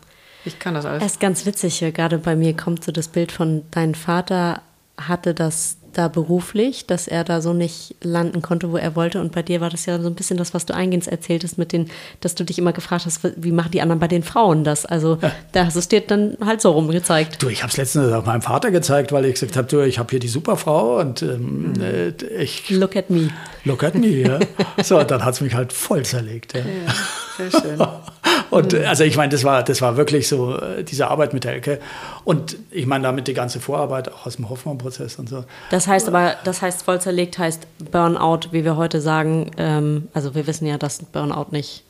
Ich 0.45 0.59
kann 0.61 0.75
das 0.75 0.85
alles. 0.85 1.03
Es 1.03 1.13
ist 1.13 1.21
ganz 1.21 1.47
witzig 1.47 1.79
hier, 1.79 1.91
gerade 1.91 2.19
bei 2.19 2.37
mir 2.37 2.57
kommt 2.57 2.85
so 2.85 2.93
das 2.93 3.09
Bild 3.09 3.33
von 3.33 3.63
dein 3.73 3.95
Vater 3.95 4.63
hatte 4.97 5.35
das 5.35 5.79
da 5.95 6.09
beruflich, 6.09 6.87
dass 6.87 7.09
er 7.09 7.25
da 7.25 7.41
so 7.41 7.53
nicht 7.53 7.97
landen 8.03 8.43
konnte, 8.43 8.71
wo 8.71 8.77
er 8.77 8.95
wollte. 8.97 9.21
Und 9.21 9.33
bei 9.33 9.43
dir 9.43 9.61
war 9.61 9.71
das 9.71 9.87
ja 9.87 10.01
so 10.01 10.09
ein 10.09 10.15
bisschen 10.15 10.37
das, 10.37 10.55
was 10.55 10.67
du 10.67 10.75
eingehend 10.75 11.07
erzähltest, 11.07 11.59
mit 11.59 11.73
den, 11.73 11.91
dass 12.21 12.35
du 12.35 12.45
dich 12.45 12.59
immer 12.59 12.73
gefragt 12.73 13.07
hast, 13.07 13.21
wie 13.37 13.53
machen 13.53 13.71
die 13.71 13.81
anderen 13.81 14.01
bei 14.01 14.09
den 14.09 14.23
Frauen 14.23 14.65
das? 14.65 14.85
Also 14.85 15.19
ja. 15.21 15.33
da 15.53 15.67
hast 15.67 15.75
du 15.75 15.81
es 15.81 15.89
dir 15.89 16.01
dann 16.01 16.37
halt 16.45 16.61
so 16.61 16.73
rumgezeigt. 16.73 17.43
Du, 17.43 17.49
ich 17.49 17.63
habe 17.63 17.71
es 17.71 17.77
letztens 17.77 18.13
auch 18.13 18.27
meinem 18.27 18.43
Vater 18.43 18.71
gezeigt, 18.71 19.13
weil 19.13 19.25
ich 19.25 19.35
gesagt 19.35 19.57
habe, 19.57 19.69
du, 19.69 19.81
ich 19.81 19.99
habe 19.99 20.11
hier 20.11 20.21
die 20.21 20.29
Superfrau 20.29 20.99
und 21.01 21.23
ähm, 21.23 21.73
mhm. 21.73 21.81
äh, 21.81 22.09
ich. 22.43 22.69
Look 22.71 22.97
at 22.97 23.11
me. 23.11 23.31
Look 23.65 23.83
at 23.83 23.95
me, 23.95 24.09
ja. 24.09 24.39
so, 24.83 25.03
dann 25.03 25.25
hat 25.25 25.35
es 25.35 25.41
mich 25.41 25.55
halt 25.55 25.73
voll 25.73 26.05
zerlegt. 26.05 26.55
Ja. 26.55 26.61
ja 26.61 26.95
sehr 27.37 27.51
schön. 27.51 27.79
Und 28.51 28.73
mhm. 28.73 28.85
also 28.87 29.05
ich 29.05 29.17
meine, 29.17 29.31
das 29.31 29.45
war, 29.45 29.63
das 29.63 29.83
war 29.83 29.97
wirklich 29.97 30.29
so 30.29 30.57
äh, 30.57 30.85
diese 30.85 31.09
Arbeit 31.09 31.35
mit 31.35 31.45
Elke. 31.45 31.81
Und 32.25 32.57
ich 32.71 32.87
meine 32.87 33.05
damit 33.05 33.27
die 33.27 33.35
ganze 33.35 33.61
Vorarbeit 33.61 34.11
auch 34.13 34.27
aus 34.27 34.37
dem 34.37 34.49
Hoffmann-Prozess 34.49 35.17
und 35.19 35.29
so. 35.29 35.45
Das 35.71 35.84
heißt 35.89 36.09
aber, 36.09 36.35
das 36.45 36.63
heißt 36.63 36.83
voll 36.83 37.01
zerlegt 37.01 37.39
heißt 37.39 37.67
Burnout, 37.91 38.53
wie 38.53 38.65
wir 38.65 38.77
heute 38.77 39.01
sagen. 39.01 39.51
Ähm, 39.57 40.09
also 40.13 40.35
wir 40.35 40.47
wissen 40.47 40.67
ja, 40.67 40.79
dass 40.79 40.99
Burnout 40.99 41.47
nicht 41.51 41.85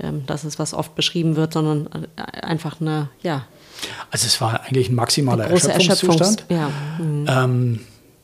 ähm, 0.00 0.24
das 0.26 0.44
ist, 0.44 0.58
was 0.58 0.74
oft 0.74 0.94
beschrieben 0.94 1.36
wird, 1.36 1.52
sondern 1.52 2.06
äh, 2.16 2.40
einfach 2.40 2.80
eine, 2.80 3.08
ja. 3.22 3.44
Also 4.10 4.26
es 4.26 4.40
war 4.40 4.64
eigentlich 4.64 4.88
ein 4.88 4.94
maximaler 4.94 5.44
Erschöpfungszustand. 5.44 6.44
Erschöpfungs 6.48 6.70
ja. 6.98 7.04
Mhm. 7.04 7.26
Ähm, 7.28 7.80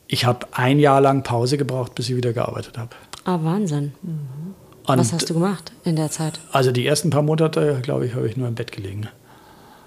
ich 0.07 0.25
habe 0.25 0.47
ein 0.53 0.79
Jahr 0.79 1.01
lang 1.01 1.23
Pause 1.23 1.57
gebraucht, 1.57 1.95
bis 1.95 2.09
ich 2.09 2.17
wieder 2.17 2.33
gearbeitet 2.33 2.79
habe. 2.79 2.91
Ah, 3.25 3.39
Wahnsinn. 3.43 3.93
Mhm. 4.03 4.55
Und 4.87 4.99
Was 4.99 5.13
hast 5.15 5.31
du 5.31 5.35
gemacht 5.35 5.73
in 5.85 5.97
der 5.97 6.11
Zeit? 6.11 6.39
Also 6.53 6.71
die 6.71 6.87
ersten 6.87 7.09
paar 7.09 7.23
Monate, 7.23 7.81
glaube 7.83 8.07
ich, 8.07 8.15
habe 8.15 8.29
ich 8.29 8.37
nur 8.37 8.47
im 8.47 8.55
Bett 8.55 8.71
gelegen. 8.71 9.09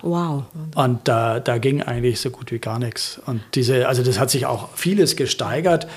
Wow. 0.02 0.44
Und 0.76 1.08
da, 1.08 1.40
da 1.40 1.58
ging 1.58 1.82
eigentlich 1.82 2.20
so 2.20 2.30
gut 2.30 2.52
wie 2.52 2.60
gar 2.60 2.80
nichts. 2.80 3.20
Und 3.26 3.42
diese, 3.56 3.88
also 3.88 4.04
das 4.04 4.20
hat 4.20 4.30
sich 4.30 4.46
auch 4.46 4.70
vieles 4.76 5.16
gesteigert 5.16 5.88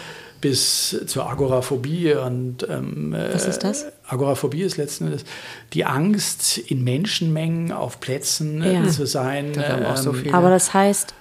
bis 0.40 0.96
zur 1.07 1.28
Agoraphobie. 1.28 2.14
Und, 2.14 2.66
ähm, 2.68 3.14
Was 3.32 3.46
ist 3.46 3.61
das? 3.61 3.86
Agoraphobie 4.09 4.62
ist 4.62 4.76
letzten 4.76 5.07
Endes 5.07 5.24
die 5.72 5.84
Angst, 5.84 6.59
in 6.59 6.82
Menschenmengen 6.82 7.72
auf 7.72 8.01
Plätzen 8.01 8.62
ja. 8.62 8.88
zu 8.88 9.07
sein. 9.07 9.53
Ähm, 9.57 9.96
so 9.96 10.14
Aber 10.32 10.51
das 10.51 10.72
heißt, 10.72 11.14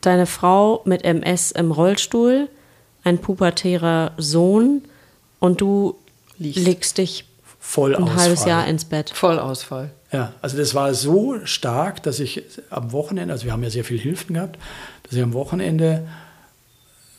deine 0.00 0.26
Frau 0.26 0.82
mit 0.84 1.04
MS 1.04 1.52
im 1.52 1.70
Rollstuhl, 1.70 2.48
ein 3.04 3.18
pubertärer 3.18 4.12
Sohn 4.16 4.82
und 5.38 5.60
du 5.60 5.96
liegst, 6.38 6.66
legst 6.66 6.98
dich 6.98 7.24
voll 7.60 7.94
ein 7.94 8.14
halbes 8.16 8.44
Jahr 8.44 8.66
ins 8.66 8.84
Bett. 8.84 9.10
Vollausfall. 9.10 9.90
Ja, 10.14 10.32
also 10.42 10.56
das 10.56 10.76
war 10.76 10.94
so 10.94 11.44
stark, 11.44 12.04
dass 12.04 12.20
ich 12.20 12.44
am 12.70 12.92
Wochenende, 12.92 13.32
also 13.32 13.46
wir 13.46 13.52
haben 13.52 13.64
ja 13.64 13.70
sehr 13.70 13.84
viel 13.84 13.98
Hilfen 13.98 14.34
gehabt, 14.34 14.60
dass 15.02 15.14
ich 15.14 15.22
am 15.22 15.32
Wochenende 15.32 16.06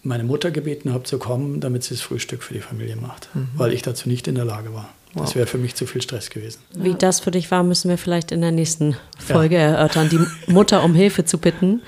meine 0.02 0.24
Mutter 0.24 0.50
gebeten 0.50 0.94
habe 0.94 1.04
zu 1.04 1.18
kommen, 1.18 1.60
damit 1.60 1.84
sie 1.84 1.94
das 1.96 2.02
Frühstück 2.02 2.42
für 2.42 2.54
die 2.54 2.62
Familie 2.62 2.96
macht, 2.96 3.28
mhm. 3.34 3.50
weil 3.56 3.74
ich 3.74 3.82
dazu 3.82 4.08
nicht 4.08 4.30
in 4.30 4.36
der 4.36 4.46
Lage 4.46 4.74
war. 4.74 4.94
Wow. 5.14 5.26
Das 5.26 5.36
wäre 5.36 5.46
für 5.46 5.58
mich 5.58 5.76
zu 5.76 5.88
viel 5.88 6.02
Stress 6.02 6.30
gewesen. 6.30 6.60
Wie 6.74 6.94
das 6.94 7.20
für 7.20 7.32
dich 7.32 7.52
war, 7.52 7.64
müssen 7.64 7.90
wir 7.90 7.98
vielleicht 7.98 8.32
in 8.32 8.40
der 8.40 8.52
nächsten 8.52 8.96
Folge 9.18 9.56
ja. 9.56 9.72
erörtern, 9.72 10.08
die 10.08 10.20
Mutter 10.52 10.82
um 10.82 10.96
Hilfe 10.96 11.26
zu 11.26 11.38
bitten, 11.38 11.82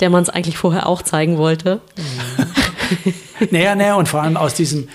der 0.00 0.08
man 0.08 0.22
es 0.22 0.30
eigentlich 0.30 0.56
vorher 0.56 0.86
auch 0.86 1.02
zeigen 1.02 1.36
wollte. 1.36 1.82
Mhm. 1.96 3.14
naja, 3.50 3.74
naja, 3.74 3.96
und 3.96 4.08
vor 4.08 4.22
allem 4.22 4.38
aus 4.38 4.54
diesem, 4.54 4.88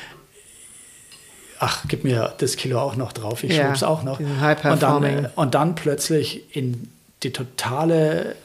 ach, 1.62 1.86
gib 1.88 2.04
mir 2.04 2.34
das 2.40 2.58
Kilo 2.58 2.80
auch 2.80 2.96
noch 2.96 3.14
drauf, 3.14 3.44
ich 3.44 3.56
ja, 3.56 3.68
schub's 3.68 3.84
auch 3.84 4.02
noch. 4.04 4.20
Und 4.74 4.82
dann, 4.82 5.30
und 5.36 5.54
dann 5.54 5.76
plötzlich 5.76 6.56
in 6.56 6.90
die 7.22 7.32
totale, 7.32 8.36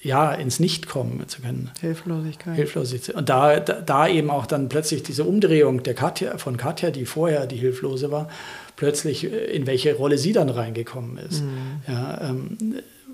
ja, 0.00 0.32
ins 0.32 0.60
Nicht 0.60 0.86
kommen 0.86 1.28
zu 1.28 1.42
können. 1.42 1.72
Hilflosigkeit. 1.80 2.54
Hilflosigkeit. 2.54 3.16
Und 3.16 3.28
da, 3.28 3.58
da, 3.58 3.80
da, 3.80 4.06
eben 4.06 4.30
auch 4.30 4.46
dann 4.46 4.68
plötzlich 4.68 5.02
diese 5.02 5.24
Umdrehung 5.24 5.82
der 5.82 5.94
Katja, 5.94 6.38
von 6.38 6.56
Katja, 6.56 6.92
die 6.92 7.04
vorher 7.04 7.46
die 7.46 7.56
Hilflose 7.56 8.12
war, 8.12 8.28
plötzlich 8.76 9.24
äh, 9.24 9.46
in 9.46 9.66
welche 9.66 9.96
Rolle 9.96 10.16
sie 10.16 10.32
dann 10.32 10.48
reingekommen 10.48 11.18
ist. 11.18 11.42
Mhm. 11.42 11.82
Ja, 11.88 12.20
ähm, 12.30 12.58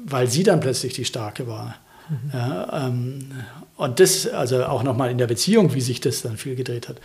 weil 0.04 0.28
sie 0.28 0.42
dann 0.42 0.60
plötzlich 0.60 0.92
die 0.92 1.06
Starke 1.06 1.48
war. 1.48 1.76
Mhm. 2.10 2.30
Ja, 2.34 2.86
ähm, 2.86 3.30
und 3.76 3.98
das, 3.98 4.28
also 4.28 4.64
auch 4.66 4.82
nochmal 4.82 5.10
in 5.10 5.16
der 5.16 5.26
Beziehung, 5.26 5.74
wie 5.74 5.80
sich 5.80 6.02
das 6.02 6.20
dann 6.20 6.36
viel 6.36 6.54
gedreht 6.54 6.90
hat. 6.90 6.98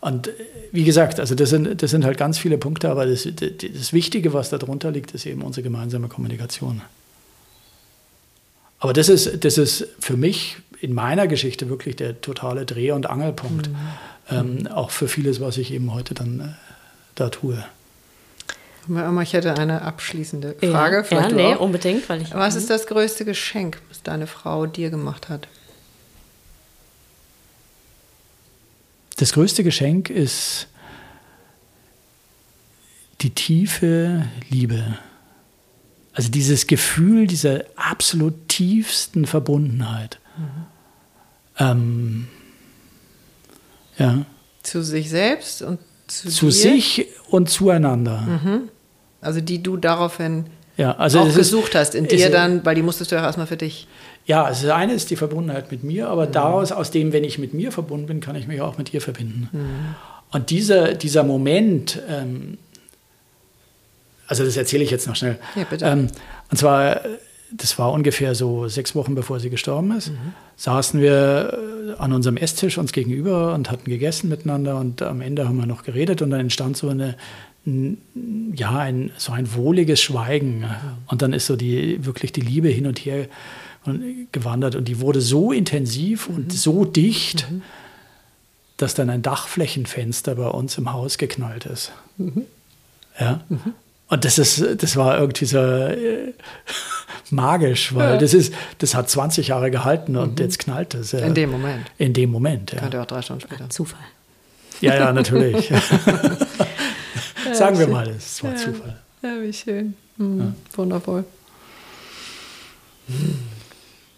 Und 0.00 0.28
äh, 0.28 0.32
wie 0.72 0.84
gesagt, 0.84 1.20
also 1.20 1.34
das 1.34 1.50
sind, 1.50 1.82
das 1.82 1.90
sind 1.90 2.04
halt 2.04 2.18
ganz 2.18 2.38
viele 2.38 2.58
Punkte, 2.58 2.88
aber 2.90 3.06
das, 3.06 3.28
das 3.34 3.92
Wichtige, 3.92 4.32
was 4.32 4.50
darunter 4.50 4.90
liegt, 4.90 5.12
ist 5.12 5.26
eben 5.26 5.42
unsere 5.42 5.62
gemeinsame 5.62 6.08
Kommunikation. 6.08 6.82
Aber 8.78 8.92
das 8.94 9.08
ist, 9.08 9.44
das 9.44 9.58
ist 9.58 9.86
für 9.98 10.16
mich 10.16 10.56
in 10.80 10.94
meiner 10.94 11.26
Geschichte 11.26 11.68
wirklich 11.68 11.96
der 11.96 12.20
totale 12.22 12.64
Dreh- 12.64 12.92
und 12.92 13.08
Angelpunkt. 13.08 13.68
Mhm. 13.68 13.76
Ähm, 14.30 14.66
auch 14.68 14.90
für 14.90 15.08
vieles, 15.08 15.40
was 15.40 15.58
ich 15.58 15.72
eben 15.72 15.92
heute 15.92 16.14
dann 16.14 16.40
äh, 16.40 16.44
da 17.14 17.28
tue. 17.28 17.62
Ich 19.22 19.32
hätte 19.34 19.58
eine 19.58 19.82
abschließende 19.82 20.56
Frage. 20.58 21.04
Ja, 21.10 21.20
ja 21.20 21.28
nee, 21.28 21.54
unbedingt. 21.54 22.08
Weil 22.08 22.22
ich, 22.22 22.34
was 22.34 22.56
ist 22.56 22.70
das 22.70 22.86
größte 22.86 23.24
Geschenk, 23.24 23.80
was 23.88 24.02
deine 24.02 24.26
Frau 24.26 24.66
dir 24.66 24.90
gemacht 24.90 25.28
hat? 25.28 25.48
Das 29.20 29.34
größte 29.34 29.62
Geschenk 29.64 30.08
ist 30.08 30.66
die 33.20 33.28
tiefe 33.28 34.24
Liebe. 34.48 34.82
Also 36.14 36.30
dieses 36.30 36.66
Gefühl 36.66 37.26
dieser 37.26 37.64
absolut 37.76 38.48
tiefsten 38.48 39.26
Verbundenheit. 39.26 40.18
Mhm. 40.38 40.66
Ähm, 41.58 42.28
ja. 43.98 44.24
Zu 44.62 44.82
sich 44.82 45.10
selbst 45.10 45.60
und 45.60 45.80
zu, 46.06 46.30
zu 46.30 46.50
sich 46.50 47.06
und 47.28 47.50
zueinander. 47.50 48.22
Mhm. 48.22 48.70
Also 49.20 49.42
die 49.42 49.62
du 49.62 49.76
daraufhin 49.76 50.46
ja, 50.78 50.96
also 50.96 51.20
auch 51.20 51.34
gesucht 51.34 51.74
hast 51.74 51.94
in 51.94 52.06
dir 52.06 52.30
dann, 52.30 52.64
weil 52.64 52.74
die 52.74 52.80
musstest 52.80 53.12
du 53.12 53.16
ja 53.16 53.22
erstmal 53.22 53.46
für 53.46 53.58
dich. 53.58 53.86
Ja, 54.30 54.44
also 54.44 54.68
das 54.68 54.76
eine 54.76 54.92
ist 54.92 55.10
die 55.10 55.16
Verbundenheit 55.16 55.72
mit 55.72 55.82
mir, 55.82 56.08
aber 56.08 56.26
mhm. 56.28 56.32
daraus, 56.32 56.70
aus 56.70 56.92
dem, 56.92 57.12
wenn 57.12 57.24
ich 57.24 57.40
mit 57.40 57.52
mir 57.52 57.72
verbunden 57.72 58.06
bin, 58.06 58.20
kann 58.20 58.36
ich 58.36 58.46
mich 58.46 58.60
auch 58.60 58.78
mit 58.78 58.94
ihr 58.94 59.00
verbinden. 59.00 59.48
Mhm. 59.50 59.94
Und 60.30 60.50
dieser, 60.50 60.94
dieser 60.94 61.24
Moment, 61.24 62.00
ähm, 62.08 62.56
also 64.28 64.44
das 64.44 64.56
erzähle 64.56 64.84
ich 64.84 64.92
jetzt 64.92 65.08
noch 65.08 65.16
schnell. 65.16 65.36
Ja, 65.56 65.64
bitte. 65.68 65.84
Ähm, 65.84 66.06
und 66.48 66.56
zwar, 66.56 67.00
das 67.50 67.76
war 67.80 67.90
ungefähr 67.90 68.36
so 68.36 68.68
sechs 68.68 68.94
Wochen 68.94 69.16
bevor 69.16 69.40
sie 69.40 69.50
gestorben 69.50 69.96
ist, 69.98 70.10
mhm. 70.10 70.32
saßen 70.54 71.00
wir 71.00 71.98
äh, 71.98 72.00
an 72.00 72.12
unserem 72.12 72.36
Esstisch 72.36 72.78
uns 72.78 72.92
gegenüber 72.92 73.52
und 73.54 73.68
hatten 73.68 73.90
gegessen 73.90 74.28
miteinander 74.28 74.78
und 74.78 75.02
am 75.02 75.22
Ende 75.22 75.48
haben 75.48 75.56
wir 75.56 75.66
noch 75.66 75.82
geredet 75.82 76.22
und 76.22 76.30
dann 76.30 76.38
entstand 76.38 76.76
so 76.76 76.88
eine, 76.88 77.16
ja, 78.54 78.78
ein, 78.78 79.10
so 79.16 79.32
ein 79.32 79.52
wohliges 79.54 80.00
Schweigen. 80.00 80.66
Und 81.08 81.20
dann 81.20 81.32
ist 81.32 81.46
so 81.46 81.56
die, 81.56 82.04
wirklich 82.06 82.30
die 82.30 82.40
Liebe 82.40 82.68
hin 82.68 82.86
und 82.86 83.00
her 83.00 83.26
gewandert 84.32 84.76
und 84.76 84.86
die 84.86 85.00
wurde 85.00 85.20
so 85.20 85.52
intensiv 85.52 86.28
mhm. 86.28 86.36
und 86.36 86.52
so 86.52 86.84
dicht, 86.84 87.50
mhm. 87.50 87.62
dass 88.76 88.94
dann 88.94 89.08
ein 89.10 89.22
Dachflächenfenster 89.22 90.34
bei 90.34 90.48
uns 90.48 90.76
im 90.78 90.92
Haus 90.92 91.18
geknallt 91.18 91.66
ist. 91.66 91.92
Mhm. 92.18 92.46
Ja. 93.18 93.40
Mhm. 93.48 93.74
Und 94.08 94.24
das 94.24 94.38
ist, 94.38 94.82
das 94.82 94.96
war 94.96 95.18
irgendwie 95.18 95.44
so 95.44 95.58
äh, 95.58 96.34
magisch, 97.30 97.94
weil 97.94 98.14
ja. 98.14 98.16
das 98.18 98.34
ist, 98.34 98.52
das 98.78 98.94
hat 98.94 99.08
20 99.08 99.48
Jahre 99.48 99.70
gehalten 99.70 100.16
und 100.16 100.38
mhm. 100.38 100.44
jetzt 100.44 100.58
knallt 100.58 100.94
es. 100.94 101.14
Äh, 101.14 101.26
in 101.26 101.34
dem 101.34 101.50
Moment. 101.50 101.90
In 101.96 102.12
dem 102.12 102.30
Moment, 102.30 102.72
ja. 102.72 102.80
Könnte 102.80 103.00
auch 103.00 103.06
drei 103.06 103.22
Stunden 103.22 103.42
später. 103.42 103.70
Zufall. 103.70 104.00
Ja, 104.80 104.94
ja, 104.94 105.12
natürlich. 105.12 105.68
Sagen 107.52 107.78
wir 107.78 107.86
mal, 107.86 108.08
es 108.08 108.42
war 108.42 108.56
Zufall. 108.56 108.98
Ja, 109.22 109.40
wie 109.40 109.52
schön. 109.52 109.94
Mhm. 110.16 110.54
Wundervoll. 110.74 111.24
Mhm. 113.08 113.59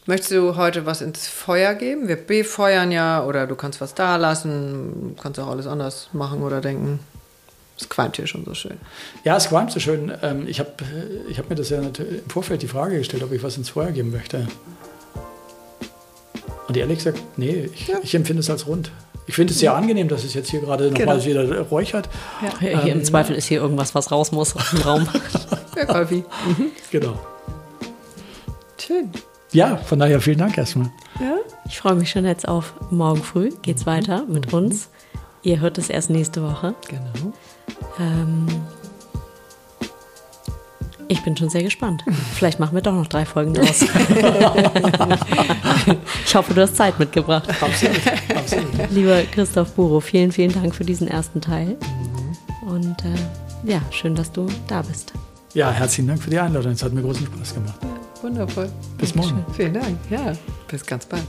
Möchtest 0.06 0.32
du 0.32 0.56
heute 0.56 0.84
was 0.84 1.00
ins 1.00 1.28
Feuer 1.28 1.74
geben? 1.74 2.08
Wir 2.08 2.16
befeuern 2.16 2.90
ja 2.90 3.24
oder 3.24 3.46
du 3.46 3.54
kannst 3.54 3.80
was 3.80 3.94
da 3.94 4.16
lassen, 4.16 5.14
kannst 5.22 5.38
auch 5.38 5.46
alles 5.48 5.66
anders 5.68 6.08
machen 6.12 6.42
oder 6.42 6.60
denken. 6.60 6.98
Es 7.78 7.88
qualmt 7.88 8.16
hier 8.16 8.26
schon 8.26 8.44
so 8.44 8.52
schön. 8.54 8.78
Ja, 9.24 9.36
es 9.36 9.48
qualmt 9.48 9.70
so 9.70 9.78
schön. 9.80 10.12
Ähm, 10.22 10.46
ich 10.48 10.58
habe 10.58 10.70
ich 11.28 11.38
hab 11.38 11.48
mir 11.48 11.54
das 11.56 11.70
ja 11.70 11.78
im 11.80 11.92
Vorfeld 12.28 12.62
die 12.62 12.68
Frage 12.68 12.98
gestellt, 12.98 13.22
ob 13.22 13.32
ich 13.32 13.42
was 13.42 13.56
ins 13.56 13.70
Feuer 13.70 13.92
geben 13.92 14.10
möchte. 14.10 14.48
Und 16.68 16.76
ehrlich 16.76 16.98
gesagt, 16.98 17.20
nee, 17.36 17.70
ich, 17.72 17.88
ja. 17.88 17.98
ich 18.02 18.14
empfinde 18.14 18.40
es 18.40 18.50
als 18.50 18.66
rund. 18.66 18.90
Ich 19.26 19.36
finde 19.36 19.52
es 19.52 19.60
sehr 19.60 19.74
angenehm, 19.74 20.08
dass 20.08 20.24
es 20.24 20.34
jetzt 20.34 20.50
hier 20.50 20.60
gerade 20.60 20.90
nochmal 20.90 21.20
Genau. 21.20 21.24
wieder 21.24 21.60
räuchert. 21.60 22.08
Hier 22.58 22.72
im 22.72 22.88
Ähm, 22.88 23.04
Zweifel 23.04 23.36
ist 23.36 23.46
hier 23.46 23.60
irgendwas, 23.60 23.94
was 23.94 24.10
raus 24.10 24.32
muss 24.32 24.56
aus 24.56 24.70
dem 24.70 24.80
Raum. 24.82 25.08
Ja, 25.76 25.84
Kaffee. 25.84 26.24
Genau. 26.90 27.18
Schön. 28.84 29.10
Ja, 29.52 29.76
von 29.76 29.98
daher 29.98 30.20
vielen 30.20 30.38
Dank 30.38 30.56
erstmal. 30.56 30.90
Ja? 31.20 31.36
Ich 31.66 31.78
freue 31.78 31.94
mich 31.94 32.10
schon 32.10 32.24
jetzt 32.24 32.48
auf 32.48 32.74
morgen 32.90 33.22
früh. 33.22 33.50
Geht's 33.62 33.86
weiter 33.86 34.24
mit 34.26 34.52
uns. 34.52 34.88
Ihr 35.42 35.60
hört 35.60 35.78
es 35.78 35.90
erst 35.90 36.10
nächste 36.10 36.42
Woche. 36.42 36.74
Genau. 36.88 37.32
Ähm, 37.98 38.46
ich 41.08 41.22
bin 41.22 41.36
schon 41.36 41.50
sehr 41.50 41.62
gespannt. 41.62 42.02
Vielleicht 42.34 42.58
machen 42.58 42.74
wir 42.74 42.80
doch 42.80 42.94
noch 42.94 43.06
drei 43.06 43.26
Folgen 43.26 43.52
draus. 43.52 43.82
ich 46.24 46.34
hoffe, 46.34 46.54
du 46.54 46.62
hast 46.62 46.76
Zeit 46.76 46.98
mitgebracht. 46.98 47.48
Absolut. 47.60 48.00
Absolut. 48.34 48.90
Lieber 48.90 49.20
Christoph 49.30 49.72
Buro, 49.72 50.00
vielen, 50.00 50.32
vielen 50.32 50.52
Dank 50.52 50.74
für 50.74 50.84
diesen 50.84 51.08
ersten 51.08 51.42
Teil. 51.42 51.76
Und 52.66 53.04
äh, 53.04 53.70
ja, 53.70 53.82
schön, 53.90 54.14
dass 54.14 54.32
du 54.32 54.46
da 54.68 54.80
bist. 54.82 55.12
Ja, 55.52 55.70
herzlichen 55.70 56.08
Dank 56.08 56.22
für 56.22 56.30
die 56.30 56.38
Einladung. 56.38 56.72
Es 56.72 56.82
hat 56.82 56.92
mir 56.94 57.02
großen 57.02 57.26
Spaß 57.26 57.54
gemacht. 57.54 57.78
Wundervoll. 58.22 58.68
Bis 58.98 59.14
morgen. 59.14 59.44
Vielen 59.54 59.74
Dank. 59.74 59.98
Ja, 60.10 60.32
bis 60.68 60.84
ganz 60.86 61.06
bald. 61.06 61.24